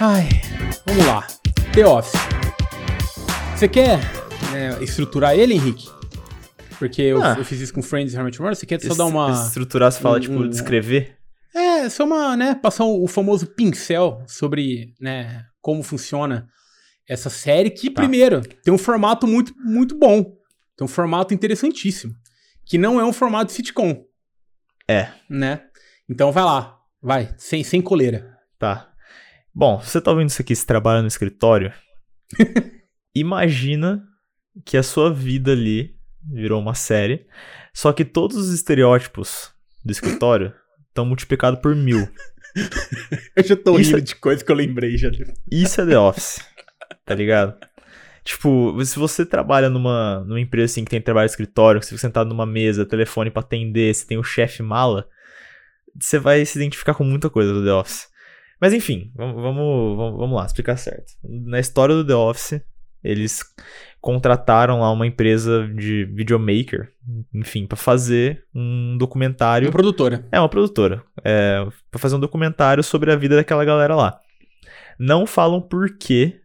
Ai, 0.00 0.28
vamos 0.86 1.06
lá. 1.06 1.26
The 1.72 1.86
Office. 1.86 2.20
Você 3.54 3.68
quer 3.68 4.00
né, 4.56 4.82
estruturar 4.82 5.34
ele, 5.34 5.54
Henrique? 5.54 5.88
Porque 6.78 7.00
eu, 7.02 7.22
Ah. 7.22 7.34
eu 7.38 7.44
fiz 7.44 7.60
isso 7.60 7.72
com 7.72 7.82
Friends 7.82 8.12
e 8.12 8.16
Your 8.16 8.24
Mother. 8.40 8.54
Você 8.56 8.66
quer 8.66 8.80
só 8.80 8.88
Es- 8.88 8.96
dar 8.96 9.06
uma... 9.06 9.30
Estruturar, 9.46 9.90
você 9.90 10.00
fala, 10.00 10.16
um- 10.18 10.20
tipo, 10.20 10.48
descrever. 10.48 11.16
É, 11.54 11.88
só 11.88 12.04
uma, 12.04 12.36
né, 12.36 12.54
passar 12.54 12.84
o, 12.84 13.02
o 13.04 13.06
famoso 13.06 13.46
pincel 13.46 14.22
sobre, 14.26 14.94
né, 15.00 15.44
como 15.62 15.82
funciona 15.82 16.46
essa 17.08 17.30
série, 17.30 17.70
que, 17.70 17.88
Tá. 17.90 18.02
primeiro, 18.02 18.42
tem 18.62 18.74
um 18.74 18.78
formato 18.78 19.26
muito, 19.26 19.54
muito 19.58 19.96
bom. 19.98 20.22
Tem 20.76 20.84
um 20.84 20.88
formato 20.88 21.32
interessantíssimo. 21.32 22.12
Que 22.66 22.76
não 22.76 23.00
é 23.00 23.04
um 23.04 23.12
formato 23.12 23.52
sitcom. 23.52 24.04
É. 24.88 25.08
Né? 25.30 25.62
Então 26.08 26.30
vai 26.30 26.44
lá. 26.44 26.76
Vai, 27.00 27.32
sem, 27.38 27.62
sem 27.64 27.80
coleira. 27.80 28.36
Tá. 28.58 28.90
Bom, 29.54 29.78
você 29.80 30.00
tá 30.00 30.10
ouvindo 30.10 30.28
isso 30.28 30.42
aqui, 30.42 30.54
você 30.54 30.66
trabalha 30.66 31.00
no 31.00 31.08
escritório. 31.08 31.72
Imagina 33.14 34.02
que 34.64 34.76
a 34.76 34.82
sua 34.82 35.12
vida 35.12 35.52
ali 35.52 35.94
virou 36.28 36.60
uma 36.60 36.74
série, 36.74 37.26
só 37.72 37.92
que 37.92 38.04
todos 38.04 38.36
os 38.36 38.52
estereótipos 38.52 39.50
do 39.84 39.92
escritório 39.92 40.52
estão 40.88 41.04
multiplicados 41.04 41.60
por 41.60 41.74
mil. 41.74 42.08
Eu 43.36 43.44
já 43.44 43.54
tô 43.56 43.78
Isso 43.78 43.90
rindo 43.90 43.98
é- 43.98 44.00
de 44.00 44.14
coisa 44.16 44.42
que 44.44 44.50
eu 44.50 44.56
lembrei 44.56 44.96
já. 44.96 45.10
Isso 45.50 45.80
é 45.80 45.86
The 45.86 45.98
Office, 45.98 46.40
tá 47.04 47.14
ligado? 47.14 47.54
Tipo, 48.24 48.82
se 48.84 48.98
você 48.98 49.24
trabalha 49.26 49.68
numa, 49.68 50.20
numa 50.26 50.40
empresa 50.40 50.72
assim 50.72 50.82
que 50.84 50.90
tem 50.90 51.00
trabalho 51.00 51.26
de 51.28 51.32
escritório, 51.32 51.78
que 51.80 51.86
você 51.86 51.90
fica 51.90 52.00
sentado 52.00 52.28
numa 52.28 52.46
mesa, 52.46 52.86
telefone 52.86 53.30
pra 53.30 53.40
atender, 53.40 53.94
você 53.94 54.06
tem 54.06 54.16
o 54.18 54.24
chefe 54.24 54.62
mala, 54.62 55.06
você 55.94 56.18
vai 56.18 56.44
se 56.46 56.58
identificar 56.58 56.94
com 56.94 57.04
muita 57.04 57.28
coisa 57.30 57.52
do 57.52 57.62
The 57.64 57.72
Office. 57.72 58.08
Mas 58.60 58.72
enfim, 58.72 59.12
vamos, 59.14 59.34
vamos, 59.36 60.16
vamos 60.16 60.34
lá, 60.34 60.46
explicar 60.46 60.76
certo. 60.78 61.12
Na 61.22 61.60
história 61.60 61.94
do 61.94 62.06
The 62.06 62.14
Office, 62.14 62.60
eles 63.04 63.44
contrataram 64.06 64.78
lá 64.78 64.92
uma 64.92 65.04
empresa 65.04 65.66
de 65.66 66.04
videomaker, 66.04 66.92
enfim, 67.34 67.66
pra 67.66 67.76
fazer 67.76 68.44
um 68.54 68.96
documentário. 68.96 69.66
Uma 69.66 69.72
produtora. 69.72 70.24
É, 70.30 70.38
uma 70.38 70.48
produtora. 70.48 71.02
É, 71.24 71.66
pra 71.90 71.98
fazer 71.98 72.14
um 72.14 72.20
documentário 72.20 72.84
sobre 72.84 73.10
a 73.10 73.16
vida 73.16 73.34
daquela 73.34 73.64
galera 73.64 73.96
lá. 73.96 74.20
Não 74.96 75.26
falam 75.26 75.60
por 75.60 75.98
que 75.98 76.40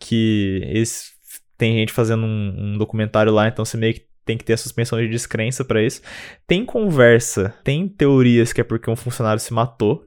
que 0.00 0.62
esse, 0.64 1.12
tem 1.56 1.74
gente 1.74 1.92
fazendo 1.92 2.26
um, 2.26 2.54
um 2.58 2.76
documentário 2.76 3.32
lá, 3.32 3.46
então 3.46 3.64
você 3.64 3.76
meio 3.76 3.94
que 3.94 4.08
tem 4.24 4.36
que 4.36 4.44
ter 4.44 4.54
a 4.54 4.58
suspensão 4.58 4.98
de 4.98 5.08
descrença 5.08 5.64
pra 5.64 5.80
isso. 5.80 6.02
Tem 6.44 6.66
conversa, 6.66 7.54
tem 7.62 7.86
teorias 7.86 8.52
que 8.52 8.60
é 8.60 8.64
porque 8.64 8.90
um 8.90 8.96
funcionário 8.96 9.38
se 9.38 9.54
matou. 9.54 10.04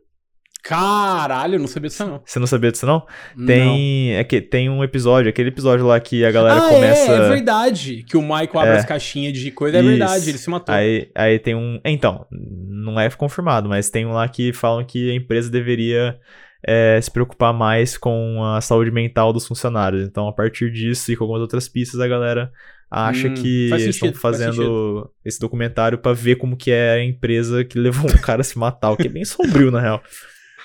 Caralho, 0.64 1.56
eu 1.56 1.60
não 1.60 1.68
sabia 1.68 1.88
disso 1.90 2.06
não. 2.06 2.22
Você 2.26 2.40
não 2.40 2.48
sabia 2.48 2.72
disso 2.72 2.86
não? 2.86 3.06
Não. 3.36 3.46
Tem, 3.46 4.16
é 4.16 4.24
que 4.24 4.42
tem 4.42 4.70
um 4.70 4.84
episódio, 4.84 5.30
aquele 5.30 5.50
episódio 5.50 5.86
lá 5.86 6.00
que 6.00 6.26
a 6.26 6.32
galera 6.32 6.66
ah, 6.66 6.70
começa 6.70 7.12
é, 7.12 7.16
é 7.16 7.30
verdade. 7.30 8.04
Que 8.04 8.18
o 8.18 8.22
Michael 8.22 8.60
abre 8.60 8.74
É. 8.76 8.78
as 8.78 8.86
caixinhas 8.86 9.38
de 9.38 9.52
coisa, 9.52 9.78
é 9.78 9.80
Isso. 9.80 9.90
verdade, 9.90 10.30
ele 10.30 10.38
se 10.38 10.50
matou. 10.50 10.76
Aí, 10.76 11.10
aí 11.16 11.40
tem 11.40 11.56
um. 11.56 11.80
Então, 11.86 12.26
não 12.32 13.00
é 13.00 13.10
confirmado, 13.10 13.70
mas 13.70 13.90
tem 13.90 14.06
um 14.06 14.12
lá 14.14 14.28
que 14.28 14.52
falam 14.52 14.84
que 14.84 15.10
a 15.12 15.14
empresa 15.14 15.50
deveria 15.50 16.20
é, 16.66 17.00
se 17.02 17.10
preocupar 17.10 17.54
mais 17.54 17.98
com 17.98 18.44
a 18.44 18.60
saúde 18.60 18.92
mental 18.92 19.32
dos 19.32 19.48
funcionários. 19.48 20.04
Então, 20.04 20.28
a 20.28 20.34
partir 20.34 20.72
disso 20.72 21.12
e 21.12 21.16
com 21.16 21.24
algumas 21.24 21.42
outras 21.42 21.70
pistas, 21.70 22.00
a 22.02 22.08
galera 22.08 22.52
acha 22.90 23.28
Hum, 23.28 23.34
que 23.34 23.68
faz 23.70 23.84
eles 23.84 23.96
estão 23.96 24.08
sentido, 24.08 24.22
faz 24.22 24.38
fazendo 24.38 25.12
esse 25.24 25.40
documentário 25.40 25.98
pra 25.98 26.14
ver 26.14 26.36
como 26.38 26.56
que 26.56 26.72
é 26.72 26.92
a 26.92 27.04
empresa 27.04 27.64
que 27.64 27.78
levou 27.78 28.10
um 28.10 28.18
cara 28.22 28.42
a 28.42 28.44
se 28.44 28.58
matar, 28.58 28.92
o 28.92 28.98
que 28.98 29.08
é 29.08 29.10
bem 29.10 29.26
sombrio, 29.26 29.72
na 29.72 29.80
real. 29.82 30.02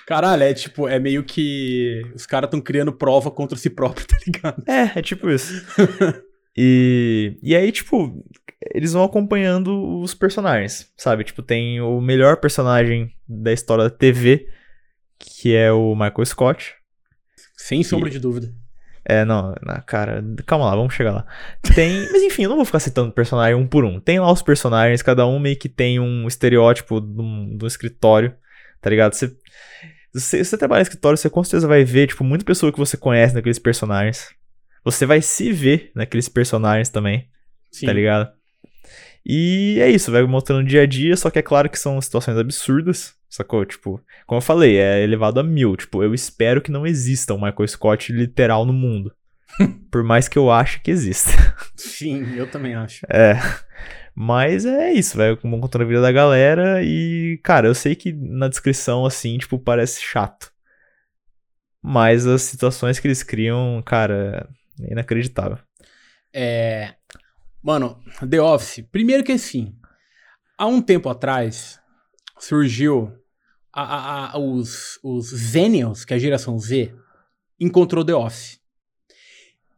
Caralho, 0.07 0.43
é 0.43 0.55
tipo, 0.55 0.89
é 0.89 0.99
meio 0.99 1.23
que 1.23 2.03
os 2.15 2.27
caras 2.27 2.49
estão 2.49 2.61
criando 2.61 2.93
prova 2.93 3.31
contra 3.31 3.57
si 3.57 3.71
próprio, 3.71 4.05
tá 4.09 4.17
ligado? 4.27 4.63
É, 4.67 4.99
é 4.99 5.03
tipo 5.03 5.31
isso. 5.31 5.65
E, 6.57 7.39
e 7.43 7.57
aí, 7.57 7.73
tipo, 7.73 8.23
eles 8.75 8.93
vão 8.93 9.05
acompanhando 9.05 10.01
os 10.01 10.15
personagens, 10.15 10.93
sabe? 10.97 11.25
Tipo, 11.25 11.43
tem 11.43 11.81
o 11.81 12.01
melhor 12.01 12.37
personagem 12.37 13.13
da 13.29 13.53
história 13.53 13.85
da 13.85 13.91
TV, 13.91 14.49
que 15.19 15.55
é 15.55 15.73
o 15.73 15.95
Michael 15.95 16.27
Scott. 16.27 16.75
Sem 17.57 17.83
sombra 17.83 18.11
de 18.11 18.19
dúvida. 18.19 18.53
É, 19.05 19.25
não, 19.25 19.55
na 19.63 19.81
cara, 19.81 20.23
calma 20.47 20.67
lá, 20.67 20.77
vamos 20.77 20.95
chegar 20.95 21.13
lá. 21.13 21.27
Tem, 21.75 22.07
mas 22.13 22.23
enfim, 22.23 22.45
eu 22.45 22.49
não 22.49 22.57
vou 22.57 22.65
ficar 22.65 22.81
citando 22.81 23.13
personagem 23.13 23.55
um 23.55 23.67
por 23.67 23.85
um. 23.85 23.99
Tem 23.99 24.21
lá 24.21 24.31
os 24.31 24.43
personagens, 24.43 25.03
cada 25.03 25.27
um 25.27 25.39
meio 25.39 25.59
que 25.59 25.69
tem 25.69 25.99
um 25.99 26.27
estereótipo 26.29 27.01
do, 27.01 27.57
do 27.57 27.67
escritório, 27.67 28.35
tá 28.83 28.91
ligado? 28.91 29.15
Você, 29.15 29.35
se 30.15 30.45
você 30.45 30.59
trabalha 30.59 30.81
em 30.81 30.83
escritório, 30.83 31.17
você 31.17 31.31
com 31.31 31.43
certeza 31.43 31.67
vai 31.67 31.85
ver, 31.85 32.09
tipo, 32.09 32.23
muita 32.23 32.45
pessoa 32.45 32.73
que 32.73 32.79
você 32.79 32.97
conhece 32.97 33.35
naqueles 33.35 33.59
personagens. 33.59 34.29
Você 34.85 35.07
vai 35.07 35.23
se 35.23 35.53
ver 35.53 35.93
naqueles 35.95 36.29
personagens 36.29 36.91
também, 36.91 37.29
Sim. 37.71 37.87
tá 37.87 37.93
ligado? 37.93 38.31
E 39.25 39.79
é 39.81 39.89
isso, 39.89 40.11
vai 40.11 40.23
mostrando 40.25 40.67
dia 40.67 40.83
a 40.83 40.87
dia, 40.87 41.17
só 41.17 41.31
que 41.31 41.39
é 41.39 41.43
claro 41.43 41.71
que 41.71 41.79
são 41.79 42.01
situações 42.01 42.37
absurdas, 42.37 43.15
sacou? 43.29 43.65
Tipo, 43.65 44.01
como 44.27 44.39
eu 44.39 44.43
falei, 44.43 44.77
é 44.77 45.03
elevado 45.03 45.39
a 45.39 45.45
mil. 45.45 45.77
Tipo, 45.77 46.03
eu 46.03 46.13
espero 46.13 46.61
que 46.61 46.73
não 46.73 46.85
exista 46.85 47.33
um 47.33 47.41
Michael 47.41 47.69
Scott 47.69 48.13
literal 48.13 48.67
no 48.67 48.73
mundo. 48.73 49.15
Por 49.91 50.03
mais 50.03 50.27
que 50.27 50.37
eu 50.37 50.51
ache 50.51 50.81
que 50.81 50.91
exista. 50.91 51.31
Sim, 51.77 52.35
eu 52.35 52.51
também 52.51 52.75
acho. 52.75 53.07
É. 53.09 53.39
Mas 54.15 54.67
é 54.67 54.93
isso, 54.93 55.17
vai 55.17 55.35
contando 55.37 55.83
a 55.83 55.87
vida 55.87 56.03
da 56.03 56.13
galera 56.13 56.83
e, 56.83 57.41
cara, 57.43 57.67
eu 57.67 57.75
sei 57.75 57.95
que 57.95 58.13
na 58.13 58.47
descrição, 58.49 59.07
assim, 59.07 59.39
tipo, 59.39 59.59
parece 59.59 60.03
chato. 60.03 60.53
Mas 61.83 62.27
as 62.27 62.43
situações 62.43 62.99
que 63.01 63.07
eles 63.09 63.23
criam, 63.23 63.83
cara, 63.85 64.49
é 64.81 64.93
inacreditável. 64.93 65.59
É. 66.33 66.95
Mano, 67.63 68.01
The 68.29 68.41
Office. 68.41 68.85
Primeiro 68.93 69.25
que 69.25 69.33
assim, 69.33 69.75
há 70.59 70.67
um 70.67 70.81
tempo 70.83 71.09
atrás 71.09 71.81
surgiu 72.39 73.13
a- 73.73 73.83
a- 73.83 74.33
a- 74.33 74.39
os, 74.39 74.99
os 75.03 75.27
Zenials, 75.31 76.05
que 76.05 76.13
é 76.13 76.17
a 76.17 76.21
geração 76.21 76.59
Z, 76.59 76.95
encontrou 77.59 78.05
The 78.05 78.15
Office. 78.15 78.61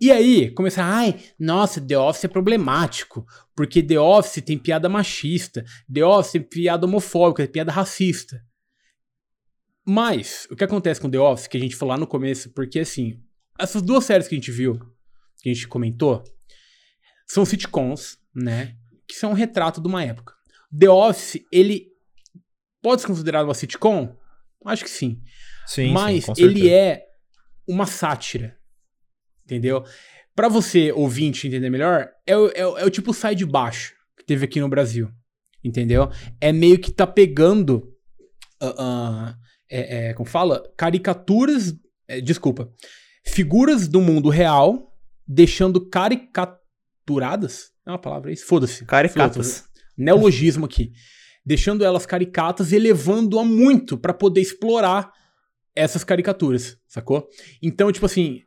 E 0.04 0.12
aí, 0.12 0.50
começaram, 0.50 0.92
ai, 0.92 1.18
nossa, 1.38 1.80
The 1.80 1.96
Office 1.96 2.24
é 2.24 2.28
problemático, 2.28 3.24
porque 3.56 3.82
The 3.82 3.98
Office 3.98 4.44
tem 4.44 4.58
piada 4.58 4.86
machista, 4.86 5.64
The 5.90 6.04
Office 6.04 6.32
tem 6.32 6.42
piada 6.42 6.84
homofóbica, 6.84 7.42
tem 7.42 7.50
piada 7.50 7.72
racista. 7.72 8.44
Mas, 9.82 10.46
o 10.50 10.56
que 10.56 10.62
acontece 10.62 11.00
com 11.00 11.08
The 11.08 11.18
Office, 11.18 11.46
que 11.46 11.56
a 11.56 11.60
gente 11.60 11.74
falou 11.74 11.94
lá 11.94 11.98
no 11.98 12.06
começo, 12.06 12.50
porque 12.50 12.80
assim, 12.80 13.18
essas 13.58 13.80
duas 13.80 14.04
séries 14.04 14.28
que 14.28 14.34
a 14.34 14.38
gente 14.38 14.50
viu, 14.50 14.78
que 15.40 15.48
a 15.48 15.54
gente 15.54 15.66
comentou, 15.66 16.22
são 17.26 17.46
sitcoms, 17.46 18.18
né? 18.34 18.76
Que 19.08 19.14
são 19.14 19.30
um 19.30 19.34
retrato 19.34 19.80
de 19.80 19.88
uma 19.88 20.04
época. 20.04 20.34
The 20.78 20.90
Office, 20.90 21.42
ele 21.50 21.86
pode 22.82 23.00
ser 23.00 23.06
considerado 23.06 23.46
uma 23.46 23.54
sitcom? 23.54 24.14
Acho 24.66 24.84
que 24.84 24.90
sim. 24.90 25.22
Sim, 25.66 25.92
Mas 25.92 26.24
sim, 26.24 26.32
ele 26.36 26.68
é 26.68 27.06
uma 27.66 27.86
sátira. 27.86 28.62
Entendeu? 29.44 29.84
Pra 30.34 30.48
você, 30.48 30.90
ouvinte, 30.92 31.46
entender 31.46 31.70
melhor, 31.70 32.08
é, 32.26 32.36
o- 32.36 32.50
é, 32.54 32.66
o- 32.66 32.78
é 32.78 32.84
o 32.84 32.90
tipo 32.90 33.12
sai 33.14 33.34
de 33.34 33.44
baixo 33.46 33.94
que 34.18 34.24
teve 34.24 34.44
aqui 34.44 34.60
no 34.60 34.68
Brasil. 34.68 35.08
Entendeu? 35.62 36.10
É 36.40 36.52
meio 36.52 36.78
que 36.78 36.90
tá 36.90 37.06
pegando. 37.06 37.90
ah, 38.60 38.74
ah, 38.78 39.36
é, 39.70 40.08
é, 40.08 40.14
como 40.14 40.28
fala? 40.28 40.62
Caricaturas. 40.76 41.74
é, 42.08 42.20
desculpa. 42.20 42.70
Figuras 43.26 43.88
do 43.88 44.00
mundo 44.00 44.28
real, 44.28 44.92
deixando 45.26 45.88
caricaturadas. 45.88 47.70
É 47.86 47.90
uma 47.90 47.98
palavra 47.98 48.32
isso? 48.32 48.46
Foda-se. 48.46 48.84
Caricatas. 48.84 49.34
Foda-se. 49.36 49.62
Neologismo 49.96 50.64
aqui. 50.66 50.92
Deixando 51.44 51.84
elas 51.84 52.06
caricatas 52.06 52.72
e 52.72 52.76
elevando-a 52.76 53.44
muito 53.44 53.96
pra 53.98 54.14
poder 54.14 54.40
explorar 54.40 55.12
essas 55.76 56.04
caricaturas, 56.04 56.76
sacou? 56.86 57.28
Então, 57.62 57.90
tipo 57.92 58.06
assim, 58.06 58.40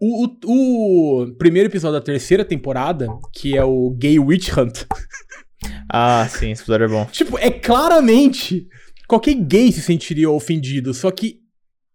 o, 0.00 0.26
o- 0.44 1.22
o 1.24 1.34
primeiro 1.36 1.68
episódio 1.68 1.98
da 1.98 2.04
terceira 2.04 2.44
temporada, 2.44 3.08
que 3.34 3.56
é 3.56 3.64
o 3.64 3.90
Gay 3.98 4.18
Witch 4.18 4.50
Hunt, 4.56 4.84
Ah, 5.92 6.26
sim, 6.28 6.50
esse 6.52 6.62
episódio 6.62 6.84
é 6.84 6.88
bom. 6.88 7.04
tipo, 7.06 7.36
é 7.38 7.50
claramente 7.50 8.66
qualquer 9.08 9.34
gay 9.34 9.70
se 9.72 9.82
sentiria 9.82 10.30
ofendido, 10.30 10.94
só 10.94 11.10
que 11.10 11.40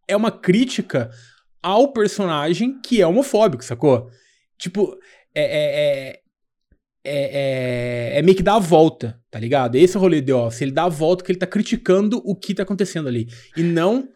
é 0.07 0.15
uma 0.15 0.29
crítica 0.31 1.09
ao 1.63 1.91
personagem 1.93 2.79
que 2.81 3.01
é 3.01 3.07
homofóbico, 3.07 3.63
sacou? 3.63 4.07
Tipo, 4.59 4.95
é, 5.33 5.43
é, 5.43 6.09
é, 6.13 6.19
é, 7.05 8.15
é- 8.15 8.19
é 8.19 8.21
meio 8.21 8.37
que 8.37 8.43
dar 8.43 8.55
a 8.55 8.59
volta, 8.59 9.19
tá 9.31 9.39
ligado? 9.39 9.75
Esse 9.75 9.95
é 9.95 9.99
o 9.99 10.01
rolê 10.01 10.21
de 10.21 10.31
Office. 10.31 10.61
Ele 10.61 10.71
dá 10.71 10.83
a 10.83 10.89
volta 10.89 11.23
que 11.23 11.31
ele 11.31 11.39
tá 11.39 11.47
criticando 11.47 12.21
o 12.23 12.35
que 12.35 12.53
tá 12.53 12.63
acontecendo 12.63 13.07
ali. 13.07 13.27
E 13.57 13.63
não 13.63 14.07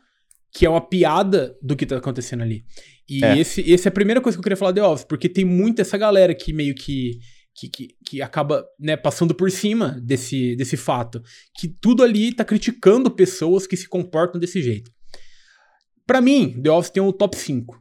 que 0.52 0.66
é 0.66 0.70
uma 0.70 0.82
piada 0.82 1.56
do 1.62 1.76
que 1.76 1.86
tá 1.86 1.98
acontecendo 1.98 2.42
ali. 2.44 2.64
E 3.10 3.24
É. 3.24 3.38
esse, 3.38 3.62
esse 3.62 3.88
é 3.88 3.90
a 3.90 3.94
primeira 3.94 4.22
coisa 4.22 4.38
que 4.38 4.40
eu 4.40 4.44
queria 4.44 4.58
falar 4.58 4.72
de 4.72 4.80
The 4.82 4.88
Office, 4.88 5.06
porque 5.06 5.28
tem 5.28 5.44
muita 5.46 5.82
essa 5.82 5.98
galera 5.98 6.34
que 6.36 6.54
meio 6.54 6.76
que. 6.76 7.20
Que, 7.56 7.68
que, 7.68 7.88
que 8.06 8.22
acaba 8.22 8.66
né, 8.80 8.96
passando 8.96 9.36
por 9.36 9.52
cima 9.52 10.00
desse, 10.02 10.56
desse 10.56 10.78
fato. 10.78 11.22
Que 11.60 11.68
tudo 11.68 12.04
ali 12.04 12.34
tá 12.34 12.46
criticando 12.46 13.12
pessoas 13.12 13.68
que 13.68 13.76
se 13.76 13.90
comportam 13.90 14.40
desse 14.40 14.62
jeito. 14.62 14.90
Pra 16.08 16.22
mim, 16.22 16.58
The 16.62 16.72
Office 16.72 16.92
tem 16.92 17.04
o 17.04 17.12
top 17.12 17.36
5, 17.36 17.78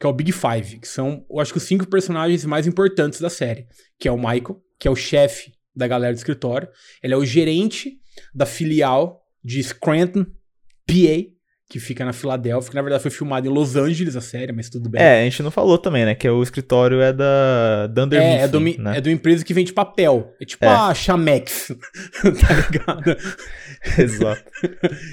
que 0.00 0.06
é 0.06 0.08
o 0.08 0.12
Big 0.12 0.32
Five, 0.32 0.80
que 0.80 0.88
são, 0.88 1.24
eu 1.30 1.38
acho 1.38 1.52
que 1.52 1.58
os 1.58 1.64
cinco 1.64 1.86
personagens 1.88 2.44
mais 2.44 2.66
importantes 2.66 3.20
da 3.20 3.30
série, 3.30 3.66
que 4.00 4.08
é 4.08 4.12
o 4.12 4.16
Michael, 4.16 4.60
que 4.80 4.88
é 4.88 4.90
o 4.90 4.96
chefe 4.96 5.52
da 5.76 5.86
galera 5.86 6.12
do 6.12 6.16
escritório, 6.18 6.68
ele 7.02 7.14
é 7.14 7.16
o 7.16 7.24
gerente 7.24 8.00
da 8.34 8.44
filial 8.46 9.22
de 9.44 9.62
Scranton, 9.62 10.24
PA, 10.86 11.30
que 11.70 11.78
fica 11.78 12.04
na 12.04 12.12
Filadélfia, 12.12 12.68
que 12.68 12.74
na 12.74 12.82
verdade 12.82 13.00
foi 13.00 13.12
filmado 13.12 13.46
em 13.46 13.50
Los 13.50 13.76
Angeles 13.76 14.16
a 14.16 14.20
série, 14.20 14.52
mas 14.52 14.68
tudo 14.68 14.90
bem. 14.90 15.00
É, 15.00 15.20
a 15.20 15.24
gente 15.24 15.40
não 15.40 15.52
falou 15.52 15.78
também, 15.78 16.04
né? 16.04 16.16
Que 16.16 16.28
o 16.28 16.42
escritório 16.42 17.00
é 17.00 17.12
da 17.12 17.86
Dunder 17.86 18.20
É, 18.20 18.40
é, 18.40 18.48
de 18.48 18.56
uma, 18.56 18.64
Mifflin, 18.64 18.82
né? 18.82 18.98
é 18.98 19.00
de 19.00 19.08
uma 19.08 19.14
empresa 19.14 19.44
que 19.44 19.54
vende 19.54 19.72
papel. 19.72 20.34
É 20.40 20.44
tipo 20.44 20.64
É. 20.64 20.68
a 20.68 20.92
Chamex, 20.92 21.68
tá 22.22 22.54
ligado? 22.54 23.16
Exato. 23.96 24.42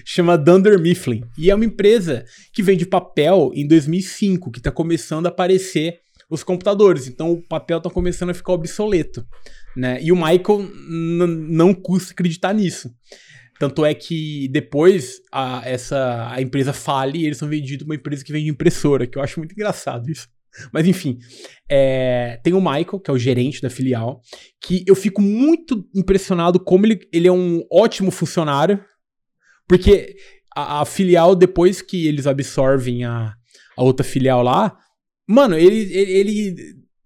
Chama 0.04 0.36
Dunder 0.36 0.80
Mifflin. 0.80 1.22
E 1.38 1.52
é 1.52 1.56
uma 1.56 1.64
empresa 1.66 2.26
que 2.52 2.64
vende 2.64 2.88
papel 2.88 3.52
em 3.54 3.68
2005, 3.68 4.50
que 4.52 4.60
tá 4.60 4.72
começando 4.72 5.28
a 5.28 5.30
aparecer 5.30 6.00
os 6.28 6.44
computadores. 6.44 7.08
Então 7.08 7.32
o 7.34 7.48
papel 7.48 7.80
tá 7.80 7.90
começando 7.92 8.32
a 8.32 8.34
ficar 8.34 8.54
obsoleto, 8.54 9.24
né? 9.76 10.00
E 10.02 10.12
o 10.12 10.16
Michael 10.16 10.68
não 11.48 11.72
custa 11.72 12.14
acreditar 12.14 12.52
nisso. 12.52 12.90
Tanto 13.60 13.84
é 13.86 13.94
que 13.94 14.48
depois 14.50 15.20
a, 15.32 15.62
essa, 15.66 16.32
a 16.32 16.42
empresa 16.42 16.72
fale 16.74 17.20
e 17.20 17.26
eles 17.26 17.38
são 17.38 17.50
vendidos 17.50 17.86
uma 17.86 17.96
empresa 17.96 18.24
que 18.24 18.32
vende 18.32 18.50
impressora, 18.50 19.08
que 19.08 19.18
eu 19.18 19.22
acho 19.22 19.40
muito 19.40 19.54
engraçado 19.54 20.10
isso. 20.10 20.28
Mas 20.72 20.88
enfim, 20.88 21.20
é, 21.70 22.40
tem 22.44 22.54
o 22.54 22.62
Michael, 22.62 23.00
que 23.00 23.10
é 23.10 23.14
o 23.14 23.18
gerente 23.18 23.62
da 23.62 23.70
filial, 23.70 24.22
que 24.62 24.84
eu 24.88 24.96
fico 24.96 25.22
muito 25.22 25.88
impressionado 25.94 26.60
como 26.60 26.86
ele, 26.86 27.00
ele 27.12 27.28
é 27.28 27.32
um 27.32 27.64
ótimo 27.72 28.12
funcionário, 28.12 28.84
porque 29.68 30.16
a, 30.56 30.82
a 30.82 30.86
filial, 30.86 31.36
depois 31.36 31.82
que 31.82 32.08
eles 32.08 32.26
absorvem 32.26 33.06
a, 33.06 33.34
a 33.76 33.84
outra 33.84 34.04
filial 34.04 34.42
lá, 34.42 34.78
mano, 35.28 35.56
ele, 35.56 35.94
ele, 35.94 36.12
ele 36.12 36.56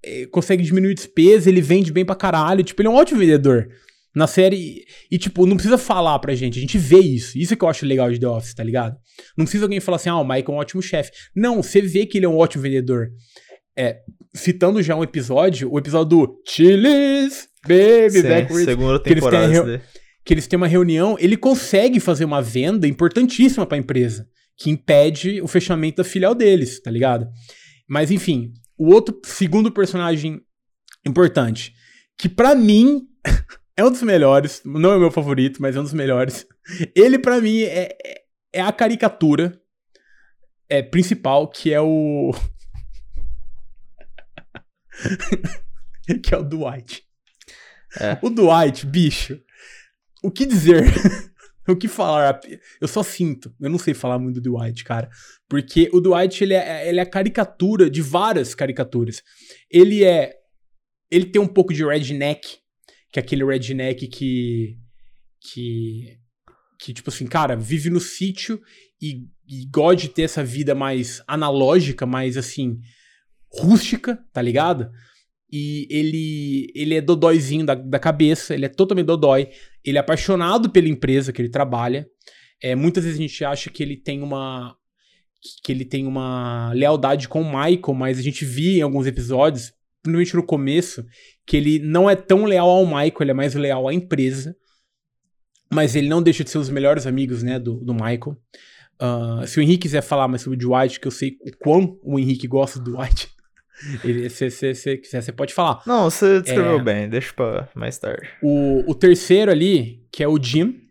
é, 0.04 0.26
consegue 0.28 0.64
diminuir 0.64 0.94
despesa, 0.94 1.50
ele 1.50 1.62
vende 1.62 1.92
bem 1.92 2.06
pra 2.06 2.16
caralho, 2.16 2.64
tipo, 2.64 2.82
ele 2.82 2.88
é 2.88 2.92
um 2.92 2.96
ótimo 2.96 3.20
vendedor 3.20 3.68
na 4.16 4.28
série. 4.28 4.86
E, 5.10 5.18
tipo, 5.18 5.46
não 5.46 5.56
precisa 5.56 5.78
falar 5.78 6.18
pra 6.20 6.36
gente, 6.36 6.58
a 6.58 6.62
gente 6.62 6.78
vê 6.78 7.00
isso. 7.00 7.38
Isso 7.38 7.54
é 7.54 7.58
que 7.58 7.64
eu 7.64 7.70
acho 7.70 7.86
legal 7.86 8.12
de 8.12 8.20
The 8.20 8.28
Office, 8.28 8.54
tá 8.54 8.64
ligado? 8.64 8.96
Não 9.38 9.46
precisa 9.46 9.66
alguém 9.66 9.80
falar 9.80 9.98
assim, 9.98 10.10
ah, 10.10 10.18
o 10.18 10.28
Mike 10.28 10.50
é 10.50 10.54
um 10.54 10.58
ótimo 10.58 10.82
chefe. 10.82 11.12
Não, 11.36 11.62
você 11.62 11.82
vê 11.82 12.06
que 12.06 12.18
ele 12.18 12.26
é 12.26 12.30
um 12.30 12.38
ótimo 12.38 12.64
vendedor. 12.64 13.10
É, 13.78 14.00
citando 14.36 14.82
já 14.82 14.96
um 14.96 15.04
episódio, 15.04 15.72
o 15.72 15.80
episódio 15.80 16.10
do 16.10 16.42
Chilis, 16.48 17.48
Baby, 17.64 18.12
Sim, 18.12 18.24
Backwards, 18.24 18.66
segunda 18.66 19.00
que 19.00 19.10
eles 19.10 19.24
têm 19.24 19.32
temporada. 19.32 19.78
daí. 19.78 19.82
que 20.26 20.34
eles 20.34 20.48
têm 20.48 20.58
uma 20.58 20.68
reunião, 20.68 21.16
ele 21.20 21.38
consegue 21.38 22.00
fazer 22.00 22.26
uma 22.26 22.42
venda 22.42 22.88
importantíssima 22.88 23.66
pra 23.66 23.78
empresa, 23.78 24.28
que 24.58 24.70
impede 24.70 25.42
o 25.42 25.48
fechamento 25.48 25.98
da 25.98 26.04
filial 26.04 26.36
deles, 26.36 26.82
tá 26.82 26.92
ligado? 26.92 27.28
Mas 27.88 28.12
enfim, 28.12 28.52
o 28.78 28.92
outro 28.92 29.20
segundo 29.26 29.72
personagem 29.72 30.42
importante, 31.06 31.74
que 32.18 32.28
pra 32.28 32.54
mim 32.56 33.02
é 33.78 33.84
um 33.84 33.92
dos 33.92 34.02
melhores, 34.04 34.62
não 34.66 34.92
é 34.92 34.98
o 34.98 35.00
meu 35.00 35.12
favorito, 35.12 35.62
mas 35.62 35.76
é 35.76 35.80
um 35.80 35.84
dos 35.84 35.94
melhores. 35.94 36.46
Ele 36.96 37.18
pra 37.20 37.40
mim 37.42 37.62
é, 37.62 37.90
é- 38.06 38.22
é 38.54 38.62
a 38.62 38.72
caricatura 38.72 39.60
é, 40.70 40.82
principal, 40.82 41.48
que 41.50 41.74
é 41.74 41.80
o 41.82 42.32
que 46.24 46.34
é 46.34 46.38
o 46.38 46.44
Dwight. 46.44 47.04
É. 48.00 48.18
O 48.22 48.30
Dwight, 48.30 48.86
bicho. 48.86 49.40
O 50.24 50.32
que 50.32 50.46
dizer? 50.46 50.84
o 51.68 51.76
que 51.76 51.88
falar? 51.88 52.40
Eu 52.80 52.88
só 52.88 53.04
sinto. 53.04 53.54
Eu 53.60 53.70
não 53.70 53.80
sei 53.80 53.94
falar 53.94 54.20
muito 54.20 54.40
do 54.40 54.52
Dwight, 54.52 54.84
cara. 54.84 55.10
Porque 55.50 55.90
o 55.92 56.00
Dwight, 56.00 56.44
ele 56.44 56.54
é, 56.54 56.88
ele 56.88 57.00
é 57.00 57.04
a 57.04 57.10
caricatura 57.10 57.90
de 57.90 58.02
várias 58.02 58.54
caricaturas. 58.56 59.22
Ele 59.70 60.04
é. 60.04 60.34
Ele 61.10 61.26
tem 61.26 61.42
um 61.42 61.48
pouco 61.48 61.74
de 61.74 61.86
redneck, 61.86 62.60
que 63.12 63.20
é 63.20 63.22
aquele 63.22 63.46
redneck 63.46 64.08
que. 64.08 64.78
Que. 65.40 66.18
Que, 66.80 66.94
tipo 66.94 67.12
assim, 67.12 67.28
cara, 67.28 67.56
vive 67.56 67.92
no 67.92 68.00
sítio 68.00 68.60
e, 69.00 69.28
e 69.48 69.68
gosta 69.72 70.02
de 70.02 70.10
ter 70.10 70.24
essa 70.24 70.44
vida 70.44 70.74
mais 70.74 71.22
analógica, 71.28 72.06
mais 72.06 72.38
assim. 72.38 72.80
rústica, 73.52 74.18
tá 74.34 74.42
ligado? 74.42 74.90
E 75.52 75.86
ele, 75.92 76.72
ele 76.74 76.96
é 76.96 77.02
dodóizinho 77.02 77.66
da, 77.66 77.76
da 77.76 78.00
cabeça, 78.00 78.54
ele 78.56 78.66
é 78.66 78.70
totalmente 78.70 79.06
dodói. 79.06 79.50
Ele 79.84 79.98
é 79.98 80.02
apaixonado 80.02 80.70
pela 80.70 80.88
empresa 80.88 81.34
que 81.34 81.42
ele 81.42 81.50
trabalha. 81.50 82.08
É, 82.62 82.74
muitas 82.76 83.04
vezes 83.04 83.20
a 83.20 83.22
gente 83.22 83.44
acha 83.44 83.70
que 83.70 83.84
ele 83.84 83.98
tem 83.98 84.22
uma. 84.22 84.76
que 85.64 85.72
ele 85.72 85.84
tem 85.84 86.08
uma 86.08 86.72
lealdade 86.74 87.28
com 87.28 87.42
o 87.42 87.46
Michael, 87.46 87.94
mas 87.96 88.18
a 88.18 88.22
gente 88.22 88.46
via 88.46 88.80
em 88.80 88.82
alguns 88.82 89.08
episódios, 89.08 89.74
principalmente 90.04 90.36
no 90.36 90.44
começo, 90.44 91.06
que 91.46 91.56
ele 91.58 91.80
não 91.80 92.10
é 92.10 92.16
tão 92.16 92.46
leal 92.46 92.70
ao 92.70 92.86
Michael, 92.86 93.16
ele 93.22 93.32
é 93.32 93.36
mais 93.36 93.54
leal 93.56 93.88
à 93.88 93.94
empresa. 93.94 94.56
Mas 95.74 95.96
ele 95.96 96.10
não 96.10 96.22
deixa 96.22 96.44
de 96.44 96.50
ser 96.50 96.58
os 96.58 96.70
melhores 96.70 97.08
amigos, 97.08 97.44
né, 97.44 97.58
do, 97.58 97.76
do 97.76 97.94
Michael. 97.94 98.36
Ah, 99.00 99.44
se 99.48 99.60
o 99.60 99.62
Henrique 99.64 99.84
quiser 99.84 100.02
falar 100.02 100.28
mais 100.28 100.42
sobre 100.42 100.58
o 100.58 100.60
Dwight, 100.70 101.00
que 101.00 101.08
eu 101.08 101.12
sei 101.12 101.38
o 101.42 101.58
quão 101.60 101.98
o 102.04 102.20
Henrique 102.20 102.46
gosta 102.48 102.80
do 102.80 102.92
Dwight, 102.92 103.30
se 104.30 104.50
você 104.52 104.98
quiser, 104.98 105.22
você 105.22 105.32
pode 105.32 105.54
falar. 105.54 105.82
Não, 105.88 106.10
você 106.10 106.42
descreveu 106.42 106.80
É. 106.80 106.84
bem, 106.84 107.10
deixa 107.10 107.34
pra 107.34 107.70
mais 107.74 107.98
tarde. 107.98 108.28
O, 108.44 108.84
o 108.90 108.94
terceiro 108.94 109.50
ali, 109.50 110.06
que 110.12 110.22
é 110.24 110.28
o 110.28 110.42
Jim, 110.42 110.82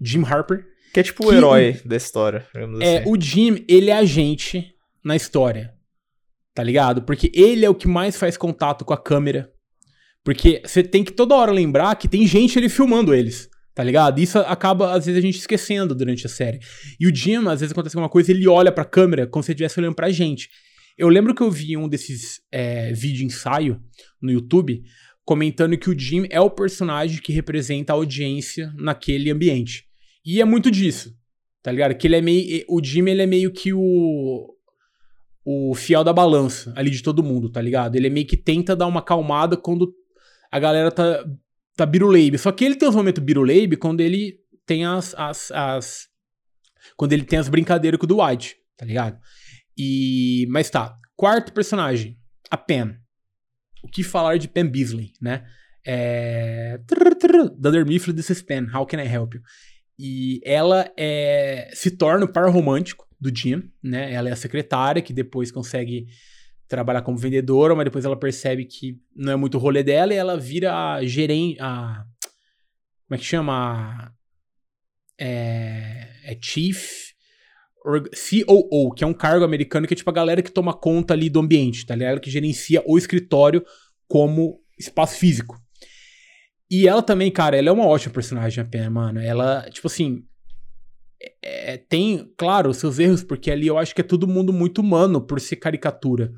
Jim 0.00 0.22
Harper. 0.24 0.64
Que 0.94 1.00
é 1.00 1.02
tipo 1.02 1.22
Que- 1.22 1.28
o 1.28 1.32
herói 1.36 1.80
da 1.84 1.96
história, 1.96 2.46
É, 2.80 2.98
assim. 3.00 3.10
o 3.10 3.20
Jim, 3.20 3.64
ele 3.68 3.90
é 3.90 3.96
a 3.96 4.04
gente 4.04 4.74
na 5.04 5.14
história. 5.16 5.74
Tá 6.58 6.64
ligado? 6.64 7.02
Porque 7.02 7.30
ele 7.32 7.64
é 7.64 7.70
o 7.70 7.74
que 7.74 7.86
mais 7.86 8.16
faz 8.16 8.36
contato 8.36 8.84
com 8.84 8.92
a 8.92 9.00
câmera. 9.00 9.48
Porque 10.24 10.60
você 10.66 10.82
tem 10.82 11.04
que 11.04 11.12
toda 11.12 11.36
hora 11.36 11.52
lembrar 11.52 11.94
que 11.94 12.08
tem 12.08 12.26
gente 12.26 12.58
ali 12.58 12.68
filmando 12.68 13.14
eles. 13.14 13.48
Tá 13.72 13.84
ligado? 13.84 14.18
Isso 14.18 14.40
acaba, 14.40 14.92
às 14.92 15.06
vezes, 15.06 15.20
a 15.20 15.24
gente 15.24 15.38
esquecendo 15.38 15.94
durante 15.94 16.26
a 16.26 16.28
série. 16.28 16.58
E 16.98 17.06
o 17.06 17.14
Jim, 17.14 17.46
às 17.46 17.60
vezes 17.60 17.70
acontece 17.70 17.96
alguma 17.96 18.08
coisa, 18.08 18.32
ele 18.32 18.48
olha 18.48 18.72
pra 18.72 18.84
câmera 18.84 19.24
como 19.24 19.40
se 19.40 19.52
ele 19.52 19.54
estivesse 19.54 19.78
olhando 19.78 19.94
pra 19.94 20.10
gente. 20.10 20.48
Eu 20.98 21.08
lembro 21.08 21.32
que 21.32 21.42
eu 21.42 21.48
vi 21.48 21.76
um 21.76 21.88
desses 21.88 22.40
é, 22.50 22.92
vídeo 22.92 23.24
ensaio 23.24 23.80
no 24.20 24.32
YouTube 24.32 24.82
comentando 25.24 25.78
que 25.78 25.88
o 25.88 25.96
Jim 25.96 26.26
é 26.28 26.40
o 26.40 26.50
personagem 26.50 27.22
que 27.22 27.32
representa 27.32 27.92
a 27.92 27.94
audiência 27.94 28.72
naquele 28.74 29.30
ambiente. 29.30 29.84
E 30.26 30.40
é 30.40 30.44
muito 30.44 30.72
disso. 30.72 31.14
Tá 31.62 31.70
ligado? 31.70 31.94
Que 31.94 32.08
ele 32.08 32.16
é 32.16 32.20
meio. 32.20 32.64
O 32.68 32.82
Jimmy, 32.82 33.12
ele 33.12 33.22
é 33.22 33.26
meio 33.26 33.52
que 33.52 33.72
o. 33.72 34.57
O 35.50 35.74
fiel 35.74 36.04
da 36.04 36.12
balança 36.12 36.74
ali 36.76 36.90
de 36.90 37.02
todo 37.02 37.22
mundo, 37.22 37.48
tá 37.48 37.62
ligado? 37.62 37.96
Ele 37.96 38.10
meio 38.10 38.26
que 38.26 38.36
tenta 38.36 38.76
dar 38.76 38.86
uma 38.86 39.00
acalmada 39.00 39.56
quando 39.56 39.94
a 40.52 40.58
galera 40.58 40.90
tá, 40.90 41.24
tá 41.74 41.86
biruleibe. 41.86 42.36
Só 42.36 42.52
que 42.52 42.66
ele 42.66 42.76
tem 42.76 42.86
os 42.86 42.94
momentos 42.94 43.24
biruleibe 43.24 43.78
quando 43.78 44.02
ele 44.02 44.38
tem 44.66 44.84
as, 44.84 45.14
as, 45.16 45.50
as. 45.50 46.08
Quando 46.98 47.14
ele 47.14 47.24
tem 47.24 47.38
as 47.38 47.48
brincadeiras 47.48 47.98
com 47.98 48.04
o 48.04 48.08
Dwight, 48.08 48.56
tá 48.76 48.84
ligado? 48.84 49.18
E. 49.74 50.46
Mas 50.50 50.68
tá. 50.68 50.94
Quarto 51.16 51.54
personagem, 51.54 52.18
a 52.50 52.56
Pam. 52.58 52.94
O 53.82 53.88
que 53.88 54.02
falar 54.02 54.36
de 54.36 54.48
Pam 54.48 54.68
Beasley, 54.68 55.12
né? 55.18 55.46
É. 55.86 56.78
Dunder 57.56 57.86
Mifflin, 57.86 58.14
this 58.14 58.28
is. 58.28 58.44
How 58.74 58.84
can 58.84 59.00
I 59.00 59.06
help 59.06 59.34
you? 59.34 59.40
E 59.98 60.42
ela 60.44 60.92
é, 60.96 61.70
se 61.72 61.90
torna 61.90 62.26
o 62.26 62.32
par 62.32 62.50
romântico 62.50 63.07
do 63.20 63.34
Jim, 63.34 63.70
né? 63.82 64.12
Ela 64.12 64.28
é 64.28 64.32
a 64.32 64.36
secretária 64.36 65.02
que 65.02 65.12
depois 65.12 65.50
consegue 65.50 66.06
trabalhar 66.68 67.02
como 67.02 67.16
vendedora, 67.16 67.74
mas 67.74 67.84
depois 67.84 68.04
ela 68.04 68.18
percebe 68.18 68.64
que 68.64 69.00
não 69.14 69.32
é 69.32 69.36
muito 69.36 69.56
o 69.56 69.60
rolê 69.60 69.82
dela 69.82 70.12
e 70.12 70.16
ela 70.16 70.36
vira 70.36 70.94
a 70.94 71.04
gerente. 71.04 71.58
A, 71.60 72.04
como 73.06 73.16
é 73.16 73.18
que 73.18 73.24
chama? 73.24 74.12
É, 75.18 76.10
é 76.24 76.38
Chief 76.40 77.08
COO, 77.82 78.92
que 78.92 79.02
é 79.02 79.06
um 79.06 79.14
cargo 79.14 79.44
americano 79.44 79.86
que 79.86 79.94
é 79.94 79.96
tipo 79.96 80.10
a 80.10 80.12
galera 80.12 80.42
que 80.42 80.50
toma 80.50 80.74
conta 80.74 81.14
ali 81.14 81.30
do 81.30 81.40
ambiente, 81.40 81.86
tá? 81.86 81.94
Ela 81.94 82.20
que 82.20 82.30
gerencia 82.30 82.82
o 82.86 82.98
escritório 82.98 83.64
como 84.06 84.60
espaço 84.78 85.18
físico. 85.18 85.58
E 86.70 86.86
ela 86.86 87.02
também, 87.02 87.30
cara, 87.30 87.56
ela 87.56 87.68
é 87.68 87.72
uma 87.72 87.86
ótima 87.86 88.12
personagem, 88.12 88.62
a 88.62 88.66
Pena, 88.66 88.90
mano. 88.90 89.20
Ela, 89.20 89.68
tipo 89.70 89.86
assim. 89.86 90.24
É- 91.20 91.72
é- 91.74 91.76
tem, 91.76 92.32
claro, 92.36 92.72
seus 92.72 92.98
erros, 92.98 93.22
porque 93.22 93.50
ali 93.50 93.66
eu 93.66 93.78
acho 93.78 93.94
que 93.94 94.00
é 94.00 94.04
todo 94.04 94.26
mundo 94.28 94.52
muito 94.52 94.80
humano 94.80 95.20
por 95.20 95.40
ser 95.40 95.56
caricatura, 95.56 96.32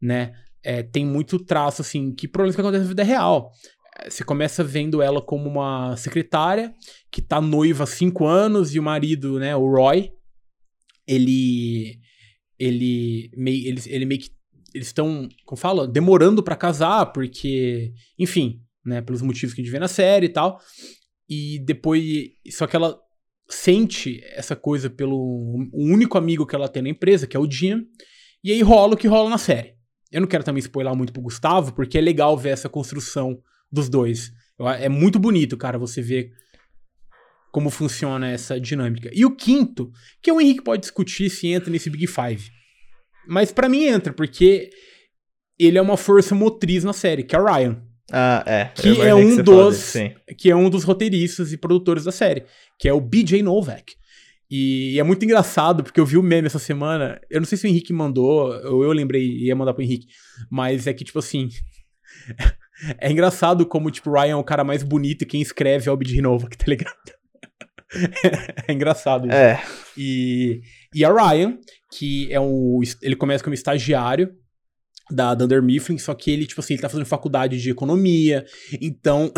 né? 0.00 0.32
É, 0.62 0.82
tem 0.82 1.04
muito 1.06 1.38
traço, 1.38 1.80
assim, 1.82 2.14
que 2.14 2.28
problemas 2.28 2.54
que 2.54 2.60
acontecem 2.60 2.84
na 2.84 2.88
vida 2.88 3.02
real. 3.02 3.50
É, 3.98 4.10
Você 4.10 4.22
começa 4.22 4.62
vendo 4.62 5.00
ela 5.02 5.20
como 5.22 5.48
uma 5.48 5.96
secretária 5.96 6.74
que 7.10 7.22
tá 7.22 7.40
noiva 7.40 7.84
há 7.84 7.86
cinco 7.86 8.26
anos 8.26 8.74
e 8.74 8.78
o 8.78 8.82
marido, 8.82 9.38
né, 9.38 9.56
o 9.56 9.66
Roy, 9.68 10.10
ele. 11.06 11.98
Ele 12.58 13.30
meio, 13.36 13.68
ele, 13.68 13.82
ele 13.86 14.04
meio 14.04 14.20
que. 14.20 14.30
Eles 14.74 14.88
estão, 14.88 15.28
como 15.44 15.58
fala, 15.58 15.88
demorando 15.88 16.42
pra 16.42 16.54
casar, 16.54 17.06
porque. 17.06 17.92
Enfim, 18.18 18.60
né, 18.84 19.00
pelos 19.00 19.22
motivos 19.22 19.54
que 19.54 19.60
a 19.60 19.64
gente 19.64 19.72
vê 19.72 19.78
na 19.78 19.88
série 19.88 20.26
e 20.26 20.28
tal. 20.28 20.60
E 21.28 21.58
depois. 21.64 22.04
Só 22.50 22.66
que 22.66 22.76
ela 22.76 22.98
sente 23.50 24.20
essa 24.32 24.54
coisa 24.54 24.88
pelo 24.88 25.68
único 25.72 26.16
amigo 26.16 26.46
que 26.46 26.54
ela 26.54 26.68
tem 26.68 26.82
na 26.82 26.88
empresa, 26.88 27.26
que 27.26 27.36
é 27.36 27.40
o 27.40 27.50
Jim. 27.50 27.86
E 28.42 28.52
aí 28.52 28.62
rola 28.62 28.94
o 28.94 28.96
que 28.96 29.08
rola 29.08 29.28
na 29.28 29.38
série. 29.38 29.74
Eu 30.10 30.20
não 30.20 30.28
quero 30.28 30.44
também 30.44 30.60
spoiler 30.60 30.94
muito 30.94 31.12
pro 31.12 31.22
Gustavo, 31.22 31.72
porque 31.72 31.98
é 31.98 32.00
legal 32.00 32.36
ver 32.36 32.50
essa 32.50 32.68
construção 32.68 33.40
dos 33.70 33.88
dois. 33.88 34.32
É 34.78 34.88
muito 34.88 35.18
bonito, 35.18 35.56
cara, 35.56 35.78
você 35.78 36.00
ver 36.00 36.32
como 37.52 37.70
funciona 37.70 38.30
essa 38.30 38.60
dinâmica. 38.60 39.10
E 39.12 39.24
o 39.24 39.34
quinto, 39.34 39.90
que 40.22 40.30
o 40.30 40.40
Henrique 40.40 40.62
pode 40.62 40.82
discutir 40.82 41.28
se 41.28 41.48
entra 41.48 41.70
nesse 41.70 41.90
Big 41.90 42.06
Five. 42.06 42.50
Mas 43.26 43.52
pra 43.52 43.68
mim 43.68 43.84
entra, 43.84 44.12
porque 44.12 44.70
ele 45.58 45.76
é 45.76 45.82
uma 45.82 45.96
força 45.96 46.34
motriz 46.34 46.84
na 46.84 46.92
série, 46.92 47.22
que 47.22 47.34
é 47.34 47.38
o 47.38 47.44
Ryan 47.44 47.89
Ah, 48.12 48.42
é. 48.46 48.64
que 48.74 49.00
é 49.00 49.14
um 49.14 49.30
fala 49.30 49.42
dos- 49.42 49.76
disso, 49.76 49.98
que 50.36 50.50
é 50.50 50.56
um 50.56 50.68
dos 50.68 50.84
roteiristas 50.84 51.52
e 51.52 51.56
produtores 51.56 52.04
da 52.04 52.12
série, 52.12 52.44
que 52.78 52.88
é 52.88 52.92
o 52.92 53.00
BJ 53.00 53.42
Novak. 53.42 53.94
E 54.50 54.98
é 54.98 55.02
muito 55.04 55.24
engraçado, 55.24 55.84
porque 55.84 56.00
eu 56.00 56.04
vi 56.06 56.16
o 56.18 56.22
meme 56.22 56.46
essa 56.46 56.58
semana. 56.58 57.20
Eu 57.30 57.40
não 57.40 57.46
sei 57.46 57.56
se 57.56 57.66
o 57.66 57.68
Henrique 57.68 57.92
mandou, 57.92 58.50
ou 58.66 58.82
eu 58.82 58.90
lembrei 58.92 59.22
e 59.22 59.46
ia 59.46 59.54
mandar 59.54 59.72
pro 59.72 59.82
Henrique. 59.82 60.08
Mas 60.50 60.88
é 60.88 60.92
que, 60.92 61.04
tipo 61.04 61.20
assim. 61.20 61.48
é 62.98 63.12
engraçado 63.12 63.64
como, 63.64 63.90
tipo, 63.92 64.10
o 64.10 64.12
Ryan 64.12 64.32
é 64.32 64.36
o 64.36 64.42
cara 64.42 64.64
mais 64.64 64.82
bonito 64.82 65.22
e 65.22 65.26
quem 65.26 65.40
escreve 65.40 65.88
é 65.88 65.92
o 65.92 65.96
BJ 65.96 66.20
Novak, 66.20 66.56
tá 66.58 66.64
ligado? 66.66 66.96
é 68.66 68.72
engraçado 68.72 69.26
isso. 69.28 69.36
É. 69.36 69.62
E, 69.96 70.60
e 70.94 71.04
a 71.04 71.12
Ryan, 71.12 71.56
que 71.96 72.32
é 72.32 72.40
um. 72.40 72.80
Ele 73.02 73.14
começa 73.16 73.44
como 73.44 73.54
estagiário 73.54 74.32
da 75.10 75.34
Dunder 75.34 75.62
Mifflin, 75.62 75.98
só 75.98 76.14
que 76.14 76.30
ele, 76.30 76.46
tipo 76.46 76.60
assim, 76.60 76.74
ele 76.74 76.82
tá 76.82 76.88
fazendo 76.88 77.06
faculdade 77.06 77.60
de 77.60 77.70
economia, 77.70 78.44
então 78.80 79.32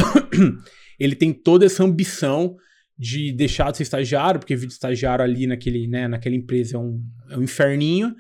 ele 0.98 1.14
tem 1.14 1.32
toda 1.32 1.64
essa 1.64 1.84
ambição 1.84 2.56
de 2.98 3.32
deixar 3.32 3.70
de 3.70 3.78
ser 3.78 3.82
estagiário, 3.82 4.38
porque 4.38 4.54
vir 4.54 4.66
de 4.66 4.74
estagiário 4.74 5.24
ali 5.24 5.46
naquele, 5.46 5.88
né, 5.88 6.06
naquela 6.06 6.36
empresa 6.36 6.76
é 6.76 6.78
um, 6.78 7.02
é 7.30 7.36
um 7.36 7.42
inferninho, 7.42 8.14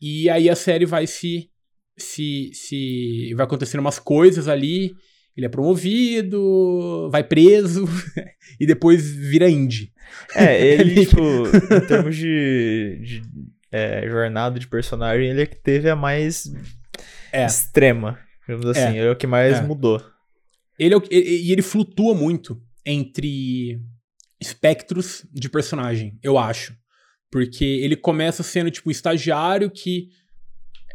e 0.00 0.28
aí 0.28 0.50
a 0.50 0.56
série 0.56 0.84
vai 0.84 1.06
se, 1.06 1.50
se, 1.96 2.50
se, 2.52 3.32
vai 3.34 3.46
acontecendo 3.46 3.80
umas 3.80 3.98
coisas 3.98 4.48
ali, 4.48 4.92
ele 5.36 5.46
é 5.46 5.50
promovido, 5.50 7.10
vai 7.10 7.22
preso, 7.22 7.84
e 8.58 8.66
depois 8.66 9.08
vira 9.10 9.48
indie. 9.48 9.92
É, 10.34 10.60
ele, 10.66 11.06
tipo, 11.06 11.20
em 11.20 11.86
termos 11.86 12.16
de, 12.16 13.00
de 13.02 13.22
é, 13.70 14.08
jornada 14.08 14.58
de 14.58 14.66
personagem, 14.66 15.28
ele 15.28 15.42
é 15.42 15.46
que 15.46 15.56
teve 15.56 15.90
a 15.90 15.96
mais 15.96 16.50
É. 17.36 17.46
extrema, 17.46 18.18
digamos 18.46 18.66
assim. 18.66 18.98
É. 18.98 19.06
É, 19.06 19.10
o 19.10 19.16
que 19.16 19.26
mais 19.26 19.58
É. 19.58 19.62
mudou. 19.62 20.02
Ele 20.78 20.94
é 20.94 20.96
o- 20.96 21.02
e 21.10 21.46
e 21.48 21.52
ele 21.52 21.62
flutua 21.62 22.14
muito 22.14 22.60
entre 22.84 23.80
espectros 24.40 25.24
de 25.32 25.48
personagem, 25.48 26.18
eu 26.22 26.36
acho. 26.38 26.74
Porque 27.30 27.64
ele 27.64 27.96
começa 27.96 28.42
sendo, 28.42 28.70
tipo, 28.70 28.88
um 28.88 28.92
estagiário 28.92 29.70
que 29.70 30.08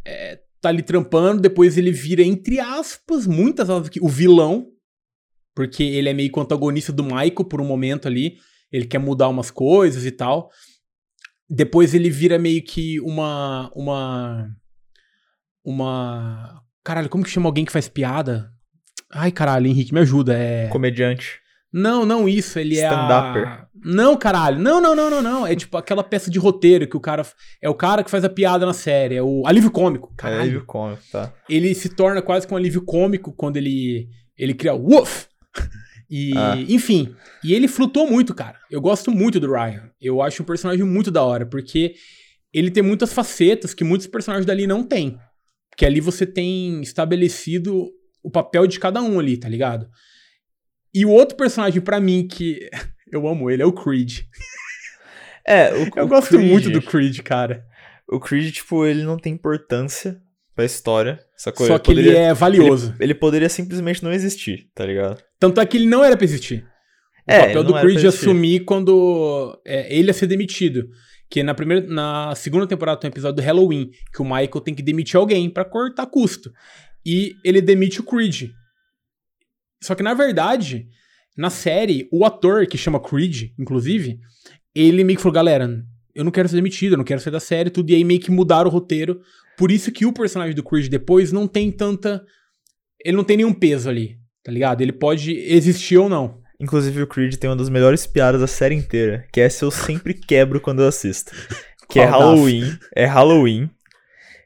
é, 0.06 0.40
tá 0.62 0.70
ali 0.70 0.82
trampando, 0.82 1.42
depois 1.42 1.78
ele 1.78 1.92
vira, 1.92 2.24
entre 2.24 2.60
aspas, 2.60 3.28
muitas 3.28 3.70
aspas 3.70 3.92
o 4.02 4.08
vilão. 4.08 4.68
Porque 5.56 5.84
ele 5.84 6.08
é 6.10 6.14
meio 6.14 6.32
que 6.32 6.40
o 6.40 6.42
antagonista 6.42 6.94
do 6.94 7.04
Michael 7.04 7.46
por 7.50 7.60
um 7.62 7.66
momento 7.66 8.08
ali. 8.08 8.38
Ele 8.72 8.86
quer 8.86 9.00
mudar 9.00 9.28
umas 9.28 9.52
coisas 9.52 10.06
e 10.06 10.12
tal. 10.12 10.50
Depois 11.50 11.94
ele 11.94 12.10
vira 12.10 12.40
meio 12.40 12.64
que 12.64 13.00
uma. 13.02 13.70
Uma. 13.76 14.50
Uma. 15.64 16.62
Caralho, 16.84 17.10
como 17.10 17.24
que 17.24 17.30
chama 17.30 17.48
alguém 17.48 17.66
que 17.66 17.72
faz 17.72 17.88
piada? 17.88 18.50
Ai, 19.14 19.32
caralho, 19.32 19.68
Henrique, 19.68 19.94
me 19.94 20.00
ajuda. 20.00 20.34
É. 20.34 20.68
Comediante. 20.70 21.40
Não, 21.74 22.06
não 22.06 22.28
isso, 22.28 22.60
ele 22.60 22.78
é. 22.78 22.84
Stand-upper. 22.84 23.48
A... 23.48 23.68
Não, 23.84 24.18
caralho. 24.18 24.60
Não, 24.60 24.82
não, 24.82 24.94
não, 24.96 25.10
não, 25.10 25.22
não. 25.22 25.48
É 25.48 25.56
tipo 25.56 25.78
aquela 25.78 26.04
peça 26.04 26.30
de 26.30 26.38
roteiro 26.38 26.86
que 26.88 26.98
o 26.98 27.00
cara. 27.00 27.26
É 27.62 27.70
o 27.70 27.74
cara 27.76 28.04
que 28.04 28.12
faz 28.12 28.24
a 28.26 28.30
piada 28.30 28.66
na 28.66 28.74
série. 28.74 29.16
É 29.16 29.24
o 29.24 29.44
alívio 29.46 29.72
cômico. 29.72 30.10
É 30.14 30.22
Caralho. 30.22 30.42
alívio 30.42 30.66
cômico, 30.66 31.02
tá? 31.12 31.32
Ele 31.48 31.74
se 31.74 31.90
torna 31.90 32.22
quase 32.22 32.46
que 32.46 32.54
um 32.54 32.58
alívio 32.58 32.82
cômico 32.84 33.32
quando 33.34 33.58
ele. 33.58 34.10
Ele 34.38 34.54
cria 34.54 34.74
o 34.74 34.82
Woof! 34.84 35.28
E, 36.10 36.34
Ah. 36.36 36.56
enfim. 36.68 37.16
E 37.44 37.54
ele 37.54 37.68
flutuou 37.70 38.10
muito, 38.10 38.34
cara. 38.36 38.58
Eu 38.70 38.82
gosto 38.82 39.10
muito 39.12 39.40
do 39.40 39.50
Ryan. 39.52 39.90
Eu 40.02 40.22
acho 40.22 40.44
um 40.44 40.46
personagem 40.46 40.84
muito 40.86 41.10
da 41.10 41.24
hora, 41.24 41.46
porque 41.46 41.94
ele 42.54 42.70
tem 42.70 42.84
muitas 42.84 43.14
facetas 43.14 43.74
que 43.74 43.84
muitos 43.84 44.08
personagens 44.08 44.46
dali 44.46 44.68
não 44.68 44.84
têm. 44.84 45.18
Porque 45.82 45.86
ali 45.88 45.99
você 45.99 46.28
tem 46.28 46.80
estabelecido 46.82 47.90
o 48.22 48.30
papel 48.30 48.68
de 48.68 48.80
cada 48.80 49.02
um 49.02 49.20
ali, 49.20 49.36
tá 49.36 49.49
ligado? 49.49 49.88
E 50.94 51.03
o 51.03 51.10
outro 51.10 51.36
personagem, 51.36 51.82
pra 51.82 51.99
mim, 51.99 52.28
que 52.28 52.70
eu 53.12 53.28
amo 53.28 53.49
ele, 53.49 53.64
é 53.64 53.66
o 53.66 53.74
Creed. 53.74 54.20
É, 55.44 55.74
o, 55.74 55.90
Eu 55.95 56.06
o 56.06 56.08
gosto 56.08 56.28
Creed- 56.38 56.48
muito 56.52 56.70
do 56.70 56.84
Creed, 56.84 57.22
cara. 57.22 57.66
O 58.08 58.20
Creed, 58.20 58.53
tipo, 58.53 58.86
ele 58.86 59.02
não 59.02 59.18
tem 59.18 59.34
importância 59.34 60.22
pra 60.56 60.66
história. 60.66 61.20
Só 61.36 61.49
Ele 61.49 61.58
que 61.58 61.64
ele 61.66 61.80
poderia- 62.03 62.20
é 62.20 62.34
valioso. 62.36 62.95
Ele 62.99 63.16
poderia 63.16 63.49
simplesmente 63.49 64.03
não 64.03 64.14
existir, 64.14 64.70
tá 64.76 64.86
ligado? 64.86 65.20
Tanto 65.40 65.60
é 65.60 65.66
que 65.66 65.78
ele 65.78 65.88
não 65.88 66.03
era 66.03 66.16
pra 66.16 66.26
existir. 66.26 66.64
O 67.28 67.32
É, 67.32 67.40
papel 67.40 67.62
ele 67.62 67.64
do 67.64 67.74
Creed 67.74 67.98
existir. 67.98 68.08
assumir 68.08 68.60
quando 68.66 69.60
é, 69.66 69.91
ele 69.98 70.10
ia 70.10 70.14
ser 70.14 70.28
demitido. 70.28 70.88
Que 71.32 71.41
na 71.41 71.53
primeira, 71.53 71.88
na 71.88 72.36
segunda 72.36 72.68
temporada 72.68 72.99
tem 72.99 73.08
um 73.08 73.14
episódio 73.14 73.38
do 73.38 73.41
Halloween, 73.41 73.90
que 74.14 74.22
o 74.22 74.26
Michael 74.26 74.62
tem 74.62 74.76
que 74.76 74.84
demitir 74.84 75.16
alguém 75.16 75.49
pra 75.49 75.64
cortar 75.64 76.06
custo. 76.06 76.52
E 77.06 77.36
ele 77.41 77.62
demite 77.62 78.02
o 78.02 78.03
Creed. 78.03 78.52
Só 79.82 79.95
que 79.95 80.03
na 80.03 80.14
verdade, 80.14 80.90
na 81.38 81.49
série, 81.49 82.10
o 82.12 82.26
ator 82.26 82.68
que 82.68 82.78
chama 82.78 82.99
Creed, 82.99 83.52
inclusive, 83.58 84.20
ele 84.76 85.06
meio 85.06 85.16
que 85.16 85.24
falou, 85.24 85.34
galera, 85.34 85.84
eu 86.14 86.26
não 86.26 86.32
quero 86.32 86.49
ser 86.49 86.58
demitido, 86.58 86.94
eu 86.94 86.98
não 86.98 87.06
quero 87.06 87.22
sair 87.22 87.32
da 87.32 87.40
série, 87.40 87.70
tudo. 87.70 87.90
E 87.91 87.95
aí 87.95 88.03
meio 88.03 88.20
que 88.20 88.30
mudaram 88.30 88.70
o 88.70 88.74
roteiro. 88.74 89.22
Por 89.58 89.72
isso 89.72 89.91
que 89.91 90.06
o 90.06 90.12
personagem 90.12 90.53
do 90.53 90.64
Creed 90.64 90.90
depois 90.90 91.32
não 91.32 91.48
tem 91.48 91.72
tanta. 91.72 92.24
Ele 93.03 93.16
não 93.16 93.24
tem 93.24 93.38
nenhum 93.38 93.53
peso 93.53 93.90
ali, 93.90 94.18
tá 94.44 94.52
ligado? 94.52 94.82
Ele 94.82 94.91
pode 94.91 95.32
existir 95.32 95.98
ou 95.98 96.10
não. 96.10 96.41
Inclusive, 96.62 97.02
o 97.02 97.08
Creed 97.08 97.36
tem 97.36 97.50
uma 97.50 97.56
das 97.56 97.70
melhores 97.70 98.06
piadas 98.06 98.40
da 98.40 98.48
série 98.48 98.76
inteira, 98.76 99.26
que 99.32 99.42
essa 99.42 99.66
eu 99.66 99.72
sempre 99.72 100.14
quebro 100.14 100.62
quando 100.62 100.82
eu 100.82 100.88
assisto. 100.88 101.32
Que 101.90 102.00
é? 102.00 102.06
Halloween. 102.06 102.78
É 102.96 103.06
Halloween. 103.06 103.70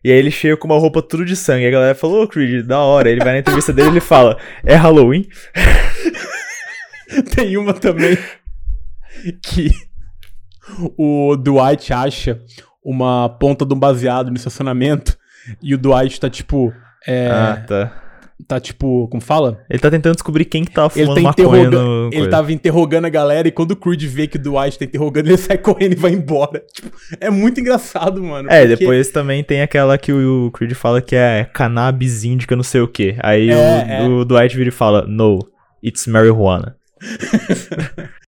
E 0.03 0.11
aí 0.11 0.17
ele 0.17 0.31
chega 0.31 0.55
com 0.55 0.67
uma 0.67 0.79
roupa 0.79 1.01
tudo 1.01 1.25
de 1.25 1.35
sangue. 1.35 1.65
E 1.65 1.67
a 1.67 1.71
galera 1.71 1.95
falou, 1.95 2.23
ô 2.23 2.27
Creed, 2.27 2.65
da 2.65 2.79
hora. 2.79 3.09
Ele 3.09 3.23
vai 3.23 3.33
na 3.33 3.39
entrevista 3.39 3.73
dele 3.73 3.89
e 3.89 3.91
ele 3.91 3.99
fala, 3.99 4.37
é 4.63 4.75
Halloween? 4.75 5.27
Tem 7.35 7.57
uma 7.57 7.73
também 7.73 8.17
que 9.43 9.71
o 10.97 11.35
Dwight 11.35 11.93
acha 11.93 12.39
uma 12.83 13.29
ponta 13.29 13.65
de 13.65 13.73
um 13.73 13.79
baseado 13.79 14.29
no 14.29 14.37
estacionamento 14.37 15.17
e 15.61 15.73
o 15.73 15.77
Dwight 15.77 16.19
tá 16.19 16.29
tipo. 16.29 16.73
É, 17.07 17.29
Ah, 17.29 17.63
tá. 17.67 18.04
Tá 18.47 18.59
tipo. 18.59 19.07
Como 19.07 19.21
fala? 19.21 19.63
Ele 19.69 19.79
tá 19.79 19.89
tentando 19.89 20.13
descobrir 20.15 20.43
quem 20.45 20.65
que 20.65 20.77
Ele 20.77 20.89
fumando 20.89 21.15
tá 21.15 21.21
maconha 21.21 21.69
no... 21.71 22.07
Ele 22.07 22.15
coisa. 22.17 22.29
tava 22.29 22.51
interrogando 22.51 23.05
a 23.05 23.09
galera 23.09 23.47
e 23.47 23.51
quando 23.51 23.71
o 23.71 23.75
Creed 23.77 24.03
vê 24.03 24.27
que 24.27 24.35
o 24.35 24.41
Dwight 24.41 24.77
tá 24.77 24.83
interrogando, 24.85 25.27
ele 25.27 25.37
sai 25.37 25.57
correndo 25.57 25.93
e 25.93 25.95
vai 25.95 26.11
embora. 26.11 26.61
Tipo, 26.73 26.91
é 27.21 27.29
muito 27.29 27.61
engraçado, 27.61 28.21
mano. 28.21 28.49
É, 28.51 28.61
porque- 28.67 28.75
depois 28.75 29.09
também 29.09 29.41
tem 29.41 29.61
aquela 29.61 29.97
que 29.97 30.11
o 30.11 30.51
Creed 30.51 30.73
fala 30.73 31.01
que 31.01 31.15
é 31.15 31.45
cannabis 31.53 32.25
índica 32.25 32.55
não 32.57 32.63
sei 32.63 32.81
o 32.81 32.87
que. 32.89 33.15
Aí 33.23 33.49
É, 33.49 33.55
o, 33.55 33.57
é. 33.57 34.07
o 34.21 34.25
Dwight 34.25 34.55
vira 34.57 34.67
e 34.69 34.71
fala, 34.71 35.05
no, 35.07 35.39
it's 35.81 36.05
marijuana. 36.05 36.75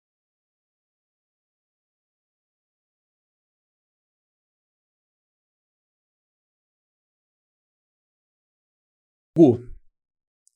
Gu, 9.38 9.60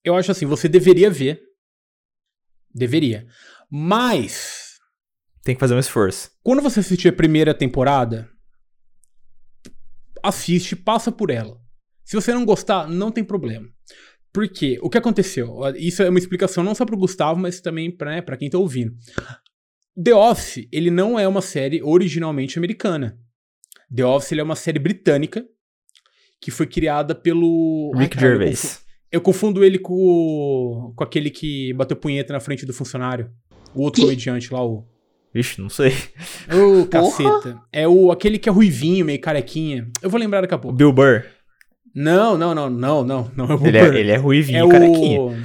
eu 0.03 0.15
acho 0.15 0.31
assim, 0.31 0.45
você 0.45 0.67
deveria 0.67 1.09
ver. 1.09 1.41
Deveria. 2.73 3.27
Mas. 3.69 4.77
Tem 5.43 5.55
que 5.55 5.59
fazer 5.59 5.75
um 5.75 5.79
esforço. 5.79 6.31
Quando 6.43 6.61
você 6.61 6.79
assistir 6.79 7.09
a 7.09 7.13
primeira 7.13 7.53
temporada, 7.53 8.29
assiste, 10.23 10.75
passa 10.75 11.11
por 11.11 11.29
ela. 11.29 11.59
Se 12.03 12.15
você 12.15 12.33
não 12.33 12.45
gostar, 12.45 12.87
não 12.87 13.11
tem 13.11 13.23
problema. 13.23 13.67
Por 14.31 14.47
quê? 14.47 14.77
O 14.81 14.89
que 14.89 14.97
aconteceu? 14.97 15.59
Isso 15.75 16.03
é 16.03 16.09
uma 16.09 16.19
explicação 16.19 16.63
não 16.63 16.75
só 16.75 16.85
pro 16.85 16.97
Gustavo, 16.97 17.39
mas 17.39 17.61
também 17.61 17.95
pra, 17.95 18.11
né, 18.11 18.21
pra 18.21 18.37
quem 18.37 18.49
tá 18.49 18.57
ouvindo. 18.57 18.95
The 20.01 20.13
Office, 20.13 20.67
ele 20.71 20.91
não 20.91 21.19
é 21.19 21.27
uma 21.27 21.41
série 21.41 21.81
originalmente 21.81 22.57
americana. 22.57 23.19
The 23.93 24.05
Office 24.05 24.31
ele 24.31 24.41
é 24.41 24.43
uma 24.43 24.55
série 24.55 24.79
britânica 24.79 25.45
que 26.39 26.51
foi 26.51 26.67
criada 26.67 27.13
pelo... 27.15 27.91
Ai, 27.95 28.03
Rick 28.03 28.15
caralho, 28.15 28.33
eu 28.33 28.39
Gervais. 28.39 28.85
Eu 29.11 29.21
confundo 29.21 29.63
ele 29.63 29.79
com, 29.79 29.93
o- 29.93 30.93
com 30.95 31.03
aquele 31.03 31.29
que 31.29 31.73
bateu 31.73 31.97
punheta 31.97 32.31
na 32.33 32.39
frente 32.39 32.65
do 32.65 32.73
funcionário. 32.73 33.29
O 33.73 33.81
outro 33.83 34.01
Que? 34.01 34.07
comediante 34.07 34.53
lá, 34.53 34.63
o... 34.65 34.85
Vixe, 35.33 35.61
não 35.61 35.69
sei. 35.69 35.91
Ô, 36.51 36.85
Porra. 36.85 36.87
caceta. 36.87 37.61
É 37.71 37.87
o, 37.87 38.11
aquele 38.11 38.39
que 38.39 38.49
é 38.49 38.51
ruivinho, 38.51 39.05
meio 39.05 39.21
carequinha. 39.21 39.87
Eu 40.01 40.09
vou 40.09 40.19
lembrar 40.19 40.41
daqui 40.41 40.53
a 40.53 40.57
O 40.57 40.59
pouco. 40.59 40.75
Bill 40.77 40.91
Burr. 40.91 41.23
Não, 41.93 42.35
não, 42.37 42.53
não, 42.55 42.69
não, 42.69 43.03
não. 43.03 43.31
não 43.35 43.45
é 43.45 43.55
o 43.55 43.67
Ele 43.67 43.79
Burr. 43.79 43.95
é, 43.95 43.99
ele 43.99 44.11
é 44.11 44.15
ruivinho, 44.15 44.57
É 44.59 44.63
o... 44.63 44.69
carequinha. 44.69 45.43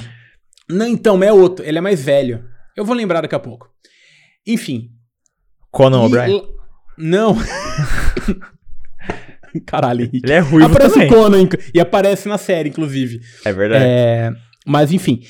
Não, 0.70 0.86
então, 0.86 1.22
é 1.22 1.30
outro. 1.32 1.64
Ele 1.66 1.76
é 1.76 1.80
mais 1.82 2.02
velho. 2.02 2.44
Eu 2.76 2.84
vou 2.84 2.94
lembrar 2.96 3.20
daqui 3.20 3.34
a 3.34 3.38
pouco. 3.38 3.68
Enfim. 4.46 4.90
Conan 5.70 6.00
O'Brien. 6.02 6.42
Não. 6.96 7.36
Caralho, 9.66 10.02
Henrique. 10.02 10.22
Ele 10.24 10.32
é 10.32 10.38
ruivo 10.40 10.66
Aparece 10.66 10.94
também. 10.94 11.08
o 11.10 11.12
Conan 11.14 11.48
e 11.74 11.80
aparece 11.80 12.28
na 12.28 12.38
série, 12.38 12.68
inclusive. 12.70 13.20
É 13.44 13.52
verdade. 13.52 13.84
É, 13.84 14.30
mas 14.66 14.92
enfim, 14.92 15.20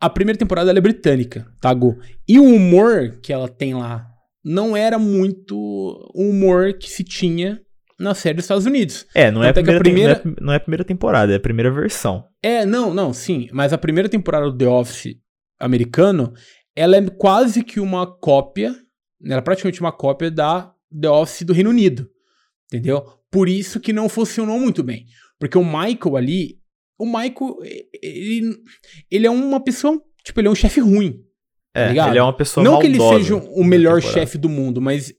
a 0.00 0.08
primeira 0.10 0.38
temporada 0.38 0.70
ela 0.70 0.78
é 0.78 0.82
britânica, 0.82 1.46
tá, 1.60 1.72
Gu? 1.72 1.98
E 2.28 2.38
o 2.38 2.44
humor 2.44 3.18
que 3.22 3.32
ela 3.32 3.48
tem 3.48 3.74
lá 3.74 4.06
não 4.44 4.76
era 4.76 4.98
muito 4.98 5.56
o 6.14 6.30
humor 6.30 6.74
que 6.74 6.88
se 6.88 7.02
tinha 7.02 7.60
na 7.98 8.14
série 8.14 8.34
dos 8.36 8.44
Estados 8.44 8.66
Unidos. 8.66 9.06
É, 9.14 9.30
não 9.30 9.42
é, 9.42 9.48
a 9.48 9.52
Tanto 9.52 9.70
é 9.70 9.76
a 9.76 9.78
primeira, 9.78 10.16
primeira- 10.16 10.40
não, 10.40 10.42
é, 10.42 10.46
não 10.46 10.52
é 10.52 10.56
a 10.56 10.60
primeira 10.60 10.84
temporada, 10.84 11.32
é 11.32 11.36
a 11.36 11.40
primeira 11.40 11.70
versão. 11.70 12.24
É, 12.42 12.64
não, 12.66 12.92
não, 12.92 13.12
sim, 13.12 13.48
mas 13.52 13.72
a 13.72 13.78
primeira 13.78 14.08
temporada 14.08 14.50
do 14.50 14.56
The 14.56 14.68
Office 14.68 15.14
americano, 15.58 16.32
ela 16.76 16.96
é 16.96 17.02
quase 17.08 17.64
que 17.64 17.80
uma 17.80 18.06
cópia, 18.06 18.74
ela 19.24 19.38
é 19.38 19.40
praticamente 19.40 19.80
uma 19.80 19.90
cópia 19.92 20.30
da 20.30 20.70
The 21.00 21.08
Office 21.08 21.42
do 21.42 21.54
Reino 21.54 21.70
Unido, 21.70 22.06
entendeu? 22.70 23.02
Por 23.30 23.48
isso 23.48 23.80
que 23.80 23.92
não 23.92 24.08
funcionou 24.08 24.58
muito 24.58 24.82
bem, 24.82 25.06
porque 25.38 25.58
o 25.58 25.64
Michael 25.64 26.16
ali, 26.16 26.58
o 26.98 27.04
Michael, 27.04 27.56
ele, 28.02 28.56
ele 29.10 29.26
é 29.26 29.30
uma 29.30 29.60
pessoa, 29.60 30.00
tipo, 30.24 30.40
ele 30.40 30.48
é 30.48 30.50
um 30.50 30.54
chefe 30.54 30.80
ruin, 30.80 31.20
É, 31.74 31.88
ligado? 31.88 32.10
ele 32.10 32.18
é 32.18 32.22
uma 32.22 32.36
pessoa 32.36 32.64
não 32.64 32.78
que 32.78 32.86
ele 32.86 32.98
seja 32.98 33.36
o 33.36 33.64
melhor 33.64 34.00
chefe 34.00 34.38
do 34.38 34.48
mundo, 34.48 34.80
mas 34.80 35.12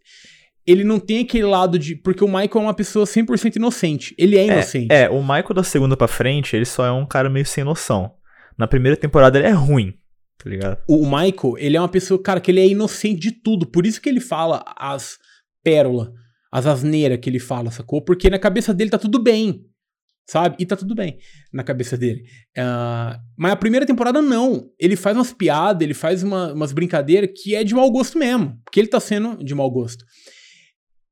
ele 0.65 0.83
não 0.83 0.99
tem 0.99 1.19
aquele 1.19 1.45
lado 1.45 1.79
de. 1.79 1.95
Porque 1.95 2.23
o 2.23 2.27
Michael 2.27 2.49
é 2.55 2.59
uma 2.59 2.73
pessoa 2.73 3.05
100% 3.05 3.55
inocente. 3.55 4.13
Ele 4.17 4.37
é 4.37 4.45
inocente. 4.45 4.91
É, 4.91 5.03
é, 5.03 5.09
o 5.09 5.21
Michael 5.21 5.53
da 5.53 5.63
segunda 5.63 5.95
pra 5.95 6.09
frente, 6.09 6.55
ele 6.55 6.65
só 6.65 6.85
é 6.85 6.91
um 6.91 7.05
cara 7.05 7.29
meio 7.29 7.45
sem 7.45 7.63
noção. 7.63 8.11
Na 8.57 8.67
primeira 8.67 8.97
temporada 8.97 9.37
ele 9.39 9.47
é 9.47 9.51
ruim, 9.51 9.93
tá 10.37 10.49
ligado? 10.49 10.79
O 10.87 11.03
o 11.03 11.05
Michael, 11.05 11.57
ele 11.57 11.77
é 11.77 11.79
uma 11.79 11.87
pessoa, 11.87 12.21
cara, 12.21 12.41
que 12.41 12.51
ele 12.51 12.59
é 12.59 12.67
inocente 12.67 13.19
de 13.19 13.31
tudo. 13.31 13.65
Por 13.65 13.85
isso 13.85 14.01
que 14.01 14.09
ele 14.09 14.19
fala 14.19 14.61
as 14.75 15.17
pérolas, 15.63 16.09
as 16.51 16.65
asneiras 16.65 17.19
que 17.19 17.29
ele 17.29 17.39
fala, 17.39 17.71
sacou? 17.71 18.01
Porque 18.03 18.29
na 18.29 18.39
cabeça 18.39 18.73
dele 18.73 18.89
tá 18.89 18.97
tudo 18.97 19.21
bem, 19.21 19.65
sabe? 20.29 20.55
E 20.59 20.65
tá 20.65 20.75
tudo 20.75 20.93
bem 20.95 21.17
na 21.53 21.63
cabeça 21.63 21.97
dele. 21.97 22.23
Ah, 22.57 23.19
mas 23.37 23.51
a 23.51 23.55
primeira 23.55 23.85
temporada 23.85 24.21
não. 24.21 24.69
Ele 24.79 24.95
faz 24.95 25.15
umas 25.17 25.33
piadas, 25.33 25.81
ele 25.83 25.93
faz 25.93 26.23
uma- 26.23 26.53
umas 26.53 26.71
brincadeiras 26.71 27.29
que 27.35 27.55
é 27.55 27.63
de 27.63 27.73
mau 27.75 27.89
gosto 27.91 28.17
mesmo. 28.17 28.59
Porque 28.65 28.79
ele 28.79 28.87
tá 28.87 28.99
sendo 28.99 29.43
de 29.43 29.53
mau 29.55 29.69
gosto. 29.69 30.03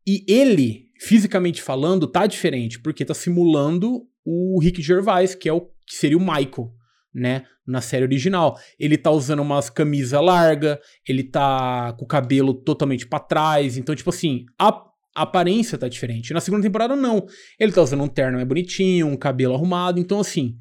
E 0.08 0.24
ele, 0.28 0.90
fisicamente 1.00 1.62
falando, 1.62 2.08
tá 2.08 2.28
diferente, 2.28 2.80
porque 2.80 3.04
tá 3.06 3.14
simulando 3.14 4.04
o 4.24 4.60
Rick 4.62 4.82
Gervais, 4.82 5.34
que 5.36 5.50
é 5.50 5.54
o 5.54 5.62
que 5.62 5.96
seria 5.96 6.18
o 6.18 6.22
Michael, 6.22 6.72
né, 7.14 7.44
na 7.66 7.82
série 7.82 8.04
original. 8.04 8.58
Ele 8.80 8.98
tá 8.98 9.10
usando 9.12 9.42
umas 9.42 9.70
camisas 9.70 10.20
largas, 10.22 10.78
ele 11.08 11.24
tá 11.24 11.94
com 11.94 12.06
o 12.06 12.08
cabelo 12.08 12.54
totalmente 12.54 13.08
pra 13.08 13.20
trás, 13.20 13.78
então 13.78 13.96
tipo 13.96 14.10
assim, 14.10 14.46
a, 14.60 14.72
a 15.16 15.22
aparência 15.22 15.78
tá 15.78 15.88
diferente. 15.88 16.34
Na 16.34 16.42
segunda 16.42 16.64
temporada 16.64 16.96
não. 16.96 17.26
Ele 17.60 17.72
tá 17.72 17.82
usando 17.82 18.04
um 18.04 18.08
terno 18.08 18.34
mais 18.36 18.48
bonitinho, 18.48 19.08
um 19.08 19.16
cabelo 19.16 19.56
arrumado, 19.56 20.00
então 20.00 20.20
assim, 20.20 20.58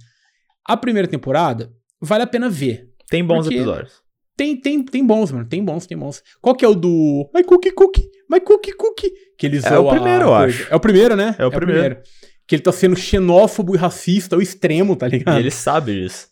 a 0.64 0.76
primeira 0.76 1.08
temporada 1.08 1.72
vale 2.00 2.22
a 2.22 2.26
pena 2.26 2.48
ver. 2.48 2.88
Tem 3.10 3.24
bons 3.24 3.46
episódios. 3.46 4.02
Tem, 4.36 4.60
tem, 4.60 4.84
tem 4.84 5.06
bons, 5.06 5.30
mano. 5.30 5.46
Tem 5.46 5.64
bons, 5.64 5.86
tem 5.86 5.96
bons. 5.96 6.22
Qual 6.40 6.54
que 6.54 6.64
é 6.64 6.68
o 6.68 6.74
do 6.74 7.30
My 7.34 7.44
Cookie 7.44 7.72
Cookie? 7.72 8.08
My 8.30 8.40
Cookie 8.40 8.72
Cookie? 8.72 9.12
Que 9.38 9.46
eles 9.46 9.64
É 9.64 9.78
o 9.78 9.88
primeiro, 9.88 10.24
eu 10.24 10.34
acho. 10.34 10.72
É 10.72 10.76
o 10.76 10.80
primeiro, 10.80 11.14
né? 11.14 11.36
É 11.38 11.46
o 11.46 11.50
primeiro. 11.50 11.98
Que 12.46 12.56
ele 12.56 12.62
tá 12.62 12.72
sendo 12.72 12.96
xenófobo 12.96 13.74
e 13.74 13.78
racista 13.78 14.36
ao 14.36 14.42
extremo, 14.42 14.96
tá 14.96 15.06
ligado? 15.06 15.36
E 15.36 15.40
ele 15.40 15.50
sabe 15.50 16.02
disso. 16.02 16.28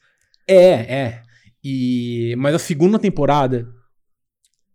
É, 0.48 0.72
é. 0.72 1.22
E... 1.62 2.34
Mas 2.38 2.54
a 2.54 2.58
segunda 2.58 2.98
temporada... 2.98 3.68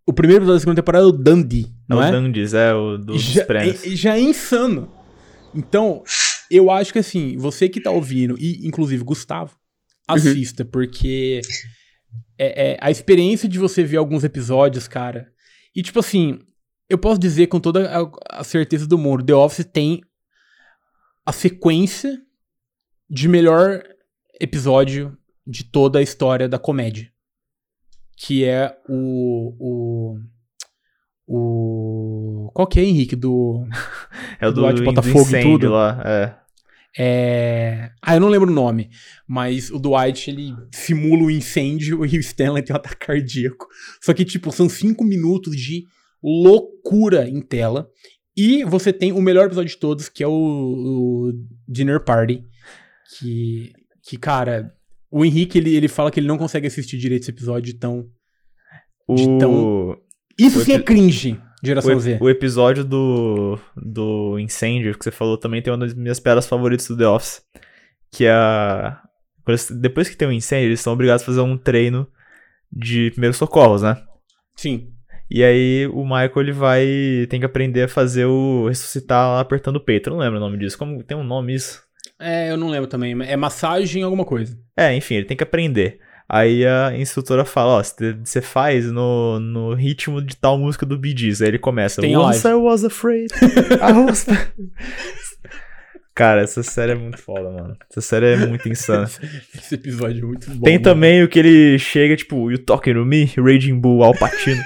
O 0.10 0.14
primeiro 0.14 0.44
episódio 0.44 0.56
da 0.56 0.60
segunda 0.62 0.82
temporada 0.82 1.04
é 1.04 1.08
o 1.10 1.12
Dundee, 1.12 1.68
não 1.88 2.02
é 2.02 2.08
é? 2.08 2.10
o 2.10 2.12
Dandies, 2.12 2.54
é 2.54 2.74
o 2.74 2.98
do, 2.98 3.14
dos 3.14 3.22
já, 3.22 3.46
prêmios. 3.46 3.86
é, 3.86 3.90
já 3.96 4.16
é 4.18 4.22
insano. 4.22 4.92
Então, 5.56 6.04
eu 6.52 6.70
acho 6.70 6.92
que 6.94 7.00
assim, 7.00 7.38
você 7.38 7.68
que 7.70 7.82
tá 7.82 7.92
ouvindo, 7.92 8.36
e 8.40 8.68
inclusive 8.68 9.04
Gustavo, 9.04 9.58
Uhum. 10.10 10.16
assista, 10.16 10.64
porque 10.64 11.42
é, 12.38 12.72
é 12.72 12.78
a 12.80 12.90
experiência 12.90 13.50
de 13.50 13.60
você 13.60 13.84
ver 13.84 13.98
alguns 13.98 14.24
episódios, 14.24 14.88
cara. 14.88 15.30
E 15.76 15.82
tipo 15.84 16.00
assim, 16.00 16.40
eu 16.90 16.98
posso 16.98 17.20
dizer 17.20 17.48
com 17.48 17.60
toda 17.60 17.90
a, 17.92 18.40
a 18.40 18.44
certeza 18.44 18.88
do 18.88 18.98
mundo, 18.98 19.26
The 19.26 19.34
Office 19.36 19.66
tem 19.66 20.02
a 21.26 21.34
sequência 21.34 22.22
de 23.10 23.28
melhor 23.28 23.84
episódio 24.40 25.18
de 25.46 25.66
toda 25.66 26.00
a 26.00 26.02
história 26.02 26.48
da 26.48 26.58
comédia. 26.58 27.12
Que 28.16 28.46
é 28.46 28.78
o. 28.88 29.56
o 29.60 30.20
o. 31.28 32.50
Qual 32.54 32.68
que 32.68 32.80
é, 32.80 32.84
Henrique? 32.84 33.16
Do. 33.16 33.66
É 34.40 34.48
o 34.48 34.52
do 34.52 34.62
do, 34.62 34.62
Dwight 34.62 34.80
do 34.82 34.86
Botafogo 34.86 35.36
e 35.36 35.42
tudo. 35.42 35.70
lá. 35.72 36.02
É. 36.06 36.36
É... 37.00 37.92
Ah, 38.02 38.16
eu 38.16 38.20
não 38.20 38.30
lembro 38.30 38.50
o 38.50 38.54
nome. 38.54 38.90
Mas 39.28 39.70
o 39.72 39.80
Dwight, 39.80 40.30
ele 40.30 40.54
simula 40.72 41.24
o 41.24 41.32
incêndio 41.32 42.06
e 42.06 42.18
o 42.18 42.20
Stanley 42.20 42.64
tem 42.64 42.76
um 42.76 42.78
ataque 42.78 43.06
cardíaco. 43.06 43.68
Só 44.02 44.14
que, 44.14 44.24
tipo, 44.26 44.52
são 44.52 44.68
cinco 44.70 45.04
minutos 45.04 45.56
de 45.56 45.86
loucura 46.24 47.28
em 47.28 47.42
tela. 47.42 47.90
E 48.36 48.64
você 48.64 48.94
tem 48.94 49.12
o 49.12 49.22
melhor 49.22 49.46
episódio 49.48 49.70
de 49.72 49.78
todos, 49.78 50.08
que 50.10 50.24
é 50.24 50.28
o, 50.28 50.32
o 50.32 51.34
Dinner 51.68 52.04
Party. 52.04 52.44
Que, 53.18 53.72
que, 54.04 54.18
cara, 54.18 54.72
o 55.10 55.26
Henrique, 55.26 55.58
ele, 55.58 55.76
ele 55.76 55.88
fala 55.88 56.12
que 56.12 56.20
ele 56.20 56.28
não 56.28 56.38
consegue 56.38 56.68
assistir 56.68 56.98
direito 56.98 57.24
esse 57.24 57.32
episódio. 57.32 57.74
De 57.74 57.80
O, 59.08 59.38
tão- 59.40 59.98
Isso 60.38 60.60
O 60.60 60.64
sim 60.64 60.74
é 60.74 60.80
cringe, 60.80 61.34
o, 61.64 61.66
geração 61.66 61.92
ep- 61.94 62.00
Z. 62.02 62.18
o 62.22 62.30
episódio 62.30 62.84
do, 62.86 63.60
do 63.76 64.38
incêndio 64.40 64.98
que 64.98 65.04
você 65.04 65.12
falou 65.12 65.38
também 65.38 65.62
tem 65.62 65.72
uma 65.74 65.80
das 65.80 65.94
minhas 65.94 66.20
piadas 66.20 66.48
favoritas 66.48 66.88
do 66.88 66.98
The 66.98 67.08
Office. 67.08 67.42
Que 68.12 68.26
é 68.26 68.32
a. 68.32 69.02
Depois 69.80 70.10
que 70.10 70.16
tem 70.18 70.28
um 70.28 70.32
incêndio, 70.32 70.68
eles 70.70 70.82
são 70.82 70.94
obrigados 70.94 71.24
a 71.24 71.26
fazer 71.26 71.42
um 71.42 71.58
treino 71.58 72.08
de 72.72 73.12
primeiros 73.12 73.38
socorros, 73.38 73.82
né? 73.82 73.98
Sim. 74.56 74.90
E 75.30 75.44
aí 75.44 75.88
o 75.88 76.04
Michael 76.04 76.32
ele 76.38 76.52
vai. 76.54 76.86
tem 77.30 77.40
que 77.40 77.46
aprender 77.46 77.84
a 77.84 77.88
fazer 77.88 78.26
o. 78.26 78.68
ressuscitar 78.68 79.28
lá 79.30 79.40
apertando 79.42 79.76
o 79.78 79.84
peito. 79.84 80.08
Eu 80.10 80.14
não 80.14 80.20
lembro 80.20 80.38
o 80.38 80.40
nome 80.42 80.58
disso. 80.58 80.78
Como 80.78 81.04
tem 81.04 81.18
um 81.18 81.24
nome 81.24 81.54
isso? 81.54 81.82
É, 82.20 82.50
eu 82.50 82.58
não 82.58 82.70
lembro 82.70 82.88
também. 82.88 83.16
É 83.24 83.36
massagem 83.36 84.04
alguma 84.04 84.24
coisa. 84.26 84.58
É, 84.76 84.96
enfim, 84.96 85.16
ele 85.16 85.26
tem 85.26 85.36
que 85.38 85.44
aprender. 85.44 86.00
Aí 86.30 86.66
a 86.66 86.98
instrutora 86.98 87.46
fala, 87.46 87.80
ó, 87.80 87.84
você 88.24 88.42
faz 88.42 88.92
no, 88.92 89.40
no 89.40 89.74
ritmo 89.74 90.22
de 90.22 90.36
tal 90.36 90.58
música 90.58 90.86
do 90.86 90.98
Bee 90.98 91.16
Gees. 91.18 91.42
Aí 91.42 91.48
ele 91.48 91.60
começa, 91.60 92.02
Tem 92.02 92.18
Once 92.18 92.46
I 92.46 92.54
was 92.54 92.84
afraid, 92.84 93.32
I 93.82 93.94
was... 93.94 94.26
Cara, 96.14 96.42
essa 96.42 96.64
série 96.64 96.94
é 96.94 96.96
muito 96.96 97.20
foda, 97.20 97.48
mano. 97.52 97.78
Essa 97.92 98.02
série 98.02 98.34
é 98.34 98.38
muito 98.38 98.68
insana. 98.68 99.08
Esse 99.56 99.76
episódio 99.76 100.24
é 100.24 100.26
muito 100.26 100.50
bom. 100.50 100.64
Tem 100.64 100.74
mano. 100.74 100.84
também 100.84 101.24
o 101.24 101.30
que 101.30 101.38
ele 101.38 101.78
chega, 101.78 102.16
tipo, 102.16 102.50
You 102.50 102.58
talking 102.58 102.96
to 102.96 103.06
me? 103.06 103.32
Raging 103.38 103.80
Bull, 103.80 104.04
Al 104.04 104.18
Pacino. 104.18 104.62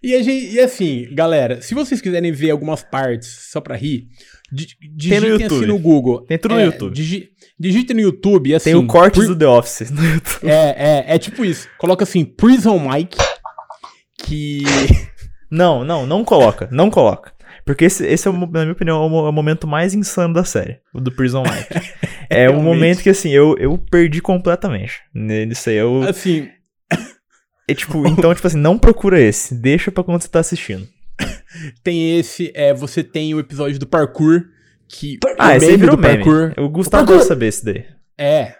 E, 0.00 0.22
gente, 0.22 0.54
e 0.54 0.60
assim, 0.60 1.08
galera, 1.10 1.60
se 1.60 1.74
vocês 1.74 2.00
quiserem 2.00 2.30
ver 2.30 2.52
algumas 2.52 2.84
partes 2.84 3.48
só 3.50 3.60
pra 3.60 3.74
rir, 3.74 4.06
digitem 4.52 5.18
assim 5.18 5.42
YouTube. 5.42 5.66
no 5.66 5.78
Google. 5.78 6.20
Tem 6.22 6.38
tudo 6.38 6.54
no 6.54 6.60
É, 6.60 6.64
YouTube. 6.66 6.94
digi- 6.94 7.28
digitem 7.58 7.96
no 7.96 8.02
YouTube 8.02 8.54
assim. 8.54 8.70
Tem 8.70 8.74
o 8.74 8.86
corte 8.86 9.20
do 9.22 9.36
The 9.36 9.46
Office 9.46 9.90
no 9.90 10.04
YouTube. 10.04 10.48
É, 10.50 11.04
é, 11.10 11.14
é 11.14 11.18
tipo 11.18 11.44
isso. 11.44 11.68
Coloca 11.78 12.04
assim, 12.04 12.24
Prison 12.24 12.78
Mike, 12.78 13.18
que... 14.24 14.62
Não, 15.48 15.84
não, 15.84 16.04
não 16.06 16.24
coloca, 16.24 16.68
não 16.72 16.90
coloca. 16.90 17.32
Porque 17.64 17.84
esse, 17.84 18.04
esse 18.04 18.28
é, 18.28 18.32
na 18.32 18.46
minha 18.46 18.72
opinião, 18.72 18.96
é 19.02 19.08
o 19.08 19.26
é 19.26 19.28
o 19.28 19.32
momento 19.32 19.64
mais 19.64 19.94
insano 19.94 20.34
da 20.34 20.44
série, 20.44 20.78
o 20.92 21.00
do 21.00 21.12
Prison 21.12 21.42
Mike. 21.44 21.88
É 22.28 22.50
um 22.50 22.60
momento 22.60 23.04
que, 23.04 23.08
assim, 23.10 23.30
eu, 23.30 23.56
eu 23.56 23.78
perdi 23.78 24.20
completamente. 24.20 24.94
Nisso 25.14 25.70
aí, 25.70 25.76
eu... 25.76 26.02
Assim, 26.02 26.48
É, 27.68 27.72
tipo, 27.74 28.04
então, 28.08 28.34
tipo 28.34 28.44
assim, 28.44 28.58
não 28.58 28.76
procura 28.76 29.20
esse. 29.20 29.54
Deixa 29.54 29.92
pra 29.92 30.02
quando 30.02 30.20
você 30.20 30.28
tá 30.28 30.40
assistindo. 30.40 30.88
Tem 31.82 32.18
esse, 32.18 32.50
é, 32.54 32.72
você 32.74 33.02
tem 33.04 33.34
o 33.34 33.38
episódio 33.40 33.78
do 33.78 33.86
parkour, 33.86 34.42
que... 34.88 35.18
Ah, 35.38 35.48
o 35.48 35.52
esse 35.56 35.66
aí 35.70 35.76
virou 35.76 35.96
do 35.96 36.02
meme. 36.02 36.24
parkour- 36.24 36.54
O 36.64 36.68
Gustavo 36.68 37.06
deve 37.06 37.22
saber 37.24 37.46
esse 37.46 37.64
daí. 37.64 37.84
É. 38.18 38.54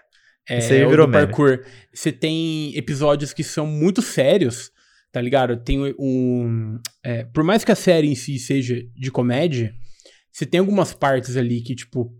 É, 0.49 0.59
Esse 0.59 0.73
aí 0.73 0.85
o 0.85 0.89
virou 0.89 1.05
do 1.07 1.11
meme. 1.11 1.25
parkour. 1.27 1.59
Você 1.93 2.11
tem 2.11 2.75
episódios 2.77 3.33
que 3.33 3.43
são 3.43 3.65
muito 3.67 4.01
sérios, 4.01 4.71
tá 5.11 5.19
ligado? 5.19 5.57
Tem 5.57 5.77
um. 5.99 6.79
é, 7.03 7.25
por 7.25 7.43
mais 7.43 7.65
que 7.65 7.71
a 7.71 7.75
série 7.75 8.07
em 8.07 8.15
si 8.15 8.39
seja 8.39 8.81
de 8.95 9.11
comédia, 9.11 9.73
você 10.31 10.45
tem 10.45 10.59
algumas 10.61 10.93
partes 10.93 11.35
ali 11.35 11.61
que, 11.61 11.75
tipo, 11.75 12.13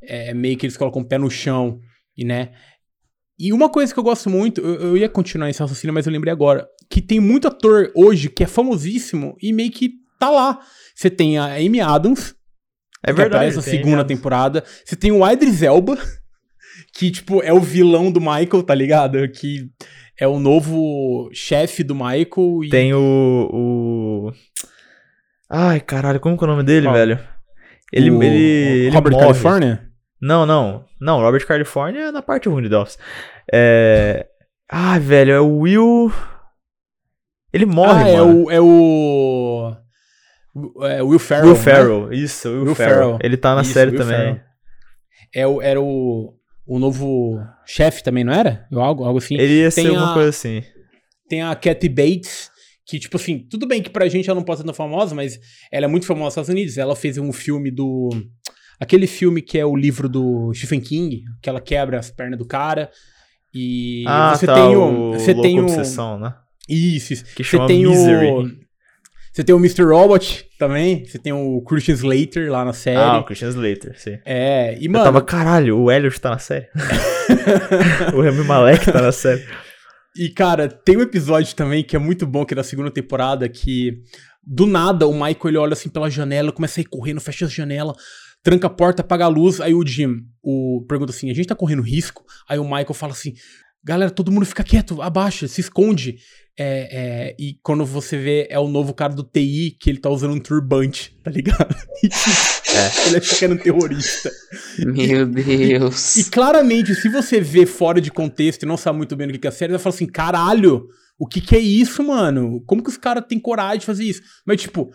é 0.00 0.32
meio 0.32 0.56
que 0.56 0.64
eles 0.66 0.76
colocam 0.76 1.02
o 1.02 1.04
pé 1.04 1.18
no 1.18 1.28
chão 1.30 1.80
e, 2.16 2.24
né? 2.24 2.52
E 3.38 3.52
uma 3.52 3.68
coisa 3.68 3.92
que 3.92 3.98
eu 3.98 4.04
gosto 4.04 4.30
muito, 4.30 4.60
eu, 4.60 4.74
eu 4.74 4.96
ia 4.96 5.08
continuar 5.08 5.50
esse 5.50 5.58
raciocínio, 5.58 5.92
mas 5.94 6.06
eu 6.06 6.12
lembrei 6.12 6.32
agora, 6.32 6.68
que 6.88 7.00
tem 7.02 7.18
muito 7.18 7.48
ator 7.48 7.90
hoje 7.96 8.28
que 8.28 8.44
é 8.44 8.46
famosíssimo 8.46 9.34
e 9.42 9.52
meio 9.52 9.72
que 9.72 9.90
tá 10.22 10.30
lá. 10.30 10.60
Você 10.94 11.10
tem 11.10 11.36
a 11.38 11.54
Amy 11.56 11.80
Adams, 11.80 12.34
É 13.04 13.12
que 13.12 13.20
aparece 13.20 13.56
na 13.56 13.62
tem 13.62 13.72
segunda 13.72 14.04
temporada. 14.04 14.62
Você 14.84 14.94
tem 14.94 15.10
o 15.10 15.28
Idris 15.28 15.62
Elba, 15.62 15.98
que, 16.94 17.10
tipo, 17.10 17.42
é 17.42 17.52
o 17.52 17.60
vilão 17.60 18.12
do 18.12 18.20
Michael, 18.20 18.62
tá 18.62 18.74
ligado? 18.74 19.28
Que 19.28 19.68
é 20.18 20.28
o 20.28 20.38
novo 20.38 21.28
chefe 21.32 21.82
do 21.82 21.94
Michael. 21.94 22.64
E... 22.64 22.68
Tem 22.68 22.94
o, 22.94 23.48
o. 23.52 24.32
Ai, 25.50 25.80
caralho, 25.80 26.20
como 26.20 26.38
que 26.38 26.44
é 26.44 26.46
o 26.46 26.50
nome 26.50 26.62
dele, 26.62 26.86
Qual? 26.86 26.94
velho? 26.94 27.18
Ele, 27.92 28.10
o 28.10 28.22
ele, 28.22 28.36
ele 28.36 28.90
Robert 28.90 29.12
morre. 29.12 29.24
California? 29.24 29.88
Não, 30.20 30.46
não. 30.46 30.84
Não, 31.00 31.20
Robert 31.20 31.44
California 31.46 32.00
é 32.04 32.12
na 32.12 32.22
parte 32.22 32.48
ruim 32.48 32.62
de 32.62 32.70
The 32.70 32.78
Office. 32.78 32.98
É. 33.52 34.26
Ai, 34.70 35.00
velho, 35.00 35.32
é 35.32 35.40
o 35.40 35.58
Will. 35.58 36.12
Ele 37.52 37.66
morre, 37.66 38.04
ah, 38.04 38.08
é 38.08 38.16
mano. 38.16 38.44
o, 38.44 38.50
é 38.50 38.60
o... 38.60 39.76
É 40.82 41.02
o 41.02 41.08
Will 41.08 41.18
Ferrell. 41.18 41.46
Will 41.46 41.56
né? 41.56 41.62
Ferrell, 41.62 42.12
isso, 42.12 42.48
o 42.48 42.52
Will, 42.52 42.64
Will 42.66 42.74
Ferrell. 42.74 42.94
Ferrell. 42.98 43.18
Ele 43.22 43.36
tá 43.36 43.54
na 43.54 43.62
Isso, 43.62 43.72
série 43.72 43.90
Will 43.90 43.98
também. 44.00 44.16
Ferrell. 44.16 44.40
É 45.34 45.46
o, 45.46 45.62
era 45.62 45.80
o, 45.80 46.34
o 46.66 46.78
novo 46.78 47.38
chefe 47.64 48.02
também, 48.02 48.22
não 48.22 48.32
era? 48.34 48.66
Ou 48.70 48.80
Algo, 48.80 49.04
algo 49.04 49.18
assim. 49.18 49.34
Ele 49.38 49.60
ia 49.62 49.70
Tem 49.72 49.86
ser 49.86 49.90
uma 49.92 50.10
a- 50.10 50.14
coisa 50.14 50.28
assim. 50.28 50.62
Tem 51.28 51.40
a 51.42 51.54
Kathy 51.54 51.88
Bates, 51.88 52.50
que, 52.86 52.98
tipo 52.98 53.16
assim, 53.16 53.38
tudo 53.50 53.66
bem 53.66 53.80
que 53.82 53.88
pra 53.88 54.06
gente 54.08 54.28
ela 54.28 54.38
não 54.38 54.44
pode 54.44 54.58
ser 54.60 54.66
tão 54.66 54.74
famosa, 54.74 55.14
mas 55.14 55.38
ela 55.72 55.86
é 55.86 55.88
muito 55.88 56.04
famosa 56.06 56.24
nos 56.24 56.32
Estados 56.32 56.48
Unidos. 56.50 56.76
Ela 56.76 56.94
fez 56.94 57.16
um 57.16 57.32
filme 57.32 57.70
do. 57.70 58.10
Aquele 58.78 59.06
filme 59.06 59.40
que 59.40 59.58
é 59.58 59.64
o 59.64 59.74
livro 59.76 60.08
do 60.08 60.52
Stephen 60.52 60.80
King, 60.80 61.22
que 61.40 61.48
ela 61.48 61.60
quebra 61.60 61.98
as 61.98 62.10
pernas 62.10 62.38
do 62.38 62.44
cara. 62.46 62.90
E 63.54 64.04
ah, 64.06 64.34
você 64.34 64.44
tá, 64.44 64.54
tem 64.54 64.76
o 64.76 64.82
o. 65.10 65.12
Você 65.14 65.32
Louco 65.32 65.42
tem 65.48 65.60
o. 65.60 65.62
Obsessão, 65.62 66.18
né? 66.18 66.34
Isso, 66.68 67.12
isso. 67.14 67.24
Que 67.34 67.42
Você 67.42 67.58
tem 67.66 67.86
Misery. 67.86 68.26
o. 68.30 68.61
Você 69.32 69.42
tem 69.42 69.54
o 69.54 69.58
Mr. 69.58 69.82
Robot 69.84 70.46
também. 70.58 71.06
Você 71.06 71.18
tem 71.18 71.32
o 71.32 71.62
Christian 71.62 71.94
Slater 71.94 72.52
lá 72.52 72.64
na 72.64 72.72
série. 72.74 72.98
Ah, 72.98 73.18
o 73.18 73.24
Christian 73.24 73.48
Slater, 73.48 73.98
sim. 73.98 74.18
É, 74.26 74.76
e 74.78 74.84
Eu 74.84 74.90
mano. 74.90 75.04
tava, 75.04 75.22
caralho, 75.22 75.78
o 75.78 75.90
Elliot 75.90 76.20
tá 76.20 76.30
na 76.30 76.38
série. 76.38 76.68
o 78.14 78.20
Remy 78.20 78.44
Malek 78.44 78.92
tá 78.92 79.00
na 79.00 79.12
série. 79.12 79.42
E, 80.14 80.28
cara, 80.28 80.68
tem 80.68 80.98
um 80.98 81.02
episódio 81.02 81.54
também 81.56 81.82
que 81.82 81.96
é 81.96 81.98
muito 81.98 82.26
bom, 82.26 82.44
que 82.44 82.52
é 82.52 82.56
da 82.56 82.62
segunda 82.62 82.90
temporada, 82.90 83.48
que 83.48 84.02
do 84.44 84.66
nada 84.66 85.06
o 85.06 85.12
Michael 85.12 85.38
ele 85.46 85.56
olha 85.56 85.72
assim 85.72 85.88
pela 85.88 86.10
janela, 86.10 86.52
começa 86.52 86.80
a 86.80 86.82
ir 86.82 86.86
correndo, 86.86 87.20
fecha 87.20 87.46
a 87.46 87.48
janela, 87.48 87.94
tranca 88.42 88.66
a 88.66 88.70
porta, 88.70 89.00
apaga 89.00 89.24
a 89.24 89.28
luz. 89.28 89.60
Aí 89.60 89.72
o 89.72 89.86
Jim 89.86 90.16
o, 90.42 90.84
pergunta 90.86 91.12
assim: 91.12 91.30
a 91.30 91.34
gente 91.34 91.46
tá 91.46 91.54
correndo 91.54 91.80
risco? 91.80 92.22
Aí 92.46 92.58
o 92.58 92.64
Michael 92.64 92.92
fala 92.92 93.12
assim: 93.12 93.32
galera, 93.82 94.10
todo 94.10 94.30
mundo 94.30 94.44
fica 94.44 94.62
quieto, 94.62 95.00
abaixa, 95.00 95.48
se 95.48 95.62
esconde. 95.62 96.16
É, 96.58 97.30
é, 97.30 97.36
e 97.38 97.58
quando 97.62 97.84
você 97.84 98.18
vê, 98.18 98.46
é 98.50 98.58
o 98.58 98.68
novo 98.68 98.92
cara 98.92 99.14
do 99.14 99.22
TI 99.22 99.74
que 99.80 99.88
ele 99.88 99.98
tá 99.98 100.10
usando 100.10 100.34
um 100.34 100.40
turbante, 100.40 101.18
tá 101.22 101.30
ligado? 101.30 101.74
E, 102.02 102.08
tipo, 102.08 103.06
Ele 103.06 103.16
acha 103.16 103.36
que 103.36 103.44
era 103.44 103.54
um 103.54 103.58
terrorista. 103.58 104.28
Meu 104.78 105.24
Deus. 105.24 106.16
E 106.16 106.28
claramente, 106.28 106.96
se 106.96 107.08
você 107.08 107.40
vê 107.40 107.64
fora 107.64 108.00
de 108.00 108.10
contexto 108.10 108.64
e 108.64 108.66
não 108.66 108.76
sabe 108.76 108.98
muito 108.98 109.14
bem 109.14 109.28
o 109.28 109.30
que 109.30 109.38
que 109.38 109.46
é 109.46 109.50
a 109.50 109.52
série, 109.52 109.70
você 109.70 109.76
vai 109.76 109.82
falar 109.84 109.94
assim: 109.94 110.06
caralho, 110.06 110.88
o 111.16 111.24
que 111.24 111.40
que 111.40 111.54
é 111.54 111.60
isso, 111.60 112.02
mano? 112.02 112.60
Como 112.66 112.82
que 112.82 112.90
os 112.90 112.96
caras 112.96 113.24
têm 113.28 113.38
coragem 113.38 113.78
de 113.78 113.86
fazer 113.86 114.02
isso? 114.02 114.20
Mas, 114.44 114.60
tipo, 114.60 114.92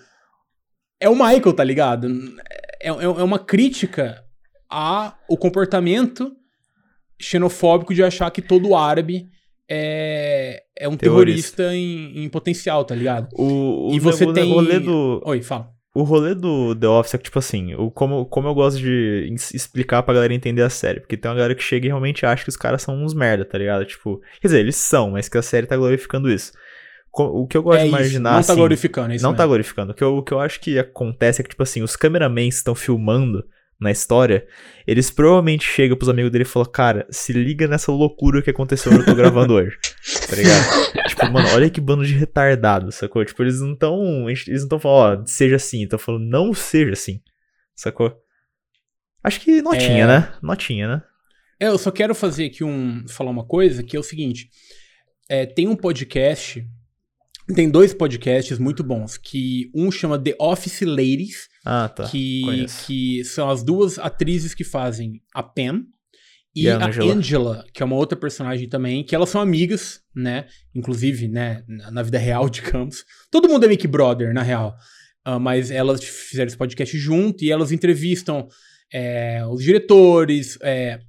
é 1.00 1.08
o 1.08 1.16
Michael, 1.16 1.54
tá 1.54 1.64
ligado? 1.64 2.10
É, 2.82 2.90
é, 2.90 3.04
é 3.04 3.24
uma 3.24 3.40
crítica 3.40 4.22
ao 4.70 5.38
comportamento 5.38 6.36
xenofóbico 7.22 7.94
de 7.94 8.04
achar 8.04 8.30
que 8.32 8.42
todo 8.42 8.76
árabe 8.76 9.30
é, 9.70 10.64
é 10.78 10.88
um 10.88 10.96
Terrorista. 10.98 11.58
terrorista 11.58 11.76
em, 11.76 12.26
em 12.26 12.30
potencial, 12.30 12.84
tá 12.86 12.96
ligado? 12.96 13.28
O, 13.34 13.92
o, 13.92 13.94
E 13.94 14.00
você 14.00 14.26
o 14.26 14.34
tem- 14.34 14.52
rolê 14.52 14.80
do. 14.80 15.22
Oi, 15.26 15.42
fala. 15.42 15.70
O 15.96 16.04
rolê 16.04 16.36
do 16.36 16.76
The 16.76 16.88
Office 16.88 17.16
é 17.16 17.18
que, 17.18 17.24
tipo 17.24 17.40
assim, 17.40 17.74
o, 17.74 17.90
como, 17.90 18.24
como 18.28 18.48
eu 18.48 18.54
gosto 18.54 18.78
de 18.80 19.34
explicar 19.54 20.04
pra 20.04 20.14
galera 20.14 20.32
entender 20.34 20.62
a 20.62 20.70
série. 20.70 21.00
Porque 21.00 21.18
tem 21.18 21.30
uma 21.30 21.36
galera 21.36 21.56
que 21.56 21.64
chega 21.64 21.86
e 21.88 21.90
realmente 21.90 22.24
acha 22.24 22.44
que 22.44 22.50
os 22.50 22.56
caras 22.58 22.84
são 22.84 23.04
uns 23.04 23.16
merda, 23.16 23.44
tá 23.44 23.58
ligado? 23.58 23.84
Tipo, 23.84 24.22
quer 24.40 24.48
dizer, 24.48 24.60
eles 24.60 24.76
são, 24.76 25.12
mas 25.12 25.28
que 25.28 25.38
a 25.40 25.42
série 25.42 25.66
tá 25.66 25.76
glorificando 25.76 26.30
isso. 26.32 26.52
O 27.12 27.48
que 27.48 27.58
eu 27.58 27.64
gosto 27.64 27.80
é 27.80 27.82
de 27.82 27.88
isso, 27.88 27.96
imaginar, 27.98 28.30
não 28.30 28.42
tá 28.44 28.52
assim, 28.52 28.56
glorificando, 28.56 29.12
é 29.12 29.16
isso 29.16 29.24
não 29.26 29.32
tá 29.34 29.38
mesmo. 29.42 29.50
glorificando. 29.50 29.92
O 29.92 29.96
que, 29.96 30.04
eu, 30.04 30.18
o 30.18 30.22
que 30.24 30.32
eu 30.34 30.40
acho 30.40 30.60
que 30.60 30.78
acontece 30.78 31.42
é 31.42 31.44
que, 31.44 31.50
tipo 31.50 31.64
assim, 31.64 31.82
os 31.82 31.96
cameramans 31.96 32.50
que 32.50 32.58
estão 32.60 32.76
filmando 32.76 33.44
na 33.80 33.92
história, 33.92 34.48
eles 34.88 35.12
provavelmente 35.12 35.64
chegam 35.66 35.96
pros 35.96 36.10
amigos 36.10 36.32
dele 36.32 36.44
e 36.44 36.48
falam, 36.48 36.70
cara, 36.72 37.06
se 37.12 37.32
liga 37.32 37.68
nessa 37.68 37.92
loucura 37.92 38.42
que 38.42 38.50
aconteceu 38.50 38.92
que 38.92 39.00
eu 39.00 39.06
tô 39.06 39.14
gravando 39.16 39.54
hoje. 39.54 39.78
Tá 40.28 40.36
ligado? 40.36 40.64
tipo, 41.10 41.32
mano, 41.32 41.48
olha 41.54 41.70
que 41.70 41.80
bando 41.80 42.06
de 42.06 42.14
retardado, 42.14 42.92
sacou? 42.92 43.24
Tipo, 43.24 43.44
eles 43.44 43.62
não 43.62 43.76
tão. 43.76 44.30
Eles 44.30 44.62
não 44.62 44.70
tão 44.70 44.80
falando, 44.80 45.22
ó, 45.22 45.26
seja 45.28 45.58
assim, 45.58 45.84
estão 45.84 46.00
falando, 46.00 46.26
não 46.26 46.54
seja 46.54 46.94
assim. 46.94 47.22
Sacou? 47.76 48.16
Acho 49.24 49.40
que 49.42 49.62
notinha, 49.62 50.04
É. 50.04 50.08
né? 50.08 50.34
Notinha, 50.42 50.88
né? 50.88 51.02
É, 51.60 51.68
eu 51.68 51.78
só 51.78 51.92
quero 51.92 52.16
fazer 52.16 52.46
aqui 52.46 52.64
um. 52.64 53.06
falar 53.08 53.30
uma 53.32 53.46
coisa, 53.46 53.84
que 53.84 53.96
é 53.96 54.00
o 54.00 54.04
seguinte. 54.04 54.50
É, 55.30 55.46
tem 55.46 55.68
um 55.68 55.76
podcast. 55.76 56.66
Tem 57.54 57.70
dois 57.70 57.94
podcasts 57.94 58.58
muito 58.60 58.84
bons. 58.84 59.18
Que 59.18 59.70
um 59.74 59.92
chama 59.92 60.18
The 60.22 60.36
Office 60.40 60.82
Ladies, 60.82 61.48
Ah, 61.70 61.90
tá. 61.90 62.06
que, 62.06 62.42
conheço. 62.44 62.86
que 62.86 63.24
são 63.26 63.50
as 63.50 63.62
duas 63.62 64.00
atrizes 64.00 64.54
que 64.54 64.64
fazem 64.64 65.22
a 65.34 65.44
Pam 65.44 65.84
e, 66.56 66.64
E 66.64 66.70
a 66.70 66.78
a 66.78 66.88
Angela. 66.88 67.14
Angela. 67.14 67.66
que 67.74 67.84
é 67.84 67.86
uma 67.86 67.96
outra 67.98 68.18
personagem 68.18 68.70
também, 68.70 69.04
que 69.04 69.14
elas 69.14 69.28
são 69.30 69.42
amigas, 69.42 70.00
né? 70.16 70.46
Inclusive, 70.74 71.28
né, 71.28 71.64
na 71.68 72.02
vida 72.02 72.18
real, 72.18 72.48
digamos. 72.50 73.04
Todo 73.30 73.50
mundo 73.50 73.66
é 73.66 73.68
meio 73.68 73.80
que 73.80 73.88
brother, 73.88 74.34
na 74.34 74.42
real. 74.44 74.74
Ah, 75.26 75.38
mas 75.40 75.70
elas 75.70 76.02
fizeram 76.02 76.48
esse 76.48 76.56
podcast 76.58 76.98
junto 76.98 77.44
e 77.44 77.52
elas 77.52 77.74
entrevistam 77.74 78.48
é, 78.94 79.46
os 79.46 79.62
diretores, 79.62 80.58
é, 80.62 81.02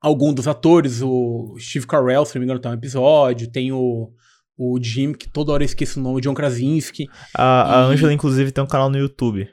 algum 0.00 0.32
dos 0.32 0.46
atores, 0.46 1.02
o 1.02 1.56
Steve 1.58 1.84
Carell, 1.86 2.24
se 2.24 2.36
não 2.36 2.40
me 2.40 2.44
engano, 2.44 2.60
tá 2.60 2.70
um 2.70 2.74
episódio, 2.74 3.50
tem 3.50 3.72
o, 3.72 4.12
o 4.56 4.78
Jim, 4.80 5.12
que 5.12 5.28
toda 5.28 5.50
hora 5.52 5.64
eu 5.64 5.66
esqueço 5.66 5.98
o 5.98 6.02
nome, 6.04 6.18
o 6.18 6.20
John 6.20 6.32
Krasinski, 6.32 7.08
A, 7.34 7.80
a 7.86 7.88
e- 7.88 7.92
Angela, 7.94 8.12
inclusive, 8.12 8.52
tem 8.52 8.62
um 8.62 8.68
canal 8.68 8.88
no 8.88 8.96
YouTube. 8.98 9.48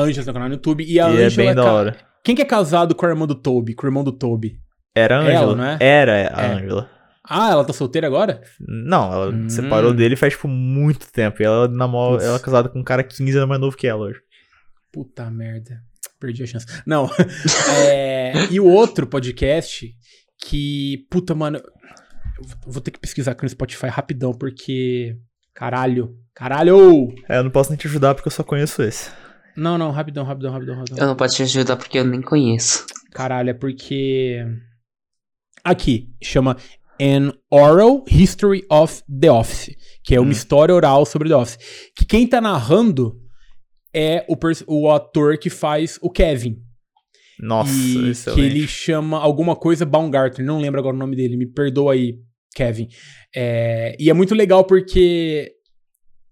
A 0.00 0.02
Angela 0.02 0.24
tem 0.24 0.30
um 0.30 0.34
canal 0.34 0.48
no 0.48 0.54
YouTube, 0.54 0.84
e 0.84 1.00
a 1.00 1.10
e 1.10 1.20
é 1.20 1.24
Angela 1.26 1.46
bem 1.46 1.54
da 1.54 1.62
ca- 1.64 1.72
hora. 1.72 1.96
Quem 2.24 2.34
que 2.34 2.42
é 2.42 2.44
casado 2.44 2.94
com 2.94 3.06
a 3.06 3.08
irmã 3.08 3.26
do 3.26 3.34
Toby? 3.34 3.74
Com 3.74 3.86
o 3.86 3.88
irmão 3.88 4.02
do 4.04 4.12
Toby? 4.12 4.58
Era 4.94 5.20
a 5.20 5.24
Ela, 5.24 5.30
Angela. 5.38 5.56
não 5.56 5.64
é? 5.64 5.78
Era 5.80 6.12
a 6.34 6.42
É. 6.42 6.52
Angela. 6.54 6.90
Ah, 7.28 7.50
ela 7.50 7.64
tá 7.64 7.72
solteira 7.72 8.06
agora? 8.06 8.40
Não, 8.60 9.12
ela 9.12 9.32
Hum. 9.32 9.48
separou 9.48 9.92
dele 9.92 10.14
faz, 10.16 10.32
tipo, 10.34 10.46
muito 10.48 11.10
tempo. 11.12 11.42
E 11.42 11.44
ela 11.44 11.66
namora, 11.68 12.22
ela 12.22 12.36
é 12.36 12.40
casada 12.40 12.68
com 12.68 12.78
um 12.78 12.84
cara 12.84 13.02
15 13.02 13.36
anos 13.36 13.48
mais 13.48 13.60
novo 13.60 13.76
que 13.76 13.86
ela 13.86 14.02
hoje. 14.06 14.20
Puta 14.92 15.28
merda. 15.30 15.80
Perdi 16.20 16.44
a 16.44 16.46
chance. 16.46 16.66
Não. 16.86 17.10
É, 17.84 18.32
e 18.50 18.58
o 18.60 18.64
outro 18.66 19.06
podcast 19.06 19.92
que. 20.48 21.06
Puta, 21.10 21.34
mano. 21.34 21.60
Vou 22.66 22.80
ter 22.80 22.90
que 22.90 22.98
pesquisar 23.00 23.32
aqui 23.32 23.42
no 23.42 23.48
Spotify 23.48 23.86
rapidão, 23.88 24.32
porque. 24.32 25.16
Caralho. 25.54 26.14
Caralho! 26.34 27.08
É, 27.28 27.38
eu 27.38 27.44
não 27.44 27.50
posso 27.50 27.70
nem 27.70 27.78
te 27.78 27.86
ajudar 27.86 28.14
porque 28.14 28.28
eu 28.28 28.32
só 28.32 28.42
conheço 28.44 28.82
esse. 28.82 29.10
Não, 29.56 29.78
não, 29.78 29.90
rapidão, 29.90 30.24
rapidão, 30.24 30.52
rapidão, 30.52 30.76
rapidão. 30.76 30.98
Eu 30.98 31.06
não 31.06 31.16
posso 31.16 31.36
te 31.36 31.42
ajudar 31.44 31.76
porque 31.76 31.98
eu 31.98 32.04
nem 32.04 32.20
conheço. 32.20 32.84
Caralho, 33.12 33.50
é 33.50 33.54
porque. 33.54 34.44
Aqui, 35.64 36.10
chama 36.22 36.56
An 37.00 37.32
Oral 37.50 38.04
History 38.10 38.64
of 38.70 39.02
The 39.20 39.30
Office, 39.32 39.74
que 40.04 40.14
é 40.14 40.20
uma 40.20 40.28
Hum. 40.28 40.32
história 40.32 40.74
oral 40.74 41.04
sobre 41.06 41.28
The 41.28 41.36
Office. 41.36 41.58
Que 41.96 42.04
quem 42.04 42.26
tá 42.26 42.40
narrando 42.40 43.18
é 43.94 44.24
o, 44.28 44.36
o 44.66 44.90
ator 44.90 45.38
que 45.38 45.50
faz 45.50 45.98
o 46.02 46.10
Kevin. 46.10 46.58
Nossa, 47.40 47.70
e 47.72 48.10
excelente. 48.10 48.38
que 48.40 48.46
ele 48.46 48.66
chama 48.66 49.18
alguma 49.18 49.54
coisa 49.56 49.84
Baumgartner, 49.84 50.46
não 50.46 50.58
lembro 50.60 50.80
agora 50.80 50.94
o 50.96 50.98
nome 50.98 51.14
dele, 51.16 51.36
me 51.36 51.46
perdoa 51.46 51.92
aí, 51.92 52.18
Kevin. 52.54 52.88
É, 53.34 53.94
e 53.98 54.08
é 54.08 54.12
muito 54.14 54.34
legal 54.34 54.64
porque 54.64 55.52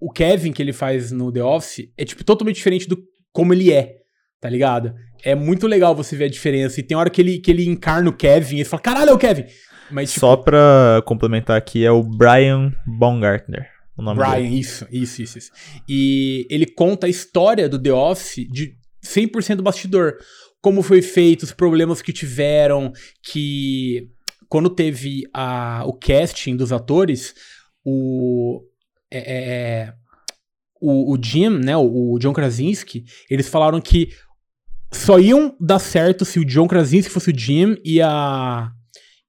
o 0.00 0.10
Kevin 0.10 0.52
que 0.52 0.62
ele 0.62 0.72
faz 0.72 1.12
no 1.12 1.30
The 1.30 1.42
Office 1.44 1.90
é 1.98 2.04
tipo 2.06 2.24
totalmente 2.24 2.56
diferente 2.56 2.88
do 2.88 2.96
como 3.34 3.52
ele 3.52 3.72
é, 3.72 3.96
tá 4.40 4.48
ligado? 4.48 4.94
É 5.24 5.34
muito 5.34 5.66
legal 5.66 5.94
você 5.94 6.16
ver 6.16 6.26
a 6.26 6.30
diferença. 6.30 6.78
E 6.78 6.82
tem 6.84 6.96
hora 6.96 7.10
que 7.10 7.20
ele, 7.20 7.38
que 7.38 7.50
ele 7.50 7.66
encarna 7.66 8.08
o 8.08 8.16
Kevin 8.16 8.60
e 8.60 8.64
fala, 8.64 8.80
caralho, 8.80 9.10
é 9.10 9.12
o 9.12 9.18
Kevin! 9.18 9.44
Mas 9.90 10.12
tipo, 10.12 10.20
Só 10.20 10.36
pra 10.36 11.02
complementar 11.04 11.58
aqui, 11.58 11.84
é 11.84 11.90
o 11.90 12.02
Brian 12.02 12.72
Baumgartner. 12.86 13.68
O 13.96 14.02
nome 14.02 14.20
Brian, 14.20 14.42
dele. 14.42 14.60
isso, 14.60 14.86
isso, 14.90 15.20
isso, 15.20 15.38
isso. 15.38 15.50
E 15.88 16.46
ele 16.48 16.64
conta 16.64 17.06
a 17.06 17.10
história 17.10 17.68
do 17.68 17.78
The 17.78 17.92
Office 17.92 18.46
de 18.48 18.76
100% 19.04 19.60
bastidor. 19.62 20.14
Como 20.62 20.80
foi 20.82 21.02
feito, 21.02 21.42
os 21.42 21.52
problemas 21.52 22.00
que 22.00 22.12
tiveram, 22.12 22.92
que 23.22 24.08
quando 24.48 24.70
teve 24.70 25.22
a, 25.34 25.84
o 25.86 25.92
casting 25.92 26.56
dos 26.56 26.72
atores, 26.72 27.34
o, 27.84 28.62
é, 29.10 29.18
é, 29.18 29.44
é, 29.48 29.92
o, 30.84 31.14
o 31.14 31.18
Jim, 31.22 31.48
né, 31.48 31.76
o, 31.76 32.12
o 32.14 32.18
John 32.18 32.32
Krasinski, 32.32 33.04
eles 33.30 33.48
falaram 33.48 33.80
que 33.80 34.10
só 34.92 35.18
iam 35.18 35.56
dar 35.60 35.78
certo 35.78 36.24
se 36.24 36.38
o 36.38 36.44
John 36.44 36.68
Krasinski 36.68 37.10
fosse 37.10 37.30
o 37.30 37.38
Jim 37.38 37.76
e 37.84 38.00
a 38.00 38.70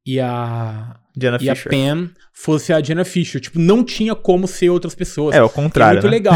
e 0.06 0.19
a 0.19 0.99
Diana 1.15 1.38
e 1.41 1.49
a 1.49 1.56
Fisher. 1.56 1.72
Pam 1.72 2.11
fosse 2.34 2.73
a 2.73 2.82
Jenna 2.82 3.06
Fisher. 3.06 3.41
Tipo, 3.41 3.57
não 3.57 3.84
tinha 3.84 4.14
como 4.14 4.48
ser 4.48 4.69
outras 4.69 4.94
pessoas. 4.94 5.34
É, 5.34 5.41
o 5.41 5.48
é 5.48 5.49
contrário, 5.49 6.02
muito 6.02 6.06
né? 6.06 6.11
legal. 6.11 6.36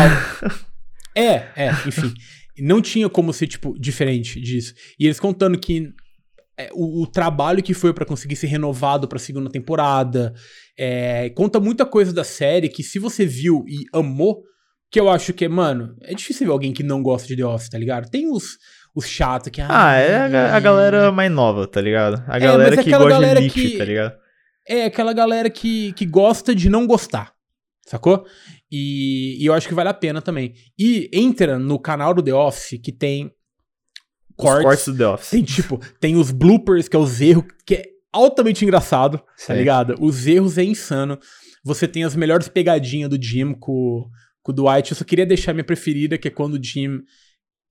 é, 1.13 1.47
é, 1.55 1.71
enfim. 1.85 2.13
Não 2.57 2.81
tinha 2.81 3.07
como 3.09 3.31
ser, 3.31 3.47
tipo, 3.47 3.77
diferente 3.79 4.39
disso. 4.41 4.73
E 4.99 5.05
eles 5.05 5.19
contando 5.19 5.59
que 5.59 5.89
é, 6.57 6.69
o, 6.73 7.03
o 7.03 7.07
trabalho 7.07 7.61
que 7.61 7.73
foi 7.73 7.93
pra 7.93 8.05
conseguir 8.05 8.35
ser 8.35 8.47
renovado 8.47 9.07
pra 9.07 9.19
segunda 9.19 9.49
temporada. 9.49 10.33
é, 10.77 11.29
conta 11.29 11.59
muita 11.59 11.85
coisa 11.85 12.11
da 12.11 12.23
série 12.23 12.69
que 12.69 12.83
se 12.83 12.97
você 12.97 13.25
viu 13.25 13.63
e 13.67 13.85
amou, 13.93 14.43
que 14.91 14.99
eu 14.99 15.09
acho 15.09 15.33
que, 15.33 15.47
mano, 15.47 15.95
é 16.01 16.13
difícil 16.13 16.47
ver 16.47 16.51
alguém 16.53 16.73
que 16.73 16.83
não 16.83 17.01
gosta 17.03 17.27
de 17.27 17.35
The 17.35 17.45
Office, 17.45 17.69
tá 17.69 17.77
ligado? 17.77 18.09
Tem 18.09 18.29
os, 18.31 18.57
os 18.95 19.05
chatos 19.07 19.49
que. 19.49 19.61
Ah, 19.61 19.93
é 19.95 20.15
a, 20.17 20.55
a 20.55 20.59
galera 20.59 21.11
mais 21.11 21.31
nova, 21.31 21.67
tá 21.67 21.79
ligado? 21.81 22.23
A 22.27 22.39
galera 22.39 22.75
mas 22.75 22.79
é 22.79 22.83
que 22.83 22.89
gosta 22.91 23.07
galera 23.09 23.39
de 23.39 23.45
elite, 23.45 23.61
que- 23.71 23.77
tá 23.77 23.85
ligado? 23.85 24.13
É 24.67 24.85
aquela 24.85 25.13
galera 25.13 25.49
que, 25.49 25.93
que 25.93 26.05
gosta 26.05 26.53
de 26.53 26.69
não 26.69 26.85
gostar, 26.85 27.33
sacou? 27.87 28.23
E, 28.71 29.35
e 29.41 29.45
eu 29.47 29.53
acho 29.53 29.67
que 29.67 29.73
vale 29.73 29.89
a 29.89 29.93
pena 29.95 30.21
também. 30.21 30.53
E 30.77 31.09
entra 31.11 31.57
no 31.57 31.79
canal 31.79 32.13
do 32.13 32.21
The 32.21 32.33
Office, 32.33 32.79
que 32.83 32.91
tem 32.91 33.31
Os 34.37 34.45
cortes, 34.45 34.63
cortes 34.63 34.85
do 34.85 34.97
The 34.97 35.07
Office. 35.07 35.29
tem 35.31 35.43
tipo, 35.43 35.79
tem 35.99 36.15
os 36.15 36.29
bloopers, 36.31 36.87
que 36.87 36.95
é 36.95 36.99
os 36.99 37.19
erros, 37.19 37.45
que 37.65 37.75
é 37.75 37.83
altamente 38.13 38.63
engraçado, 38.63 39.17
tá 39.17 39.23
Sei. 39.37 39.55
ligado? 39.57 39.95
Os 39.99 40.27
erros 40.27 40.57
é 40.59 40.63
insano. 40.63 41.17
Você 41.63 41.87
tem 41.87 42.03
as 42.03 42.15
melhores 42.15 42.47
pegadinhas 42.47 43.09
do 43.09 43.19
Jim 43.21 43.53
com, 43.53 44.07
com 44.49 44.51
o 44.51 44.53
Dwight. 44.53 44.91
Eu 44.91 44.97
só 44.97 45.03
queria 45.03 45.25
deixar 45.25 45.53
minha 45.53 45.63
preferida, 45.63 46.17
que 46.17 46.27
é 46.27 46.31
quando 46.31 46.55
o 46.55 46.63
Jim, 46.63 47.01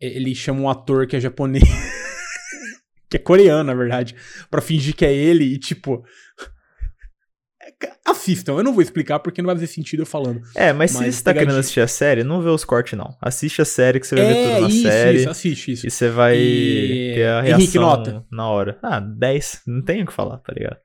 ele 0.01 0.35
chama 0.35 0.61
um 0.61 0.69
ator 0.71 1.07
que 1.07 1.17
é 1.17 1.21
japonês, 1.21 1.65
que 3.11 3.17
é 3.17 3.21
coreano, 3.21 3.65
na 3.65 3.75
verdade, 3.75 4.15
pra 4.51 4.61
fingir 4.61 4.95
que 4.95 5.05
é 5.05 5.13
ele 5.13 5.45
e 5.45 5.59
tipo... 5.59 6.05
assistam. 8.05 8.53
Eu 8.55 8.63
não 8.63 8.73
vou 8.73 8.81
explicar 8.83 9.19
porque 9.19 9.43
não 9.43 9.47
vai 9.47 9.55
fazer 9.57 9.67
sentido 9.67 10.01
eu 10.03 10.07
falando. 10.07 10.41
É, 10.55 10.73
mas, 10.73 10.95
Mas 10.95 11.15
se 11.15 11.19
você 11.19 11.25
tá 11.25 11.35
querendo 11.35 11.59
assistir 11.59 11.81
a 11.81 11.87
série, 11.87 12.25
não 12.25 12.41
vê 12.41 12.49
os 12.49 12.65
cortes, 12.65 12.97
não. 12.99 13.15
Assiste 13.21 13.61
a 13.61 13.65
série 13.65 14.01
que 14.01 14.07
você 14.07 14.15
vai 14.17 14.25
ver 14.25 14.37
é, 14.37 14.45
tudo 14.55 14.61
na 14.63 14.69
isso, 14.69 14.83
série. 14.83 15.19
isso, 15.19 15.31
assiste 15.31 15.73
isso. 15.73 15.87
E 15.87 15.91
você 15.91 16.09
vai 16.09 16.37
E- 16.39 17.13
ter 17.15 17.27
a 17.29 17.41
Henrique, 17.47 17.73
reação 17.75 17.83
nota. 17.83 18.25
na 18.33 18.49
hora. 18.49 18.79
Ah, 18.83 18.99
10. 19.01 19.63
Não 19.67 19.83
tem 19.85 20.03
o 20.03 20.07
que 20.07 20.13
falar, 20.13 20.39
tá 20.39 20.53
ligado? 20.55 20.79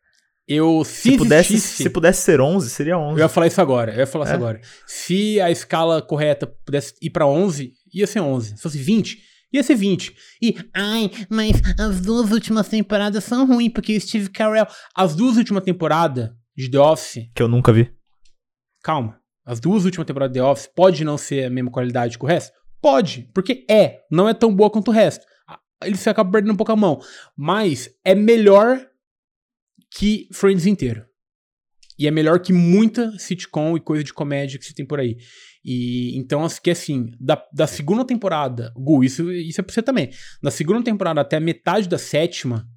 Eu, 0.47 0.83
se, 0.83 1.11
Se 1.11 1.17
pudesse, 1.17 1.53
existisse- 1.53 1.83
se 1.83 1.89
pudesse 1.89 2.21
ser 2.21 2.41
11, 2.41 2.69
seria 2.69 2.97
11. 2.97 3.19
Eu 3.19 3.23
ia 3.25 3.29
falar 3.29 3.47
isso 3.47 3.61
agora, 3.61 3.93
eu 3.93 3.99
ia 3.99 4.07
falar 4.07 4.25
isso 4.25 4.33
É. 4.33 4.35
agora. 4.35 4.61
Se 4.85 5.39
a 5.39 5.49
escala 5.49 6.01
correta 6.01 6.45
pudesse 6.65 6.93
ir 7.01 7.09
pra 7.11 7.25
11, 7.25 7.71
ia 7.93 8.05
ser 8.05 8.19
11. 8.19 8.57
Se 8.57 8.61
fosse 8.61 8.77
20, 8.77 9.19
ia 9.53 9.63
ser 9.63 9.75
20. 9.75 10.13
E, 10.41 10.55
ai, 10.75 11.09
mas 11.29 11.61
as 11.79 12.01
duas 12.01 12.31
últimas 12.31 12.67
temporadas 12.67 13.23
são 13.23 13.47
ruins, 13.47 13.71
porque 13.71 13.95
o 13.95 14.01
Steve 14.01 14.29
Carell... 14.29 14.67
As 14.95 15.15
duas 15.15 15.37
últimas 15.37 15.63
temporadas 15.63 16.29
de 16.57 16.69
The 16.69 16.79
Office, 16.79 17.29
Que 17.33 17.41
eu 17.41 17.47
nunca 17.47 17.71
vi. 17.71 17.89
calma, 18.83 19.17
as 19.45 19.59
duas 19.61 19.85
últimas 19.85 20.05
temporadas 20.05 20.33
de 20.33 20.39
The 20.39 20.45
Office 20.45 20.67
pode 20.75 21.05
não 21.05 21.17
ser 21.17 21.45
a 21.45 21.49
mesma 21.49 21.71
qualidade 21.71 22.17
que 22.17 22.25
o 22.25 22.27
resto? 22.27 22.51
Pode, 22.81 23.29
porque 23.33 23.65
é, 23.69 24.01
não 24.11 24.27
é 24.27 24.33
tão 24.33 24.53
boa 24.53 24.69
quanto 24.69 24.89
o 24.89 24.93
resto. 24.93 25.25
Ah, 25.47 25.57
Eles 25.85 26.05
acabam 26.05 26.31
perdendo 26.33 26.51
um 26.53 26.57
pouco 26.57 26.71
a 26.73 26.75
mão. 26.75 26.99
Mas 27.37 27.89
é 28.03 28.13
melhor 28.13 28.85
que 29.95 30.27
Friends 30.31 30.65
inteiro. 30.65 31.05
E 31.97 32.07
é 32.07 32.11
melhor 32.11 32.39
que 32.39 32.51
muita 32.51 33.17
sitcom 33.19 33.77
e 33.77 33.79
coisa 33.79 34.03
de 34.03 34.13
comédia 34.13 34.57
que 34.57 34.65
você 34.65 34.73
tem 34.73 34.85
por 34.85 34.99
aí. 34.99 35.17
E 35.63 36.17
então, 36.17 36.45
que 36.61 36.71
assim, 36.71 37.11
da, 37.19 37.41
da 37.53 37.67
segunda 37.67 38.03
temporada, 38.03 38.73
Gu, 38.75 39.03
isso, 39.03 39.31
isso 39.31 39.61
é 39.61 39.63
pra 39.63 39.73
você 39.73 39.81
também. 39.81 40.09
Da 40.41 40.49
segunda 40.49 40.83
temporada 40.83 41.21
até 41.21 41.37
a 41.37 41.39
metade 41.39 41.87
da 41.87 41.97
sétima, 41.97 42.67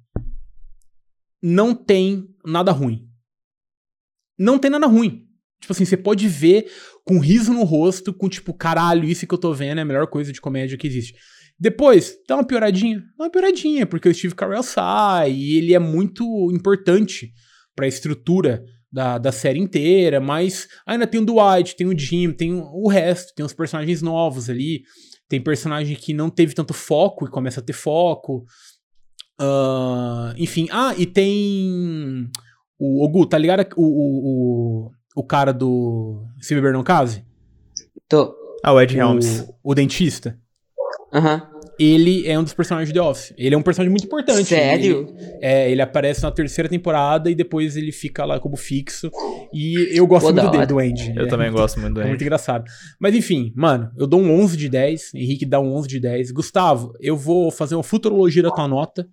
não 1.41 1.73
tem 1.73 2.27
nada 2.45 2.71
ruim. 2.71 3.09
Não 4.37 4.59
tem 4.59 4.69
nada 4.69 4.85
ruim. 4.85 5.27
Tipo 5.59 5.73
assim, 5.73 5.85
você 5.85 5.97
pode 5.97 6.27
ver 6.27 6.71
com 7.03 7.19
riso 7.19 7.51
no 7.51 7.63
rosto, 7.63 8.13
com 8.13 8.29
tipo, 8.29 8.53
caralho, 8.53 9.09
isso 9.09 9.25
que 9.25 9.33
eu 9.33 9.39
tô 9.39 9.51
vendo 9.53 9.79
é 9.79 9.81
a 9.81 9.85
melhor 9.85 10.05
coisa 10.07 10.31
de 10.31 10.39
comédia 10.39 10.77
que 10.77 10.85
existe. 10.85 11.15
Depois, 11.59 12.15
dá 12.27 12.35
uma 12.35 12.45
pioradinha. 12.45 12.99
Dá 13.17 13.25
uma 13.25 13.31
pioradinha, 13.31 13.85
porque 13.85 14.07
o 14.07 14.13
Steve 14.13 14.35
Carell 14.35 14.63
sai 14.63 15.31
e 15.31 15.57
ele 15.57 15.73
é 15.73 15.79
muito 15.79 16.51
importante 16.51 17.33
pra 17.75 17.87
estrutura 17.87 18.63
da, 18.91 19.17
da 19.17 19.31
série 19.31 19.59
inteira, 19.59 20.19
mas 20.19 20.67
ainda 20.85 21.05
tem 21.05 21.21
o 21.21 21.25
Dwight, 21.25 21.75
tem 21.75 21.87
o 21.87 21.97
Jim, 21.97 22.31
tem 22.31 22.53
o, 22.53 22.87
resto, 22.87 23.33
tem 23.35 23.45
os 23.45 23.53
personagens 23.53 24.01
novos 24.01 24.49
ali, 24.49 24.83
tem 25.27 25.41
personagem 25.41 25.95
que 25.95 26.13
não 26.13 26.29
teve 26.29 26.53
tanto 26.53 26.73
foco 26.73 27.25
e 27.25 27.29
começa 27.29 27.59
a 27.59 27.63
ter 27.63 27.73
foco. 27.73 28.45
Ah, 29.39 30.33
enfim, 30.37 30.67
ah, 30.71 30.93
e 30.97 31.05
tem 31.05 32.29
o, 32.79 33.03
o 33.03 33.09
Gu, 33.09 33.25
tá 33.25 33.37
ligado? 33.37 33.67
O, 33.75 33.83
o, 33.83 34.85
o, 34.85 34.91
o 35.15 35.23
cara 35.23 35.51
do 35.51 36.25
Se 36.39 36.55
Beber 36.55 36.73
Não 36.73 36.83
Case? 36.83 37.25
Tô. 38.07 38.35
Ah, 38.63 38.73
o 38.73 38.81
Ed 38.81 38.97
Helms. 38.97 39.41
O, 39.63 39.71
o 39.71 39.75
dentista. 39.75 40.39
Aham. 41.13 41.41
Ele 41.79 42.27
é 42.27 42.37
um 42.39 42.43
dos 42.43 42.53
personagens 42.55 42.89
de 42.91 42.93
The 42.99 43.01
Office. 43.05 43.33
Ele 43.37 43.53
é 43.53 43.57
um 43.57 43.61
personagem 43.61 43.91
muito 43.91 44.05
importante. 44.05 44.45
Sério? 44.45 45.01
Ele, 45.01 45.07
é, 45.39 45.69
ele 45.71 45.79
aparece 45.81 46.23
na 46.23 46.31
terceira 46.31 46.67
temporada 46.67 47.29
e 47.29 47.35
depois 47.35 47.77
ele 47.77 47.91
fica 47.91 48.25
lá 48.25 48.39
como 48.39 48.55
fixo. 48.57 49.11
E 49.53 49.87
eu 49.91 50.07
gosto 50.07 50.25
Pô, 50.25 50.33
muito 50.33 50.49
dele, 50.51 50.65
do 50.65 50.79
Andy. 50.79 51.13
Eu 51.15 51.25
É 51.25 51.27
também 51.27 51.51
gosto 51.51 51.79
muito 51.79 51.93
do 51.93 52.01
É 52.01 52.05
muito 52.05 52.15
Andy. 52.15 52.23
engraçado. 52.23 52.63
Mas 52.99 53.13
enfim, 53.13 53.53
mano, 53.55 53.91
eu 53.95 54.07
dou 54.07 54.19
um 54.19 54.31
11 54.41 54.57
de 54.57 54.67
10. 54.69 55.13
Henrique 55.13 55.45
dá 55.45 55.59
um 55.59 55.71
11 55.75 55.87
de 55.87 55.99
10. 55.99 56.31
Gustavo, 56.31 56.93
eu 56.99 57.15
vou 57.15 57.51
fazer 57.51 57.75
uma 57.75 57.83
futurologia 57.83 58.41
da 58.41 58.49
tua 58.49 58.67
nota. 58.67 59.07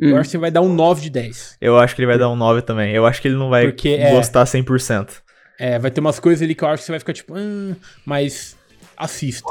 Eu 0.00 0.16
Hum. 0.16 0.18
acho 0.18 0.24
que 0.24 0.32
você 0.32 0.38
vai 0.38 0.50
dar 0.50 0.62
um 0.62 0.74
9 0.74 1.02
de 1.02 1.10
10. 1.10 1.56
Eu 1.60 1.78
acho 1.78 1.94
que 1.94 2.00
ele 2.00 2.06
vai 2.08 2.18
dar 2.18 2.28
um 2.30 2.34
9 2.36 2.62
também. 2.62 2.92
Eu 2.92 3.06
acho 3.06 3.22
que 3.22 3.28
ele 3.28 3.36
não 3.36 3.48
vai 3.48 3.66
Porque 3.66 3.90
é- 3.90 4.10
gostar 4.10 4.44
100%. 4.44 5.22
É, 5.60 5.78
vai 5.78 5.90
ter 5.92 6.00
umas 6.00 6.18
coisas 6.18 6.42
ali 6.42 6.56
que 6.56 6.64
eu 6.64 6.68
acho 6.68 6.78
que 6.82 6.86
você 6.86 6.92
vai 6.92 6.98
ficar 6.98 7.12
tipo, 7.12 7.32
hum, 7.38 7.76
mas 8.04 8.56
assista. 8.96 9.46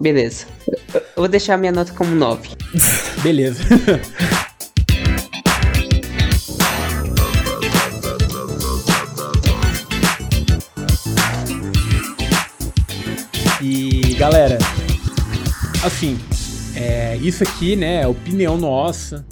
Beleza. 0.00 0.46
Eu 0.94 1.02
vou 1.16 1.28
deixar 1.28 1.56
minha 1.56 1.72
nota 1.72 1.92
como 1.92 2.14
9. 2.14 2.48
Beleza. 3.22 3.62
e 13.62 14.14
galera, 14.14 14.58
assim, 15.84 16.16
é, 16.74 17.16
isso 17.16 17.42
aqui, 17.42 17.76
né, 17.76 18.02
é 18.02 18.06
opinião 18.06 18.56
nossa 18.56 19.24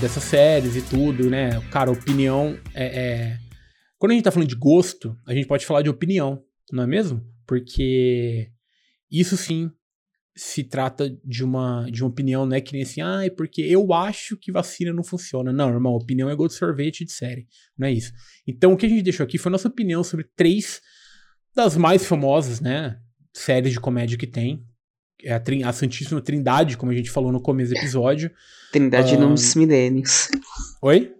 dessas 0.00 0.22
séries 0.22 0.76
e 0.76 0.82
tudo, 0.82 1.28
né? 1.28 1.60
Cara, 1.70 1.90
opinião 1.90 2.56
é, 2.72 2.84
é- 2.84 3.36
Quando 3.98 4.12
a 4.12 4.14
gente 4.14 4.24
tá 4.24 4.30
falando 4.30 4.48
de 4.48 4.54
gosto, 4.54 5.16
a 5.26 5.34
gente 5.34 5.46
pode 5.46 5.66
falar 5.66 5.82
de 5.82 5.90
opinião, 5.90 6.40
não 6.72 6.84
é 6.84 6.86
mesmo? 6.86 7.20
Porque 7.46 8.48
isso 9.10 9.36
sim 9.36 9.70
se 10.36 10.62
trata 10.62 11.16
de 11.24 11.42
uma, 11.42 11.88
de 11.90 12.02
uma 12.02 12.10
opinião, 12.10 12.44
não 12.44 12.54
é 12.54 12.60
que 12.60 12.74
nem 12.74 12.82
assim, 12.82 13.00
ah, 13.00 13.24
é 13.24 13.30
porque 13.30 13.62
eu 13.62 13.94
acho 13.94 14.36
que 14.36 14.52
vacina 14.52 14.92
não 14.92 15.02
funciona. 15.02 15.50
Não, 15.50 15.70
irmão, 15.70 15.94
opinião 15.94 16.28
é 16.28 16.34
gol 16.34 16.46
de 16.46 16.52
sorvete 16.52 17.06
de 17.06 17.12
série, 17.12 17.46
não 17.76 17.88
é 17.88 17.92
isso. 17.92 18.12
Então, 18.46 18.72
o 18.72 18.76
que 18.76 18.84
a 18.84 18.88
gente 18.88 19.02
deixou 19.02 19.24
aqui 19.24 19.38
foi 19.38 19.48
a 19.48 19.54
nossa 19.54 19.68
opinião 19.68 20.04
sobre 20.04 20.26
três 20.36 20.82
das 21.54 21.74
mais 21.74 22.04
famosas, 22.04 22.60
né, 22.60 22.98
séries 23.32 23.72
de 23.72 23.80
comédia 23.80 24.18
que 24.18 24.26
tem. 24.26 24.62
É 25.24 25.32
a, 25.32 25.42
a 25.64 25.72
Santíssima 25.72 26.20
Trindade, 26.20 26.76
como 26.76 26.92
a 26.92 26.94
gente 26.94 27.10
falou 27.10 27.32
no 27.32 27.40
começo 27.40 27.72
do 27.72 27.78
episódio. 27.78 28.30
Trindade 28.70 29.14
Ah. 29.14 29.18
nos 29.18 29.54
milênios. 29.54 30.28
Oi? 30.82 31.14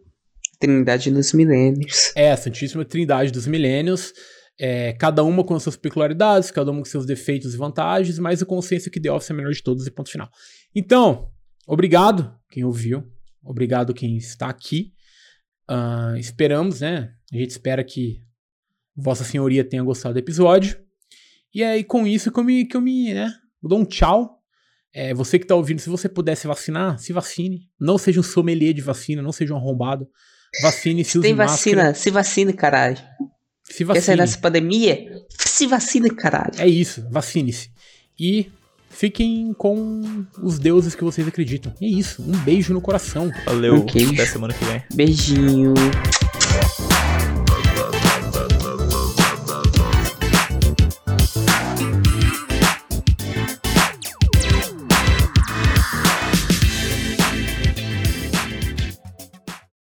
Trindade 0.61 1.11
nos 1.11 1.33
milênios. 1.33 2.13
É, 2.15 2.31
a 2.31 2.37
Santíssima 2.37 2.85
Trindade 2.85 3.33
dos 3.33 3.47
Milênios. 3.47 4.13
É, 4.59 4.95
cada 4.95 5.23
uma 5.23 5.45
com 5.45 5.59
suas 5.61 5.77
peculiaridades, 5.77 6.51
cada 6.51 6.70
uma 6.70 6.81
com 6.81 6.87
seus 6.87 7.05
defeitos 7.05 7.55
e 7.55 7.57
vantagens, 7.57 8.19
mas 8.19 8.43
a 8.43 8.47
consciência 8.47 8.91
que 8.91 9.01
The 9.01 9.12
Office 9.12 9.31
é 9.31 9.33
a 9.35 9.37
melhor 9.37 9.53
de 9.53 9.62
todos 9.62 9.87
e 9.87 9.91
ponto 9.91 10.11
final. 10.11 10.31
Então, 10.74 11.31
obrigado 11.66 12.35
quem 12.51 12.65
ouviu, 12.65 13.05
obrigado 13.43 13.93
quem 13.93 14.16
está 14.16 14.49
aqui. 14.49 14.95
Ah, 15.69 16.15
esperamos, 16.16 16.81
né? 16.81 17.12
A 17.33 17.37
gente 17.37 17.51
espera 17.51 17.85
que 17.85 18.23
Vossa 18.97 19.24
Senhoria 19.24 19.65
tenha 19.65 19.83
gostado 19.83 20.15
do 20.15 20.19
episódio. 20.19 20.78
E 21.53 21.62
aí, 21.62 21.85
com 21.85 22.07
isso, 22.07 22.31
que 22.31 22.39
eu 22.39 22.45
me, 22.45 22.65
que 22.65 22.77
eu 22.77 22.81
me 22.81 23.12
né? 23.12 23.33
eu 23.62 23.69
dou 23.69 23.78
um 23.78 23.85
tchau. 23.85 24.37
É, 24.93 25.12
você 25.12 25.39
que 25.39 25.45
está 25.45 25.55
ouvindo, 25.55 25.78
se 25.78 25.91
você 25.91 26.09
puder 26.09 26.35
se 26.37 26.47
vacinar, 26.47 26.99
se 26.99 27.12
vacine. 27.12 27.69
Não 27.78 27.99
seja 27.99 28.20
um 28.20 28.23
sommelier 28.23 28.73
de 28.73 28.81
vacina, 28.81 29.20
não 29.20 29.33
seja 29.33 29.53
um 29.53 29.57
arrombado. 29.57 30.09
Vacine, 30.62 31.05
se 31.05 31.19
use 31.19 31.27
Tem 31.27 31.35
máscara. 31.35 31.77
vacina, 31.77 31.95
se 31.95 32.11
vacine, 32.11 32.53
caralho. 32.53 32.99
Se 33.68 33.84
Quer 33.84 34.01
sair 34.01 34.16
vacine. 34.16 34.16
dessa 34.16 34.38
pandemia? 34.38 35.22
Se 35.38 35.66
vacine, 35.66 36.10
caralho. 36.10 36.52
É 36.59 36.66
isso, 36.68 37.05
vacine-se. 37.10 37.70
E 38.18 38.51
fiquem 38.88 39.52
com 39.52 40.24
os 40.43 40.59
deuses 40.59 40.94
que 40.94 41.05
vocês 41.05 41.26
acreditam. 41.26 41.72
E 41.80 41.86
é 41.86 41.88
isso, 41.98 42.22
um 42.22 42.36
beijo 42.38 42.72
no 42.72 42.80
coração. 42.80 43.30
Valeu. 43.44 43.74
Um. 43.74 44.12
Até 44.12 44.26
semana 44.26 44.55
que 44.55 44.64
vem. 44.64 44.82
Beijinho. 44.94 45.74